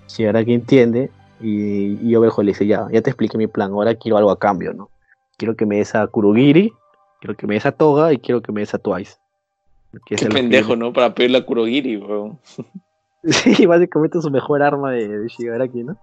[0.08, 1.10] Shigaraki entiende,
[1.40, 4.38] y, y Overhaul le dice, ya, ya te expliqué mi plan, ahora quiero algo a
[4.38, 4.90] cambio, ¿no?
[5.36, 6.72] Quiero que me des a Kurogiri,
[7.20, 9.16] quiero que me des a Toga, y quiero que me des a Twice.
[10.04, 10.92] Que Qué pendejo, ¿no?
[10.92, 12.38] Para pedirle a Kurogiri, weón.
[13.28, 15.98] Sí, básicamente es su mejor arma de, de Shigaraki, ¿no?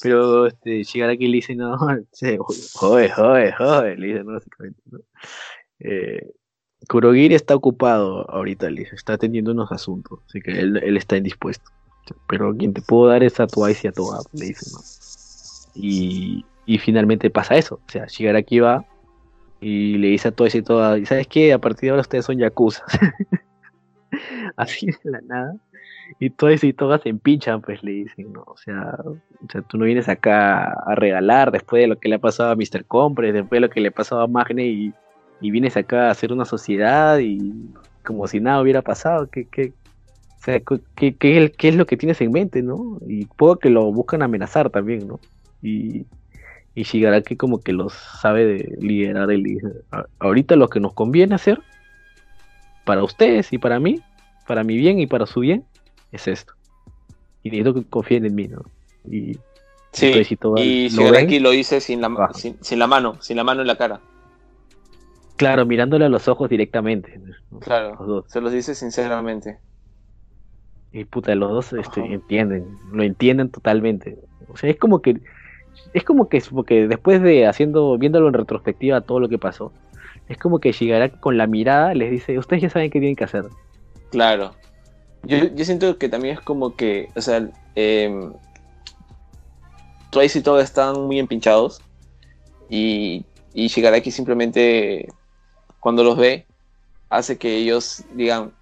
[0.00, 1.76] Pero este, Shigaraki le dice, no,
[2.12, 2.36] sí,
[2.74, 4.32] joder, joder, joder, le dice, ¿no?
[4.32, 4.98] Básicamente, ¿no?
[5.78, 6.32] Eh,
[6.88, 11.16] Kurogiri está ocupado ahorita, le dice, está atendiendo unos asuntos, así que él, él está
[11.16, 11.70] indispuesto.
[12.26, 14.80] Pero quien te puedo dar es a Twice y a Toga, le dice, ¿no?
[15.74, 18.84] Y, y finalmente pasa eso, o sea, Shigaraki va
[19.62, 21.52] y le dice a Twice y Toga, ¿y sabes qué?
[21.52, 22.84] A partir de ahora ustedes son Yakuza.
[24.56, 25.54] Así de la nada.
[26.18, 28.42] Y todas y todas se empinchan, pues le dicen, ¿no?
[28.46, 29.16] O sea, o
[29.50, 32.56] sea, tú no vienes acá a regalar después de lo que le ha pasado a
[32.56, 32.84] Mr.
[32.86, 34.92] Compre, después de lo que le ha pasado a Magne y,
[35.40, 37.70] y vienes acá a hacer una sociedad y
[38.04, 39.28] como si nada hubiera pasado.
[39.30, 42.98] ¿Qué, qué, o sea, ¿qué, qué, qué- qué es lo que tienes en mente, no?
[43.08, 45.18] Y puedo que lo buscan amenazar también, ¿no?
[45.62, 46.04] Y,
[46.74, 50.94] y Shigaraki como que los sabe de liderar el dice, "A- ahorita lo que nos
[50.94, 51.60] conviene hacer
[52.84, 54.00] para ustedes y para mí,
[54.46, 55.64] para mi bien y para su bien,
[56.10, 56.54] es esto.
[57.42, 58.62] Y necesito que confíen en mí, ¿no?
[59.10, 59.38] Y
[59.92, 63.36] Sí, todo y lo Shigaraki ven, lo dice sin la, sin, sin la mano, sin
[63.36, 64.00] la mano en la cara.
[65.36, 67.20] claro, mirándole a los ojos directamente.
[67.50, 67.58] ¿no?
[67.60, 68.24] Claro, Los dos.
[68.28, 69.58] se los dice sinceramente.
[70.92, 74.16] Y puta, los dos este, entienden, lo entienden totalmente.
[74.48, 75.20] O sea, es como que
[75.92, 79.72] es como que porque después de haciendo viéndolo en retrospectiva todo lo que pasó,
[80.28, 83.24] es como que Shigaraki con la mirada les dice, "Ustedes ya saben qué tienen que
[83.24, 83.44] hacer."
[84.10, 84.54] Claro.
[85.24, 88.30] Yo, yo siento que también es como que, o sea, eh,
[90.14, 91.80] y todo están muy empinchados.
[92.68, 93.24] Y,
[93.54, 95.08] y Shigaraki simplemente,
[95.80, 96.46] cuando los ve,
[97.08, 98.52] hace que ellos digan.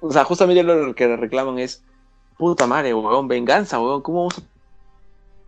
[0.00, 1.82] O sea, justamente lo que reclaman es:
[2.38, 4.51] puta madre, weón, venganza, weón, ¿cómo vamos a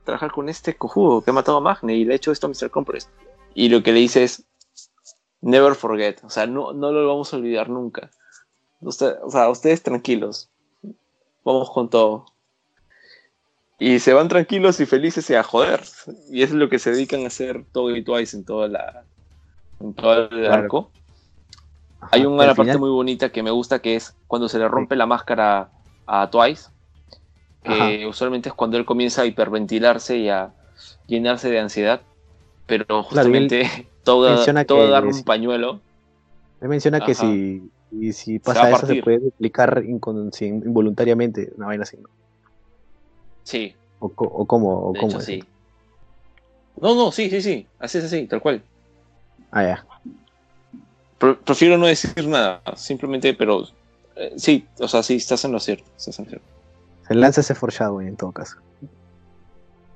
[0.04, 2.50] trabajar con este cojudo que ha matado a Magne y le ha hecho esto a
[2.50, 2.70] Mr.
[2.70, 3.08] Compress?
[3.54, 4.44] Y lo que le dice es:
[5.40, 8.10] never forget, o sea, no, no lo vamos a olvidar nunca.
[8.80, 10.48] Usted- o sea, ustedes tranquilos.
[11.44, 12.26] Vamos con todo.
[13.78, 15.82] Y se van tranquilos y felices y a joder.
[16.30, 19.04] Y es lo que se dedican a hacer todo y Twice en toda la.
[19.80, 20.90] En todo el arco.
[22.10, 24.94] Hay una parte final- muy bonita que me gusta que es cuando se le rompe
[24.96, 25.70] la máscara
[26.06, 26.70] a Twice.
[27.64, 30.52] Que usualmente es cuando él comienza a hiperventilarse y a
[31.06, 32.02] llenarse de ansiedad.
[32.66, 33.68] Pero justamente
[34.04, 35.80] todo, todo darle un pañuelo.
[36.60, 39.20] Él menciona que si, y si pasa eso se puede
[40.32, 42.08] sin- involuntariamente, una vaina así, ¿no?
[43.44, 45.24] Sí, O, o cómo, o de cómo hecho es.
[45.24, 45.44] sí.
[46.80, 47.66] No, no, sí, sí, sí.
[47.78, 48.62] Así es así, tal cual.
[49.52, 49.86] Ah, ya.
[51.18, 53.64] Pre- prefiero no decir nada, simplemente, pero
[54.16, 55.84] eh, sí, o sea, sí, estás en lo cierto.
[55.96, 56.48] Estás en lo cierto.
[57.06, 58.58] Se lanza ese foreshadowing en todo caso.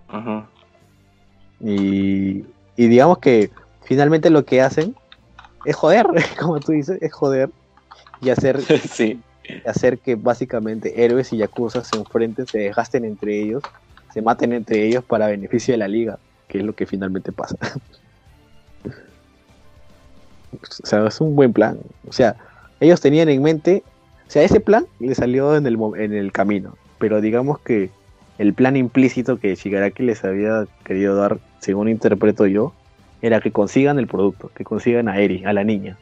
[0.08, 0.48] Ajá.
[1.60, 2.44] Y,
[2.76, 3.50] y digamos que
[3.82, 4.94] finalmente lo que hacen
[5.64, 6.06] es joder,
[6.40, 7.50] como tú dices, es joder
[8.20, 8.60] y hacer,
[8.90, 9.20] sí,
[9.66, 13.62] hacer que básicamente héroes y yakuza se enfrenten, se desgasten entre ellos,
[14.12, 16.18] se maten entre ellos para beneficio de la liga,
[16.48, 17.56] que es lo que finalmente pasa.
[20.52, 21.78] o sea, es un buen plan.
[22.08, 22.36] O sea,
[22.80, 23.82] ellos tenían en mente
[24.26, 27.90] O sea, ese plan le salió en el, en el camino, pero digamos que
[28.38, 32.72] el plan implícito que Shigaraki les había querido dar, según interpreto yo,
[33.20, 35.96] era que consigan el producto, que consigan a Eri, a la niña.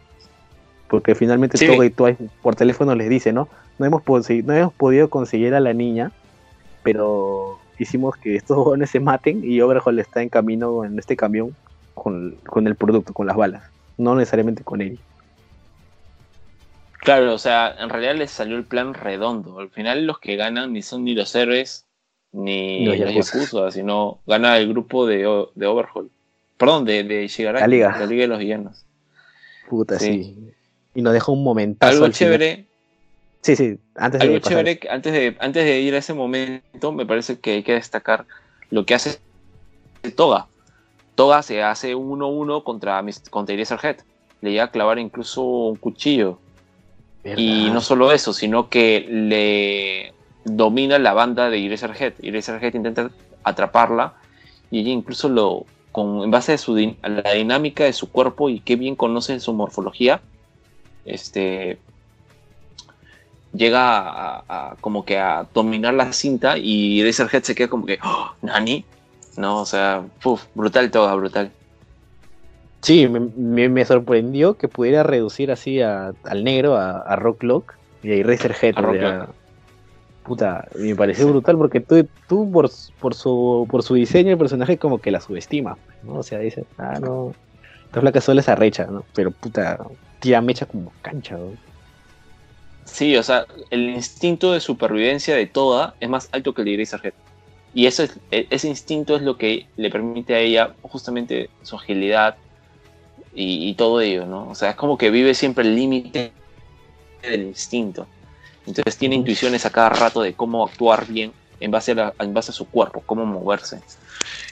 [0.88, 1.66] Porque finalmente Sí.
[1.66, 3.48] Toga y Twice por teléfono les dice, ¿no?
[3.78, 6.12] No hemos, no hemos podido conseguir a la niña,
[6.82, 11.54] pero hicimos que estos jóvenes se maten y Overhaul está en camino en este camión
[11.94, 13.64] con, con el producto, con las balas,
[13.96, 14.98] no necesariamente con Eri.
[17.06, 19.60] Claro, o sea, en realidad les salió el plan redondo.
[19.60, 21.86] Al final los que ganan ni son ni los héroes
[22.32, 23.70] ni Los los Yakuza.
[23.70, 25.18] Sino gana el grupo de,
[25.54, 26.10] de Overhaul.
[26.56, 27.96] Perdón, de, de Shigaraki, La Liga.
[27.96, 28.84] la Liga de los Villanos.
[29.70, 30.24] Puta, Sí.
[30.24, 30.52] sí.
[30.96, 31.92] Y nos deja un momentazo.
[31.92, 32.32] Algo al final.
[32.32, 32.66] chévere,
[33.42, 37.06] Sí, sí, antes de algo chévere, antes de, antes de ir a ese momento, me
[37.06, 38.26] parece que hay que destacar
[38.70, 39.20] lo que hace
[40.16, 40.48] Toga.
[41.14, 43.00] Toga se hace 1-1 contra,
[43.30, 43.98] contra Eraserhead.
[44.40, 46.40] Le llega a clavar incluso un cuchillo.
[47.34, 52.14] Y no solo eso, sino que le domina la banda de Eraserhead.
[52.22, 53.10] Eraserhead intenta
[53.42, 54.14] atraparla
[54.70, 58.10] y ella incluso lo, con, en base a, su, din- a la dinámica de su
[58.10, 60.22] cuerpo y que bien conoce su morfología,
[61.04, 61.80] este,
[63.52, 67.98] llega a, a- como que a dominar la cinta y Eraserhead se queda como que,
[68.02, 68.84] "Oh, ¿Nani?
[69.36, 71.52] No, o sea, puf, brutal toda, brutal.
[72.86, 77.42] Sí, me, me- me sorprendió que pudiera reducir así a- al negro, a, a Rock
[77.42, 78.74] Lock y a Eraserhead.
[78.76, 79.28] A o Rock sea.
[80.22, 84.78] Puta, me pareció brutal porque tú, tú por, por, su, por su diseño el personaje
[84.78, 86.20] como que la subestima, ¿no?
[86.20, 87.34] O sea, dice, ah, no,
[87.86, 89.04] esta flaca solo es arrecha, ¿no?
[89.16, 89.80] Pero puta,
[90.20, 91.54] tira mecha como cancha, ¿no?
[92.84, 96.74] Sí, o sea, el instinto de supervivencia de Toda es más alto que el de
[96.74, 97.14] Eraserhead.
[97.74, 101.74] Y eso es, e- ese instinto es lo que le permite a ella justamente su
[101.74, 102.36] agilidad
[103.36, 104.48] y, y todo ello, ¿no?
[104.48, 106.32] O sea, es como que vive siempre el límite
[107.22, 108.08] del instinto.
[108.66, 112.34] Entonces tiene intuiciones a cada rato de cómo actuar bien en base a, la- en
[112.34, 113.80] base a su cuerpo, cómo moverse.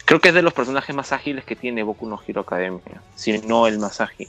[0.04, 3.38] Creo que es de los personajes más ágiles que tiene Boku no Hero Academia, si
[3.38, 4.28] no el más ágil.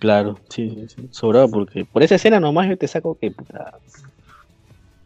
[0.00, 1.08] Claro, sí, sí, sí.
[1.10, 3.78] Sobrado porque por esa escena nomás yo te saco que puta,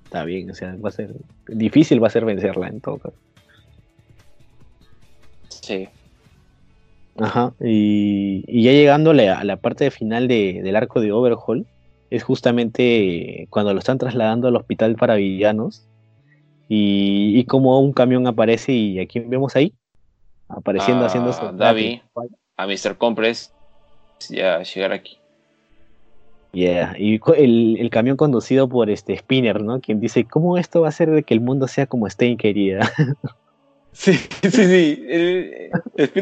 [0.04, 1.10] está bien, o sea, va a ser
[1.48, 3.16] difícil va a ser vencerla en todo caso.
[5.48, 5.88] Sí.
[7.16, 11.66] Ajá, y, y ya llegando a la, parte final de- del arco de Overhaul,
[12.10, 15.86] es justamente cuando lo están trasladando al hospital para villanos
[16.68, 19.74] y, y como un camión aparece y a quién vemos ahí,
[20.48, 22.00] apareciendo Ah, haciendo su Davi.
[22.56, 22.96] A Mr.
[22.96, 23.52] Compress
[24.28, 25.18] ya llegar aquí.
[26.52, 29.80] Yeah, y el camión conducido por este Spinner, ¿no?
[29.80, 32.80] Quien dice, ¿cómo esto va a hacer de que el mundo sea como Stein quería?
[33.92, 34.12] Sí,
[34.42, 35.04] sí, sí.
[35.08, 35.70] El,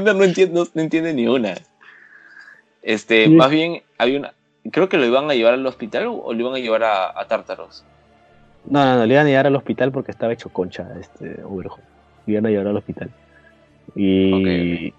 [0.05, 1.55] no entiende, no, no entiende ni una.
[2.83, 3.31] Este, Sí.
[3.31, 4.35] más bien, había una.
[4.73, 7.27] Creo que lo iban a llevar al hospital o, lo iban a llevar a, a
[7.27, 7.85] Tártaros.
[8.67, 11.81] No, no, no, le iban a llevar al hospital porque estaba hecho concha este Overhaul.
[12.27, 13.11] Le iban a llevar al hospital.
[13.95, 14.93] Y,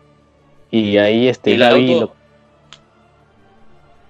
[0.72, 2.16] y ahí este el Gaby auto, lo-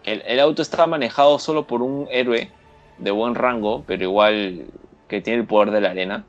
[0.05, 2.49] el, el auto estaba manejado solo por un héroe
[2.97, 4.65] de buen rango, pero igual
[5.07, 6.23] que tiene el poder de la arena.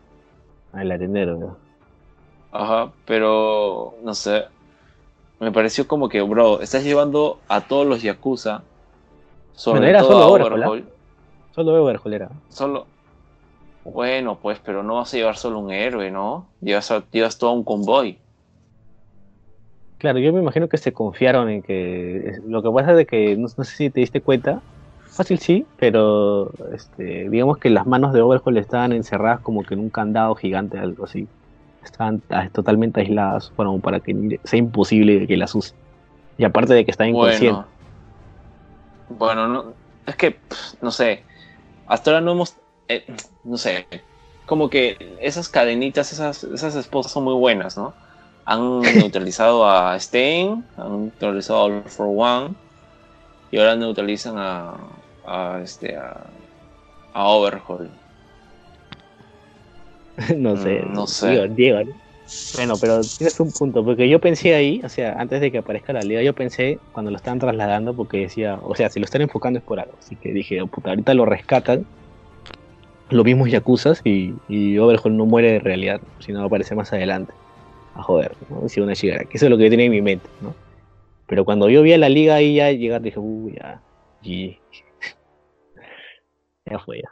[0.72, 1.56] Ah, el arenero, ¿no?
[2.52, 4.44] Ajá, pero no sé.
[5.40, 8.64] Me pareció como que, bro, estás llevando a todos los Yakuza.
[9.52, 10.46] Sobre Bueno, era todo solo ¿ah?
[10.46, 10.92] Overhaul.
[11.54, 12.30] Solo Overhaul era.
[12.50, 12.86] Solo.
[13.84, 16.48] Bueno, pues, pero no vas a llevar solo un héroe, ¿no?
[16.60, 18.18] Llevas, a- llevas todo un convoy.
[19.98, 23.36] Claro, yo me imagino que se confiaron en que lo que pasa es de que
[23.36, 24.60] no, no sé si te diste cuenta,
[25.14, 29.80] fácil sí, pero este, digamos que las manos de Overhaul estaban encerradas como que en
[29.80, 31.28] un candado gigante, algo así.
[31.84, 35.74] Estaban ah, totalmente aisladas como para que sea imposible que las use.
[36.38, 37.62] Y aparte de que está inconsciente.
[39.08, 39.74] Bueno, bueno no,
[40.06, 40.38] es que,
[40.80, 41.24] no sé.
[41.86, 42.56] Hasta ahora no hemos.
[42.88, 43.04] eh,
[43.44, 43.86] no sé.
[44.46, 47.94] Como que esas cadenitas, esas, esas esposas son muy buenas, ¿no?
[48.44, 52.54] Han neutralizado a Stein, han neutralizado a All for One,
[53.50, 54.74] y ahora neutralizan a.
[55.26, 55.96] a este.
[55.96, 56.26] a.
[57.12, 57.90] a Overhaul.
[60.36, 61.28] no sé, Mm, no sé.
[61.28, 61.92] Diego, Diego, ¿no?
[62.54, 65.92] Bueno, pero tienes un punto, porque yo pensé ahí, o sea, antes de que aparezca
[65.92, 69.22] la liga, yo pensé cuando lo estaban trasladando, porque decía, o sea, si lo están
[69.22, 71.84] enfocando es por algo, así que dije, oh, puta, ahorita lo rescatan,
[73.10, 77.32] los mismos Yakuzas y, y Overhaul no muere de realidad, sino aparece más adelante,
[77.94, 78.68] a joder, ¿no?
[78.68, 80.54] Si una llegara, que eso es lo que yo tenía en mi mente, ¿no?
[81.26, 83.82] Pero cuando yo vi a la liga ahí ya llegar, dije, uy, ya,
[84.22, 84.60] GG.
[86.66, 87.10] ya fue ya.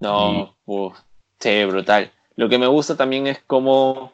[0.00, 0.98] No, uf,
[1.40, 2.10] sí, brutal.
[2.36, 4.12] Lo que me gusta también es como,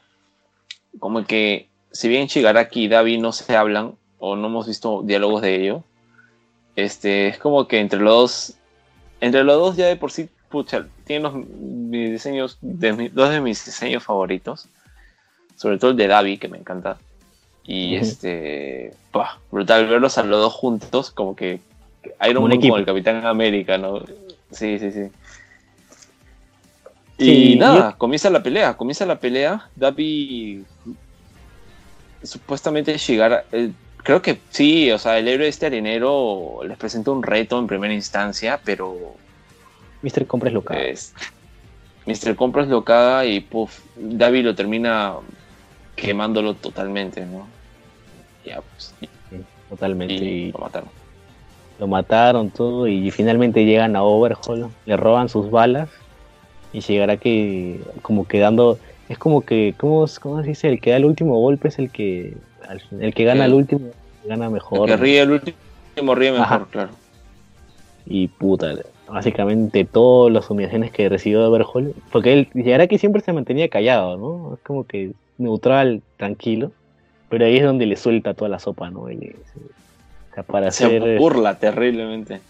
[0.99, 5.43] como que, si bien Shigaraki y Davi no se hablan, o no hemos visto diálogos
[5.43, 5.85] de ello,
[6.77, 8.55] este, es como que entre los dos
[9.21, 13.31] entre los dos ya de por sí, pucha, tienen los, mis diseños, de mi- dos
[13.31, 14.67] de mis diseños favoritos.
[15.57, 16.99] Sobre todo el de Davi, que me encanta.
[17.65, 21.61] Y este, pah, brutal verlos a los dos juntos, como que
[22.23, 22.73] Iron Como un Man equipo.
[22.73, 24.01] como el Capitán América, ¿no?
[24.51, 25.03] Sí, sí, sí.
[27.19, 29.69] Sí, Y nada, comienza la pelea, comienza la pelea.
[29.77, 30.65] Davi
[32.23, 37.23] supuestamente llegar, eh, creo que sí, o sea, el héroe este arenero les presenta un
[37.23, 39.17] reto en primera instancia, pero
[40.03, 40.27] Mr.
[40.27, 40.79] Compras local.
[40.79, 41.15] es,
[42.07, 42.35] Mr.
[42.37, 45.15] Compras lo caga y puff, Davi lo termina
[45.97, 47.47] quemándolo totalmente, ¿no?
[48.45, 48.95] Ya, pues,
[49.69, 50.15] Totalmente.
[50.15, 50.91] y Y lo mataron.
[51.79, 55.89] lo mataron todo y finalmente llegan a Overhaul, le roban sus balas
[56.73, 58.79] y llegará que como quedando
[59.09, 60.69] es como que ¿cómo, cómo se dice?
[60.69, 62.35] El que da el último golpe es el que
[63.01, 63.91] el que gana El- último
[64.25, 64.89] gana mejor.
[64.89, 66.67] El que ríe el último ríe mejor, Ajá.
[66.71, 66.91] claro.
[68.07, 68.75] y puta,
[69.09, 73.69] básicamente todas las humillaciones que recibió de Overhaul, porque él llegará que siempre se mantenía
[73.69, 74.55] callado, ¿no?
[74.55, 76.73] Es como que neutral, tranquilo,
[77.29, 79.11] pero ahí es donde le suelta toda la sopa, ¿no?
[79.11, 79.37] Y le-
[80.31, 82.41] o sea, para Se hacer burla terriblemente.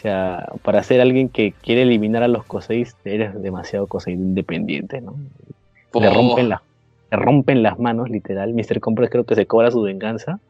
[0.00, 5.02] O sea, para ser alguien que quiere eliminar a los Coseis, eres demasiado Cosei independiente,
[5.02, 5.14] ¿no?
[5.92, 6.62] Le Oh, rompen, la,
[7.10, 8.54] le rompen las manos, literal.
[8.54, 8.80] Mr.
[8.80, 10.40] Compras creo que se cobra su venganza.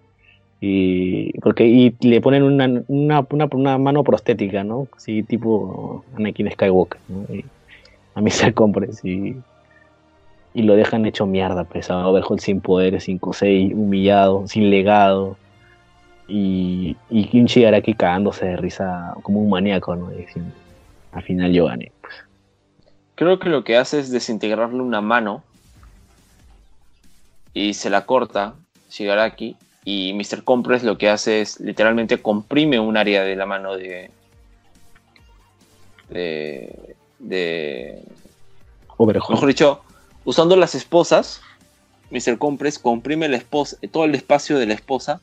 [0.60, 4.86] Y, porque, y le ponen una, una, una, una mano prostética, ¿no?
[4.96, 7.34] Así tipo Anakin Skywalker, ¿no?
[7.34, 7.44] Y
[8.14, 8.54] a Mr.
[8.54, 9.34] Compras y,
[10.54, 12.08] y lo dejan hecho mierda, pesado.
[12.08, 15.36] Overhaul sin poderes, sin Kosei, humillado, sin legado.
[16.31, 20.10] Y, y Kinchi Araki cagándose de risa como un maníaco, ¿no?
[20.10, 20.52] Diciendo,
[21.12, 21.91] al final yo gané.
[23.17, 25.42] Creo que lo que hace es desintegrarle una mano
[27.52, 28.55] y se la corta
[28.91, 30.44] Shigaraki y Mr.
[30.44, 34.10] Compress lo que hace es literalmente comprime un área de la mano de
[36.10, 38.02] de, de
[38.99, 39.81] mejor dicho
[40.25, 41.41] usando las esposas
[42.10, 42.39] Mr.
[42.39, 45.20] Compress comprime la esposa, todo el espacio de la esposa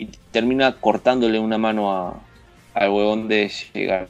[0.00, 2.14] y termina cortándole una mano a,
[2.74, 4.08] al huevón de Shigaraki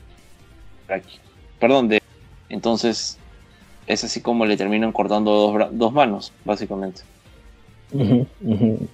[1.59, 2.01] perdón de
[2.49, 3.19] entonces
[3.87, 7.03] es así como le terminan cortando dos, dos manos, básicamente.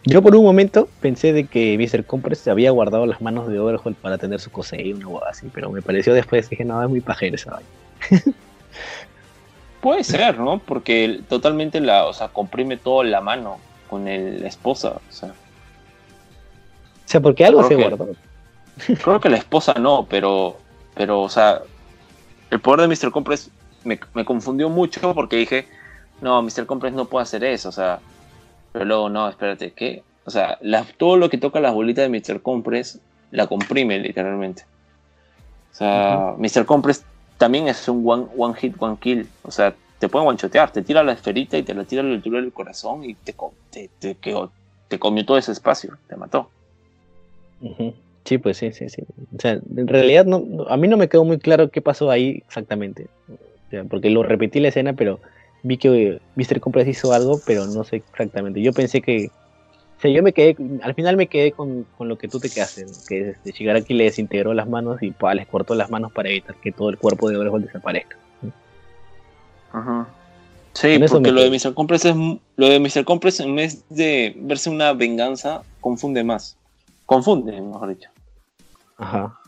[0.06, 2.04] Yo por un momento pensé de que Mr.
[2.06, 5.70] Compress había guardado las manos de Overhaul para tener su Kosei, una hueá así, pero
[5.70, 7.68] me pareció después, dije, no, es muy pajero esa vaina.
[9.82, 10.58] Puede ser, ¿no?
[10.60, 13.58] Porque totalmente la, o sea, comprime toda la mano
[13.90, 14.94] con el- la esposa.
[15.08, 15.34] O sea,
[17.06, 18.14] O sea, porque algo Creo se que- guardó.
[19.04, 20.56] creo que la esposa no, pero,
[20.94, 21.62] pero, o sea,
[22.50, 23.10] el poder de Mr.
[23.10, 23.50] Compress
[23.84, 25.66] me, me confundió mucho porque dije,
[26.20, 26.66] no, Mr.
[26.66, 28.00] Compress no puede hacer eso, o sea,
[28.72, 30.02] pero luego, no, espérate, ¿qué?
[30.24, 32.42] O sea, la- todo lo que toca las bolitas de Mr.
[32.42, 32.98] Compress
[33.30, 34.64] la comprime literalmente.
[35.72, 36.64] O sea, Mr.
[36.66, 37.04] Compress
[37.38, 39.28] también es un one, one hit, one kill.
[39.42, 42.14] O sea, te puede guanchotear, te tira la esferita y te la tira a la
[42.14, 43.34] altura del corazón y te,
[43.70, 44.50] te, te, quedó-
[44.88, 46.50] te comió todo ese espacio, te mató.
[48.24, 49.02] Sí, pues sí, sí, sí.
[49.36, 52.10] O sea, en realidad no, no- a mí no me quedó muy claro qué pasó
[52.10, 53.06] ahí exactamente.
[53.28, 55.20] O sea, porque lo repetí la escena, pero
[55.62, 56.60] vi que Mr.
[56.60, 58.60] Compress hizo algo, pero no sé exactamente.
[58.62, 59.30] Yo pensé que...
[59.96, 62.50] O sea, yo me quedé, al final me quedé con, con lo que tú te
[62.50, 62.92] quedaste, ¿no?
[63.08, 66.54] que este, Shigaraki le desintegró las manos y pa, les cortó las manos para evitar
[66.56, 68.16] que todo el cuerpo de Overhaul desaparezca.
[70.74, 71.50] Sí, Con eso porque me lo de.
[71.50, 71.72] Mr.
[71.72, 73.04] Compress es lo de Mr.
[73.06, 76.58] Compress en vez de verse una venganza, confunde más.
[77.06, 78.10] Confunde, mejor dicho.
[78.98, 79.38] Ajá.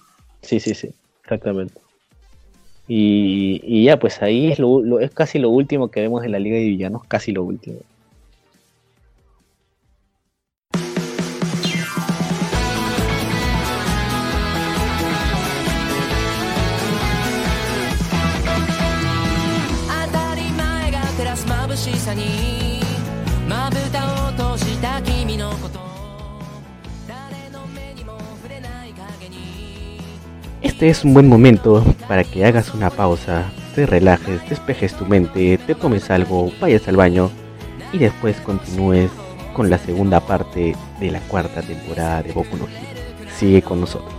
[0.42, 0.90] Sí, sí, sí,
[1.22, 1.80] exactamente.
[2.86, 6.32] Y, y ya, pues ahí es, lo, lo- es casi lo último que vemos en
[6.32, 7.78] la Liga de Villanos, casi lo último.「
[30.60, 33.44] Este es un buen momento para que hagas una pausa,
[33.76, 37.30] te relajes, despejes tu mente, te tomes algo, vayas al baño
[37.92, 39.10] y después continúes
[39.54, 43.00] con la segunda parte de la cuarta temporada de Boku no Hero.
[43.36, 44.17] Sigue con nosotros.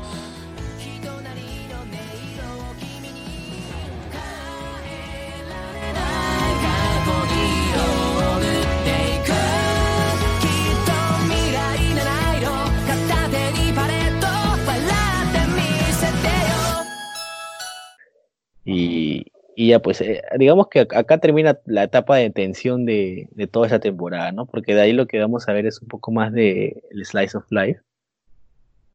[19.69, 23.67] Ya, pues, eh, digamos que ac- acá termina la etapa de tensión de, de toda
[23.67, 24.45] esa temporada, ¿no?
[24.45, 27.37] Porque de ahí lo que vamos a ver es un poco más de el Slice
[27.37, 27.81] of Life.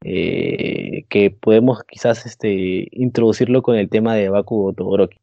[0.07, 5.19] eh, que podemos quizás este, introducirlo con el tema de Bakugo Todoroki.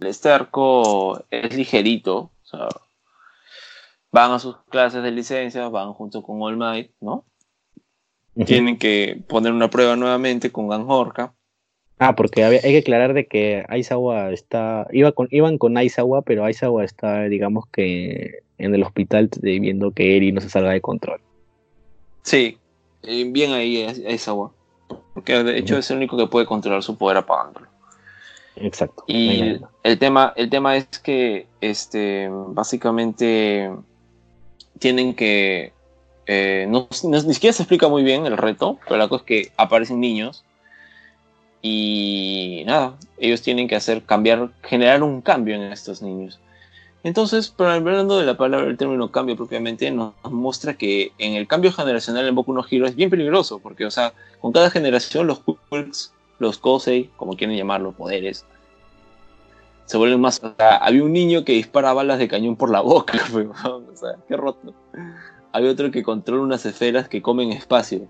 [0.00, 2.68] Este arco es ligerito, o sea,
[4.10, 7.24] van a sus clases de licencia, van junto con All Might, ¿no?
[8.44, 11.34] Tienen que poner una prueba nuevamente con Ganjorka.
[11.98, 16.22] Ah, porque había- hay que aclarar de que Aizawa está, iba con, iban con Aizawa,
[16.22, 20.80] pero Aizawa está, digamos que en el hospital viendo que Eri no se salga de
[20.80, 21.20] control.
[22.22, 22.58] Sí,
[23.02, 23.86] eh, bien ahí
[24.26, 24.52] agua.
[25.14, 27.66] Porque de hecho es el único que puede controlar su poder apagándolo.
[28.56, 29.04] Exacto.
[29.06, 33.70] Y el tema, el tema es que este, básicamente
[34.78, 35.72] tienen que.
[36.26, 39.26] eh, no, no- ni siquiera se explica muy bien el reto, pero la cosa es
[39.26, 40.44] que aparecen niños
[41.62, 46.40] y nada, ellos tienen que hacer cambiar, generar un cambio en estos niños.
[47.04, 51.46] Entonces, pero hablando de la palabra, el término cambio propiamente, nos muestra que en el
[51.46, 55.26] cambio generacional en Boku no Hero es bien peligroso, porque, o sea, con cada generación
[55.26, 58.44] los quirks, los kosei, como quieren llamarlo, poderes,
[59.86, 60.40] se vuelven más.
[60.58, 64.74] Había un niño que dispara balas de cañón por la boca, o sea, qué roto.
[65.52, 68.08] Hay otro que controla unas esferas que comen espacio.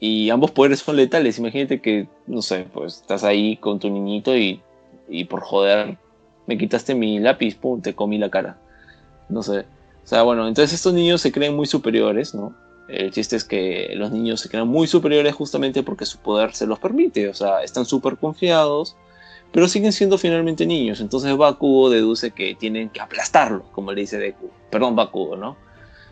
[0.00, 1.38] Y ambos poderes son letales.
[1.38, 4.60] Imagínate que, no sé, pues estás ahí con tu niñito y,
[5.08, 5.98] y por joder,
[6.46, 8.58] me quitaste mi lápiz, pum, te comí la cara.
[9.28, 9.60] No sé.
[9.60, 12.54] O sea, bueno, entonces estos niños se creen muy superiores, ¿no?
[12.88, 16.66] El chiste es que los niños se creen muy superiores justamente porque su poder se
[16.66, 17.28] los permite.
[17.28, 18.96] O sea, están súper confiados,
[19.52, 21.00] pero siguen siendo finalmente niños.
[21.00, 24.50] Entonces Bakugo deduce que tienen que aplastarlos, como le dice Deku.
[24.70, 25.56] Perdón, Bakugo, ¿no?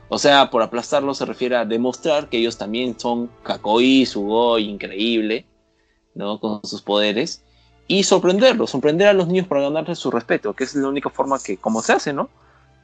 [0.09, 5.47] O sea, por aplastarlo se refiere a demostrar que ellos también son Kakoi, Sugoi, increíble,
[6.15, 6.39] ¿no?
[6.39, 7.43] Con sus poderes.
[7.89, 11.39] Y sorprenderlos, sorprender a los niños para ganarles su respeto, que es la única forma
[11.44, 12.28] que, como se hace, ¿no?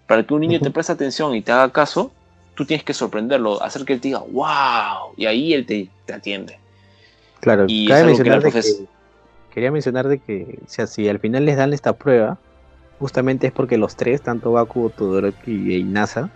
[0.06, 2.12] Para que un niño te preste atención y te haga caso,
[2.54, 6.12] tú tienes que sorprenderlo, hacer que él te diga, wow, y ahí él te, te
[6.12, 6.58] atiende.
[7.40, 8.86] Claro, Y cabe que mencionar la de que,
[9.52, 12.38] quería mencionar de que, o sea, si al final les dan esta prueba,
[13.00, 16.30] justamente es porque los tres, tanto Bakugo, Todoroki e Inasa,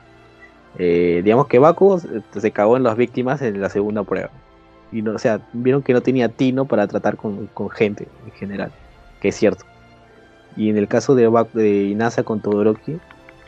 [0.78, 4.30] eh, digamos que Bakugo se- cagó en las víctimas en la segunda prueba.
[4.92, 8.32] Y no, o sea, vieron que no tenía tino para tratar con, con gente en
[8.32, 8.70] general,
[9.20, 9.64] que es cierto.
[10.56, 12.98] Y en el caso de, Bak- de Inasa con Todoroki,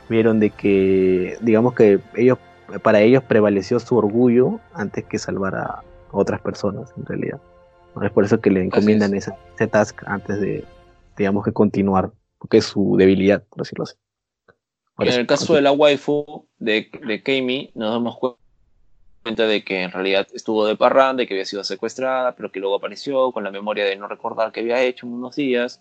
[0.08, 2.38] vieron de que, digamos que ellos,
[2.82, 7.40] para ellos prevaleció su orgullo antes que salvar a otras personas, en realidad.
[8.02, 10.64] Es por eso que le encomiendan esa- ese task antes de,
[11.16, 13.94] digamos que continuar, porque es su debilidad, por decirlo así.
[14.98, 18.36] En el caso de la waifu de, de Keimi, nos damos cu-
[19.22, 22.60] cuenta de que en realidad estuvo de parranda, de que había sido secuestrada, pero que
[22.60, 25.80] luego apareció con la memoria de no recordar qué había hecho en unos días.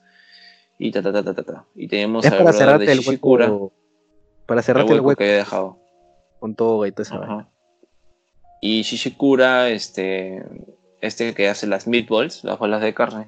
[0.80, 1.44] Y ta ta ta ta ta.
[1.44, 1.66] ta.
[1.76, 3.74] Y tenemos para cerrarte de el Shishikura, hueco,
[4.46, 5.78] para cerrarte el hueco hueco que había dejado.
[6.40, 7.50] con todo y toda esa vaina.
[8.62, 10.44] Y Shishikura, este,
[11.02, 13.28] este que hace las meatballs, las bolas de carne,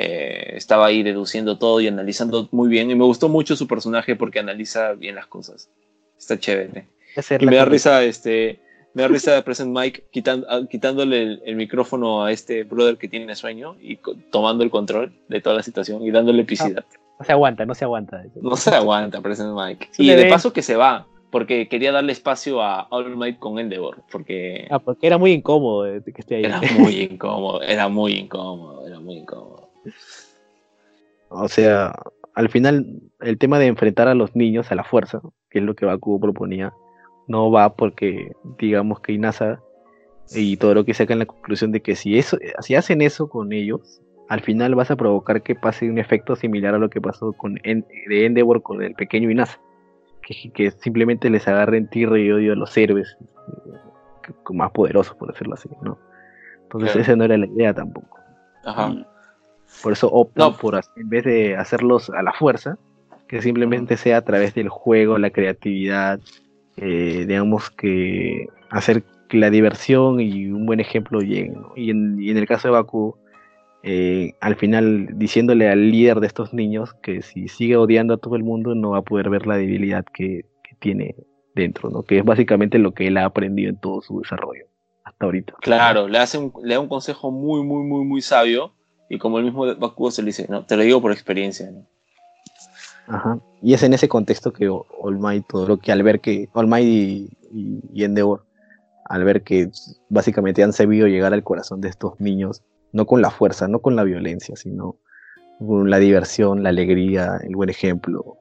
[0.00, 2.88] eh, estaba ahí deduciendo todo y analizando muy bien.
[2.90, 5.68] Y me gustó mucho su personaje porque analiza bien las cosas.
[6.16, 6.86] Está chévere.
[7.40, 8.60] Y me da risa, este,
[8.94, 13.08] me da risa Present Mike quitan- ah, quitándole el, el micrófono a este brother que
[13.08, 13.98] tiene sueño y
[14.30, 16.84] tomando el control de toda la situación y dándole epicidad.
[17.18, 18.22] No se aguanta, no se aguanta.
[18.40, 19.88] No se aguanta Present Mike.
[19.98, 24.04] Y de paso que se va, porque quería darle espacio a All Might con Endeavor,
[24.12, 26.44] porque Ah, porque era muy incómodo eh, que esté ahí.
[26.44, 29.67] era muy incómodo, era muy incómodo, era muy incómodo.
[31.30, 31.94] O sea,
[32.34, 32.86] al final
[33.20, 36.20] el tema de enfrentar a los niños a la fuerza, que es lo que Bakugo
[36.20, 36.72] proponía,
[37.26, 39.60] no va porque digamos que Inasa
[40.30, 43.52] y todo lo que sacan la conclusión de que si eso, si hacen eso con
[43.52, 47.32] ellos, al final vas a provocar que pase un efecto similar a lo que pasó
[47.32, 49.58] con En- de Endeavor con el pequeño Inasa,
[50.22, 53.16] que, que simplemente les agarren tierra y odio a los héroes
[54.50, 55.98] más poderosos, por decirlo así, ¿no?
[56.64, 57.00] Entonces Claro.
[57.02, 58.18] esa no era la idea tampoco.
[58.64, 58.94] Ajá.
[59.82, 60.56] Por eso optan No.
[60.56, 62.78] por, en vez de hacerlos a la fuerza,
[63.28, 66.20] que simplemente sea a través del juego, la creatividad,
[66.76, 71.60] eh, digamos que hacer que la diversión y un buen ejemplo lleguen.
[71.60, 71.72] ¿no?
[71.76, 73.16] Y, en, y en el caso de Baku,
[73.82, 78.34] eh, al final diciéndole al líder de estos niños que si sigue odiando a todo
[78.34, 81.14] el mundo no va a poder ver la debilidad que, que tiene
[81.54, 82.02] dentro, ¿no?
[82.02, 84.66] que es básicamente lo que él ha aprendido en todo su desarrollo
[85.04, 85.54] hasta ahorita.
[85.60, 88.72] Claro, le, hace un, le da un consejo muy, muy, muy, muy sabio.
[89.08, 91.70] Y como el mismo Bakugo se le dice, no, te lo digo por experiencia.
[91.70, 91.86] ¿no?
[93.06, 93.38] Ajá.
[93.62, 96.66] Y es en ese contexto que All Might, todo lo que al ver que All
[96.68, 98.44] Might y, y- y Endeavor,
[99.06, 99.70] al ver que
[100.10, 102.62] básicamente han sabido llegar al corazón de estos niños,
[102.92, 104.96] no con la fuerza, no con la violencia, sino
[105.58, 108.36] con la diversión, la alegría, el buen ejemplo,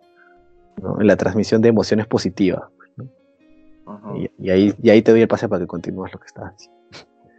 [0.81, 0.97] ¿no?
[0.99, 2.63] la transmisión de emociones positivas.
[2.97, 3.05] ¿no?
[3.85, 4.17] Ajá.
[4.17, 6.51] Y, y ahí, y ahí te doy el pase para que continúes lo que estás
[6.57, 6.76] diciendo.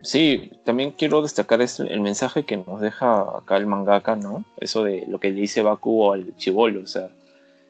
[0.02, 4.44] Sí, también quiero destacar es el mensaje que nos deja acá el mangaka, ¿no?
[4.60, 7.10] Eso de lo que le dice Bakugo al chivolo, o sea,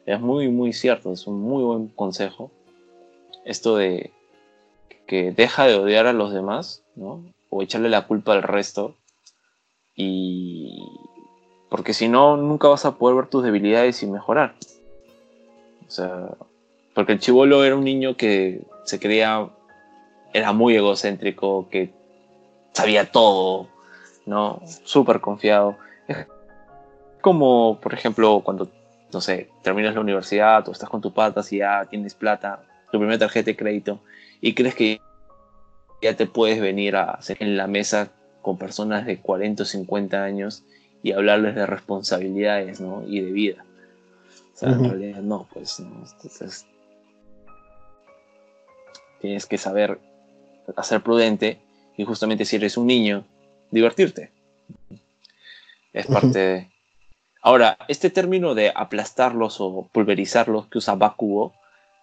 [0.05, 2.51] es muy, muy cierto, es un muy buen consejo.
[3.45, 4.11] Esto de
[5.07, 7.23] que deja de odiar a los demás, ¿no?
[7.49, 8.95] O echarle la culpa al resto.
[9.95, 10.83] Y.
[11.69, 14.55] Porque si no, nunca vas a poder ver tus debilidades y mejorar.
[15.87, 16.29] O sea,
[16.93, 19.49] porque el chivolo era un niño que se creía.
[20.31, 21.91] Era muy egocéntrico, que
[22.73, 23.67] sabía todo,
[24.25, 24.61] ¿no?
[24.83, 25.77] Súper confiado.
[27.21, 28.69] Como, por ejemplo, cuando,
[29.11, 32.97] no sé, terminas la universidad o estás con tu patas y ya tienes plata, tu
[32.97, 33.99] primera tarjeta de crédito,
[34.41, 35.01] y crees que
[36.01, 40.23] ya te puedes venir a hacer en la mesa con personas de 40 o 50
[40.23, 40.63] años
[41.03, 43.03] y hablarles de responsabilidades, ¿no?
[43.05, 43.65] Y de vida.
[44.53, 46.03] O sea, en realidad no, pues, ¿no?
[46.05, 46.65] Entonces,
[49.19, 49.99] tienes que saber
[50.83, 51.59] ser prudente
[51.99, 53.25] y justamente si eres un niño,
[53.71, 54.31] divertirte.
[55.91, 56.69] Es parte de...
[57.41, 61.51] Ahora, este término de aplastarlos o pulverizarlos que usa Bakugo,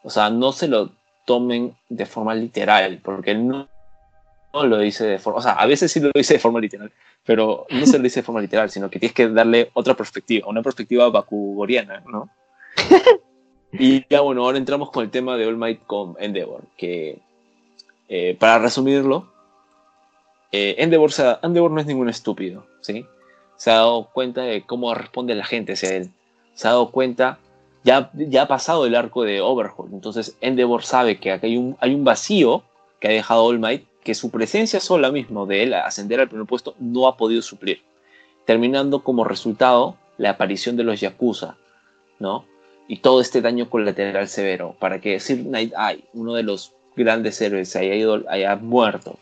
[0.02, 0.91] o sea, no se lo
[1.25, 3.68] tomen de forma literal, porque él no,
[4.52, 5.39] no lo dice de forma...
[5.39, 6.92] O sea, a veces sí lo dice de forma literal,
[7.25, 10.47] pero no se lo dice de forma literal, sino que tienes que darle otra perspectiva,
[10.47, 12.28] una perspectiva bakugoriana, ¿no?
[13.78, 17.18] Y ya bueno, ahora entramos con el tema de All Might con Endeavor, que
[18.08, 19.35] eh, para resumirlo,
[20.52, 21.10] eh, Endeavor,
[21.70, 23.07] no es ningún estúpido, ¿sí?
[23.57, 26.10] Se ha dado cuenta de cómo responde la gente hacia él.
[26.55, 27.39] Se ha dado cuenta,
[27.84, 31.76] ya, ya ha pasado el arco de Overhaul, entonces Endeavor sabe que acá hay un,
[31.81, 32.62] hay un vacío
[33.00, 36.47] que ha dejado All Might, que su presencia sola mismo de él ascender al primer
[36.47, 37.83] puesto no ha podido suplir,
[38.44, 41.57] terminando como resultado la aparición de los Yakuza,
[42.18, 42.44] ¿no?
[42.89, 47.41] y todo este daño colateral severo para que Sir Night Eye, uno de los grandes
[47.41, 49.18] héroes, haya, ido, haya muerto.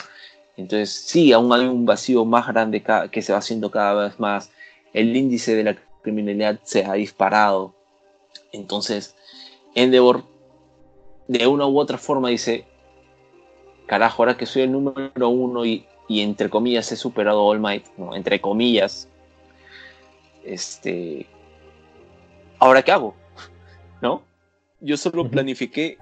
[0.57, 4.51] Entonces, sí, aún hay un vacío más grande que se va haciendo cada vez más.
[4.93, 7.75] El índice de la criminalidad se ha disparado.
[8.53, 9.17] Entonces,
[9.75, 10.25] Endeavor,
[11.27, 12.65] de una u otra forma, dice:
[13.87, 17.61] Carajo, ahora que soy el número uno y, y entre comillas he superado a All
[17.61, 18.15] Might, ¿no?
[18.15, 19.09] entre comillas,
[20.45, 21.27] este.
[22.61, 23.17] ¿Ahora qué hago?
[24.01, 24.23] ¿no?
[24.81, 25.99] Yo solo planifiqué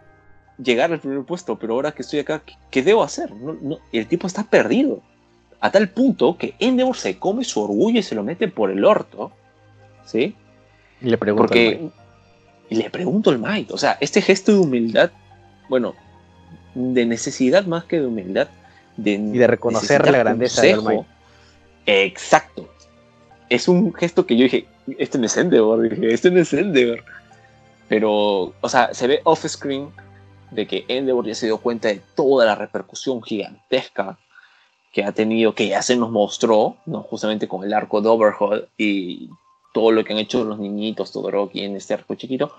[0.62, 3.32] llegar al primer puesto, pero ahora que estoy acá, ¿qué, qué debo hacer?
[3.34, 5.02] No, no, el tipo está perdido.
[5.60, 8.84] A tal punto que Endeavor se come su orgullo y se lo mete por el
[8.84, 9.32] orto.
[10.04, 10.34] ¿Sí?
[11.00, 11.94] Y le pregunto Porque Mike.
[12.70, 15.10] y le pregunto al Might, o sea, este gesto de humildad,
[15.68, 15.94] bueno,
[16.74, 18.48] de necesidad más que de humildad,
[18.96, 20.82] de Y de reconocer la grandeza consejo.
[20.82, 21.06] Might.
[21.86, 22.68] Exacto.
[23.48, 24.66] Es un gesto que yo dije,
[24.98, 27.04] este no es Endeavor, dije, este no es Endeavor.
[27.88, 29.88] Pero, o sea, se ve off screen
[30.52, 34.18] de que Endeavor ya se dio cuenta de toda la repercusión gigantesca
[34.92, 37.02] que ha tenido, que ya se nos mostró, ¿no?
[37.02, 39.30] justamente con el arco de Overhaul y
[39.72, 42.54] todo lo que han hecho los niñitos Todoroki en este arco chiquito,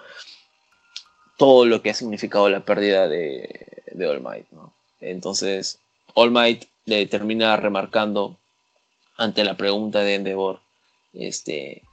[1.38, 4.48] todo lo que ha significado la pérdida de, de All Might.
[4.52, 4.74] ¿no?
[5.00, 5.80] Entonces,
[6.16, 8.38] All Might le termina remarcando
[9.18, 10.62] ante la pregunta de Endeavor,
[11.14, 11.84] este,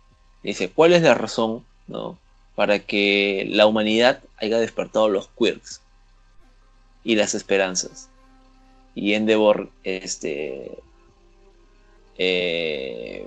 [0.42, 2.18] dice, ¿cuál es la razón ¿no?
[2.54, 5.82] para que la humanidad haya despertado los quirks
[7.04, 8.08] y las esperanzas?
[8.94, 10.78] Y Endeavor este,
[12.18, 13.26] eh,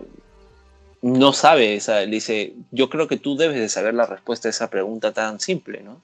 [1.01, 4.51] no sabe, esa, le dice, yo creo que tú debes de saber la respuesta a
[4.51, 6.01] esa pregunta tan simple, ¿no?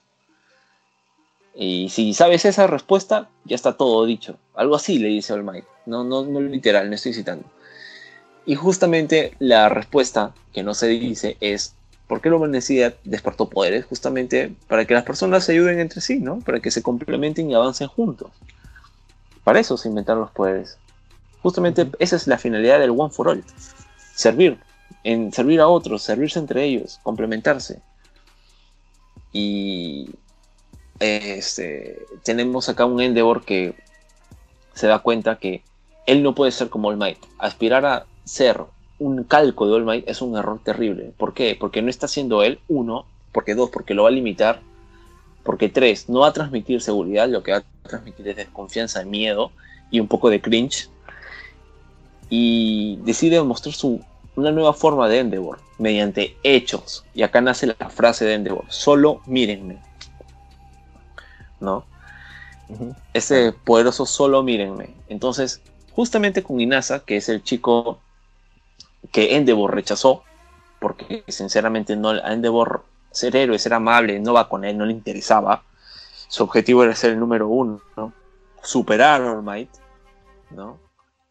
[1.56, 4.38] Y si sabes esa respuesta, ya está todo dicho.
[4.56, 5.66] Algo así le dice All Might.
[5.86, 7.46] No, no, no literal, no estoy citando.
[8.46, 11.76] Y justamente la respuesta que no se dice es
[12.10, 13.86] ¿por qué la humanidad despertó poderes?
[13.86, 16.40] Justamente para que las personas se ayuden entre sí, ¿no?
[16.40, 18.32] Para que se complementen y avancen juntos.
[19.44, 20.80] Para eso se inventaron los poderes.
[21.44, 23.44] Justamente esa es la finalidad del One for All.
[24.16, 24.58] Servir,
[25.04, 27.80] en servir a otros, servirse entre ellos, complementarse.
[29.32, 30.10] Y
[31.00, 33.76] este, tenemos acá un Endeavor que
[34.74, 35.64] se da cuenta que
[36.08, 37.20] él no puede ser como All Might.
[37.38, 38.60] Aspirar a ser
[39.00, 41.14] un calco de All Might es un error terrible.
[41.18, 41.58] ¿Por qué?
[41.60, 44.62] Porque no está siendo él, uno, porque dos, porque lo va a limitar,
[45.44, 49.52] porque tres, no va a transmitir seguridad, lo que va a transmitir es desconfianza, miedo
[49.90, 50.90] y un poco de cringe.
[52.30, 54.02] Y decide mostrar su,
[54.36, 57.06] una nueva forma de Endeavor mediante hechos.
[57.16, 59.82] Y acá nace la frase de Endeavor: solo mírenme.
[61.60, 61.86] ¿No?
[63.14, 64.94] Ese poderoso solo mírenme.
[65.08, 65.62] Entonces,
[65.94, 68.00] justamente con Inasa, que es el chico
[69.12, 70.24] que Endeavor rechazó,
[70.80, 74.94] porque sinceramente no, a Endeavor ser héroe, ser amable, no va con él, no le
[74.94, 75.64] interesaba.
[76.28, 78.14] Su objetivo era ser el número uno, ¿no?
[78.62, 79.70] superar a All Might,
[80.52, 80.78] ¿no?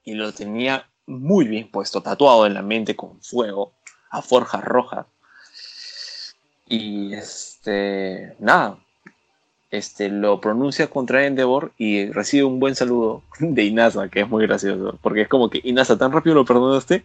[0.08, 3.72] y lo tenía muy bien puesto, tatuado en la mente con fuego,
[4.10, 5.06] a forja roja.
[6.66, 8.78] Y este, nada,
[9.70, 14.46] este, lo pronuncia contra Endeavor y recibe un buen saludo de Inasa, que es muy
[14.46, 17.04] gracioso, porque es como que Inasa, tan rápido lo perdonaste,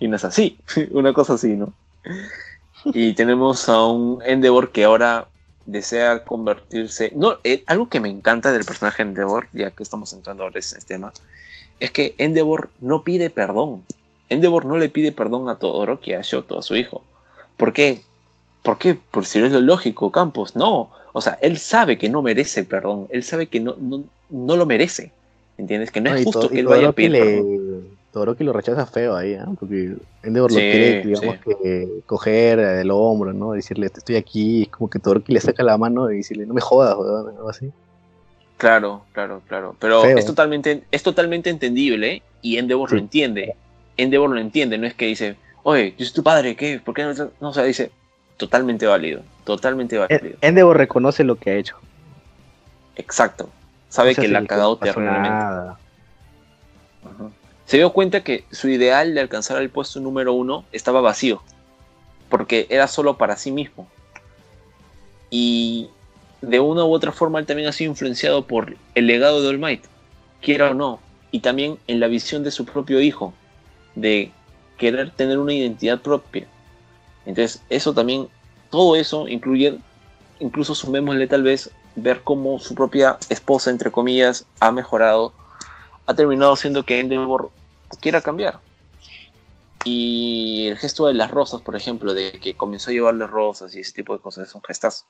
[0.00, 0.58] Inasa, sí,
[0.90, 1.72] una cosa así, ¿no?
[2.86, 5.28] Y tenemos a un Endeavor que ahora
[5.66, 7.12] desea convertirse.
[7.14, 10.60] No, eh, algo que me encanta del personaje Endeavor, ya que estamos entrando ahora en
[10.60, 11.12] este tema,
[11.78, 13.84] es que Endeavor no pide perdón.
[14.30, 17.02] Endeavor no le pide perdón a Todoroki, a Shoto, a su hijo.
[17.56, 18.00] ¿Por qué?
[18.62, 18.94] ¿Por qué?
[18.94, 20.56] Por si no es lo lógico, Campos.
[20.56, 20.90] No.
[21.12, 23.08] O sea, él sabe que no merece perdón.
[23.10, 25.12] Él sabe que no, no, no lo merece.
[25.58, 25.90] ¿Entiendes?
[25.90, 27.69] Que no, No, es y justo to- que y él vaya a pedir perdón.
[28.12, 29.46] Todoroki lo rechaza feo ahí, ¿ah?
[29.58, 31.40] Porque Endeavor lo quiere, digamos, sí.
[31.62, 33.52] que coger del hombro, ¿no?
[33.52, 36.54] Decirle, "Te estoy aquí, es como que Todoroki le saca la mano y decirle, no
[36.54, 37.70] me jodas, weón, algo así.
[38.56, 39.76] Claro, claro, claro.
[39.78, 40.18] Pero Feo.
[40.18, 43.54] es totalmente, es totalmente entendible y Endeavor lo entiende.
[43.96, 46.80] Endeavor lo entiende, no es que dice, oye, yo soy tu padre, ¿qué?
[46.84, 47.12] ¿Por qué no?
[47.40, 47.90] No, o sea, dice,
[48.36, 50.36] totalmente válido, totalmente En- válido.
[50.40, 51.76] Endeavor reconoce lo que ha hecho.
[52.96, 53.48] Exacto.
[53.88, 55.28] Sabe que si la ha cagado terriblemente.
[55.30, 55.78] nada.
[57.70, 61.40] Se dio cuenta que su ideal de alcanzar el puesto número uno estaba vacío,
[62.28, 63.86] porque era solo para sí mismo.
[65.30, 65.88] Y
[66.40, 69.60] de una u otra forma él también ha sido influenciado por el legado de All
[69.60, 69.84] Might,
[70.42, 70.98] quiera o no,
[71.30, 73.32] y también en la visión de su propio hijo,
[73.94, 74.32] de
[74.76, 76.48] querer tener una identidad propia.
[77.24, 78.26] Entonces, eso también,
[78.70, 79.78] todo eso incluye,
[80.40, 85.32] incluso sumémosle tal vez, ver cómo su propia esposa, entre comillas, ha mejorado
[86.10, 87.52] ha terminado haciendo que Endeavor
[88.00, 88.60] quiera cambiar.
[89.84, 93.80] Y el gesto de las rosas, por ejemplo, de que comenzó a llevarle rosas y
[93.80, 95.06] ese tipo de cosas, son gestas.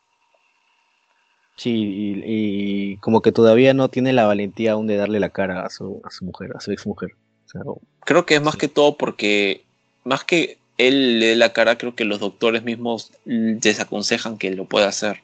[1.57, 5.67] Sí, y, y como que todavía no tiene la valentía aún de darle la cara
[5.67, 7.11] a su, a su mujer, a su ex mujer.
[7.47, 7.63] O sea,
[8.05, 9.65] Creo que es más que todo porque,
[10.05, 14.65] más que él le dé la cara, creo que los doctores mismos desaconsejan que lo
[14.65, 15.21] pueda hacer.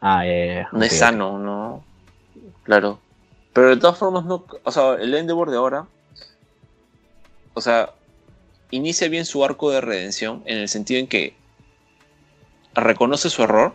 [0.00, 0.22] ah,
[0.72, 1.84] No es sano, ¿no?
[2.62, 3.00] Claro.
[3.52, 4.46] Pero de todas formas, no.
[4.62, 5.86] O sea, el Endeavor de ahora.
[7.58, 7.90] O sea,
[8.70, 11.34] inicia bien su arco de redención en el sentido en que
[12.72, 13.74] reconoce su error,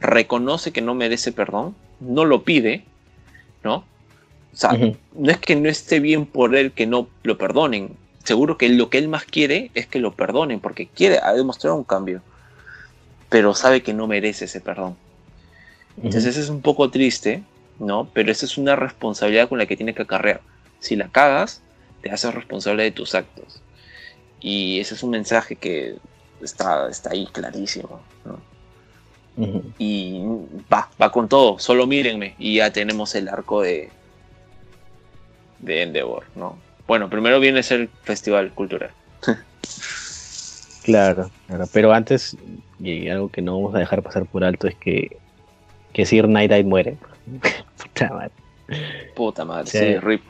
[0.00, 2.84] reconoce que no merece perdón, no lo pide,
[3.62, 3.76] ¿no?
[3.76, 7.96] O sea, no es que no esté bien por él que no lo perdonen.
[8.24, 11.76] Seguro que lo que él más quiere es que lo perdonen, porque quiere ha demostrado
[11.76, 12.22] un cambio.
[13.28, 14.96] Pero sabe que no merece ese perdón.
[16.02, 17.44] Entonces es un poco triste,
[17.78, 18.08] ¿no?
[18.12, 20.40] Pero esa es una responsabilidad con la que tiene que acarrear.
[20.80, 21.62] Si la cagas,
[22.08, 23.60] te haces responsable de tus actos.
[24.40, 25.96] Y ese es un mensaje que
[26.42, 28.00] está, está ahí clarísimo.
[29.78, 30.22] Y
[30.72, 32.34] va, va con todo, solo mírenme.
[32.38, 33.90] Y ya tenemos el arco de,
[35.58, 36.56] de Endeavor, ¿no?
[36.86, 38.90] Bueno, primero viene a ser el festival cultural.
[40.84, 41.64] Claro, claro.
[41.72, 42.36] Pero antes,
[42.78, 45.16] y algo que no vamos a dejar pasar por alto es que,
[45.92, 46.96] que Sir Night Eye muere.
[47.76, 48.30] Puta madre.
[49.16, 50.22] Puta madre, sí, rip.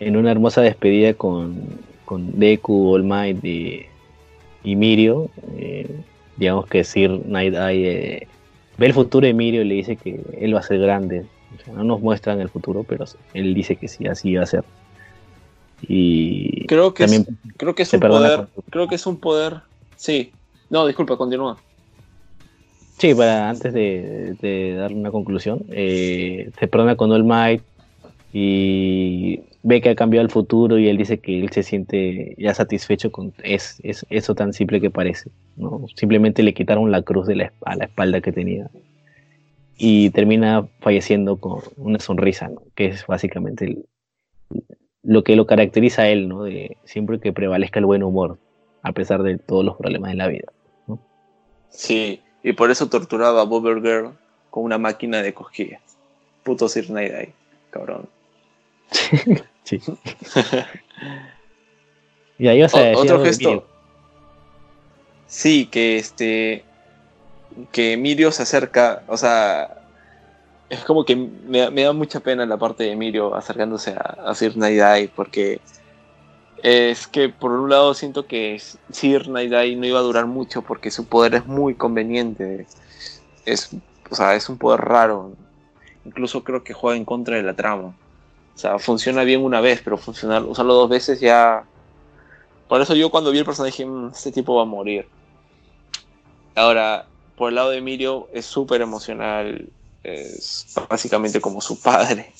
[0.00, 1.54] En una hermosa despedida con,
[2.04, 3.86] con Deku, All Might y,
[4.62, 5.88] y Mirio, eh,
[6.36, 8.28] digamos que Sir Night Eye eh,
[8.76, 11.24] ve el futuro de Mirio y le dice que él va a ser grande.
[11.54, 14.46] O sea, no nos muestran el futuro, pero él dice que sí, así va a
[14.46, 14.64] ser.
[15.82, 18.46] Y Creo que, es, creo que es un poder.
[18.70, 19.60] Creo que es un poder.
[19.96, 20.32] Sí.
[20.70, 21.58] No, disculpa, continúa.
[22.98, 27.62] Sí, para antes de, de dar una conclusión, eh, se perdona con All Might
[28.36, 32.52] y ve que ha cambiado el futuro y él dice que él se siente ya
[32.52, 35.30] satisfecho con es, es eso tan simple que parece.
[35.54, 35.86] ¿no?
[35.94, 38.68] Simplemente le quitaron la cruz de la, a la espalda que tenía
[39.76, 42.60] y termina falleciendo con una sonrisa, ¿no?
[42.74, 43.84] que es básicamente
[45.04, 46.42] lo que lo caracteriza a él, ¿no?
[46.42, 48.38] de siempre que prevalezca el buen humor,
[48.82, 50.52] a pesar de todos los problemas de la vida.
[51.68, 54.10] Sí, y por eso torturaba a Bobber Girl
[54.50, 55.82] con una máquina de cosquillas.
[56.42, 57.30] Puto Sir Night
[57.70, 58.08] cabrón.
[59.64, 59.80] Sí.
[62.38, 63.66] Y ahí vas a decir otro gesto.
[65.26, 66.64] Sí, que este.
[67.72, 69.80] Que Mirio se acerca, o sea.
[70.68, 74.34] Es como que me, me da mucha pena la parte de Mirio acercándose a, a
[74.34, 75.60] Sir Eye, porque.
[76.62, 80.90] Es que por un lado siento que Sir Eye no iba a durar mucho porque
[80.90, 82.66] su poder es muy conveniente.
[83.44, 83.70] Es,
[84.10, 85.32] o sea, es un poder raro.
[86.04, 87.94] Incluso creo que juega en contra de la trama.
[88.54, 91.64] O sea, funciona bien una vez, pero funcionar, usarlo dos veces ya.
[92.68, 95.06] Por eso yo cuando vi el personaje dije, "Mm, este tipo va a morir.
[96.54, 99.68] Ahora, por el lado de Mirio, es súper emocional.
[100.02, 102.32] Es básicamente como su padre.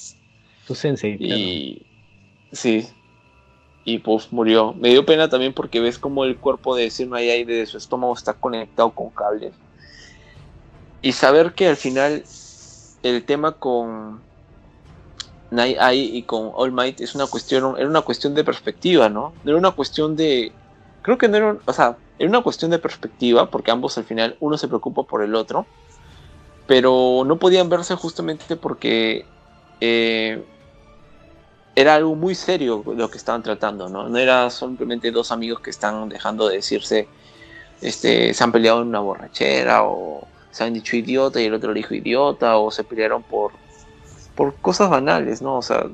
[0.66, 1.34] Tu sensei, claro.
[1.34, 1.86] Y
[2.52, 2.86] sí.
[3.84, 4.72] y pues murió.
[4.74, 8.14] Me dio pena también porque ves como el cuerpo de Sir Night de su estómago
[8.14, 9.52] está conectado con cables.
[11.02, 12.24] Y saber que al final
[13.02, 14.22] el tema con
[15.54, 19.32] Night Eye y con All Might es una cuestión, era una cuestión de perspectiva, ¿no?
[19.44, 20.52] No era una cuestión de.
[21.02, 21.56] Creo que no era.
[21.64, 25.22] O sea, era una cuestión de perspectiva, porque ambos al final uno se preocupa por
[25.22, 25.66] el otro.
[26.66, 29.26] Pero no podían verse justamente porque
[29.80, 30.42] eh,
[31.74, 34.08] era algo muy serio lo que estaban tratando, ¿no?
[34.08, 37.08] No era simplemente dos amigos que están dejando de decirse,
[37.80, 41.72] este, se han peleado en una borrachera o se han dicho idiota y el otro
[41.72, 43.52] le dijo idiota o se pelearon por,
[44.34, 45.56] por cosas banales, ¿no?
[45.56, 45.86] O sea,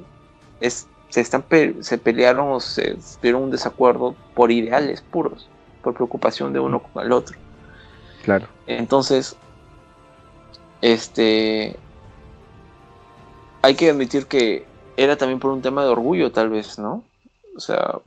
[0.60, 1.44] es, se, están
[1.80, 5.48] se pelearon o se tuvieron un desacuerdo por ideales puros,
[5.82, 7.36] por preocupación de uno con el otro.
[8.24, 8.46] Claro.
[8.66, 9.36] Entonces,
[10.80, 11.76] este,
[13.62, 17.04] hay que admitir que era también por un tema de orgullo, tal vez, ¿no?
[17.56, 17.98] O sea,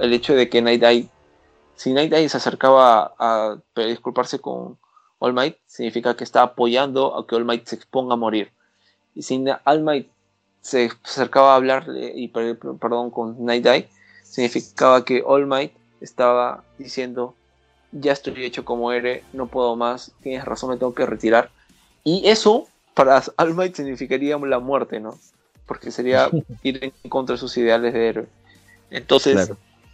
[0.00, 1.08] el hecho de que Night Eye,
[1.76, 4.78] si Night Eye se acercaba a, disculparse con
[5.18, 8.50] All Might, significa que está apoyando a que All Might se exponga a morir.
[9.14, 10.08] Y si All Might
[10.60, 13.88] se acercaba a hablarle y perdón con Night Eye,
[14.22, 17.34] significaba que All Might estaba diciendo,
[17.92, 21.50] ya estoy hecho como eres, no puedo más, tienes razón, me tengo que retirar.
[22.04, 25.18] Y eso para All Might significaría la muerte, ¿no?
[25.72, 26.28] porque sería
[26.62, 28.26] ir en contra de sus ideales de héroe.
[28.90, 29.50] Entonces,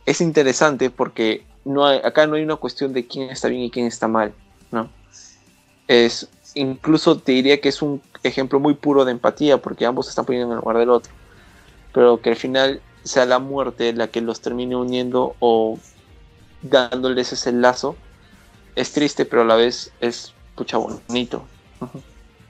[0.07, 3.71] es interesante porque no hay, acá no hay una cuestión de quién está bien y
[3.71, 4.33] quién está mal,
[4.73, 4.91] ¿no?
[5.87, 10.11] Es, incluso te diría que es un ejemplo muy puro de empatía porque ambos se
[10.11, 11.13] están poniendo en el lugar del otro,
[11.93, 15.79] pero que al final sea la muerte la que los termine uniendo o
[16.63, 17.97] dándoles ese lazo,
[18.77, 21.45] es triste, pero a la vez es pucha bonito.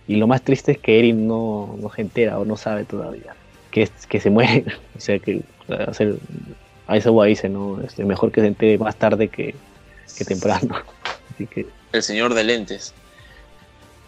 [0.07, 3.35] Y lo más triste es que Erin no, no se entera o no sabe todavía
[3.71, 4.65] que, que se muere.
[4.97, 5.43] o sea, que
[5.87, 6.17] hacer,
[6.87, 7.81] a eso dice, ¿no?
[7.83, 9.55] Este, mejor que se entere más tarde que,
[10.17, 10.77] que temprano.
[11.35, 11.67] Así que...
[11.93, 12.95] El señor de lentes.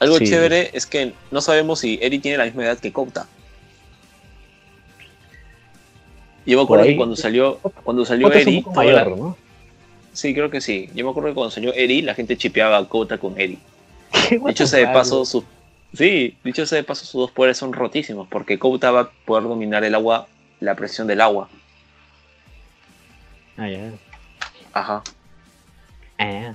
[0.00, 3.28] Algo chévere es que no sabemos si Eri tiene la misma edad que Kouta.
[6.46, 8.62] Yo me acuerdo que cuando salió, cuando salió Eri.
[8.62, 9.36] ¿no?
[10.12, 10.88] Sí, creo que sí.
[10.94, 13.58] Yo me acuerdo que cuando salió Eri, la gente chipeaba a con Eri.
[14.30, 15.44] De hecho, se de paso, su,
[15.92, 19.44] Sí, dicho sea de paso, sus dos poderes son rotísimos, porque Kouta va a poder
[19.44, 20.28] dominar el agua,
[20.60, 21.48] la presión del agua.
[23.56, 23.90] Ah, ya.
[24.72, 25.02] Ajá.
[26.18, 26.54] Ah.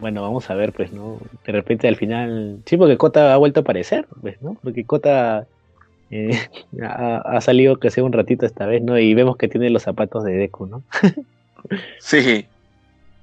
[0.00, 1.18] Bueno, vamos a ver, pues, ¿no?
[1.44, 2.58] De repente al final.
[2.66, 4.56] Sí, porque Kota ha vuelto a aparecer, pues, ¿no?
[4.62, 5.46] Porque Kota
[6.10, 6.38] eh,
[6.82, 8.98] ha, salido que sea un ratito esta vez, ¿no?
[8.98, 10.82] Y vemos que tiene los zapatos de Deku, ¿no?
[12.00, 12.46] sí.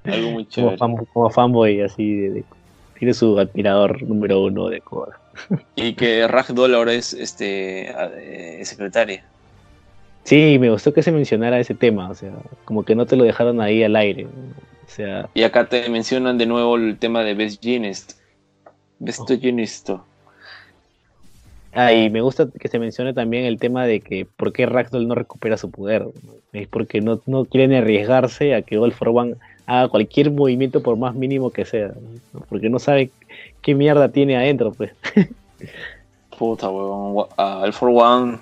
[0.06, 0.78] Algo muy chévere.
[0.78, 2.58] Como, fanboy así de Deku
[2.98, 4.82] tiene su admirador número uno de.
[5.76, 9.24] Y que Ragdoll ahora es este eh, secretaria.
[10.24, 12.34] Sí, me gustó que se mencionara ese tema, o sea,
[12.66, 14.28] como que no te lo dejaron ahí al aire.
[14.88, 18.14] O sea, y acá te mencionan de nuevo el tema de Best Genist.
[19.00, 19.30] Best
[19.90, 20.06] oh.
[21.74, 25.08] Ah, y me gusta que se mencione también el tema de que por qué Ragdoll
[25.08, 26.08] no recupera su poder.
[26.54, 29.36] Es porque no, no quieren arriesgarse a que All for One
[29.68, 31.92] haga cualquier movimiento por más mínimo que sea,
[32.50, 33.12] porque no sabe
[33.62, 34.94] qué mierda tiene adentro, pues.
[36.38, 37.28] Puta, huevón.
[37.38, 38.40] Al for One.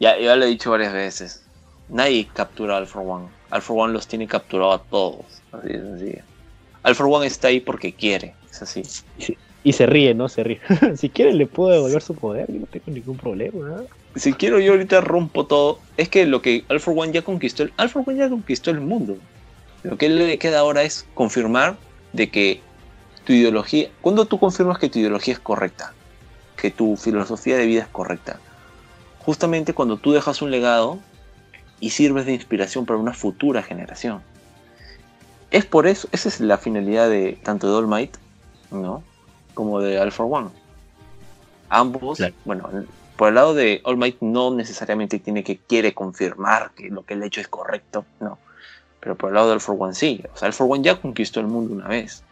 [0.00, 1.46] Ya, ya lo he dicho varias veces.
[1.88, 3.26] Nadie captura al for One.
[3.50, 5.24] Al for One los tiene capturado a todos.
[5.52, 6.22] Así de sencillo.
[6.82, 8.34] Al for One está ahí porque quiere.
[8.50, 8.82] Es así.
[9.64, 10.28] Y, se ríe, ¿no?
[10.28, 10.60] Se ríe.
[10.96, 12.52] si quiere le puedo devolver su poder.
[12.52, 13.82] Yo no tengo ningún problema.
[14.14, 15.80] Si quiero yo ahorita rompo todo.
[15.96, 17.62] Es que lo que Al for One ya conquistó.
[17.62, 19.16] El, Al for One ya conquistó el mundo.
[19.82, 21.76] Lo que le queda ahora es confirmar
[22.12, 22.60] de que
[23.26, 25.92] tu ideología, cuando tú confirmas que tu ideología es correcta,
[26.56, 28.38] que tu filosofía de vida es correcta,
[29.18, 31.00] justamente cuando tú dejas un legado
[31.80, 34.22] y sirves de inspiración para una futura generación.
[35.50, 38.16] Es por eso, esa es la finalidad de tanto de All Might,
[38.70, 39.02] ¿no?
[39.54, 40.50] Como de All for One.
[41.68, 42.68] Ambos, bueno,
[43.16, 47.14] por el lado de All Might no necesariamente tiene que quiere confirmar que lo que
[47.14, 48.38] él ha hecho es correcto, no.
[49.00, 50.22] Pero por el lado del For One sí.
[50.34, 52.22] O sea, el For One ya conquistó el mundo una vez.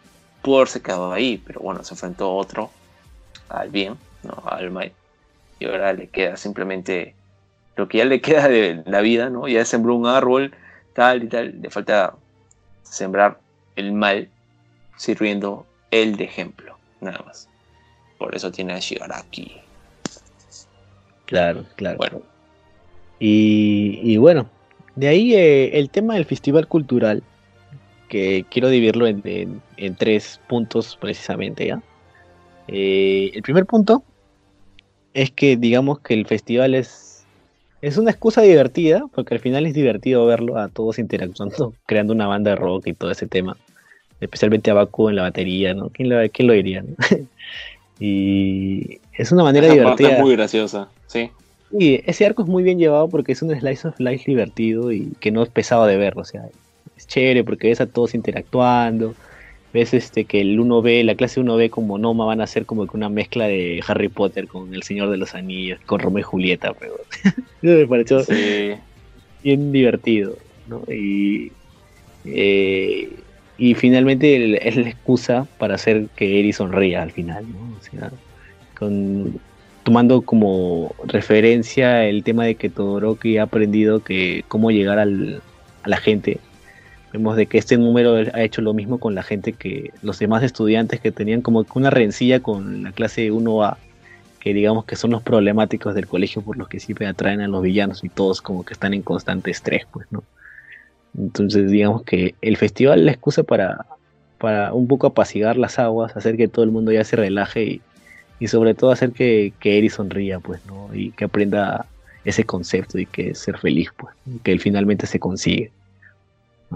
[0.41, 2.69] Pudo haberse quedado ahí, pero bueno, se enfrentó a otro,
[3.49, 4.43] al bien, ¿no?
[4.45, 4.91] Al mal.
[5.59, 7.15] Y ahora le queda simplemente
[7.75, 9.47] lo que ya le queda de la vida, ¿no?
[9.47, 10.53] Ya sembró un árbol,
[10.93, 11.61] tal y tal.
[11.61, 12.15] Le falta
[12.83, 13.39] sembrar
[13.75, 14.29] el mal,
[14.97, 17.49] sirviendo él de ejemplo, nada más.
[18.17, 19.61] Por eso tiene a Shigaraki.
[21.25, 21.97] Claro, claro.
[21.97, 22.21] Bueno.
[23.19, 24.49] Y, y bueno,
[24.95, 27.21] de ahí eh, el tema del festival cultural,
[28.07, 29.61] que quiero dividirlo en,
[29.97, 31.81] tres puntos precisamente, ¿ya?
[32.67, 34.03] Eh, el primer punto
[35.13, 37.14] es que digamos que el festival es,
[37.87, 42.25] es una excusa divertida, porque al final es divertido verlo a todos interactuando, creando una
[42.25, 43.55] banda de rock y todo ese tema.
[44.19, 45.89] Especialmente a Baku en la batería, ¿no?
[45.89, 46.81] ¿Quién lo, quién lo diría?
[46.81, 46.95] no?
[47.99, 50.13] y es una manera Esa divertida.
[50.13, 51.29] es muy graciosa, sí.
[51.71, 55.11] Y ese arco es muy bien llevado porque es un slice of life divertido y
[55.19, 56.23] que no es pesado de verlo.
[56.23, 56.43] O sea,
[56.97, 59.13] es chévere porque ves a todos interactuando.
[59.75, 62.95] Ves este que el 1B, la clase 1B como Noma van a ser como que
[62.97, 66.73] una mezcla de Harry Potter con El Señor de los Anillos, con Romeo y Julieta,
[66.75, 66.95] pero
[67.61, 68.75] me pareció Sí.
[69.41, 70.83] bien divertido, ¿no?
[70.87, 71.57] Y,
[72.23, 73.25] eh,
[73.57, 77.73] y finalmente el- es la excusa para hacer que Eri sonría al final, ¿no?
[77.77, 78.11] O sea,
[78.77, 79.41] con,
[79.83, 85.43] tomando como referencia el tema de que Todoroki ha aprendido que cómo llegar al,
[85.83, 86.44] a la gente.
[87.15, 90.43] Vemos de que este número ha hecho lo mismo con la gente que los demás
[90.43, 93.77] estudiantes que tenían como una rencilla con la clase 1A,
[94.41, 97.63] que digamos que son los problemáticos del colegio por los que siempre atraen a los
[97.63, 100.25] villanos y todos como que están en constante estrés, pues, ¿no?
[101.17, 103.85] Entonces, digamos que el festival es la excusa para,
[104.37, 107.81] para un poco apaciguar las aguas, hacer que todo el mundo ya se relaje y,
[108.41, 110.93] y sobre todo hacer que, que Eri sonría, pues, ¿no?
[110.93, 111.85] Y que aprenda
[112.25, 114.13] ese concepto y que es ser feliz, pues,
[114.43, 115.71] que él finalmente se consigue.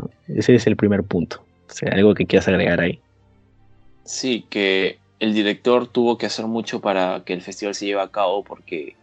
[0.01, 0.09] ¿No?
[0.27, 1.43] Ese es el primer punto.
[1.69, 2.99] O sea, algo que quieras agregar ahí.
[4.03, 8.07] Sí, que el director tuvo que hacer mucho para que el festival se lleve a
[8.07, 8.95] cabo porque,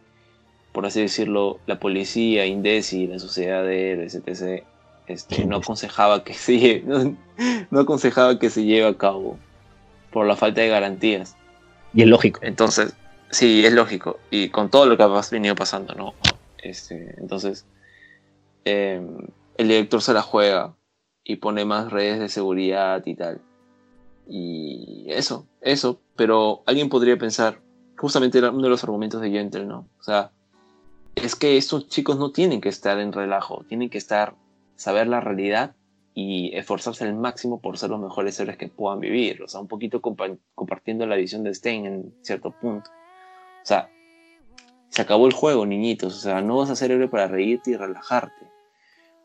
[0.73, 4.63] por así decirlo, la policía, Indesi, la sociedad de héroes, etc.,
[5.07, 7.15] este, no aconsejaba que se lle- no,
[7.71, 9.37] no aconsejaba que se lleve a cabo
[10.11, 11.37] por la falta de garantías.
[11.93, 12.41] Y es lógico.
[12.43, 12.93] Entonces,
[13.29, 14.19] sí, es lógico.
[14.29, 16.13] Y con todo lo que ha venido pasando, ¿no?
[16.61, 17.65] Este, entonces,
[18.65, 19.01] eh,
[19.57, 20.73] el director se la juega
[21.29, 23.41] y pone más redes de seguridad y tal.
[24.29, 25.99] Y eso, eso.
[26.15, 27.59] Pero alguien podría pensar,
[27.97, 29.89] justamente era uno de los argumentos de Gentle, ¿no?
[29.99, 30.31] O sea,
[31.15, 34.35] es que estos chicos no tienen que estar en relajo, tienen que estar,
[34.77, 35.75] saber la realidad
[36.13, 39.43] y esforzarse al máximo por ser los mejores héroes que puedan vivir.
[39.43, 42.89] O sea, un poquito compa- compartiendo la visión de Stein en cierto punto.
[42.89, 43.89] O sea,
[44.89, 46.15] se acabó el juego, niñitos.
[46.15, 48.47] O sea, no vas a ser héroe para reírte y relajarte.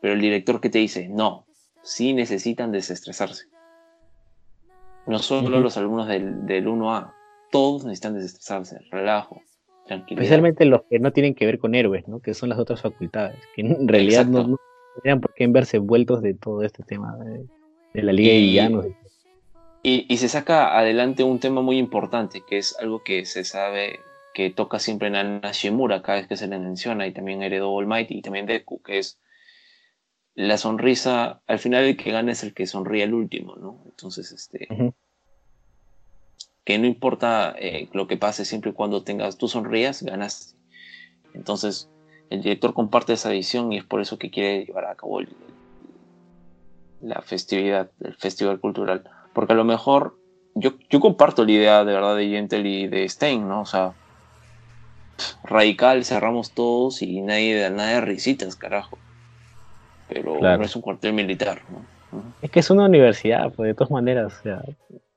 [0.00, 1.46] Pero el director que te dice, no,
[1.82, 3.46] sí necesitan desestresarse.
[5.06, 5.60] No solo Ujú.
[5.64, 7.12] los alumnos del, del 1A,
[7.50, 9.42] todos necesitan desestresarse, relajo,
[9.86, 10.22] tranquilidad.
[10.22, 12.20] Especialmente los que no tienen que ver con héroes, ¿no?
[12.20, 13.38] Que son las otras facultades.
[13.54, 14.50] Que en realidad no, Exacto.
[14.52, 14.56] no
[14.94, 17.46] tendrían por qué verse envueltos de todo este tema de,
[17.94, 18.86] de la Liga de Y- Villanos.
[19.84, 23.98] Y, y se saca adelante un tema muy importante, que es algo que se sabe
[24.32, 27.72] que toca siempre en Anna Shimura cada vez que se le menciona, y también heredó
[27.72, 29.18] All Might y también Deku, que es
[30.34, 33.82] la sonrisa, al final el que gana es el que sonríe al último, ¿no?
[33.86, 34.66] Entonces, este,
[36.64, 40.54] que no importa eh, lo que pase, siempre y cuando tengas, tú sonrías, ganaste.
[41.34, 41.90] Entonces,
[42.30, 45.36] el director comparte esa visión y es por eso que quiere llevar a cabo el-
[47.00, 49.04] la festividad, el festival cultural.
[49.34, 50.18] Porque a lo mejor,
[50.54, 53.62] yo, yo comparto la idea de verdad de Gentle y de Stein, ¿no?
[53.62, 53.96] O sea,
[55.42, 59.00] radical, cerramos todos y nadie da nada de risitas, carajo.
[60.12, 60.58] Pero Claro.
[60.58, 61.60] no es un cuartel militar.
[62.42, 64.62] Es que es una universidad, pues de todas maneras, o sea,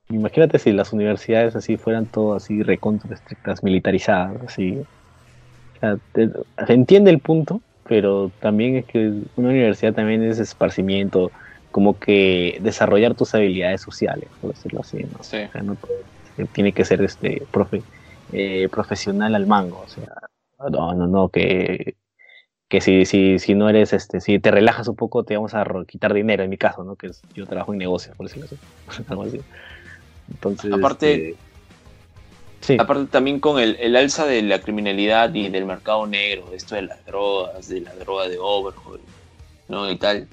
[0.08, 4.78] imagínate si las universidades así fueran todas así recontra estrictas, militarizadas, así.
[4.78, 6.30] O sea, te-
[6.66, 11.30] se entiende el punto, pero también es que una universidad también es esparcimiento,
[11.70, 15.22] como que desarrollar tus habilidades sociales, por decirlo así, ¿no?
[15.22, 15.38] Sí.
[15.48, 15.90] O sea, no todo-
[16.52, 17.82] tiene que ser este profe,
[18.32, 20.04] eh, profesional al mango, o sea,
[20.70, 21.94] no, no, no, que
[22.68, 25.64] que si, si, si no eres, este, si te relajas un poco, te vamos a
[25.86, 26.96] quitar dinero, en mi caso, ¿no?
[26.96, 28.56] Que es- yo trabajo en negocios, por decirlo así.
[29.08, 29.40] Algo así.
[30.28, 30.72] Entonces.
[30.72, 31.36] Aparte- este,
[32.60, 36.74] sí, Aparte también con el, el alza de la criminalidad y del mercado negro, esto
[36.74, 39.00] de las drogas, de la droga de Overhaul,
[39.68, 39.90] ¿no?
[39.90, 40.26] Y tal.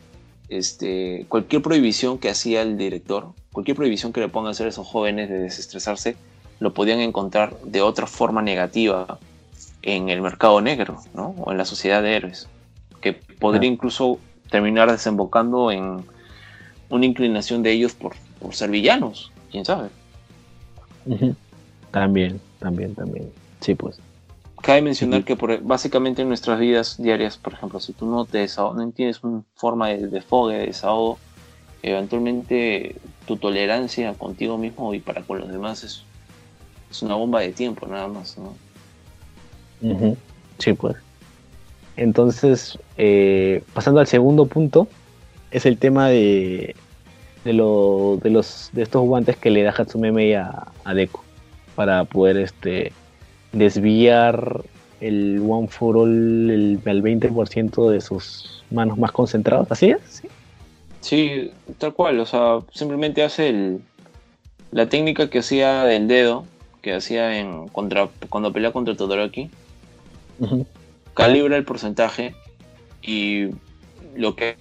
[0.50, 4.70] Este, cualquier prohibición que hacía el director, cualquier prohibición que le pongan a hacer a
[4.70, 6.16] esos jóvenes de desestresarse,
[6.60, 9.20] lo podían encontrar de otra forma negativa
[9.84, 11.36] en el mercado negro, ¿no?
[11.44, 12.48] O en la sociedad de héroes.
[13.02, 13.74] Que podría Ah.
[13.74, 14.18] incluso
[14.50, 16.06] terminar desembocando en
[16.90, 19.90] una inclinación de ellos por, por ser villanos, quién sabe.
[21.06, 21.36] ujú.
[21.92, 23.30] También, también, también.
[23.60, 24.00] Sí, pues.
[24.62, 25.26] Cabe mencionar Ujú.
[25.28, 28.90] que por- básicamente en nuestras vidas diarias, por ejemplo, si tú no te desaho- no
[28.92, 31.20] tienes una forma de desfogue, de desahogo,
[31.82, 32.96] eventualmente
[33.28, 36.04] tu tolerancia contigo mismo y para con los demás es,
[36.90, 38.56] es una bomba de tiempo nada más, ¿no?
[39.84, 40.18] Ujú.
[40.60, 40.96] Sí, pues.
[41.98, 44.88] Entonces, eh, pasando al segundo punto,
[45.52, 46.76] es el tema de,
[47.44, 51.20] de, lo- de los, de estos guantes que le da Hatsume Mei a, a Deku
[51.76, 52.92] para poder este,
[53.52, 54.62] desviar
[55.02, 59.68] el One for All el, al 20% de sus manos más concentrados.
[59.72, 60.00] ¿Así es?
[60.10, 60.28] Sí.
[61.02, 63.82] Sí, tal cual, o sea, simplemente hace el,
[64.72, 66.46] la técnica que hacía del dedo,
[66.82, 69.50] que hacía en contra, cuando pelea contra Todoroki,
[71.14, 72.34] Calibra el porcentaje
[73.02, 73.50] y
[74.16, 74.58] lo que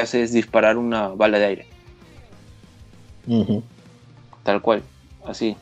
[0.00, 1.66] hace es disparar una bala de aire,
[4.42, 4.82] tal cual,
[5.26, 5.56] así.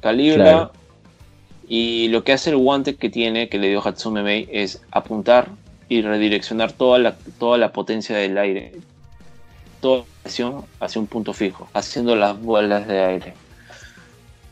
[0.00, 0.72] Calibra Claro.
[1.68, 5.48] y lo que hace el guante que tiene, que le dio Hatsume Mei, es apuntar
[5.88, 8.72] y redireccionar toda la, toda la potencia del aire,
[9.80, 13.34] toda la presión hacia un punto fijo, haciendo las bolas de aire.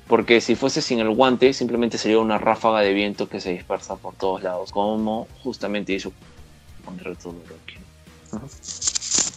[0.08, 3.96] Porque si fuese sin el guante, simplemente sería una ráfaga de viento que se dispersa
[3.96, 6.12] por todos lados, como justamente hizo
[6.84, 7.76] contra Todoroki.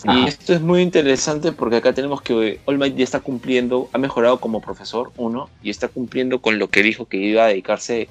[0.03, 3.97] Y esto es muy interesante porque acá tenemos que All Might ya está cumpliendo, ha
[3.97, 8.09] mejorado como profesor, uno, y está cumpliendo con lo que dijo que iba a dedicarse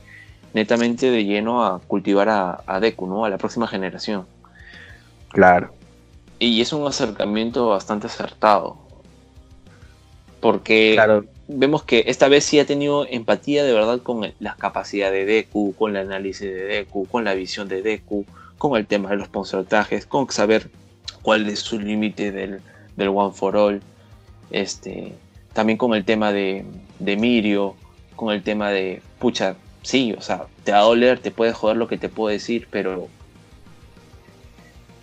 [0.53, 3.25] netamente de lleno a cultivar a, a Deku, ¿no?
[3.25, 4.27] A la próxima generación.
[5.29, 5.73] Claro.
[6.39, 8.79] Y es un acercamiento bastante acertado.
[10.41, 11.25] Porque Claro.
[11.53, 15.75] Vemos que esta vez sí ha tenido empatía de verdad con las capacidades de Deku,
[15.75, 18.25] con el análisis de Deku, con la visión de Deku,
[18.59, 20.71] con el tema de los porcentajes, con saber
[21.23, 22.61] cuál es su límite del,
[22.97, 23.81] del One for All,
[24.51, 25.13] este,
[25.53, 26.65] también con el tema de,
[26.99, 27.75] de Mirio,
[28.17, 31.77] con el tema de, pucha, sí, o sea, te va a doler, te puede joder
[31.77, 33.09] lo que te puedo decir, pero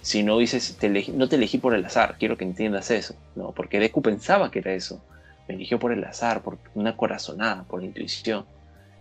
[0.02, 3.16] si no dices, te elegí- no te elegí por el azar, quiero que entiendas eso,
[3.36, 3.52] ¿no?
[3.52, 5.02] Porque Deku pensaba que era eso
[5.48, 8.46] me eligió por el azar, por una corazonada, por intuición.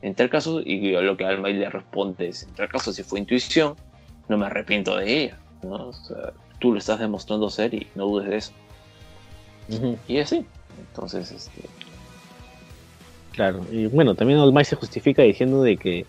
[0.03, 3.19] En tal caso, y lo que Alma le responde es, en tal caso, si fue
[3.19, 3.75] intuición,
[4.29, 5.39] no me arrepiento de ella.
[5.63, 5.89] ¿no?
[5.89, 8.53] O sea, tú lo estás demostrando ser y no dudes de eso.
[9.71, 9.99] Ujú.
[10.07, 10.45] Y así.
[10.79, 11.63] Entonces, este,
[13.33, 16.07] Claro, y bueno, también All Might se justifica diciendo de que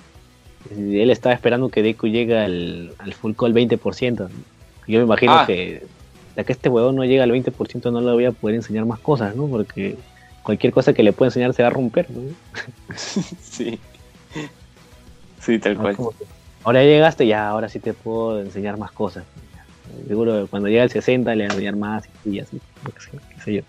[0.71, 4.29] él estaba esperando que Deku llegue al, al full call 20%.
[4.87, 5.45] Yo me imagino Ah.
[5.45, 5.83] que
[6.37, 8.99] ya que este huevón no llega al 20% no le voy a poder enseñar más
[8.99, 9.47] cosas, ¿no?
[9.47, 9.97] Porque
[10.47, 12.21] cualquier cosa que le pueda enseñar se va a romper, ¿no?
[13.41, 13.77] sí.
[15.41, 15.97] Sí, tal cual.
[15.97, 16.03] que,
[16.63, 19.25] ahora ya llegaste, ya, ahora sí te puedo enseñar más cosas.
[20.07, 23.53] Seguro que cuando llegue al 60 le voy a enseñar más y así, qué sé
[23.55, 23.61] yo.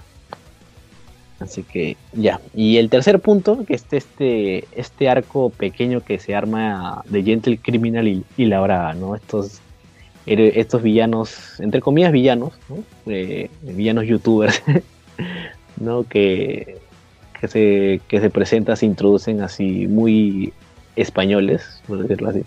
[1.40, 2.40] Así que ya.
[2.54, 7.58] Y el tercer punto, que es este, este arco pequeño que se arma de Gentle
[7.58, 9.16] Criminal y, y la Brava, ¿no?
[9.16, 9.60] Estos,
[10.26, 12.84] estos villanos, entre comillas villanos, ¿no?
[13.12, 14.62] Eh, villanos youtubers,
[15.80, 16.04] ¿no?
[16.04, 16.78] Que,
[17.40, 20.52] que, se, que se presentan, se introducen así muy
[20.96, 22.42] españoles, por decirlo así,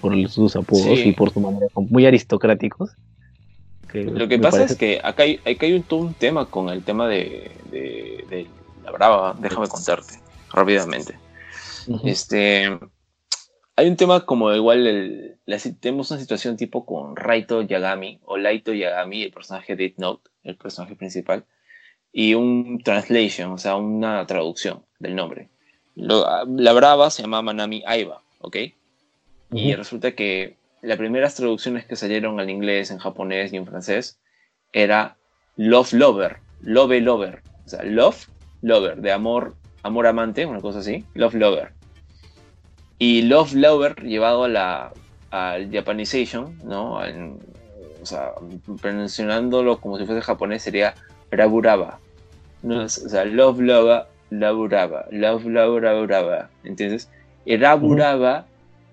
[0.00, 1.08] por sus apodos Sí.
[1.08, 2.90] y por su manera, muy aristocráticos.
[3.92, 6.68] Lo que pasa parece- es que acá hay, acá hay un, todo un tema con
[6.68, 8.46] el tema de, de- de
[8.84, 9.36] la brava.
[9.40, 10.14] Déjame contarte
[10.52, 11.14] rápidamente.
[12.04, 12.66] Este,
[13.74, 18.20] hay un tema como igual, el, la si- tenemos una situación tipo con Raito Yagami
[18.24, 21.44] o Laito Yagami, el personaje de Death Note, el personaje principal,
[22.12, 25.50] y un translation, o sea, una traducción del nombre.
[25.94, 28.56] Lo- la brava se llama Manami Aiba, ¿ok?
[29.52, 29.76] Y Ujú.
[29.76, 34.18] resulta que las primeras traducciones que salieron al inglés, en japonés y en francés
[34.72, 35.16] era
[35.56, 38.28] Love Lover, Love Lover, o sea, Love
[38.62, 41.74] Lover, de amor, amor amante, una cosa así, Love Lover.
[42.98, 44.92] Y Love Lover llevado a la
[45.30, 46.98] al Japanization, ¿no?
[46.98, 47.38] Al-
[48.02, 48.32] o sea,
[48.80, 50.96] pronunciándolo como si fuese japonés sería
[51.30, 51.98] Raburaba.
[52.62, 52.84] ¿no?
[52.84, 56.48] O sea, Love Lover, Raburaba, Love Lover, Raburaba.
[56.64, 57.08] ¿Entiendes?
[57.44, 58.46] Y Raburaba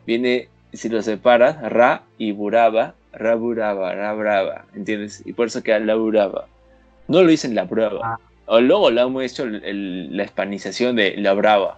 [0.05, 4.65] viene, si lo separas, Ra y Buraba, Raburaba, Raburaba.
[4.75, 5.21] ¿Entiendes?
[5.25, 6.47] Y por eso queda Laburaba.
[7.07, 7.99] No lo dicen la brava.
[8.03, 8.19] Ah.
[8.45, 11.77] O luego lo hemos hecho el- el- la hispanización de la brava.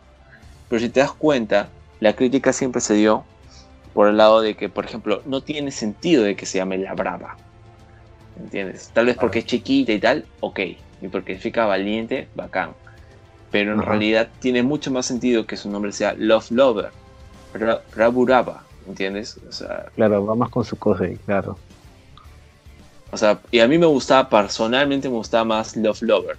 [0.70, 3.24] Pero si te das cuenta, la crítica siempre se dio
[3.94, 6.94] por el lado de que, por ejemplo, no tiene sentido de que se llame la
[6.94, 7.38] brava.
[8.40, 8.90] ¿Entiendes?
[8.94, 10.60] Tal vez porque es chiquita y tal, ok.
[11.02, 12.72] Y porque significa valiente, bacán.
[13.52, 16.92] Pero en realidad tiene mucho más sentido que su nombre sea Love Lover.
[17.54, 19.40] Ra- Raburaba, ¿entiendes?
[19.48, 21.58] O sea, Claro, va más con su cosa, claro.
[23.12, 26.38] o sea, y a mí me gustaba, personalmente me gustaba más Love Lover.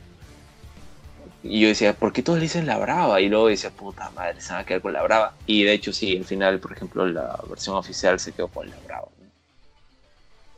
[1.43, 3.20] Y yo decía, ¿por qué todos le dicen la brava?
[3.20, 5.35] Y luego decía, puta madre, se van a quedar con la brava.
[5.47, 8.77] Y de hecho, sí, al final, por ejemplo, la versión oficial se quedó con la
[8.85, 9.09] brava.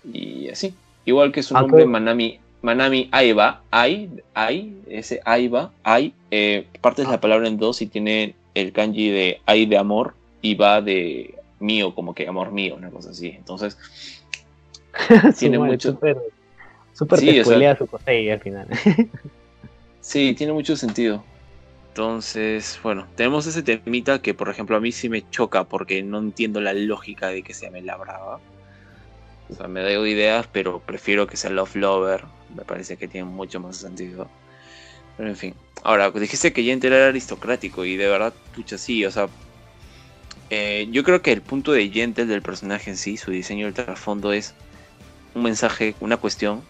[0.04, 0.12] ¿no?
[0.12, 0.74] Y así.
[1.04, 1.84] Igual que su Ah, nombre.
[1.86, 7.86] Manami, Manami Aiba, Ai, Ai, ese Aiba, Ai, eh, partes la palabra en dos y
[7.86, 12.74] tiene el kanji de Ai de amor y va de mío, como que amor mío,
[12.76, 13.28] una cosa así.
[13.28, 13.76] Entonces,
[15.38, 16.16] Tiene madre, mucho- Súper,
[16.92, 18.68] súper Sí, o sea- su cosa y al final.
[20.00, 21.22] Sí, tiene mucho sentido.
[21.88, 26.18] Entonces, bueno, tenemos ese temita que, por ejemplo, a mí sí me choca porque no
[26.18, 28.40] entiendo la lógica de que se llame La Brava.
[29.48, 32.24] O sea, me doy ideas, pero prefiero que sea Love Lover.
[32.54, 34.28] Me parece que tiene mucho más sentido.
[35.16, 35.54] Pero en fin.
[35.82, 39.28] Ahora, dijiste que Gentle era aristocrático y de verdad, pucha, sí, o sea.
[40.50, 43.74] eh, yo creo que el punto de Gentle del personaje en sí, su diseño del
[43.74, 44.54] trasfondo es
[45.34, 46.62] un mensaje, una cuestión.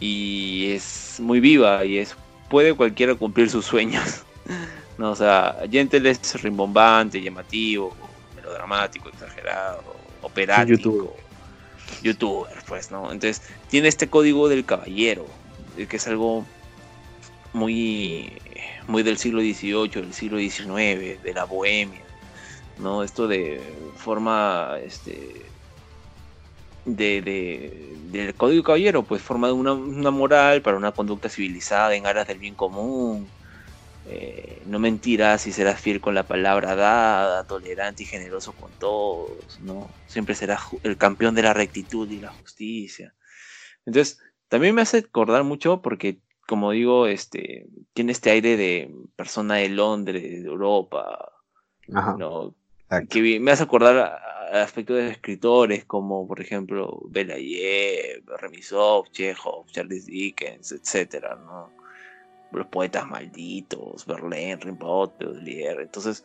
[0.00, 2.16] Y es muy viva y es.
[2.48, 4.24] Puede cualquiera cumplir sus sueños.
[4.98, 7.94] no, o sea, Gentle es rimbombante, llamativo,
[8.36, 9.82] melodramático, exagerado,
[10.22, 11.16] operático.
[12.02, 13.12] Youtuber, pues, ¿no?
[13.12, 15.26] Entonces, tiene este código del caballero,
[15.76, 16.44] eh, que es algo
[17.52, 18.32] muy,
[18.86, 22.00] muy del siglo XVIII, del siglo XIX, de la bohemia,
[22.78, 23.02] ¿no?
[23.02, 23.60] Esto de
[23.96, 25.42] forma, este,
[26.84, 32.06] de, de- del código caballero, pues forma de una moral para una conducta civilizada en
[32.06, 33.28] aras del bien común.
[34.04, 39.60] Eh, no mentirás y serás fiel con la palabra dada, tolerante y generoso con todos,
[39.60, 39.94] ¿no?
[40.06, 43.14] Siempre serás el campeón de la rectitud y la justicia.
[43.86, 49.56] Entonces, también me hace acordar mucho porque, como digo, este, tiene este aire de persona
[49.56, 51.32] de Londres, de Europa,
[51.94, 52.16] Ajá.
[52.18, 52.54] ¿no?
[53.08, 59.66] que me hace acordar a- a aspectos de escritores como por ejemplo Belayev, Remisov, Chekhov,
[59.70, 61.72] Charles Dickens, etcétera, ¿no?
[62.52, 66.24] Los poetas malditos, Verlaine, Rimbaud, Baudelaire, entonces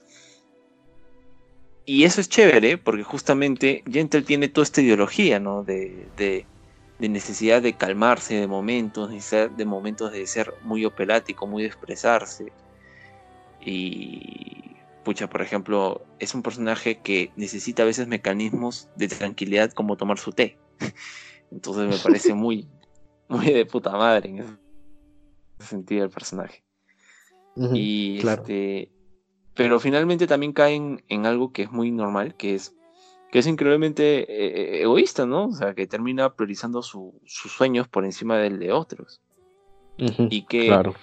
[1.87, 5.63] y eso es chévere porque justamente Gentle tiene toda esta ideología, ¿no?
[5.63, 6.45] De, de,
[6.99, 12.51] necesidad de calmarse de momentos, necesidad de momentos de ser muy operático, muy de expresarse.
[13.61, 14.75] Y
[15.05, 20.19] pucha, por ejemplo, es un personaje que necesita a veces mecanismos de tranquilidad como tomar
[20.19, 20.57] su té.
[21.51, 22.67] Entonces me parece muy,
[23.29, 24.59] muy de puta madre en
[25.59, 26.63] ese sentido el personaje.
[27.73, 28.41] Y claro.
[28.43, 28.91] este.
[29.55, 32.73] Pero finalmente también caen en algo que es muy normal, que es
[33.31, 35.47] que es increíblemente eh, egoísta, ¿no?
[35.47, 39.19] O sea, que termina priorizando su- sus sueños por encima del de otros.
[40.29, 40.93] Y que Claro.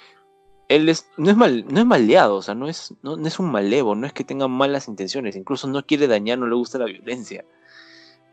[0.68, 3.38] él es, no es mal, no es maleado, o sea, no es, no, no es
[3.40, 6.78] un malevo, no es que tenga malas intenciones, incluso no quiere dañar, no le gusta
[6.78, 7.44] la violencia.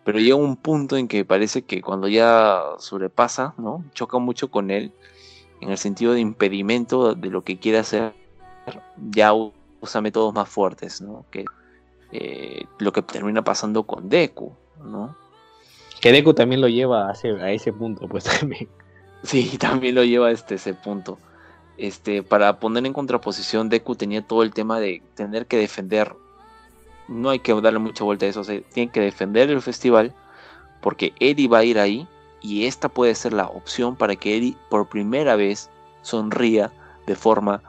[0.05, 3.83] Pero llega un punto en que parece que cuando ya sobrepasa, ¿no?
[3.93, 4.93] Choca mucho con él,
[5.61, 8.13] en el sentido de impedimento de lo que quiere hacer,
[9.11, 11.25] ya usa métodos más fuertes, ¿no?
[11.31, 11.45] Que
[12.11, 15.15] eh, lo que termina pasando con Deku, ¿no?
[16.01, 18.67] Que Deku también lo lleva a ese, a ese punto, pues también.
[19.23, 21.19] Sí, también lo lleva a este, ese punto.
[21.77, 26.15] Este, para poner en contraposición, Deku tenía todo el tema de tener que defender.
[27.07, 28.41] No hay que darle mucha vuelta a eso.
[28.41, 30.13] O sea, tiene que defender el festival.
[30.81, 32.07] Porque Eri va a ir ahí.
[32.41, 35.69] Y esta puede ser la opción para que Eri por primera vez
[36.01, 36.71] sonría
[37.05, 37.61] de forma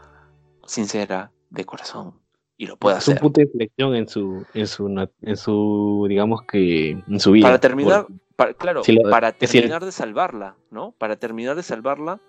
[0.67, 2.15] sincera, de corazón.
[2.57, 3.23] Y lo pueda es un hacer.
[3.23, 7.47] punto de inflexión en su, en su, en su, digamos que, en su vida.
[7.49, 10.93] Para terminar, Por- para- claro, lo- para terminar de salvarla, ¿no?
[10.93, 12.21] Para terminar de salvarla,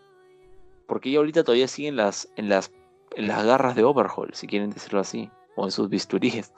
[0.87, 2.71] porque ella ahorita todavía sigue en las, en las,
[3.15, 6.51] en las garras de Overhaul, si quieren decirlo así, o en sus bisturíes.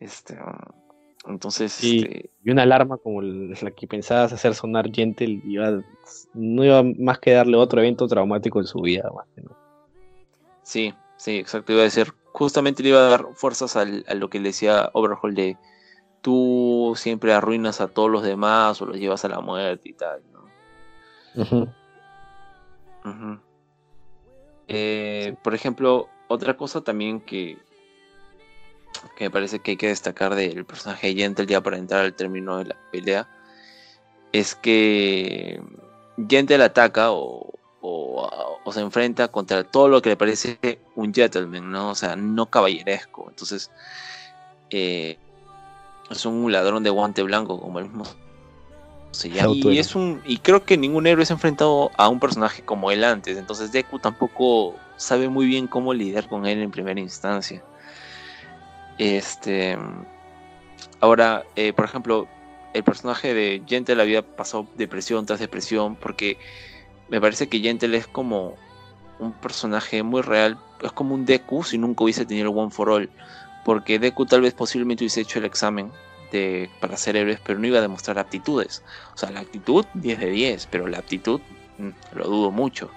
[0.00, 0.36] Este,
[1.26, 1.98] entonces, Sí.
[2.00, 5.82] este, y una alarma como la que pensabas hacer sonar Gentle iba,
[6.34, 9.10] no iba más que darle otro evento traumático en su vida.
[9.14, 9.56] más que nada.
[10.62, 14.28] sí, sí, exacto, iba a decir, justamente le iba a dar fuerzas al- a lo
[14.30, 15.56] que le decía Overhaul de
[16.22, 20.22] tú siempre arruinas a todos los demás o los llevas a la muerte y tal,
[20.32, 21.42] ¿no?
[21.42, 21.68] Ujú.
[23.04, 23.40] Ujú.
[24.68, 27.58] Eh, por ejemplo, otra cosa también que,
[29.16, 32.14] que me parece que hay que destacar del personaje de Gentle ya para entrar al
[32.14, 33.28] término de la pelea
[34.32, 35.60] es que
[36.28, 40.58] Gentle ataca o, o- o se enfrenta contra todo lo que le parece
[40.96, 41.90] un gentleman, ¿no?
[41.90, 43.26] O sea, no caballeresco.
[43.28, 43.70] Entonces,
[44.70, 45.18] eh,
[46.10, 48.04] es un ladrón de guante blanco, como el mismo
[49.12, 49.52] se llama.
[49.74, 52.90] Y, es un, y creo que ningún héroe se ha enfrentado a un personaje como
[52.90, 53.36] él antes.
[53.36, 57.62] Entonces, Deku tampoco sabe muy bien cómo lidiar con él en primera instancia.
[58.98, 59.76] Este.
[61.00, 62.28] Ahora, eh, por ejemplo,
[62.72, 66.38] el personaje de Gentle había pasado depresión tras depresión porque
[67.08, 68.56] me parece que Gentle es como
[69.18, 72.90] un personaje muy real, es como un Deku si nunca hubiese tenido el One for
[72.90, 73.10] All,
[73.64, 75.92] porque Deku tal vez posiblemente hubiese hecho el examen
[76.32, 78.82] de, para ser héroes, pero no iba a demostrar aptitudes.
[79.14, 81.40] O sea, la actitud 10 de 10, pero la aptitud
[81.78, 82.90] mm, lo dudo mucho.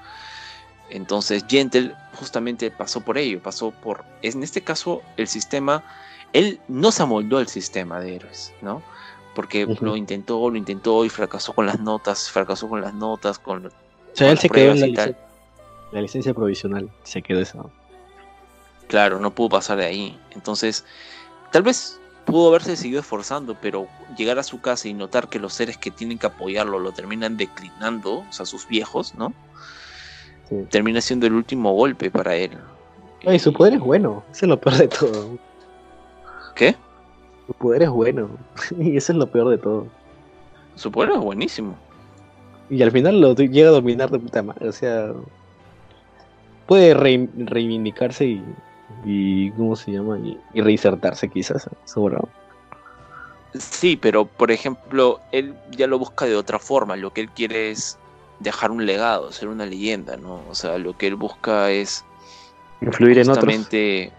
[0.90, 5.84] Entonces Gentle justamente pasó por ello, pasó por, en este caso, el sistema,
[6.34, 8.82] él no se amoldó al sistema de héroes, ¿no?
[9.36, 13.68] Porque lo intentó, lo intentó y fracasó con las notas, fracasó con las notas, con
[13.68, 13.72] O
[14.14, 15.16] sea, él las se quedó en la,
[15.92, 16.90] la licencia provisional.
[17.04, 17.70] Se quedó eso.
[18.88, 20.20] Claro, no pudo pasar de ahí.
[20.32, 20.86] Entonces,
[21.52, 25.54] tal vez pudo haberse seguido esforzando, pero llegar a su casa y notar que los
[25.54, 29.34] seres que tienen que apoyarlo lo terminan declinando, o sea, sus viejos, ¿no?
[30.50, 30.56] Sí.
[30.70, 32.52] Termina siendo el último golpe para él.
[33.26, 35.38] Ay, su poder es bueno, eso es lo peor de todo.
[36.56, 36.76] ¿Qué?
[37.48, 38.30] Su poder es bueno,
[38.80, 39.88] y eso es lo peor de todo.
[40.76, 41.76] Su poder es buenísimo.
[42.70, 45.12] Y al final lo llega a dominar de puta madre, o sea.
[46.66, 48.44] Puede rein- reivindicarse y,
[49.06, 49.52] y.
[49.52, 50.20] ¿Cómo se llama?
[50.20, 52.28] Y, y reinsertarse, quizás, seguro.
[53.54, 56.96] Sí, pero por ejemplo, él ya lo busca de otra forma.
[56.98, 57.98] Lo que él quiere es
[58.40, 60.44] dejar un legado, ser una leyenda, ¿no?
[60.50, 62.06] O sea, lo que él busca es
[62.82, 63.38] Influir en otros.
[63.38, 64.12] justamente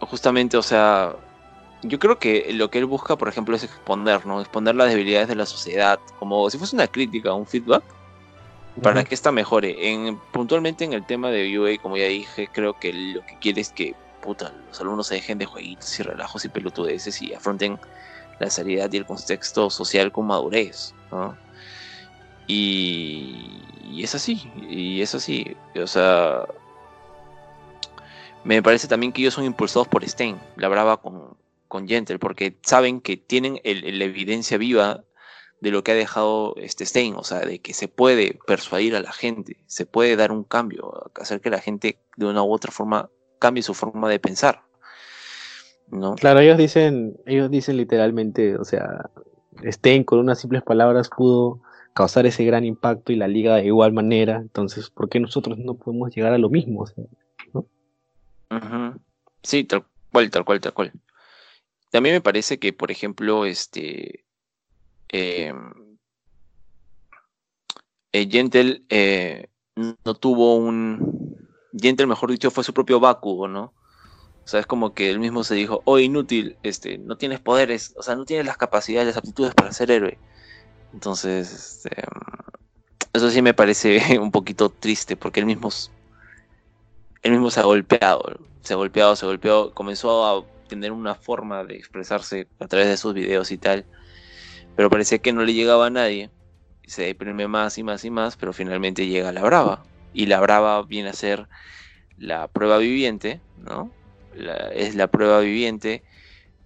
[0.00, 1.14] justamente o sea
[1.82, 5.28] yo creo que lo que él busca por ejemplo es exponer no exponer las debilidades
[5.28, 7.84] de la sociedad como si fuese una crítica un feedback
[8.82, 12.74] para que esta mejore en puntualmente en el tema de UA como ya dije creo
[12.78, 16.44] que lo que quiere es que puta los alumnos se dejen de jueguitos y relajos
[16.44, 17.78] y pelotudeces y afronten
[18.40, 21.36] la seriedad y el contexto social con madurez ¿no?
[22.52, 26.44] Y, es así y es así o sea
[28.44, 31.36] me parece también que ellos son impulsados por Stein, la brava con,
[31.68, 35.04] con Gentle, porque saben que tienen la evidencia viva
[35.60, 39.00] de lo que ha dejado este Stein, o sea, de que se puede persuadir a
[39.00, 42.72] la gente, se puede dar un cambio, hacer que la gente de una u otra
[42.72, 44.62] forma cambie su forma de pensar.
[45.88, 46.16] ¿no?
[46.16, 49.08] Claro, ellos dicen, ellos dicen literalmente, o sea,
[49.64, 51.60] Stein con unas simples palabras pudo
[51.94, 55.74] causar ese gran impacto y la liga de igual manera, entonces, ¿por qué nosotros no
[55.74, 56.84] podemos llegar a lo mismo?
[57.52, 57.66] O.
[59.42, 60.92] Sí, tal cual, tal cual, tal cual.
[61.90, 64.24] También me parece que, por ejemplo, este
[65.08, 65.98] em,
[68.12, 71.36] eh, Gentle eh, no tuvo un
[71.78, 73.72] Gentle, mejor dicho, fue su propio Bakugo, ¿no?
[74.44, 77.94] O sea, es como que él mismo se dijo, oh, inútil, este, no tienes poderes,
[77.96, 80.18] o sea, no tienes las capacidades, las aptitudes para ser héroe.
[80.92, 81.90] Entonces, este,
[83.12, 85.70] eso sí me parece un poquito triste, porque él mismo
[87.22, 88.22] él mismo se ha golpeado,
[88.62, 92.88] se ha golpeado, se ha golpeado, comenzó a tener una forma de expresarse a través
[92.88, 93.86] de sus videos y tal,
[94.74, 96.32] pero parecía que no le llegaba a nadie,
[96.84, 100.82] se deprime más y más y más, pero finalmente llega la Brava, y la Brava
[100.84, 101.48] viene a ser
[102.16, 103.94] la prueba viviente, ¿no?
[104.32, 106.04] La- es la prueba viviente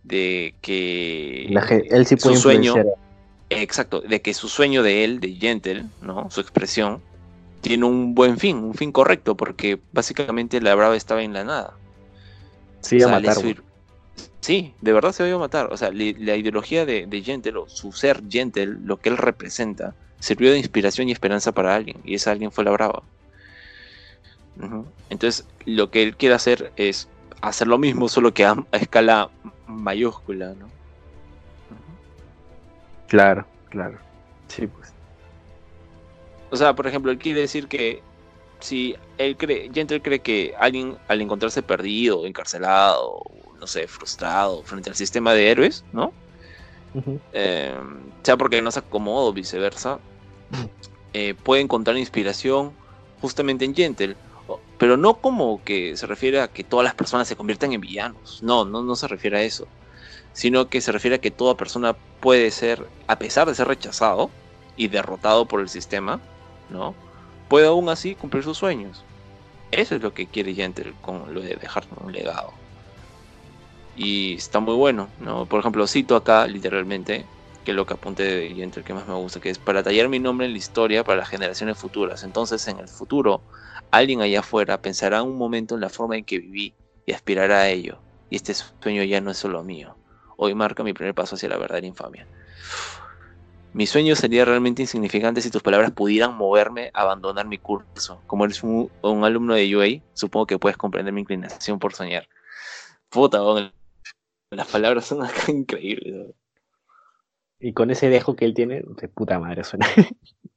[0.03, 2.87] de que la él sí su puede sueño, influenciar.
[3.51, 6.31] Exacto, de que su sueño de él, de Gentle, ¿no?
[6.31, 7.01] Su expresión,
[7.61, 11.75] tiene un buen fin, un fin correcto, porque básicamente la brava estaba en la nada.
[12.81, 13.43] Sí, a O sea, le matar.
[13.43, 13.63] sir-
[14.41, 15.73] Sí, de verdad se iba a matar.
[15.73, 19.17] O sea, le- la ideología de, de Gentle, o su ser Gentle, lo que él
[19.17, 23.03] representa, sirvió de inspiración y esperanza para alguien, y ese alguien fue la brava.
[25.11, 27.09] Entonces, lo que él quiere hacer es
[27.43, 29.31] hacer lo mismo, solo que a, a escala
[29.67, 30.69] mayúscula, ¿no?
[33.09, 33.99] Claro, claro.
[34.49, 34.93] Sí, pues.
[36.51, 38.03] O sea, por ejemplo, él quiere decir que
[38.61, 43.21] si él cree, Gentle cree que alguien al encontrarse perdido, encarcelado,
[43.59, 46.13] no sé, frustrado frente al sistema de héroes, ¿no?
[47.33, 47.79] Eh,
[48.23, 49.99] sea porque no se acomoda o viceversa,
[51.13, 52.73] eh, puede encontrar inspiración
[53.21, 54.17] justamente en Gentle.
[54.79, 58.43] Pero no como que se refiere a que todas las personas se conviertan en villanos.
[58.43, 59.67] No, no, no se refiere a eso.
[60.37, 64.31] Sino que se refiere a que toda persona puede ser, a pesar de ser rechazado
[64.77, 66.21] y derrotado por el sistema,
[66.69, 66.95] ¿no?
[67.49, 69.03] Puede aún así cumplir sus sueños.
[69.71, 72.53] Eso es lo que quiere Gentle con lo de dejar un legado.
[73.97, 75.47] Y está muy bueno, ¿no?
[75.47, 77.25] Por ejemplo, cito acá literalmente,
[77.65, 80.11] que es lo que apunté de Gentle que más me gusta, que es para tallar
[80.11, 82.25] mi nombre en la historia para las generaciones futuras.
[82.25, 83.41] Entonces, en el futuro,
[83.91, 86.75] alguien allá afuera pensará un momento en la forma en que viví
[87.07, 88.03] y aspirará a ello.
[88.29, 89.96] Y este sueño ya no es solo mío.
[90.37, 92.27] Hoy marca mi primer paso hacia la verdadera infamia.
[93.73, 98.23] Mi sueño sería realmente insignificante si tus palabras pudieran moverme a abandonar mi curso.
[98.27, 102.27] Como eres un, un alumno de UA, supongo que puedes comprender mi inclinación por soñar.
[103.11, 103.39] Puta,
[104.51, 106.35] las palabras son acá increíbles.
[107.59, 109.87] Y con ese dejo que él tiene, de puta madre suena.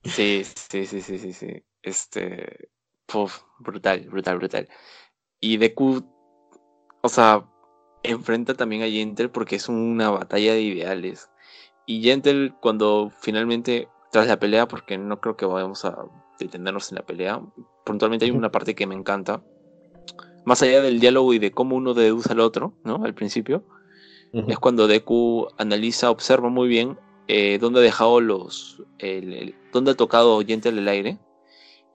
[0.03, 1.63] Sí, sí, sí, sí, sí, sí.
[1.81, 2.69] Este.
[3.05, 4.69] Puf, brutal, brutal, brutal.
[5.39, 6.03] Y Deku,
[7.01, 7.45] o sea,
[8.03, 11.29] enfrenta también a Gentle porque es una batalla de ideales.
[11.85, 15.97] Y Gentle, cuando finalmente, tras la pelea, porque no creo que vayamos a
[16.39, 17.41] detenernos en la pelea,
[17.85, 19.43] puntualmente hay una parte que me encanta.
[20.45, 23.03] Más allá del diálogo y de cómo uno deduce al otro, ¿no?
[23.03, 23.65] Al principio,
[24.47, 26.97] es cuando Deku analiza, observa muy bien
[27.27, 28.81] eh, dónde ha dejado los.
[28.99, 31.19] El, el- dónde ha tocado Gentle el aire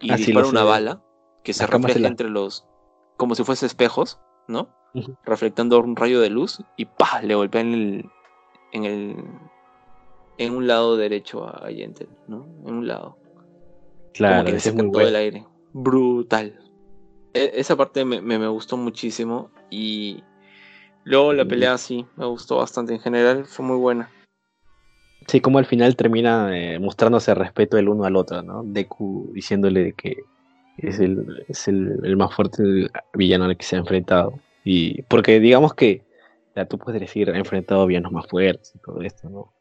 [0.00, 1.02] y Ah, dispara una bala
[1.42, 2.66] que se refleja la- entre los.
[3.16, 4.68] como si fuese espejos, ¿no?
[5.24, 7.20] Reflectando un rayo de luz y ¡pah!
[7.22, 8.10] le golpea en el,
[8.72, 9.24] en el
[10.38, 12.46] en un lado derecho a Yentel, ¿no?
[12.66, 13.16] En un lado.
[14.12, 15.18] Claro, como que ese es muy todo el bueno.
[15.18, 15.46] aire.
[15.72, 16.60] Brutal.
[17.32, 20.22] E- esa parte me, me- me gustó muchísimo y
[21.04, 21.48] luego la Mm.
[21.48, 24.12] pelea sí, me gustó bastante en general, fue muy buena.
[25.26, 28.62] Sí, como al final termina eh, mostrándose respeto el uno al otro, ¿no?
[28.64, 30.26] Deku diciéndole que
[30.76, 32.62] es el, es el, el más fuerte
[33.14, 34.40] villano al que se ha enfrentado.
[34.64, 36.02] Y porque digamos que,
[36.56, 39.52] ya tú puedes decir, ha enfrentado a villanos más fuertes y todo esto, ¿no?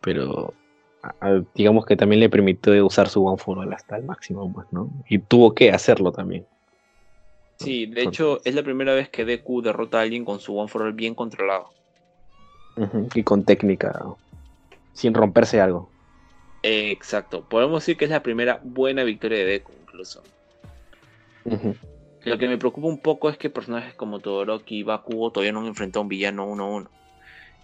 [0.00, 0.54] Pero
[1.02, 4.50] a- a- digamos que también le permitió usar su One for All hasta el máximo,
[4.52, 4.90] pues, ¿no?
[5.08, 6.46] Y tuvo que hacerlo también.
[7.58, 10.68] Sí, de hecho es la primera vez que Deku derrota a alguien con su One
[10.68, 11.70] for All bien controlado.
[13.14, 14.02] Y con técnica,
[14.92, 15.92] sin romperse algo.
[16.62, 20.22] Eh, exacto, podemos decir que es la primera buena victoria de Deku incluso.
[21.44, 21.76] Ujú.
[22.24, 25.60] Lo que me preocupa un poco es que personajes como Todoroki y Bakugo todavía no
[25.60, 26.90] han enfrentado a un villano uno a uno.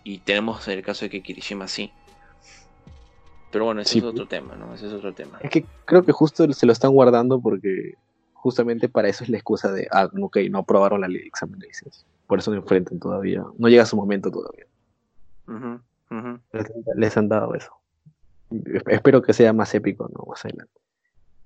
[0.04, 1.92] Y tenemos el caso de que Kirishima sí.
[3.52, 3.98] Pero bueno, ese Sí.
[3.98, 4.74] es otro tema, ¿no?
[4.74, 5.38] Ese es otro tema.
[5.42, 7.94] Es que creo que justo se lo están guardando porque
[8.34, 11.58] justamente para eso es la excusa de, ah, ok, no aprobaron la ley de examen
[11.58, 12.06] de licencia.
[12.26, 13.44] Por eso no enfrentan todavía.
[13.58, 14.66] No llega su momento todavía.
[15.46, 15.80] Ujú,
[16.10, 16.40] ujú.
[16.52, 17.72] Les, les han dado eso.
[18.50, 20.24] Esp- Espero que sea más épico, ¿no?
[20.28, 20.72] Más adelante.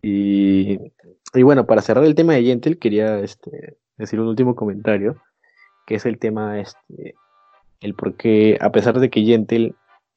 [0.02, 0.78] Y,
[1.34, 5.16] y bueno, para cerrar el tema de Gentle, quería este, decir un último comentario,
[5.86, 7.14] que es el tema, este,
[7.80, 9.74] el por qué, a pesar de que Gentle,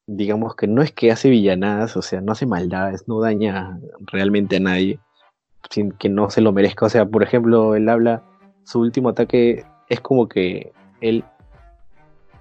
[0.08, 3.80] digamos que no es que hace villanadas, o sea, no hace maldades, no daña
[4.12, 5.00] realmente a nadie,
[5.70, 6.86] sin que no se lo merezca.
[6.86, 8.24] O sea, por ejemplo, él habla,
[8.64, 11.24] su último ataque es como que él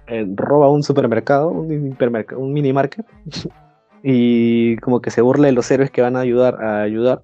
[0.07, 1.97] eh, roba un supermercado, un,
[2.37, 3.05] un mini market,
[4.03, 7.23] y como que se burla de los héroes que van a ayudar a ayudar,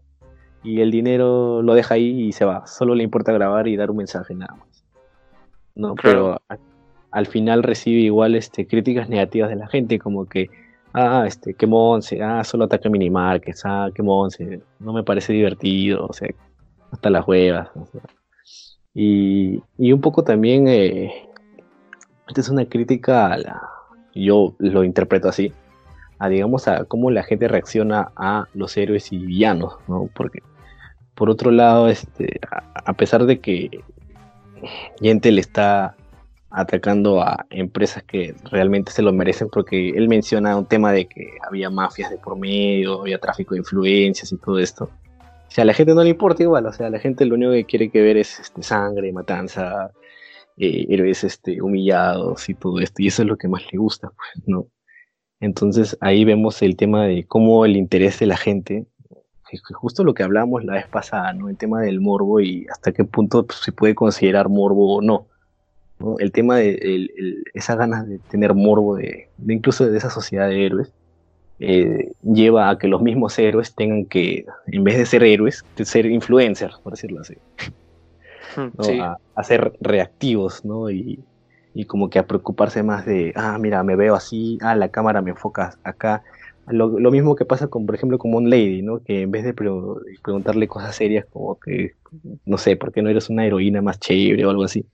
[0.63, 2.65] y el dinero lo deja ahí y se va.
[2.67, 4.85] Solo le importa grabar y dar un mensaje nada más.
[5.75, 6.37] No, Claro.
[6.49, 6.59] pero
[7.11, 10.49] al final recibe igual este críticas negativas de la gente, como que
[10.93, 16.05] ah, este, qué monse, ah, solo ataca minimarkets, ah, qué monse, no me parece divertido,
[16.05, 16.29] o sea,
[16.91, 17.69] hasta las huevas.
[17.75, 18.01] o sea.
[18.93, 21.29] Y, y un poco también, eh,
[22.27, 23.61] esta es una crítica a la,
[24.13, 25.53] yo lo interpreto así,
[26.19, 30.09] a digamos a cómo la gente reacciona a los héroes y villanos, ¿no?
[30.13, 30.39] Porque
[31.15, 33.69] por otro lado, este, a, a pesar de que
[34.99, 35.95] Yente le está
[36.51, 41.31] atacando a empresas que realmente se lo merecen, porque él menciona un tema de que
[41.47, 44.85] había mafias de por medio, había tráfico de influencias y todo esto.
[44.85, 47.51] O sea, a la gente no le importa igual, o sea, la gente lo único
[47.51, 49.91] que quiere que ver es este, sangre, matanza,
[50.57, 54.09] eh, héroes este, humillados y todo esto, y eso es lo que más le gusta,
[54.09, 54.67] pues, ¿no?
[55.39, 58.85] Entonces ahí vemos el tema de cómo el interés de la gente,
[59.59, 61.49] justo lo que hablamos la vez pasada, ¿no?
[61.49, 65.27] El tema del morbo y hasta qué punto pues, se puede considerar morbo o no.
[65.99, 66.17] ¿no?
[66.19, 70.09] El tema de el- el- esas ganas de tener morbo de, de incluso de esa
[70.09, 70.91] sociedad de héroes
[71.59, 75.85] eh, lleva a que los mismos héroes tengan que, en vez de ser héroes, de
[75.85, 77.35] ser influencers, por decirlo así.
[78.77, 78.83] ¿no?
[78.83, 78.99] Sí.
[78.99, 80.89] A, a ser reactivos, ¿no?
[80.89, 81.23] Y,
[81.73, 85.21] y como que a preocuparse más de, ah, mira, me veo así, ah, la cámara
[85.21, 86.23] me enfoca acá.
[86.67, 89.03] Lo, lo mismo que pasa con, por ejemplo, con Moon Lady, ¿no?
[89.03, 91.93] Que en vez de, pre- de preguntarle cosas serias como que,
[92.45, 94.85] no sé, ¿por qué no eres una heroína más chévere o algo así?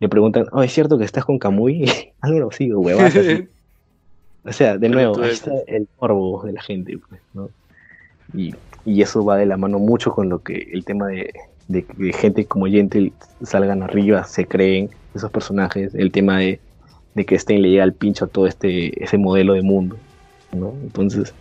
[0.00, 1.84] Le preguntan, oh, ¿es cierto que estás con Kamui?
[2.20, 3.48] algo así, huevadas así.
[4.46, 7.48] O sea, de nuevo, ahí está el morbo de la gente, pues, ¿no?
[8.34, 8.52] Y,
[8.84, 11.32] y eso va de la mano mucho con lo que el tema de,
[11.66, 13.12] de que gente como Gentle
[13.42, 16.60] salgan arriba, se creen esos personajes, el tema de,
[17.14, 19.96] de que Stein le llega al pincho a todo este ese modelo de mundo,
[20.54, 20.74] ¿no?
[20.82, 21.34] Entonces,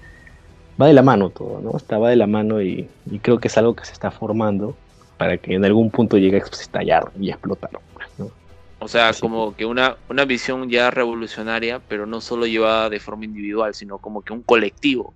[0.82, 1.77] va de la mano todo, ¿no?
[1.77, 4.75] Está va de la mano y, y creo que es algo que se está formando
[5.17, 7.72] para que en algún punto llegue a estallar y a explotar,
[8.17, 8.32] ¿no?
[8.80, 13.00] O sea, Así como que una, una visión ya revolucionaria, pero no solo llevada de
[13.00, 15.14] forma individual, sino como que un colectivo.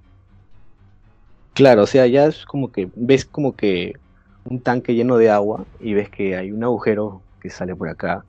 [1.53, 3.93] Claro, o sea, ya es como que ves como que
[4.45, 8.23] un tanque lleno de agua y ves que hay un agujero que sale por acá,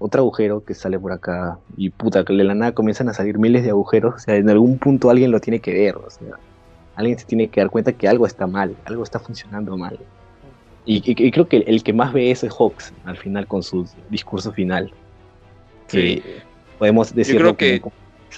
[0.00, 3.38] otro agujero que sale por acá y puta, que de la nada comienzan a salir
[3.38, 6.30] miles de agujeros, o sea, en algún punto alguien lo tiene que ver, o sea,
[6.96, 9.98] alguien se tiene que dar cuenta que algo está mal, algo está funcionando mal.
[10.86, 13.62] Y, y- y creo que el que más ve eso es Hawks al final con
[13.62, 14.92] su discurso final.
[15.88, 16.22] Que
[16.78, 17.82] podemos decirlo creo que-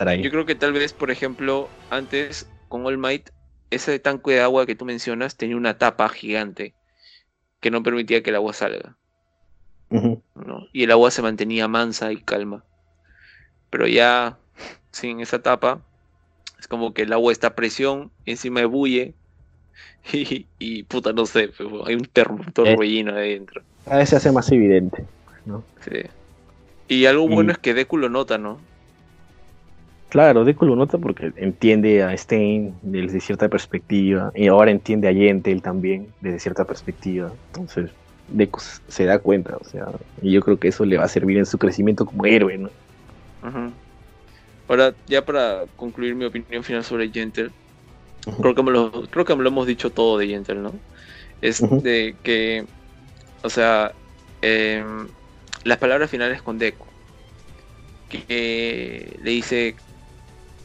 [0.07, 0.23] ahí.
[0.23, 3.29] Yo creo que tal vez, por ejemplo, antes con All Might,
[3.71, 6.75] ese tanque de agua que tú mencionas tenía una tapa gigante
[7.61, 8.97] que no permitía que el agua salga.
[9.91, 10.21] Ujú.
[10.45, 10.67] ¿No?
[10.73, 12.65] Y el agua se mantenía mansa y calma.
[13.71, 14.39] Pero ya
[14.91, 15.81] sin esa tapa,
[16.59, 19.15] es como que el agua está a presión, encima ebulle,
[20.13, 21.51] Y, y puta, no sé,
[21.87, 22.05] hay un
[22.53, 23.63] torbellino ahí dentro.
[23.87, 25.05] A veces se hace más evidente.
[25.47, 25.63] ¿no?
[25.81, 26.03] Sí.
[26.89, 28.59] Y algo Y- bueno es que Deku lo nota, ¿no?
[30.11, 35.13] Claro, Deku lo nota porque entiende a Stein desde cierta perspectiva y ahora entiende a
[35.13, 37.33] Yentel también desde cierta perspectiva.
[37.47, 37.91] Entonces,
[38.29, 39.87] Deku se da cuenta, o sea,
[40.23, 42.71] y yo creo que eso le va a servir en su crecimiento como héroe, ¿no?
[44.69, 47.51] Ahora, ya para concluir mi opinión final sobre Gentle,
[48.41, 50.73] creo que me lo, creo que me lo hemos dicho todo de Gentle, ¿no?
[51.41, 52.65] Es de que,
[53.43, 53.93] o sea,
[54.41, 55.09] em,
[55.65, 56.87] las palabras finales con Deku,
[58.09, 59.75] que le dice,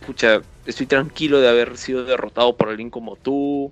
[0.06, 3.72] pucha, estoy tranquilo de haber sido derrotado por alguien como tú,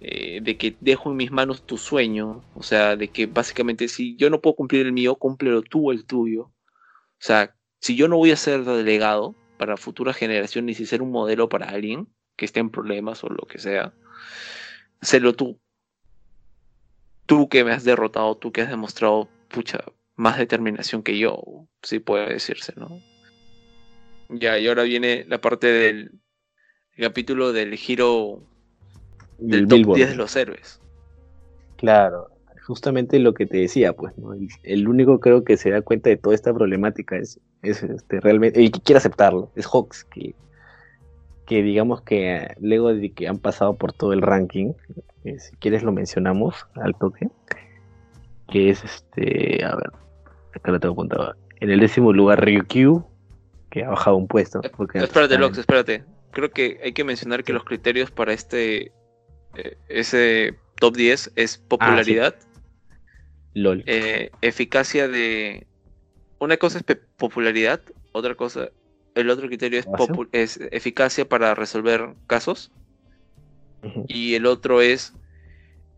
[0.00, 4.16] eh, de que dejo en mis manos tu sueño, o sea, de que básicamente si
[4.16, 6.42] yo no puedo cumplir el mío, cúmplelo tú el tuyo.
[6.42, 6.52] O
[7.18, 11.48] sea, si yo no voy a ser delegado para futuras generaciones y ser un modelo
[11.48, 13.94] para alguien que esté en problemas o lo que sea,
[15.00, 15.58] sélo tú.
[17.26, 19.80] Tú que me has derrotado, tú que has demostrado, pucha,
[20.14, 23.00] más determinación que yo, si puede decirse, ¿no?
[24.28, 26.20] Ya, y ahora viene la parte del
[26.96, 28.42] el capítulo del giro
[29.38, 29.96] del el top Billboard.
[29.96, 30.80] 10 de los héroes.
[31.76, 32.30] Claro,
[32.66, 34.32] justamente lo que te decía, pues, ¿no?
[34.32, 38.20] El, el único creo que se da cuenta de toda esta problemática es, es este,
[38.20, 40.34] realmente, el que quiere aceptarlo, es Hawks, que,
[41.46, 44.72] que digamos que eh, luego de que han pasado por todo el ranking,
[45.22, 47.28] que si quieres lo mencionamos al toque,
[48.48, 49.90] que es este, a ver,
[50.54, 53.04] acá lo tengo apuntado, en el décimo lugar Ryukyu,
[53.70, 54.60] que ha bajado un puesto.
[54.76, 56.04] Porque antes Espérate, Lox, espérate.
[56.30, 58.92] Creo que hay que mencionar que los criterios para este eh,
[59.88, 62.36] ese top 10 es popularidad,
[63.54, 63.82] en LOL.
[63.86, 65.66] eh, eficacia de...
[66.38, 66.84] Una cosa es
[67.16, 67.80] popularidad,
[68.12, 68.70] otra cosa...
[69.14, 69.86] El otro criterio es,
[70.32, 72.70] es eficacia para resolver casos
[74.08, 75.14] y el otro es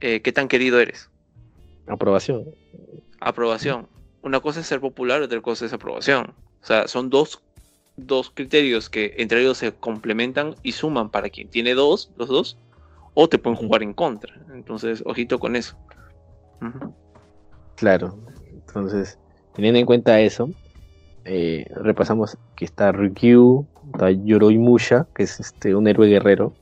[0.01, 1.11] eh, qué tan querido eres.
[1.87, 2.45] Aprobación.
[3.21, 3.89] Aprobación.
[4.23, 6.35] Una cosa es ser popular, otra cosa es aprobación.
[6.63, 7.43] O sea, son dos,
[7.97, 12.57] dos criterios que entre ellos se complementan y suman para quien tiene dos, los dos,
[13.21, 14.33] o te pueden jugar en contra.
[14.55, 15.77] Entonces, ojito con eso.
[17.75, 18.17] Claro,
[18.53, 19.19] entonces,
[19.55, 20.51] teniendo en cuenta eso,
[21.25, 26.55] eh, repasamos que está Rikyu, está Yoroimusha, que es este un héroe guerrero,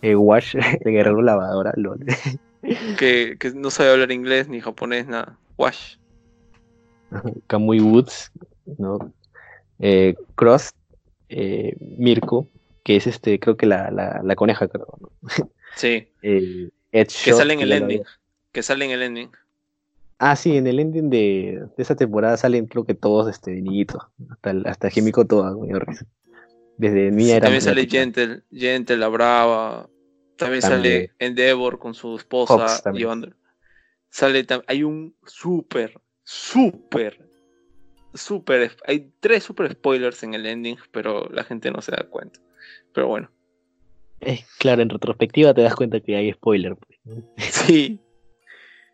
[0.00, 0.54] eh, Wash,
[0.84, 2.06] el guerrero lavadora, lol.
[2.98, 5.38] Que, que no sabe hablar inglés ni japonés, nada.
[5.56, 5.96] Wash.
[7.48, 8.30] Kamui Woods,
[8.78, 9.12] ¿no?
[9.80, 10.72] Eh, Cross,
[11.30, 12.46] eh, Mirko,
[12.84, 15.10] que es este, creo que la, la, la coneja, creo, ¿no?
[15.76, 18.02] Sí, Eh, que sale en el ending.
[18.52, 19.30] Que sale en el ending.
[20.18, 24.02] Ah, sí, en el ending de, de esa temporada salen creo que todos este niñitos,
[24.30, 25.54] hasta, hasta Himiko toda.
[26.76, 27.86] Desde niña Sí, era también sale.
[27.86, 29.88] Gentle, Gentle, la brava.
[30.36, 30.82] También, También.
[30.82, 32.82] sale Endeavor con su esposa.
[32.92, 33.32] Llevando-
[34.10, 37.20] Sale hay un súper, súper,
[38.12, 38.76] súper.
[38.86, 42.40] Hay tres super spoilers en el ending, pero la gente no se da cuenta.
[42.92, 43.30] Pero bueno,
[44.20, 46.76] Eh, claro, en retrospectiva te das cuenta que hay spoiler.
[46.76, 47.22] pues, ¿no?
[47.38, 48.00] sí.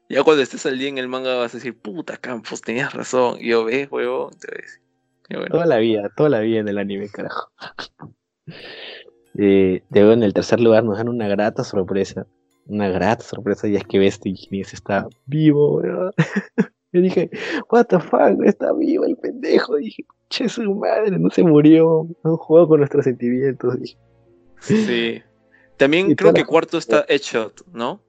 [0.08, 3.38] Ya cuando estés al día en el manga vas a decir, puta Campos, tenías razón.
[3.40, 4.30] Y yo, ves, huevo.
[4.40, 4.80] Te voy a decir.
[5.28, 7.50] Y bueno, Toda la vida, toda la vida en el anime, carajo.
[9.38, 12.26] Eh, luego en el tercer lugar nos dan una grata sorpresa.
[12.66, 16.12] Una grata sorpresa, y es que Bestie Genius está vivo, weón.
[16.92, 17.30] Yo dije,
[17.70, 19.76] what the fuck, está vivo el pendejo.
[19.76, 22.06] Dije, che, su madre, no se murió.
[22.22, 23.78] Han jugado con nuestros sentimientos.
[23.80, 23.98] Dije,
[24.60, 25.22] sí.
[25.76, 28.00] También Y creo que cuarto está Headshot, ¿no?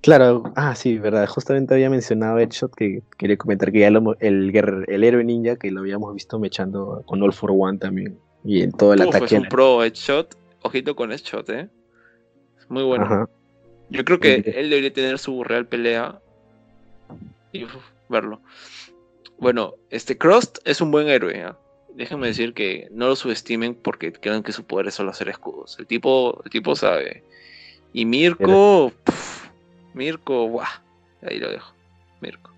[0.00, 1.26] Claro, ah, sí, verdad.
[1.28, 4.54] Justamente había mencionado Headshot que quería comentar que ya lo, el,
[4.86, 8.18] el héroe ninja que lo habíamos visto mechando con All for One también.
[8.44, 9.34] Y en todo el Uf, es ataque.
[9.34, 10.36] a un la- pro Headshot.
[10.62, 11.68] Ojito con Headshot, ¿eh?
[12.58, 13.04] Es muy bueno.
[13.04, 13.28] Ajá.
[13.90, 16.20] Yo creo que él debería tener su real pelea
[17.52, 17.74] y uf,
[18.08, 18.40] verlo.
[19.38, 21.42] Bueno, este Crust es un buen héroe.
[21.42, 21.58] ¿ah?
[21.98, 25.76] Déjenme decir que no lo subestimen porque crean que su poder es solo hacer escudos.
[25.80, 27.24] El tipo, el tipo sabe.
[27.92, 28.92] Y Mirko,
[29.94, 30.68] Mirko, guau.
[31.22, 31.74] Ahí lo dejo.
[32.20, 32.52] Mirko.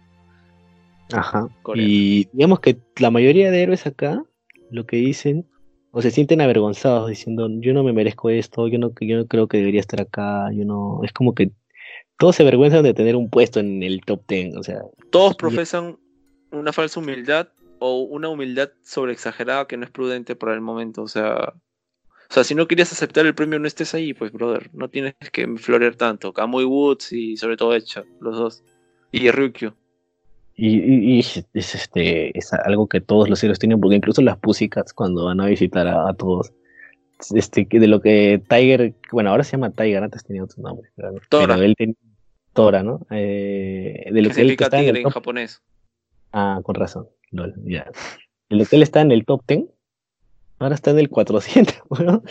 [1.15, 1.49] Ajá.
[1.63, 1.91] Coreano.
[1.91, 4.23] Y digamos que la mayoría de héroes acá
[4.71, 5.47] lo que dicen
[5.91, 9.49] o se sienten avergonzados diciendo yo no me merezco esto, yo no, yo no creo
[9.49, 11.51] que debería estar acá, yo no, es como que
[12.19, 15.99] todos se avergüenzan de tener un puesto en el top 10, o sea, Todos profesan
[16.53, 17.49] una falsa humildad
[17.81, 21.03] o una humildad sobreexagerada que no es prudente para el momento.
[21.03, 21.55] O sea,
[22.31, 24.71] o sea, si no querías aceptar el premio, no estés ahí, pues, brother.
[24.75, 26.33] No tienes que florear tanto.
[26.33, 28.63] Kamui Woods y sobre todo Headshot, los dos.
[29.13, 29.73] Y Ryukyu.
[30.55, 34.23] y, y- y es, es, este es algo que todos los héroes tienen porque incluso
[34.23, 36.53] las Pussycats cuando van a visitar a, a todos
[37.35, 40.91] este, de lo que Tiger, bueno, ahora se llama Tiger, antes tenía otro nombre.
[40.97, 41.55] Pero, Tora.
[41.55, 41.97] pero él tenía
[42.53, 43.07] Tora, ¿no?
[43.11, 45.63] Eh, de lo ¿Qué que él significa está en el en japonés?
[46.33, 47.85] ah, con razón, lol, ya.
[48.49, 49.65] Que él está en el top 10,
[50.59, 52.23] ahora está en el 400, weón.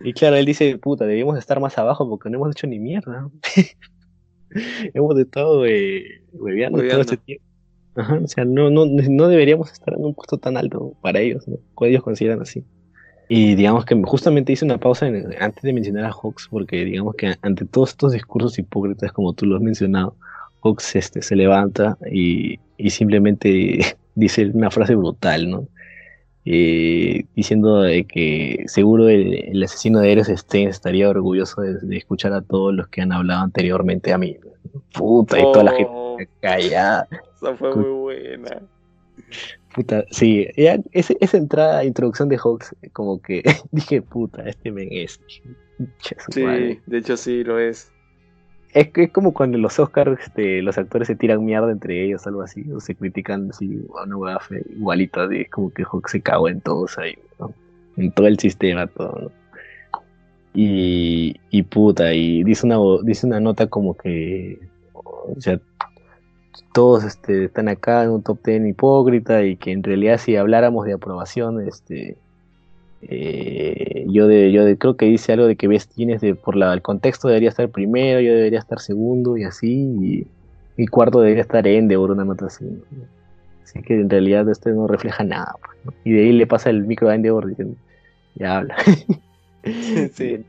[0.00, 3.30] Y claro, él dice, puta, debíamos estar más abajo porque no hemos hecho ni mierda.
[4.94, 7.44] hemos estado eh, hueveando todo este tiempo.
[7.94, 11.48] Ajá, o sea, no, no, no deberíamos estar en un puesto tan alto para ellos,
[11.48, 11.56] ¿no?
[11.86, 12.62] Ellos consideran así.
[13.28, 17.14] Y digamos que justamente hice una pausa en- antes de mencionar a Hawks, porque digamos
[17.16, 20.14] que ante todos estos discursos hipócritas, como tú lo has mencionado,
[20.66, 23.78] Hawks este, se levanta y, y simplemente
[24.14, 25.68] dice una frase brutal, ¿no?
[26.48, 31.96] Eh, diciendo de que seguro el, el asesino de Eres Stein estaría orgulloso de, de
[31.96, 34.36] escuchar a todos los que han hablado anteriormente a mí.
[34.92, 37.08] Puta, y toda la Oh, gente callada.
[37.34, 38.62] Esa fue muy buena.
[39.74, 44.88] Puta, sí, ya, ese- esa entrada, introducción de Hawks, como que dije, puta, este men
[44.92, 45.18] es.
[46.30, 46.42] Sí,
[46.86, 47.92] de hecho sí lo es.
[48.76, 52.42] Es, es como cuando los Oscars este, los actores se tiran mierda entre ellos, algo
[52.42, 56.20] así, o se critican así, una hueá fea, igualito, así, es como que Hawks se
[56.20, 57.14] cagó en todos ahí.
[57.96, 59.32] En todo el sistema, todo, ¿no?
[60.52, 64.58] Y, y puta, y dice una, dice una nota como que,
[64.92, 65.58] o sea,
[66.74, 70.84] todos este, están acá en un top ten hipócrita y que en realidad si habláramos
[70.84, 72.18] de aprobación, este,
[73.08, 76.56] eh, yo de, yo de, creo que dice algo de que ves tienes de por
[76.56, 80.26] la, el contexto debería estar primero, yo debería estar segundo y así, y,
[80.82, 82.64] y cuarto debería estar Endeavor, una nota así.
[82.64, 82.80] ¿no?
[83.62, 85.54] Así que en realidad este no refleja nada.
[85.64, 85.92] pues, ¿no?
[86.04, 87.76] Y de ahí le pasa el micro a Endeavor diciendo,
[88.34, 88.76] ya habla.
[90.12, 90.44] Sí.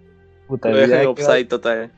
[0.47, 1.91] Puta, Lo deja en ¿qué va- offside total.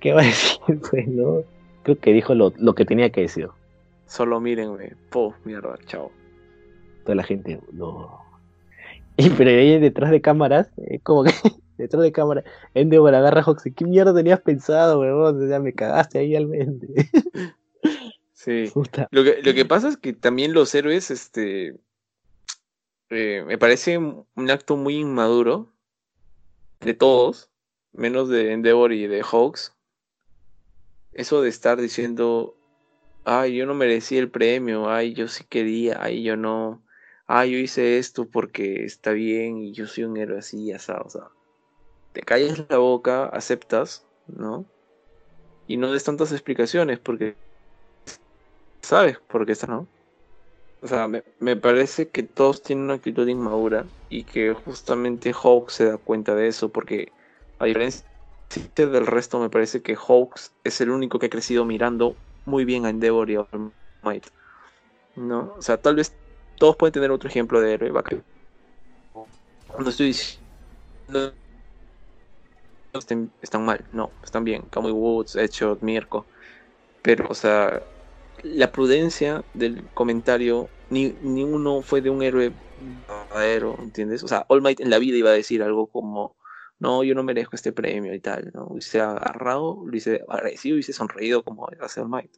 [0.00, 0.58] ¿Qué va a decir?
[0.90, 1.42] Pues no.
[1.82, 3.48] Creo que dijo lo, lo que tenía que decir.
[4.06, 4.92] Solo mírenme.
[5.10, 6.10] Po, mierda, chao.
[7.04, 8.20] Toda la gente, no.
[9.16, 11.30] Y pero ahí detrás de cámaras, eh, como que
[11.78, 12.42] detrás de cámara,
[12.74, 15.48] Endeavor agarra a Hawks, ¿qué mierda tenías pensado, weón?
[15.48, 16.88] Ya me cagaste ahí al mente.
[18.36, 18.70] Sí.
[18.74, 19.08] Puta.
[19.10, 21.80] Lo que, lo que pasa es que también los héroes, este,
[23.08, 25.72] eh, me parece un acto muy inmaduro
[26.80, 27.50] de todos,
[27.92, 29.74] menos de Endeavor y de Hawks.
[31.12, 32.54] Eso de estar diciendo,
[33.24, 36.83] ay, yo no merecía el premio, ay, yo sí quería, ay, yo no,
[37.26, 41.10] ay, yo hice esto porque está bien y yo soy un héroe así, asado, o
[41.10, 41.30] sea,
[42.12, 44.66] te callas la boca, aceptas, ¿no?
[45.66, 47.36] Y no des tantas explicaciones porque
[48.82, 49.88] sabes por qué está, ¿no?
[50.82, 55.72] O sea, me, me parece que todos tienen una actitud inmadura y que justamente Hawks
[55.72, 57.10] se da cuenta de eso porque
[57.58, 58.04] a diferencia
[58.76, 62.84] del resto me parece que Hawks es el único que ha crecido mirando muy bien
[62.84, 63.72] a Endeavor y a All
[64.02, 64.26] Might.
[65.16, 65.54] ¿No?
[65.56, 66.14] O sea, tal vez
[66.56, 68.24] todos pueden tener otro ejemplo de héroe bacán.
[69.78, 71.34] No estoy diciendo
[72.92, 74.62] estén- están mal, no, están bien.
[74.70, 76.26] Kamui Woods, Headshot, Mirko.
[77.02, 77.82] Pero, o sea,
[78.42, 84.22] la prudencia del comentario, ni, ni uno fue de un héroe verdadero, ¿entiendes?
[84.22, 86.36] O sea, All Might en la vida iba a decir algo como,
[86.78, 88.66] no, yo no merezco este premio y tal, ¿no?
[88.66, 92.32] Hubiese agarrado, lo hubiese agradecido, hubiese sonreído como hace All Might.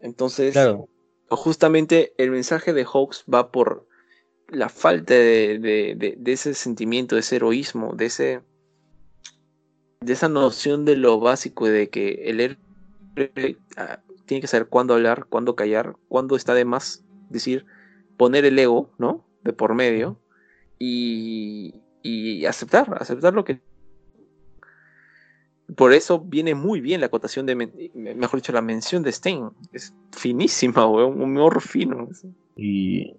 [0.00, 0.88] Entonces, Claro.
[1.28, 3.86] Justamente el mensaje de Hawks va por
[4.48, 8.42] la falta de, de- ese sentimiento, de ese heroísmo, de ese
[10.00, 14.94] de esa noción de lo básico de que el héroe ah, tiene que saber cuándo
[14.94, 17.66] hablar, cuándo callar, cuándo está de más decir,
[18.16, 19.26] poner el ego, ¿no?
[19.42, 20.20] De por medio
[20.78, 23.60] y, y aceptar, aceptar lo que
[25.74, 27.56] por eso viene muy bien la acotación de,
[27.94, 29.50] mejor dicho, la mención de Stein.
[29.72, 32.08] Es finísima, weón, un humor fino.
[32.54, 33.14] Y.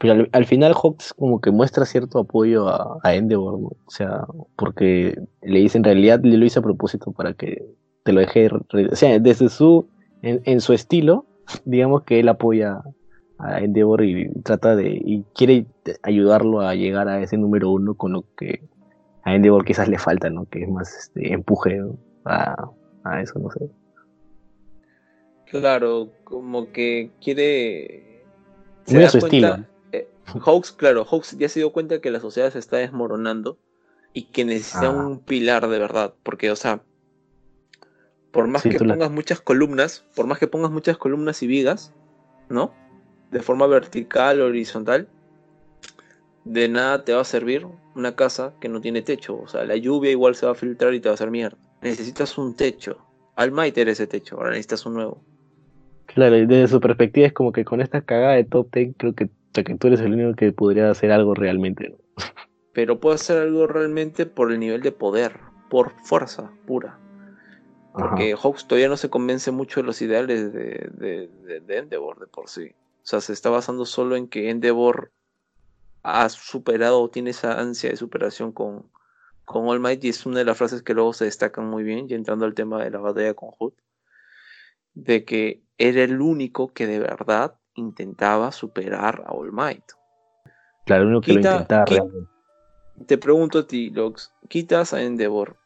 [0.00, 3.54] Pero al, al final Hawks como que muestra cierto apoyo a, a Endeavor.
[3.54, 4.26] O sea,
[4.56, 7.64] porque le dice en realidad le lo hice a propósito para que
[8.02, 8.48] te lo deje.
[8.48, 9.86] O sea, desde su.
[10.22, 11.26] En, en su estilo,
[11.64, 12.82] digamos que él apoya
[13.38, 15.00] a Endeavor y trata de.
[15.04, 15.66] y quiere
[16.02, 18.62] ayudarlo a llegar a ese número uno con lo que
[19.24, 20.46] a Endeavor quizás le falta, ¿no?
[20.46, 21.96] Que es más este empuje ¿no?
[22.24, 22.70] a,
[23.04, 23.68] a eso, no sé.
[25.46, 28.24] Claro, como que quiere.
[28.88, 29.66] Muy da a su cuenta- estilo.
[29.92, 30.08] eh,
[30.44, 33.58] Hawks, claro, Hawks ya se dio cuenta que la sociedad se está desmoronando
[34.14, 34.90] y que necesita Ah.
[34.90, 36.14] un pilar de verdad.
[36.22, 36.82] Porque, o sea,
[38.30, 41.46] por más Sí, que la- pongas muchas columnas, por más que pongas muchas columnas y
[41.46, 41.92] vigas,
[42.48, 42.72] ¿no?
[43.30, 45.08] De forma vertical horizontal,
[46.44, 49.38] de nada te va a servir una casa que no tiene techo.
[49.40, 51.58] O sea, la lluvia igual se va a filtrar y te va a hacer mierda.
[51.82, 52.98] Necesitas un techo.
[53.36, 55.22] Al Might era ese techo, ahora necesitas un nuevo.
[56.06, 59.14] Claro, y desde su perspectiva es como que con esta cagada de top 10 creo
[59.14, 59.28] que
[59.78, 61.96] tú eres el único que podría hacer algo realmente, ¿no?
[62.74, 65.38] Pero puede hacer algo realmente por el nivel de poder,
[65.70, 66.98] por fuerza pura.
[67.94, 68.08] Ajá.
[68.08, 72.18] Porque Hawks todavía no se convence mucho de los ideales de, de, de- de Endeavor
[72.18, 72.70] de por sí.
[73.02, 75.10] O sea, se está basando solo en que Endeavor
[76.02, 78.90] ha superado o tiene esa ansia de superación con,
[79.44, 82.06] con All Might y es una de las frases que luego se destacan muy bien,
[82.08, 83.74] y entrando al tema de la batalla con Hood,
[84.94, 89.84] de que era el único que de verdad intentaba superar a All Might.
[90.84, 92.32] Claro, el único que Quita- lo intentaba qui- realmente.
[93.06, 95.56] Te pregunto a ti, Lox, quitas a Endeavor.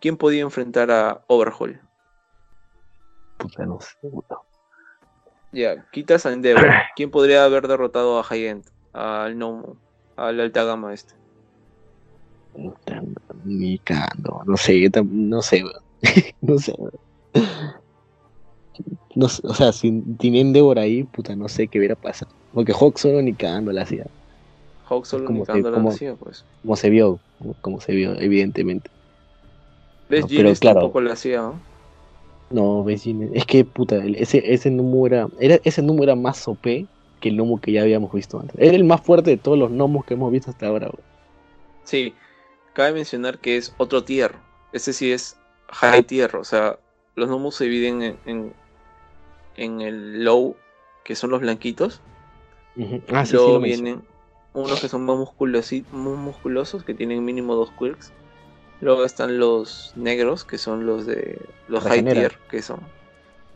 [0.00, 1.80] ¿Quién podía enfrentar a Overhaul?
[3.36, 3.96] Puta, no sé.
[5.50, 6.70] Ya, quitas a Endeavor.
[6.94, 8.46] ¿Quién podría haber derrotado a High
[8.92, 9.76] Al Nomu,
[10.16, 11.14] al alta gama este.
[13.44, 15.62] Ni cagando, no sé, no sé,
[16.42, 16.74] no sé.
[19.14, 22.30] No o sea, sin, sin Endeavor ahí, puta, no sé qué hubiera pasado.
[22.52, 24.06] Porque Hawk solo ni cagando la hacía.
[24.88, 26.44] Hawk solo Como ni cagando la como- hacía, pues.
[26.62, 27.54] Como se vio, ¿no?
[27.60, 28.90] como se vio, evidentemente.
[30.08, 30.20] ¿Ves?
[30.22, 30.80] No, pero Genius claro.
[30.80, 31.54] tampoco la hacía, ¿no?
[32.50, 36.86] No, vecino, es que puta, ese, ese número era, era, ese número era más OP
[37.22, 38.54] que el gnomo que ya habíamos visto antes.
[38.58, 41.00] Era el más fuerte de todos los gnomos que hemos visto hasta ahora, weón.
[41.84, 42.14] Sí,
[42.74, 44.32] cabe mencionar que es otro tier.
[44.72, 45.38] Este sí es
[45.70, 46.78] high tier, o sea,
[47.14, 48.52] los gnomos se dividen en, en,
[49.56, 50.56] en el low,
[51.04, 52.00] que son los blanquitos.
[52.76, 53.00] Ujú.
[53.12, 54.02] Ah, sí, sí, Luego vienen
[54.54, 58.12] unos que son más, musculosi- más musculosos, que tienen mínimo dos quirks.
[58.80, 62.80] Luego están los negros, que son los de los high tier, que son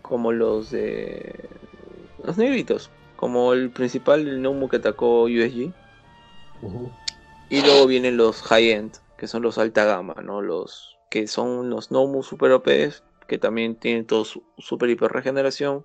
[0.02, 1.34] como los de
[2.22, 5.72] los negritos, como el principal, el Nomu que atacó USG.
[7.48, 10.42] Y luego vienen los high end, que son los alta gama, ¿no?
[10.42, 15.84] Los que son los Nomu super OPs, que también tienen todo su super hiper regeneración.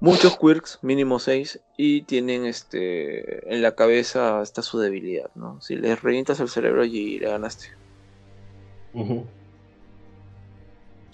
[0.00, 5.60] Muchos quirks, mínimo 6, y tienen este en la cabeza está su debilidad, ¿no?
[5.60, 7.66] Si les revientas el cerebro y le ganaste.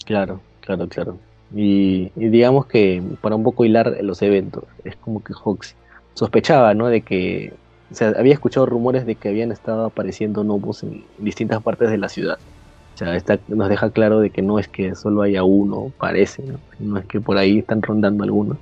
[0.05, 1.19] Claro, claro, claro.
[1.55, 5.77] Y, y digamos que para un poco hilar los eventos, es como que Hawks
[6.15, 6.89] sospechaba, ¿no?
[6.89, 7.61] De que,
[7.91, 11.99] o sea, había escuchado rumores de que habían estado apareciendo gnomos en distintas partes de
[11.99, 12.39] la ciudad.
[12.95, 13.19] O sea,
[13.49, 16.45] nos deja claro de que no es que solo haya uno, parece,
[16.79, 16.99] ¿no?
[16.99, 18.59] Es que por ahí están rondando algunos.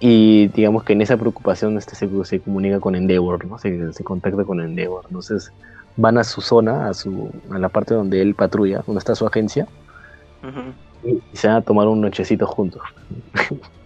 [0.00, 3.58] Y digamos que en esa preocupación este se, se comunica con Endeavor, ¿no?
[3.58, 5.06] Se, se contacta con Endeavor.
[5.08, 5.52] Entonces
[5.96, 9.26] van a su zona, a su a la parte donde él patrulla, donde está su
[9.26, 9.68] agencia,
[10.42, 10.74] Ujú.
[11.02, 12.82] Y se van a tomar un nochecito juntos.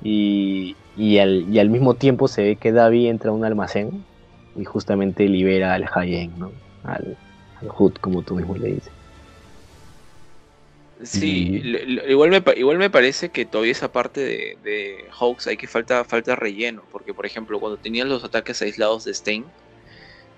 [0.00, 4.06] y, y, al, y al mismo tiempo se ve que Davi entra a un almacén
[4.54, 6.54] y justamente libera al Hayen, ¿no?
[6.82, 7.18] Al,
[7.54, 8.94] al Hood, como tú mismo le dices.
[11.04, 11.60] Sí,
[12.08, 16.04] igual, me, igual me parece que todavía esa parte de, de Hawks hay que falta,
[16.06, 19.52] falta relleno, porque por ejemplo cuando tenían los ataques aislados de Stein,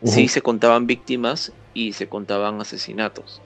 [0.05, 0.29] sí Ujú.
[0.29, 3.45] se contaban víctimas y se contaban asesinatos.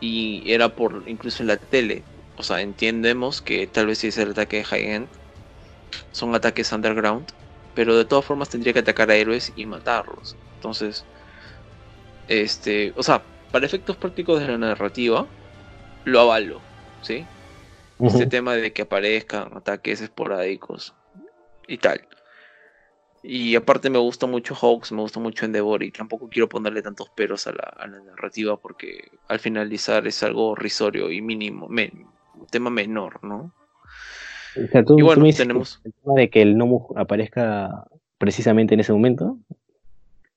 [0.00, 2.04] Y era por, incluso en la tele,
[2.36, 5.08] o sea, entendemos que tal vez si es el ataque de High End,
[6.10, 7.32] son ataques underground,
[7.74, 10.36] pero de todas formas tendría que atacar a héroes y matarlos.
[10.54, 11.06] Entonces,
[12.26, 15.28] este, o sea, para efectos prácticos de la narrativa,
[16.04, 16.62] lo avalo,
[17.00, 17.28] ¿sí?
[17.98, 18.08] Ujú.
[18.08, 20.94] este tema de que aparezcan ataques esporádicos
[21.68, 22.08] y tal.
[23.24, 27.08] Y aparte me gusta mucho Hawks, me gusta mucho Endeavor y tampoco quiero ponerle tantos
[27.10, 32.46] peros a la, a la narrativa porque al finalizar es algo risorio y mínimo, un
[32.50, 33.52] tema menor, ¿no?
[34.56, 37.86] O sea, tú- Y bueno, tenemos- el tema de que el gnomo aparezca
[38.18, 39.38] precisamente en ese momento.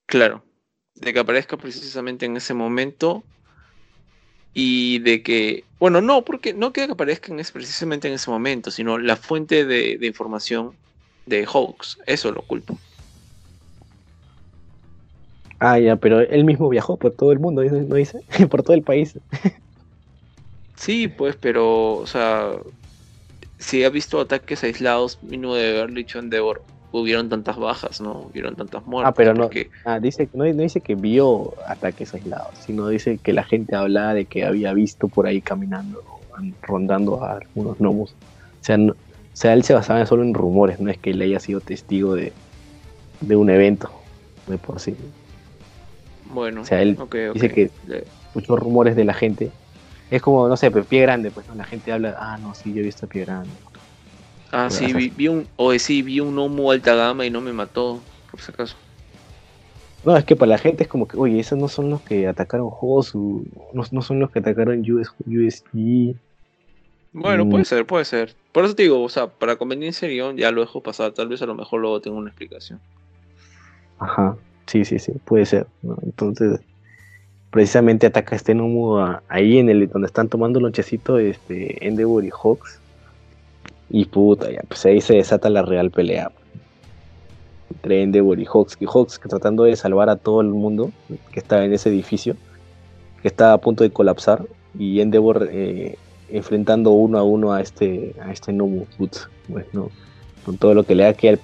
[0.06, 0.44] Claro,
[0.94, 3.24] de que aparezca precisamente en ese momento
[4.54, 8.70] y de que, bueno, no, porque no que aparezca en ese- precisamente en ese momento,
[8.72, 10.78] sino la fuente de, de información
[11.26, 12.78] de Hawks, eso lo culpo.
[15.60, 18.20] Ah, ya, pero él mismo viajó por todo el mundo, ¿no dice?
[18.50, 19.18] por todo el país.
[20.76, 22.52] Sí, pues, pero, o sea,
[23.58, 28.28] si ha visto ataques aislados, mínimo de haberlo dicho Endeavor, hubieron tantas bajas, ¿no?
[28.30, 29.10] Hubieron tantas muertes.
[29.10, 33.20] Ah, pero no, porque- ah, dice, no, no dice que vio ataques aislados, sino dice
[33.20, 36.04] que la gente hablaba de que había visto por ahí caminando,
[36.62, 38.12] rondando a algunos gnomos.
[38.12, 38.95] O sea, no-
[39.36, 42.16] o sea, él se basaba solo en rumores, no es que él haya sido testigo
[42.16, 42.32] de,
[43.20, 43.92] de un evento
[44.48, 44.96] de por sí.
[46.24, 46.98] Bueno, O sea, él
[47.34, 47.70] dice que-
[48.34, 49.52] Muchos rumores de la gente.
[50.10, 51.56] Es como, no sé, pues pie grande, pues ¿no?
[51.56, 53.52] la gente habla, ah, no, sí, yo he visto a pie grande.
[54.54, 57.52] Ah, sí, vi, vi un, o sí, vi un Nomu alta gama y no me
[57.52, 58.78] mató, por si acaso.
[60.04, 62.28] No, es que para la gente es como que, oye, esos no son los que
[62.28, 66.16] atacaron Hosu, no, no son los que atacaron US, USG.
[67.18, 67.50] Bueno, Mm.
[67.50, 68.35] puede ser, puede ser.
[68.52, 71.14] Por eso te digo, o sea, para conveniencia de guion ya lo dejo pasar.
[71.14, 72.80] Tal vez a lo mejor luego tengo una explicación.
[74.00, 74.35] Ajá,
[74.68, 75.66] sí, sí, sí, puede ser.
[75.82, 75.98] ¿no?
[76.03, 76.60] Entonces,
[77.52, 82.30] precisamente ataca este Nomu a- ahí en el donde están tomando lonchecito este, Endeavor y
[82.32, 82.80] Hawks.
[83.90, 86.32] Y puta, ya, pues ahí se desata la real pelea.
[87.74, 88.76] Entre Endeavor y Hawks.
[88.82, 90.92] Y Hawks que tratando de salvar a todo el mundo
[91.32, 92.35] que estaba en ese edificio,
[93.22, 94.45] que estaba a punto de colapsar.
[94.77, 95.98] Y Endeavor eh,
[96.30, 98.86] enfrentando uno a uno a este, a este Nomu
[99.48, 99.92] pues, ¿no?
[100.45, 101.40] Con todo lo que le da que al,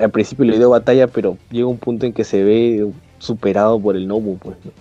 [0.00, 3.96] al principio le dio batalla, pero llega un punto en que se ve superado por
[3.96, 4.56] el Nomu, pues.
[4.64, 4.72] ¿no?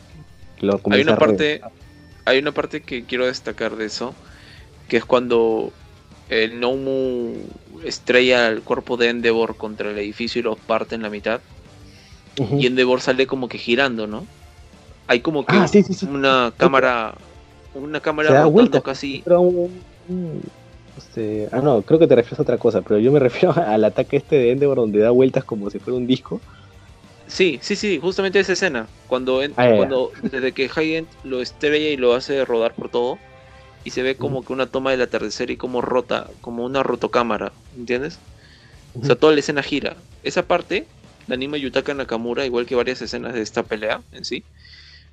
[0.60, 1.62] Lo Hay una parte,
[2.26, 4.16] hay una parte que quiero destacar de eso,
[4.88, 5.72] que es cuando
[6.30, 7.34] el Nomu
[7.84, 11.42] estrella el cuerpo de Endeavor contra el edificio y lo parte en la mitad.
[12.58, 14.26] Y Endeavor sale como que girando, ¿no?
[15.08, 16.06] Hay como que Ah, sí, sí, sí.
[16.06, 17.16] una cámara,
[17.74, 18.82] una cámara da rotando vuelta.
[18.82, 19.22] casi.
[19.24, 20.42] Pero un- un-
[20.98, 23.20] este, ah, no, creo que te refieres a otra cosa, pero yo me
[23.52, 26.42] refiero al ataque este de Endeavor donde da vueltas como si fuera un disco.
[27.28, 28.88] Sí, sí, sí, justamente esa escena.
[29.08, 33.18] Cuando, en- Ah, cuando desde que High-End lo estrella y lo hace rodar por todo.
[33.84, 37.54] Y se ve como que una toma del atardecer y como rota, como una rotocámara,
[37.78, 38.20] ¿entiendes?
[39.02, 39.96] O sea, toda la escena gira.
[40.24, 40.86] Esa parte
[41.28, 44.44] la anima Yutaka Nakamura, igual que varias escenas de esta pelea en sí.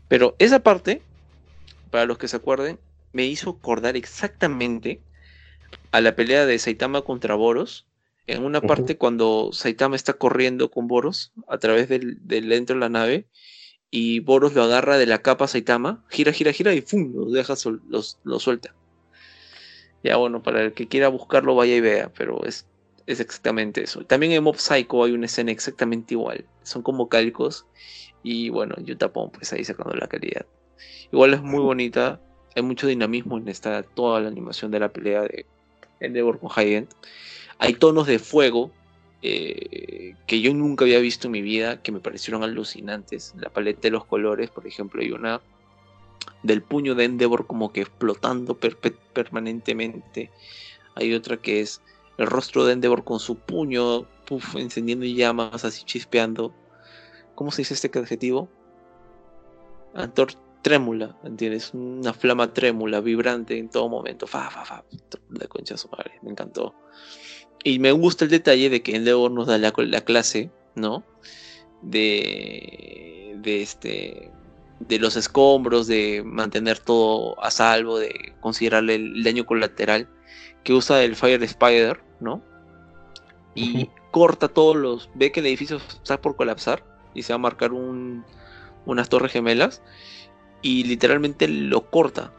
[0.09, 1.03] Pero esa parte,
[1.95, 2.81] para los que se acuerden,
[3.13, 5.05] me hizo acordar exactamente
[5.93, 7.89] a la pelea de Saitama contra Boros.
[8.27, 12.81] En una parte cuando Saitama está corriendo con Boros a través del, del dentro de
[12.81, 13.29] la nave
[13.91, 17.13] y Boros lo agarra de la capa a Saitama, gira, gira, gira y ¡fum!
[17.15, 18.77] lo deja, sol- los- lo suelta.
[20.03, 22.69] Ya bueno, para el que quiera buscarlo vaya y vea, pero es,
[23.07, 24.05] es exactamente eso.
[24.07, 26.51] También en Mob Psycho hay una escena exactamente igual.
[26.63, 27.67] Son como calcos
[28.23, 30.47] y bueno, Yutapon pues ahí sacando la calidad.
[31.13, 32.21] Igual es muy bonita,
[32.55, 35.47] hay mucho dinamismo en esta toda la animación de la pelea de
[36.01, 36.89] Endeavor con End.
[37.59, 38.71] Hay tonos de fuego
[39.23, 43.35] eh, que yo nunca había visto en mi vida, que me parecieron alucinantes.
[43.39, 45.41] La paleta de los colores, por ejemplo, hay una
[46.43, 48.59] del puño de Endeavor como que explotando
[49.13, 50.31] permanentemente.
[50.95, 51.81] Hay otra que es
[52.19, 54.07] el rostro de Endeavor con su puño
[54.55, 56.55] encendiendo llamas, así chispeando.
[57.35, 58.49] ¿Cómo se dice este adjetivo?
[59.95, 60.33] Antor
[60.65, 61.73] trémula, ¿entiendes?
[61.75, 64.27] Una flama trémula, vibrante en todo momento.
[64.27, 64.85] Fa, fa, fa.
[65.31, 66.75] La concha de su madre, me encantó.
[67.63, 71.05] Y me gusta el detalle de que Endeavor nos da la, la clase, ¿no?
[71.83, 74.33] De, de este
[74.81, 80.09] de los escombros, de mantener todo a salvo, de considerarle el daño colateral
[80.65, 82.43] que usa el Fire Spider, ¿no?
[83.55, 85.11] Y corta todos los.
[85.15, 86.85] Ve que el edificio está por colapsar
[87.15, 88.25] y se va a marcar un,
[88.87, 89.83] unas torres gemelas
[90.65, 92.33] y literalmente lo corta.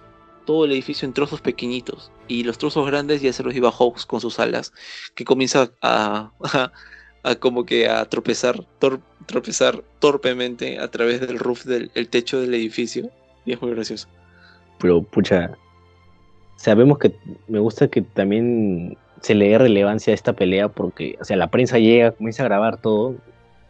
[0.46, 2.12] Todo el edificio en trozos pequeñitos.
[2.28, 4.74] Y los trozos grandes ya se los iba Hawks con sus alas
[5.14, 6.32] que comienza a,
[7.24, 8.66] a, como que a tropezar
[9.28, 13.12] tropezar torpemente a través del roof del el techo del edificio.
[13.46, 14.08] Y es muy gracioso.
[14.80, 15.56] Pero pucha,
[16.56, 17.16] sabemos que
[17.48, 21.52] me gusta que también se le dé relevancia a esta pelea porque, o sea, la
[21.52, 23.16] prensa llega, comienza a grabar todo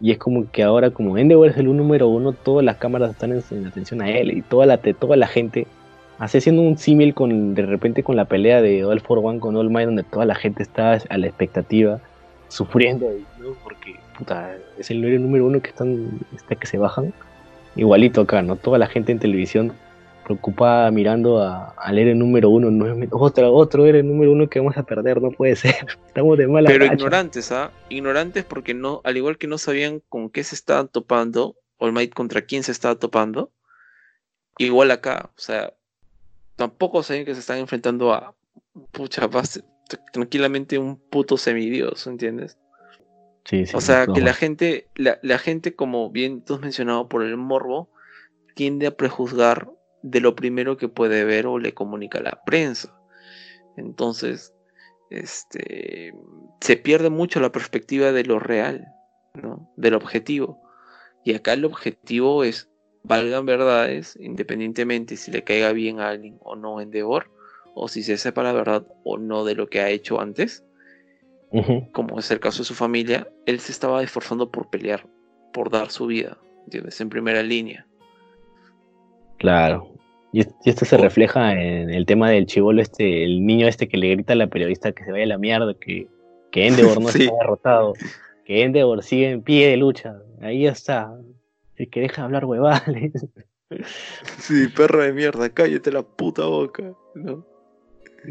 [0.01, 3.31] y es como que ahora como Endeavor es el número uno, todas las cámaras están
[3.31, 5.67] en, en atención a él y toda la, toda la gente
[6.19, 9.55] así haciendo un símil con de repente con la pelea de All for One con
[9.55, 11.99] All Might donde toda la gente está a la expectativa
[12.47, 13.09] sufriendo
[13.63, 17.13] porque puta, es el número uno que están está que se bajan.
[17.75, 19.73] Igualito acá no toda la gente en televisión
[20.25, 22.67] preocupada mirando a- al héroe número uno.
[23.11, 25.75] Otra, otro héroe número uno que vamos a perder, no puede ser.
[26.07, 26.95] Estamos de mala pero racha.
[26.95, 27.71] ignorantes ¿ah?
[27.89, 32.13] ignorantes porque no al igual que no sabían con qué se estaban topando All Might
[32.13, 33.51] contra quién se estaba topando
[34.57, 35.73] igual acá o sea
[36.55, 38.33] tampoco sabían que se están enfrentando a
[38.91, 39.63] pucha base-
[40.13, 42.57] tranquilamente un puto semidios ¿entiendes?
[43.43, 47.07] Sí, sí, O sea, que la gente, la, la gente, como bien tú has mencionado
[47.07, 47.91] por el morbo,
[48.55, 49.69] tiende a prejuzgar
[50.05, 52.95] de lo primero que puede ver o le comunica la prensa.
[53.75, 54.53] Entonces,
[55.09, 56.13] este,
[56.61, 58.87] se pierde mucho la perspectiva de lo real,
[59.33, 59.71] ¿no?
[59.75, 60.61] Del objetivo.
[61.23, 62.69] Y acá el objetivo es,
[63.03, 67.31] valgan verdades, independientemente si le caiga bien a alguien o no en Devor,
[67.73, 70.63] o si se sepa la verdad o no de lo que ha hecho antes
[71.91, 75.07] como es el caso de su familia, él se estaba esforzando por pelear,
[75.53, 76.99] por dar su vida, ¿entiendes?
[76.99, 77.87] En primera línea.
[79.37, 79.89] Claro.
[80.31, 83.87] Y, es- y esto se refleja en el tema del chivolo este, el niño este
[83.87, 86.07] que le grita a la periodista que se vaya a la mierda, que,
[86.51, 87.23] que Endeavor no Sí.
[87.23, 87.93] está derrotado,
[88.45, 90.15] que Endeavor sigue en pie de lucha.
[90.41, 91.13] Ahí está.
[91.77, 93.11] Y que deja de hablar huevales.
[94.37, 96.83] Sí, perro de mierda, cállate la puta boca,
[97.15, 97.43] ¿no?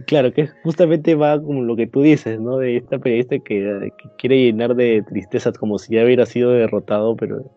[0.06, 2.58] Claro, que justamente va como lo que tú dices, ¿no?
[2.58, 7.16] De esta periodista que, que quiere llenar de tristezas como si ya hubiera sido derrotado,
[7.16, 7.50] pero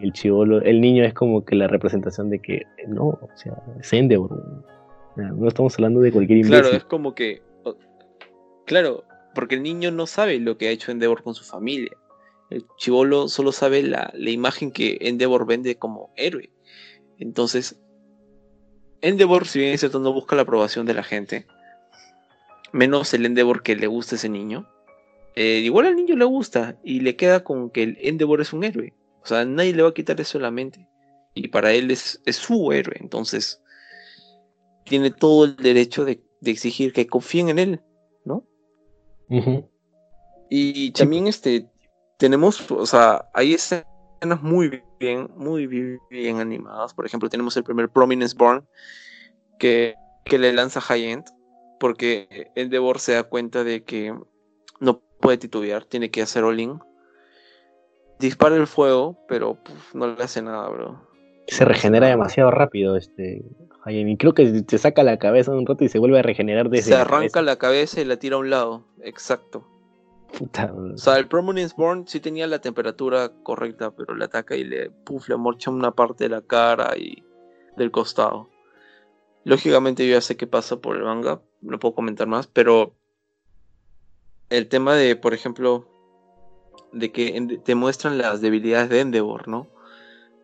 [0.00, 3.92] el chivolo, el niño es como que la representación de que no, o sea, es
[3.92, 4.64] Endeavor.
[5.16, 6.60] No estamos hablando de cualquier imbécil.
[6.60, 7.42] Claro, es como que.
[8.66, 11.96] Claro, porque el niño no sabe lo que ha hecho Endeavor con su familia.
[12.50, 16.50] El chivolo solo sabe la, la imagen que Endeavor vende como héroe.
[17.18, 17.80] Entonces,
[19.00, 21.46] Endeavor, si bien es cierto, no busca la aprobación de la gente,
[22.72, 24.68] menos el Endeavor que le gusta a ese niño,
[25.36, 28.64] eh, igual al niño le gusta y le queda con que el Endeavor es un
[28.64, 28.92] héroe.
[29.24, 30.86] O sea, nadie le va a quitar eso de la mente.
[31.34, 32.96] Y para él es, es su héroe.
[33.00, 33.60] Entonces,
[34.84, 37.80] tiene todo el derecho de, de exigir que confíen en él,
[38.24, 38.44] ¿no?
[40.50, 41.68] Y también este
[42.18, 43.84] tenemos, o sea, hay escenas
[44.42, 46.94] muy bien, muy bien, bien animadas.
[46.94, 48.66] Por ejemplo, tenemos el primer Prominence Born
[49.58, 49.94] que,
[50.24, 51.24] que le lanza High End,
[51.80, 54.16] porque Endeavor se da cuenta de que
[54.80, 56.78] no puede titubear, tiene que hacer all-in.
[58.18, 61.08] Dispara el fuego, pero puf, no le hace nada, bro.
[61.48, 63.44] Se regenera demasiado rápido este
[64.18, 66.90] creo que se saca la cabeza un rato y se vuelve a regenerar desde Se
[66.90, 67.42] la arranca cabeza.
[67.42, 69.66] la cabeza y la tira a un lado, exacto.
[70.38, 74.64] Puta, O sea, el Prominence Born sí tenía la temperatura correcta, pero le ataca y
[74.64, 77.22] le, puf, le morcha una parte de la cara y
[77.76, 78.48] del costado.
[79.44, 82.94] Lógicamente yo ya sé qué pasa por el manga, no puedo comentar más, pero
[84.48, 85.86] el tema de, por ejemplo,
[86.92, 89.68] de que te muestran las debilidades de Endeavor, ¿no?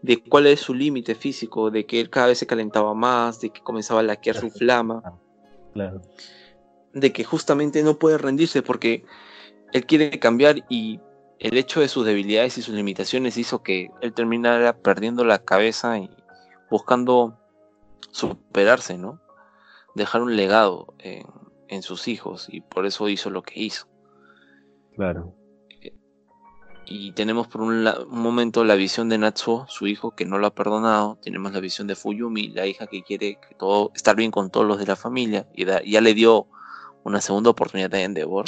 [0.02, 3.50] De cuál es su límite físico, de que él cada vez se calentaba más, de
[3.50, 5.02] que comenzaba a laquear su flama
[5.72, 6.00] claro.
[6.92, 9.04] de que justamente no puede rendirse porque
[9.72, 11.00] él quiere cambiar y
[11.38, 15.98] el hecho de sus debilidades y sus limitaciones hizo que él terminara perdiendo la cabeza
[15.98, 16.10] y
[16.70, 17.38] buscando
[18.10, 19.20] superarse, ¿no?
[19.94, 21.26] Dejar un legado en,
[21.68, 23.86] en sus hijos y por eso hizo lo que hizo.
[24.96, 25.34] Claro.
[26.86, 30.54] Y tenemos por un, momento la visión de Natsuo, su hijo, que no lo ha
[30.54, 31.18] perdonado.
[31.22, 34.78] Tenemos la visión de Fuyumi, la hija que quiere todo, estar bien con todos los
[34.78, 35.46] de la familia.
[35.54, 36.48] Y ya le dio
[37.04, 38.46] una segunda oportunidad a Endeavor.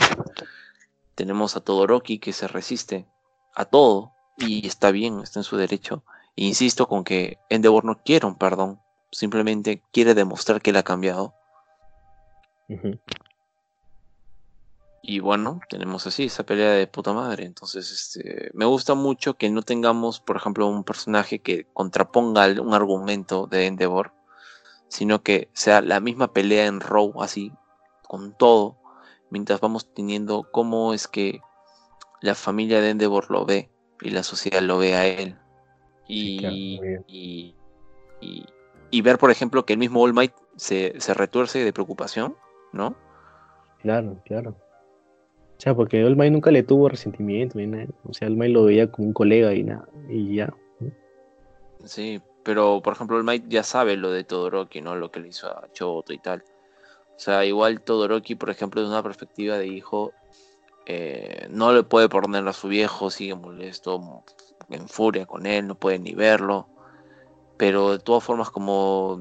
[1.14, 3.06] Tenemos a Todoroki que se resiste
[3.54, 4.12] a todo.
[4.38, 6.04] Y está bien, está en su derecho.
[6.36, 8.80] E insisto con que Endeavor no quiere un perdón.
[9.10, 11.34] Simplemente quiere demostrar que él ha cambiado.
[15.04, 17.44] Y bueno, tenemos así esa pelea de puta madre.
[17.44, 22.72] Entonces, este, me gusta mucho que no tengamos, por ejemplo, un personaje que contraponga un
[22.72, 24.12] argumento de Endeavor,
[24.88, 27.52] sino que sea la misma pelea en Raw, así,
[28.06, 28.76] con todo,
[29.30, 31.40] mientras vamos teniendo cómo es que
[32.20, 35.36] la familia de Endeavor lo ve y la sociedad lo ve a él.
[36.38, 36.54] Claro,
[37.08, 37.56] y,
[38.20, 38.46] y-
[38.90, 42.36] y ver, por ejemplo, que el mismo All Might se, se retuerce de preocupación,
[42.72, 42.94] ¿no?
[43.80, 44.54] Claro, claro.
[45.62, 47.56] Sea, porque All Might nunca le tuvo resentimiento.
[48.08, 49.88] O sea, All Might lo veía como un colega y nada.
[50.08, 50.52] Y ya.
[51.84, 54.96] Sí, pero por ejemplo el Might ya sabe lo de Todoroki, ¿no?
[54.96, 56.42] Lo que le hizo a Choto y tal.
[57.14, 60.12] O sea, igual Todoroki, por ejemplo, desde una perspectiva de hijo,
[60.84, 64.24] eh, no le puede poner a su viejo, sigue molesto,
[64.68, 66.66] en furia con él, no puede ni verlo.
[67.56, 69.20] Pero de todas formas, como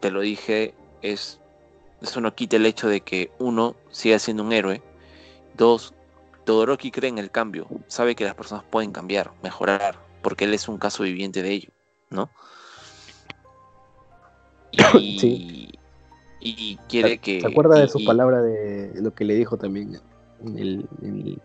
[0.00, 1.40] te lo dije, es
[2.02, 4.82] eso no quita el hecho de que uno siga siendo un héroe.
[5.54, 5.94] Dos,
[6.44, 10.68] Todoroki cree en el cambio, sabe que las personas pueden cambiar, mejorar, porque él es
[10.68, 11.70] un caso viviente de ello,
[12.10, 12.30] ¿no?
[14.72, 14.78] Y,
[15.20, 15.78] Sí.
[16.40, 17.40] y quiere que...
[17.40, 20.00] ¿Se acuerda y- de su y- palabra de lo que le dijo también
[20.44, 21.42] en el- en el-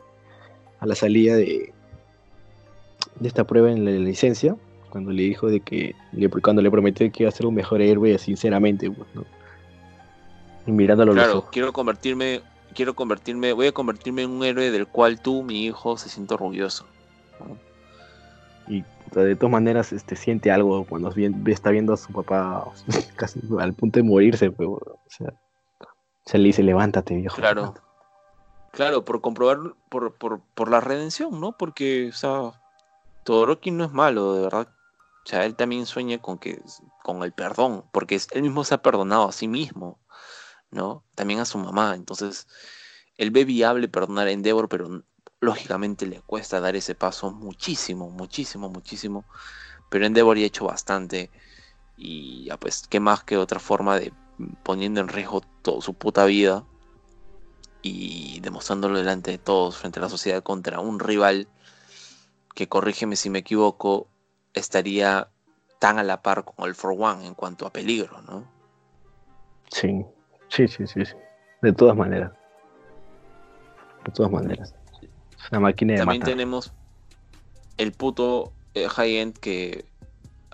[0.80, 1.74] a la salida de,
[3.20, 4.56] de esta prueba en la licencia?
[4.90, 5.96] Cuando le dijo de que
[6.42, 9.24] cuando le prometió que iba a ser un mejor héroe, sinceramente, pues, ¿no?
[10.66, 11.50] Y mirándolo a los Claro, ojos.
[11.52, 12.42] quiero convertirme,
[12.80, 16.34] quiero convertirme, voy a convertirme en un héroe del cual tú, mi hijo, se siente
[16.34, 16.86] orgulloso.
[17.42, 17.58] ¿no?
[18.74, 21.14] Y de todas maneras este, siente algo cuando
[21.48, 22.72] está viendo a su papá
[23.18, 24.50] casi al punto de morirse.
[24.50, 25.34] pues, o sea,
[26.24, 27.36] se le dice, levántate, viejo.
[27.36, 27.74] Claro.
[28.72, 29.58] Claro, por comprobar,
[29.90, 31.58] por, por, por la redención, ¿no?
[31.58, 32.52] Porque, o sea,
[33.24, 34.68] Todoroki no es malo, de verdad.
[35.26, 36.62] O sea, él también sueña con que,
[37.04, 39.98] con el perdón, porque él mismo se ha perdonado a sí mismo,
[40.72, 41.04] ¿no?
[41.16, 41.96] También a su mamá.
[41.96, 42.48] Entonces,
[43.18, 45.04] él ve viable perdonar a Endeavor, pero
[45.40, 49.26] lógicamente le cuesta dar ese paso muchísimo, muchísimo, muchísimo.
[49.90, 51.32] Pero Endeavor ya ha hecho bastante.
[51.98, 54.14] Y ya pues, qué más que otra forma de
[54.64, 56.64] poniendo en riesgo toda su puta vida
[57.82, 61.48] y demostrándolo delante de todos frente a la sociedad contra un rival
[62.56, 64.08] que, corrígeme si me equivoco,
[64.54, 65.30] estaría
[65.80, 68.46] tan a la par con el For One en cuanto a peligro, ¿no?
[69.72, 70.06] Sí,
[70.50, 71.06] sí, sí, sí.
[71.06, 71.14] sí.
[71.62, 72.32] De todas maneras.
[74.06, 74.74] De todas maneras.
[75.02, 76.34] Es una máquina de También matar.
[76.34, 76.72] tenemos
[77.78, 79.86] el puto eh, high-end que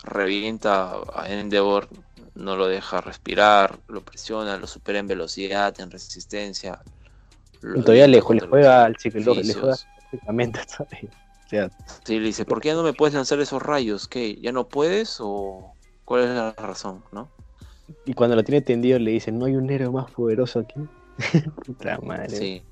[0.03, 1.87] revienta a Endeavor,
[2.35, 6.79] no lo deja respirar, lo presiona, lo supera en velocidad, en resistencia.
[7.61, 11.03] todavía le, le juega al psicológico, le juega psicológicamente, ¿sabes?
[11.03, 11.69] O sea,
[12.03, 14.07] Sí, le dice, ¿por qué no me puedes lanzar esos rayos?
[14.07, 14.35] ¿Qué?
[14.41, 15.17] ¿Ya no puedes?
[15.19, 17.03] ¿O cuál es la razón?
[17.11, 17.29] ¿No?
[18.05, 20.79] Y cuando lo tiene tendido le dicen, no hay un héroe más poderoso aquí.
[21.65, 22.29] Puta madre.
[22.29, 22.63] Sí.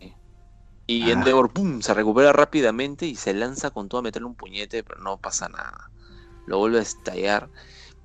[0.87, 1.13] Y Ah.
[1.13, 5.01] Endeavor, pum, se recupera rápidamente y se lanza con todo a meterle un puñete, pero
[5.01, 5.89] no pasa nada.
[6.45, 7.49] Lo vuelve a estallar.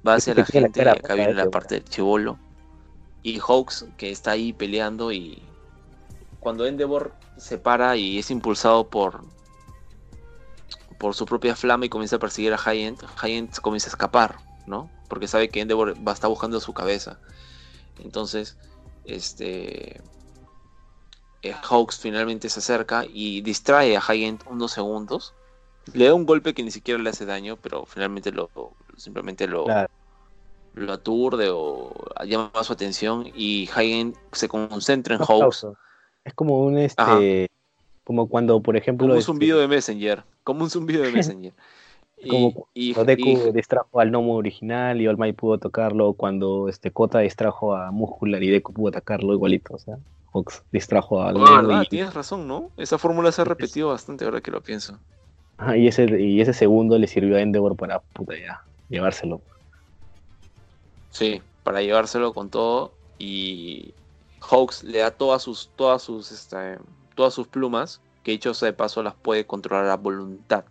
[0.06, 2.38] Va hacia la la gente, y cara acá roja viene la parte del chivolo.
[3.22, 5.42] Y Hawks, que está ahí peleando y
[6.38, 9.22] cuando Endeavor se para y es impulsado por
[10.98, 14.90] por su propia flama y comienza a perseguir a High-End, High-End comienza a escapar, ¿no?
[15.08, 17.18] Porque sabe que Endeavor va a estar buscando su cabeza.
[17.98, 18.56] Entonces,
[19.04, 20.00] este
[21.42, 25.34] eh, Hawks finalmente se acerca y distrae a High-End unos segundos.
[25.94, 28.50] Le da un golpe que ni siquiera le hace daño, pero finalmente lo
[28.96, 29.88] simplemente lo, Claro.
[30.74, 31.94] lo aturde o
[32.26, 35.66] llama su atención y High-End se concentra en Hawks.
[36.24, 37.18] Es como un este Ajá.
[38.04, 41.54] como cuando por ejemplo como un este, zumbido de Messenger, como un zumbido de Messenger.
[42.26, 46.68] Como y- cuando Deku y- distrajo al gnomo original y All Might pudo tocarlo, cuando
[46.68, 49.98] este Kota distrajo a Muscular y Deku pudo atacarlo igualito, o sea,
[50.32, 52.70] Hawks distrajo al Ah, verdad, y, tienes razón, ¿no?
[52.76, 54.98] Esa fórmula se ha repetido bastante ahora que lo pienso.
[55.58, 59.40] Ajá, y ese y ese segundo le sirvió a Endeavor para puta ya llevárselo.
[61.10, 63.92] Sí, para llevárselo con todo y
[64.40, 66.78] Hawks le da todas sus todas sus este,
[67.16, 70.64] todas sus plumas, que dicho sea de paso las puede controlar a voluntad.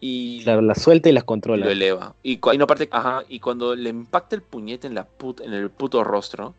[0.00, 1.64] Y Claro, las suelta y las controla.
[1.66, 2.14] lo eleva.
[2.22, 5.40] Y, cu- y no parte, ajá, y cuando le impacta el puñete en, la put-
[5.42, 6.54] en el puto rostro,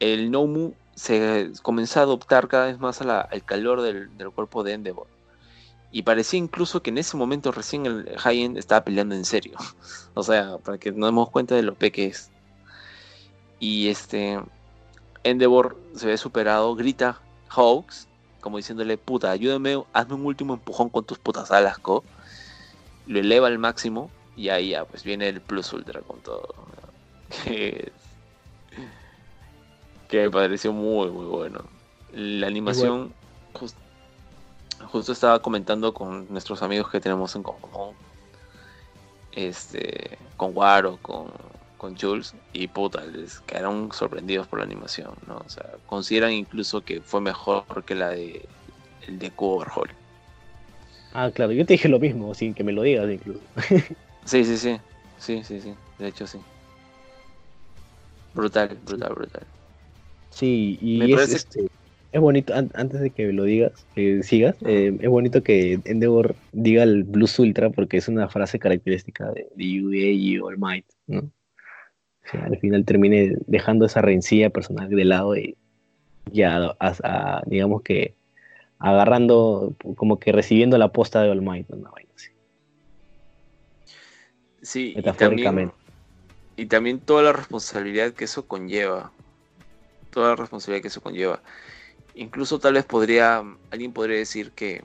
[0.00, 4.30] el Nomu se comienza a adoptar cada vez más a la- al calor del, del
[4.30, 5.06] cuerpo de Endeavor.
[5.90, 9.54] Y parecía incluso que en ese momento recién el High-End estaba peleando en serio.
[10.14, 12.30] o sea, para que nos demos cuenta de lo pe que es.
[13.58, 14.40] Y este.
[15.24, 18.08] Endeavor se ve superado, grita Hawks,
[18.40, 22.02] como diciéndole, puta, ayúdame, hazme un último empujón con tus putas alas, co
[23.06, 26.46] lo eleva al máximo y ahí ya pues viene el plus ultra con todo
[27.44, 27.92] que,
[30.08, 31.60] que me pareció muy muy bueno.
[32.12, 33.12] La animación
[33.54, 33.74] jus-
[34.90, 37.94] justo estaba comentando con nuestros amigos que tenemos en común
[39.32, 41.30] este con Waro con
[41.78, 46.82] con Jules y puta les quedaron sorprendidos por la animación no o sea consideran incluso
[46.84, 48.46] que fue mejor que la de
[49.06, 49.90] el de Cubo Overhaul
[51.14, 53.40] Ah, claro, yo te dije lo mismo, sin que me lo digas incluso.
[54.24, 54.76] Sí, sí, sí.
[55.18, 55.74] Sí, sí, sí.
[55.98, 56.38] De hecho, sí.
[58.34, 59.46] Brutal, brutal, brutal.
[60.30, 61.66] Sí, y Me es, parece- este,
[62.12, 66.36] es bonito, an- antes de que lo digas, que sigas, eh, es bonito que Endeavor
[66.52, 70.86] diga el Blues Ultra porque es una frase característica de, de UA y All Might,
[71.08, 71.18] ¿no?
[71.20, 75.56] O sea, al final termine dejando esa rencilla personal de lado y
[76.30, 78.14] ya, a- a- digamos que
[78.82, 81.76] agarrando, como que recibiendo la posta de All Might, ¿no?
[81.76, 82.30] Una vaina así.
[84.60, 85.74] Sí, y también, Metafóricamente.
[86.56, 89.12] y también toda la responsabilidad que eso conlleva.
[90.10, 91.40] Toda la responsabilidad que eso conlleva.
[92.14, 94.82] Incluso tal vez podría, alguien podría decir que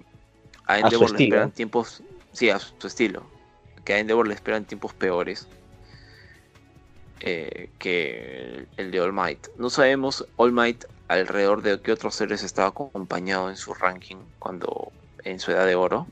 [0.66, 1.36] a Endeavor le estilo.
[1.36, 3.24] esperan tiempos, sí, a su estilo,
[3.84, 5.48] que a Endeavor le esperan tiempos peores
[7.22, 9.48] eh, que el de All Might.
[9.58, 14.92] No sabemos All Might alrededor de qué otros seres estaba acompañado en su ranking cuando
[15.24, 16.08] en su edad de oro,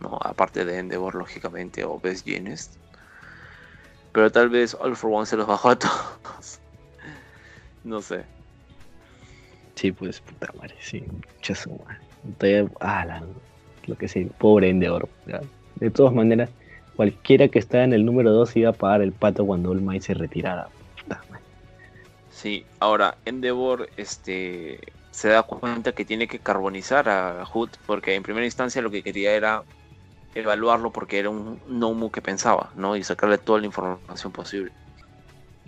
[0.00, 2.76] no, aparte de Endeavor lógicamente o Best Genest.
[4.12, 6.58] Pero tal vez All for One se los bajó a todos.
[7.84, 8.24] no sé.
[9.76, 11.04] Sí, pues, puta madre, sí.
[11.36, 11.98] Mucha su madre.
[12.38, 13.20] Todavía- ah,
[13.86, 15.08] lo que sí, pobre Endeavor.
[15.76, 16.50] De todas maneras,
[16.96, 20.02] cualquiera que está en el número 2 iba a pagar el pato cuando All Might
[20.02, 20.68] se retirara.
[22.40, 28.22] Sí, ahora Endeavor este, se da cuenta que tiene que carbonizar a Hood porque en
[28.22, 29.66] primera instancia lo que quería era
[30.34, 32.96] evaluarlo porque era un Nomu que pensaba, ¿no?
[32.96, 34.74] Y sacarle toda la información posible.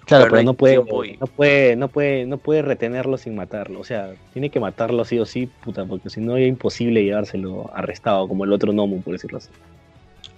[0.07, 3.81] Claro, Pero pero no puede, y- no puede, no puede, no puede retenerlo sin matarlo.
[3.81, 7.73] O sea, tiene que matarlo sí o sí, puta, porque si no es imposible llevárselo
[7.75, 9.55] arrestado, como el otro Nomu, por decirlo así.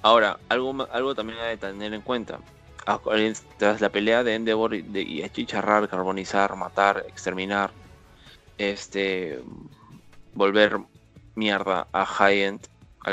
[0.03, 2.41] Ahora, algo, algo también hay que tener en cuenta.
[2.87, 3.01] Ah,
[3.57, 7.71] Tras la pelea de Endeavor y, de, achicharrar, carbonizar, matar, exterminar,
[8.59, 9.41] este,
[10.35, 10.79] volver
[11.35, 12.05] mierda a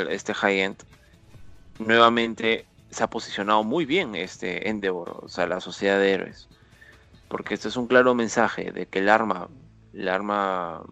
[0.09, 0.83] este High-End,
[1.79, 6.49] nuevamente se ha posicionado muy bien este Endeavor, o sea, la sociedad de héroes.
[7.29, 9.47] Porque este es un claro mensaje de que el arma
[9.93, 10.83] la arma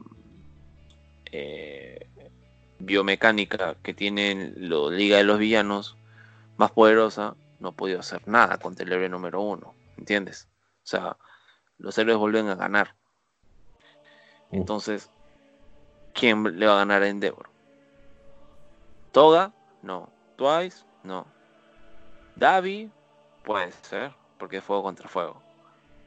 [1.32, 2.08] eh,
[2.80, 5.98] biomecánica que tiene la Liga de los Villanos
[6.58, 10.49] más poderosa, no ha podido hacer nada contra el héroe número uno, ¿entiendes?
[10.83, 11.17] O sea,
[11.77, 12.95] los héroes vuelven a ganar.
[14.51, 15.09] Entonces,
[16.13, 17.49] ¿quién le va a ganar a Endeavor?
[19.11, 19.53] ¿Toga?
[19.81, 20.09] No.
[20.35, 20.83] ¿Twice?
[21.03, 21.25] No.
[22.35, 22.91] ¿Davi?
[23.43, 25.41] Puede ser, porque es fuego contra fuego.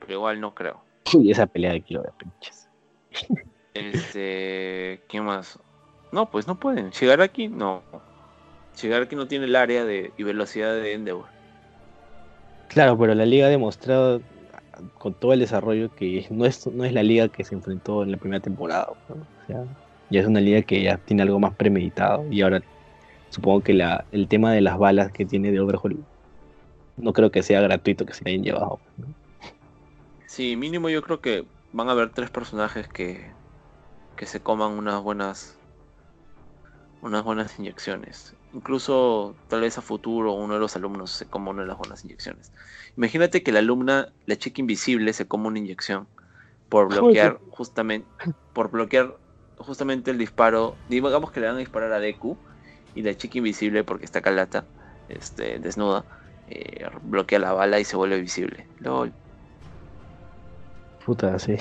[0.00, 0.82] Pero igual no creo.
[1.14, 2.68] Uy, esa pelea de kilo de pinches.
[3.74, 5.02] Este.
[5.08, 5.58] ¿Quién más?
[6.10, 6.90] No, pues no pueden.
[6.92, 7.82] Llegar aquí, no.
[8.80, 11.26] Llegar aquí no tiene el área de, y velocidad de Endeavor.
[12.72, 14.22] Claro, pero la liga ha demostrado
[14.98, 18.12] con todo el desarrollo que no es, no es la liga que se enfrentó en
[18.12, 18.88] la primera temporada.
[18.90, 19.64] O sea,
[20.10, 22.62] ya es una liga que ya tiene algo más premeditado y ahora
[23.30, 23.72] supongo que
[24.12, 26.04] el tema de las balas que tiene de Overhaul
[26.96, 28.78] no creo que sea gratuito que se hayan llevado.
[28.98, 29.06] ¿no?
[30.26, 33.30] Sí, mínimo yo creo que van a haber tres personajes que,
[34.16, 35.58] que se coman unas buenas
[37.02, 38.34] unas buenas inyecciones.
[38.54, 42.04] Incluso tal vez a futuro uno de los alumnos se coma una de las buenas
[42.04, 42.52] inyecciones.
[42.96, 46.06] Imagínate que la alumna, la chica invisible, se coma una inyección
[46.68, 48.06] por bloquear justamente
[48.52, 49.16] por bloquear
[49.56, 50.74] justamente el disparo.
[50.88, 52.36] Digamos que le van a disparar a Deku
[52.94, 54.64] y la chica invisible porque está calata,
[55.08, 56.04] este, desnuda,
[56.48, 58.66] eh, bloquea la bala y se vuelve visible.
[58.80, 59.12] LOL.
[61.04, 61.56] Puta, sí.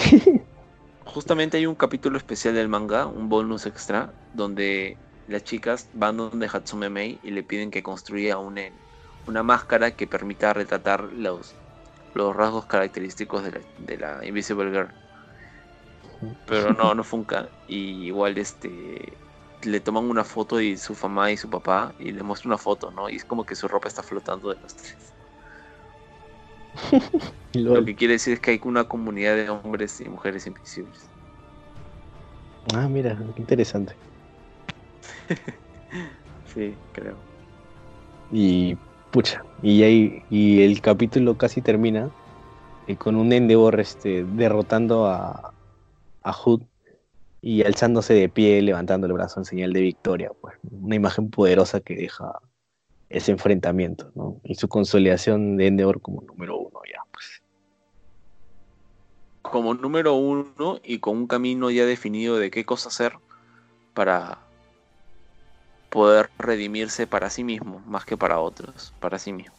[1.05, 4.97] Justamente hay un capítulo especial del manga, un bonus extra, donde
[5.31, 8.61] las chicas van donde Hatsume Mei y le piden que construya una,
[9.25, 11.59] una máscara que permita retratar los,
[12.13, 14.95] los rasgos característicos de la, de la Invisible Girl.
[16.45, 17.51] Pero no, no funca.
[17.65, 19.21] Y igual este
[19.61, 22.91] le toman una foto y su mamá y su papá y le muestra una foto,
[22.91, 23.09] ¿no?
[23.09, 25.15] Y es como que su ropa está flotando de los tres.
[27.69, 31.11] Lo que quiere decir es que hay una comunidad de hombres y mujeres invisibles.
[32.73, 33.99] Ah, mira, qué interesante.
[36.53, 37.15] Sí, creo.
[38.29, 38.75] Y
[39.11, 42.09] pucha, y ahí y el capítulo casi termina
[42.87, 45.53] eh, con un Endeavor este, derrotando a,
[46.23, 46.63] a Hood
[47.41, 50.31] y alzándose de pie, levantando el brazo en señal de victoria.
[50.41, 52.39] Pues, una imagen poderosa que deja
[53.09, 54.39] ese enfrentamiento, ¿no?
[54.43, 57.41] Y su consolidación de Endeavor como número uno ya, pues.
[59.41, 63.13] Como número uno y con un camino ya definido de qué cosa hacer
[63.93, 64.50] para
[65.91, 69.53] poder redimirse para sí mismo, más que para otros, para sí mismo.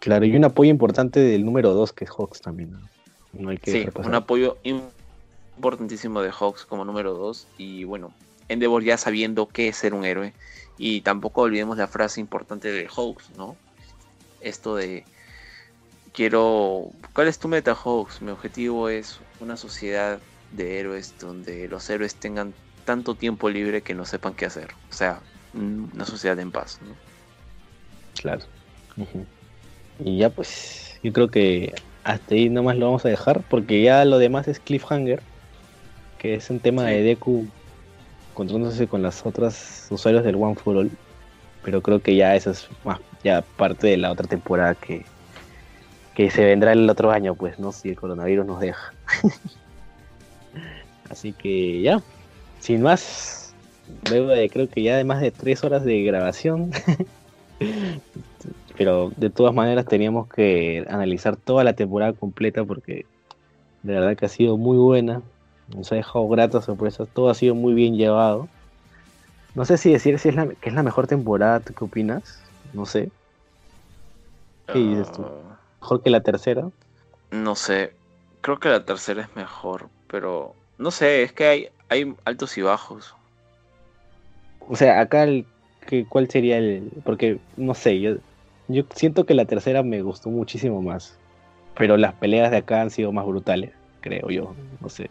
[0.00, 2.80] Claro, y un apoyo importante del número dos que es Hawks también, ¿no?
[3.32, 4.58] No hay que Sí, un apoyo
[5.54, 8.12] importantísimo de Hawks como número 2 y bueno,
[8.48, 10.34] Endeavor ya sabiendo qué es ser un héroe
[10.76, 13.56] y tampoco olvidemos la frase importante de Hawks, ¿no?
[14.40, 15.04] Esto de
[16.12, 18.20] quiero, ¿cuál es tu meta Hawks?
[18.20, 20.18] Mi objetivo es una sociedad
[20.50, 22.52] de héroes donde los héroes tengan
[22.84, 25.20] tanto tiempo libre que no sepan qué hacer, o sea,
[25.54, 26.94] una sociedad en paz, ¿no?
[28.20, 28.42] Claro.
[29.98, 34.04] Y ya pues, yo creo que hasta ahí nomás lo vamos a dejar, porque ya
[34.04, 35.22] lo demás es Cliffhanger,
[36.18, 36.90] que es un tema Sí.
[36.92, 37.46] de Deku
[38.32, 40.90] encontrándose con las otras usuarios del One for All,
[41.62, 45.04] pero creo que ya eso es más ya parte de la otra temporada que,
[46.14, 47.72] que se vendrá el otro año, pues, ¿no?
[47.72, 48.92] Si el coronavirus nos deja.
[51.10, 52.02] Así que ya,
[52.62, 53.54] sin más,
[54.08, 56.70] luego de creo que ya de más de tres horas de grabación,
[58.78, 63.04] pero de todas maneras teníamos que analizar toda la temporada completa porque
[63.82, 65.22] de verdad que ha sido muy buena,
[65.74, 68.48] nos ha dejado gratas sorpresas, todo ha sido muy bien llevado.
[69.56, 72.44] No sé si decir si es la, que es la mejor temporada, ¿tú qué opinas?
[72.72, 73.10] No sé,
[74.72, 75.24] ¿Qué dices tú?
[75.24, 76.70] Ah, mejor que la tercera.
[77.32, 77.92] No sé,
[78.40, 82.62] creo que la tercera es mejor, pero no sé, es que hay, hay altos y
[82.62, 83.14] bajos.
[84.60, 85.44] O sea, acá el,
[85.86, 86.90] que, ¿cuál sería el...?
[87.04, 88.16] Porque, no sé, yo,
[88.68, 91.18] yo siento que la tercera me gustó muchísimo más,
[91.76, 95.10] pero las peleas de acá han sido más brutales, creo yo, no sé.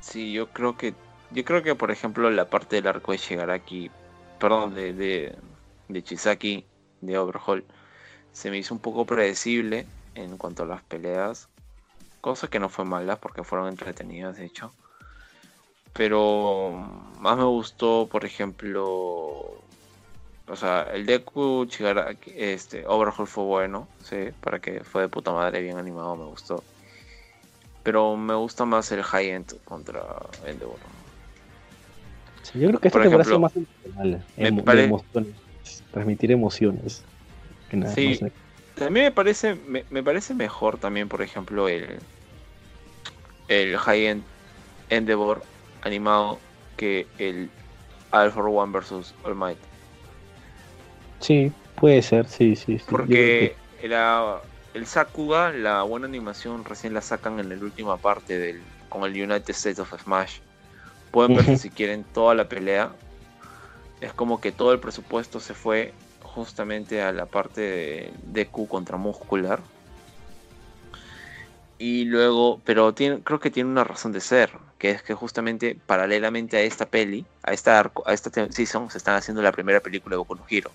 [0.00, 0.94] Sí, yo creo que,
[1.32, 3.90] yo creo que por ejemplo la parte del arco de Shigaraki,
[4.38, 5.34] perdón, de, de,
[5.88, 6.64] de Chisaki,
[7.00, 7.64] de Overhaul,
[8.32, 11.48] se me hizo un poco predecible en cuanto a las peleas,
[12.20, 14.72] cosa que no fue mala porque fueron entretenidas de hecho.
[15.92, 16.70] Pero
[17.18, 18.82] más me gustó, por ejemplo,
[20.46, 25.32] o sea, el Deku Shigaraki, este, Overhaul fue bueno, sí, para que fue de puta
[25.32, 26.64] madre, bien animado, me gustó.
[27.82, 30.02] Pero me gusta más el High End contra
[30.44, 30.80] Endeavor.
[32.42, 35.36] Sí, yo creo que esta Por temporada más emocional, emo- pare- emociones,
[35.90, 37.04] transmitir emociones.
[37.68, 38.08] Que nada, Sí.
[38.08, 38.32] no sé.
[38.74, 42.00] También me parece, me, me parece mejor también, por ejemplo, el,
[43.48, 44.24] el high-end
[44.88, 45.46] Endeavor
[45.82, 46.40] animado
[46.76, 47.50] que el
[48.12, 49.58] All for One versus All Might.
[51.20, 52.78] Sí, puede ser, sí, sí.
[52.78, 52.84] sí.
[52.88, 54.40] Porque la-
[54.74, 59.12] el Sakuga, la buena animación, recién la sacan en la última parte del, con el
[59.12, 60.38] United States of Smash.
[61.10, 62.92] Pueden ver si quieren toda la pelea.
[64.00, 65.92] Es como que todo el presupuesto se fue
[66.22, 69.60] justamente a la parte de Deku contra Muscular.
[71.78, 74.50] Y luego, pero tiene, creo que tiene una razón de ser,
[74.80, 78.96] que es que justamente paralelamente a esta peli, a esta, arco- a esta season, se
[78.98, 80.70] están haciendo la primera película de Boku no Hero.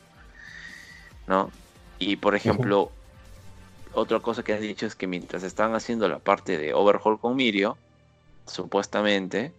[1.28, 1.52] ¿No?
[1.98, 2.92] Y por ejemplo,
[3.94, 7.36] otra cosa que has dicho es que mientras están haciendo la parte de Overhaul con
[7.36, 7.78] Mirio,
[8.46, 9.52] supuestamente,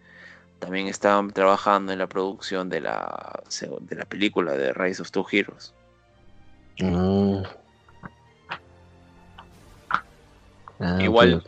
[0.59, 3.43] también estaban trabajando en la producción de la,
[3.81, 5.73] de la película de Rise of Two Heroes.
[6.79, 7.43] Mm.
[10.79, 11.43] Ah, Igual-.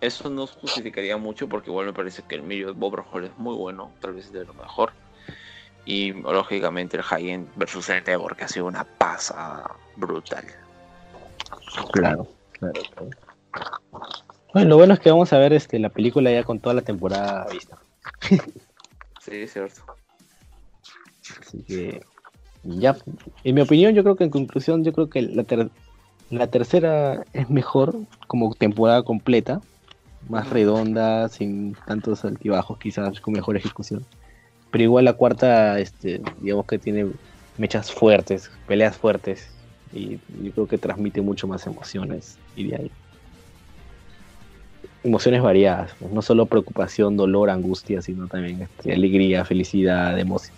[0.00, 3.54] Eso no justificaría mucho porque igual me parece que el Mirio de Overhaul es muy
[3.54, 4.92] bueno, tal vez es de lo mejor.
[5.84, 10.44] Y lógicamente el High-End versus el Endeavor, que ha sido una pasada brutal.
[11.92, 13.10] Claro, claro, claro.
[14.52, 16.82] Bueno, lo bueno es que vamos a ver este, la película ya con toda la
[16.82, 17.78] temporada vista.
[19.20, 19.82] Sí, es cierto.
[21.38, 22.00] Así que,
[22.62, 22.96] ya,
[23.44, 25.68] en mi opinión, yo creo que en conclusión, yo creo que la, ter-
[26.30, 27.96] la tercera es mejor
[28.28, 29.60] como temporada completa,
[30.30, 34.04] más redonda, sin tantos altibajos, quizás con mejor ejecución.
[34.70, 37.08] Pero igual la cuarta, este, digamos que tiene
[37.58, 39.50] mechas fuertes, peleas fuertes,
[39.92, 42.90] y yo creo que transmite mucho más emociones, y de ahí.
[45.02, 50.54] Emociones variadas, pues, no solo preocupación, dolor, angustia, sino también este, alegría, felicidad, emoción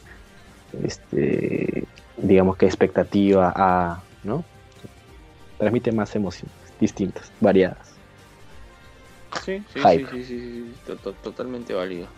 [0.84, 1.84] este,
[2.16, 4.44] digamos que expectativa a, ¿no?
[5.58, 7.91] Transmite más emociones distintas, variadas.
[9.40, 10.06] Sí, sí, Hype.
[10.06, 12.08] sí, sí, sí, sí, to- to- totalmente válido.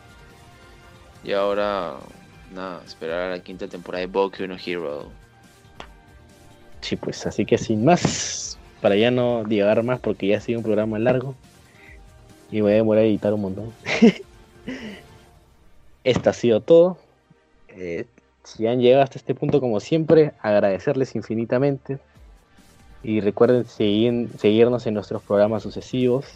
[1.22, 1.96] Y ahora,
[2.52, 5.10] nada, esperar a la quinta temporada de Boku no Hero.
[6.82, 10.58] Sí, pues así que sin más, para ya no divagar más porque ya ha sido
[10.58, 11.34] un programa largo
[12.50, 13.72] y voy a demorar a editar un montón.
[16.04, 16.98] Esto ha sido todo.
[17.68, 18.06] Eh,
[18.44, 21.98] si han llegado hasta este punto, como siempre, agradecerles infinitamente.
[23.02, 26.26] Y recuerden seguir- seguirnos en nuestros programas sucesivos.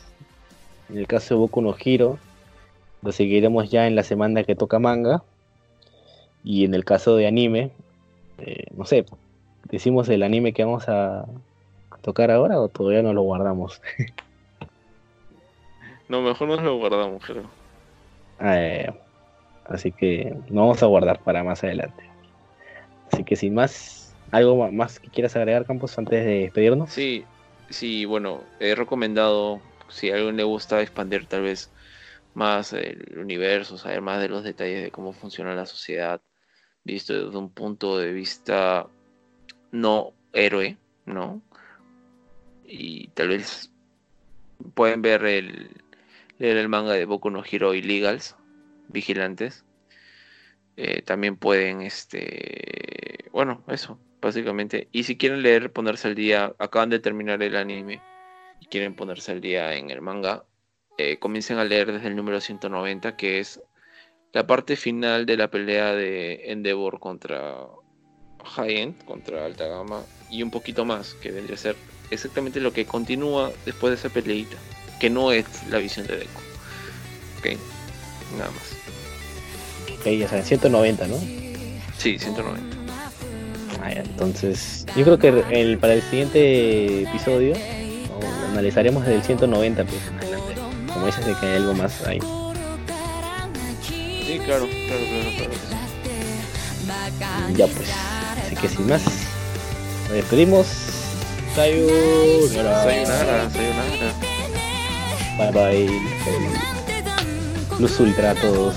[0.89, 2.19] En el caso de Boku no Hero,
[3.03, 5.23] lo seguiremos ya en la semana que toca manga.
[6.45, 7.73] Y en el caso de anime,
[8.39, 9.05] eh, no sé,
[9.71, 11.27] ¿Decimos el anime que vamos a
[12.01, 13.81] tocar ahora o todavía no lo guardamos?
[16.09, 17.43] No, mejor nos lo guardamos, creo.
[18.41, 18.91] Eh,
[19.67, 22.03] así que no vamos a guardar para más adelante.
[23.13, 26.89] Así que sin más, ¿algo más que quieras agregar, Campos, antes de despedirnos?
[26.89, 27.27] Sí,
[27.69, 31.71] sí, bueno, he recomendado, si a alguien le gusta expandir tal vez
[32.35, 36.21] más el universo, saber más de los detalles de cómo funciona la sociedad,
[36.85, 38.87] visto desde un punto de vista
[39.73, 41.43] no héroe, ¿no?
[42.65, 43.73] Y tal vez
[44.75, 45.71] pueden ver el
[46.39, 48.37] leer el manga de Boku no Hero Illegals,
[48.89, 49.65] Vigilantes.
[50.77, 54.89] Eh, también pueden, este, bueno, eso, básicamente.
[54.93, 58.01] Y si quieren leer, ponerse al día, acaban de terminar el anime
[58.61, 60.45] y quieren ponerse al día en el manga,
[60.99, 63.61] eh, comiencen a leer desde el número 190, que es
[64.33, 67.67] la parte final de la pelea de Endeavor contra
[68.45, 71.77] High End, contra Alta Gama, y un poquito más, que vendría a ser
[72.11, 74.57] exactamente lo que continúa después de esa peleita,
[75.01, 76.41] que no es la visión de Deku.
[77.39, 77.47] Ok,
[78.37, 78.77] nada más.
[79.99, 81.17] Ok, ya saben, 190, ¿no?
[81.97, 82.77] Sí, 190.
[83.81, 87.55] Ah, entonces, yo creo que el, para el siguiente episodio
[88.51, 90.55] analizaremos desde el 190, pues, adelante.
[90.93, 92.21] Como dices, de que hay algo más ahí.
[93.87, 95.53] Sí, claro, claro, claro, claro.
[97.55, 97.89] Ya pues.
[98.45, 99.03] Así que sin más,
[100.05, 100.67] nos despedimos.
[101.55, 102.83] Sayonara.
[102.85, 104.13] Sayonara, sayonara.
[105.39, 106.01] Bye bye.
[107.79, 108.75] Luz ultra a todos.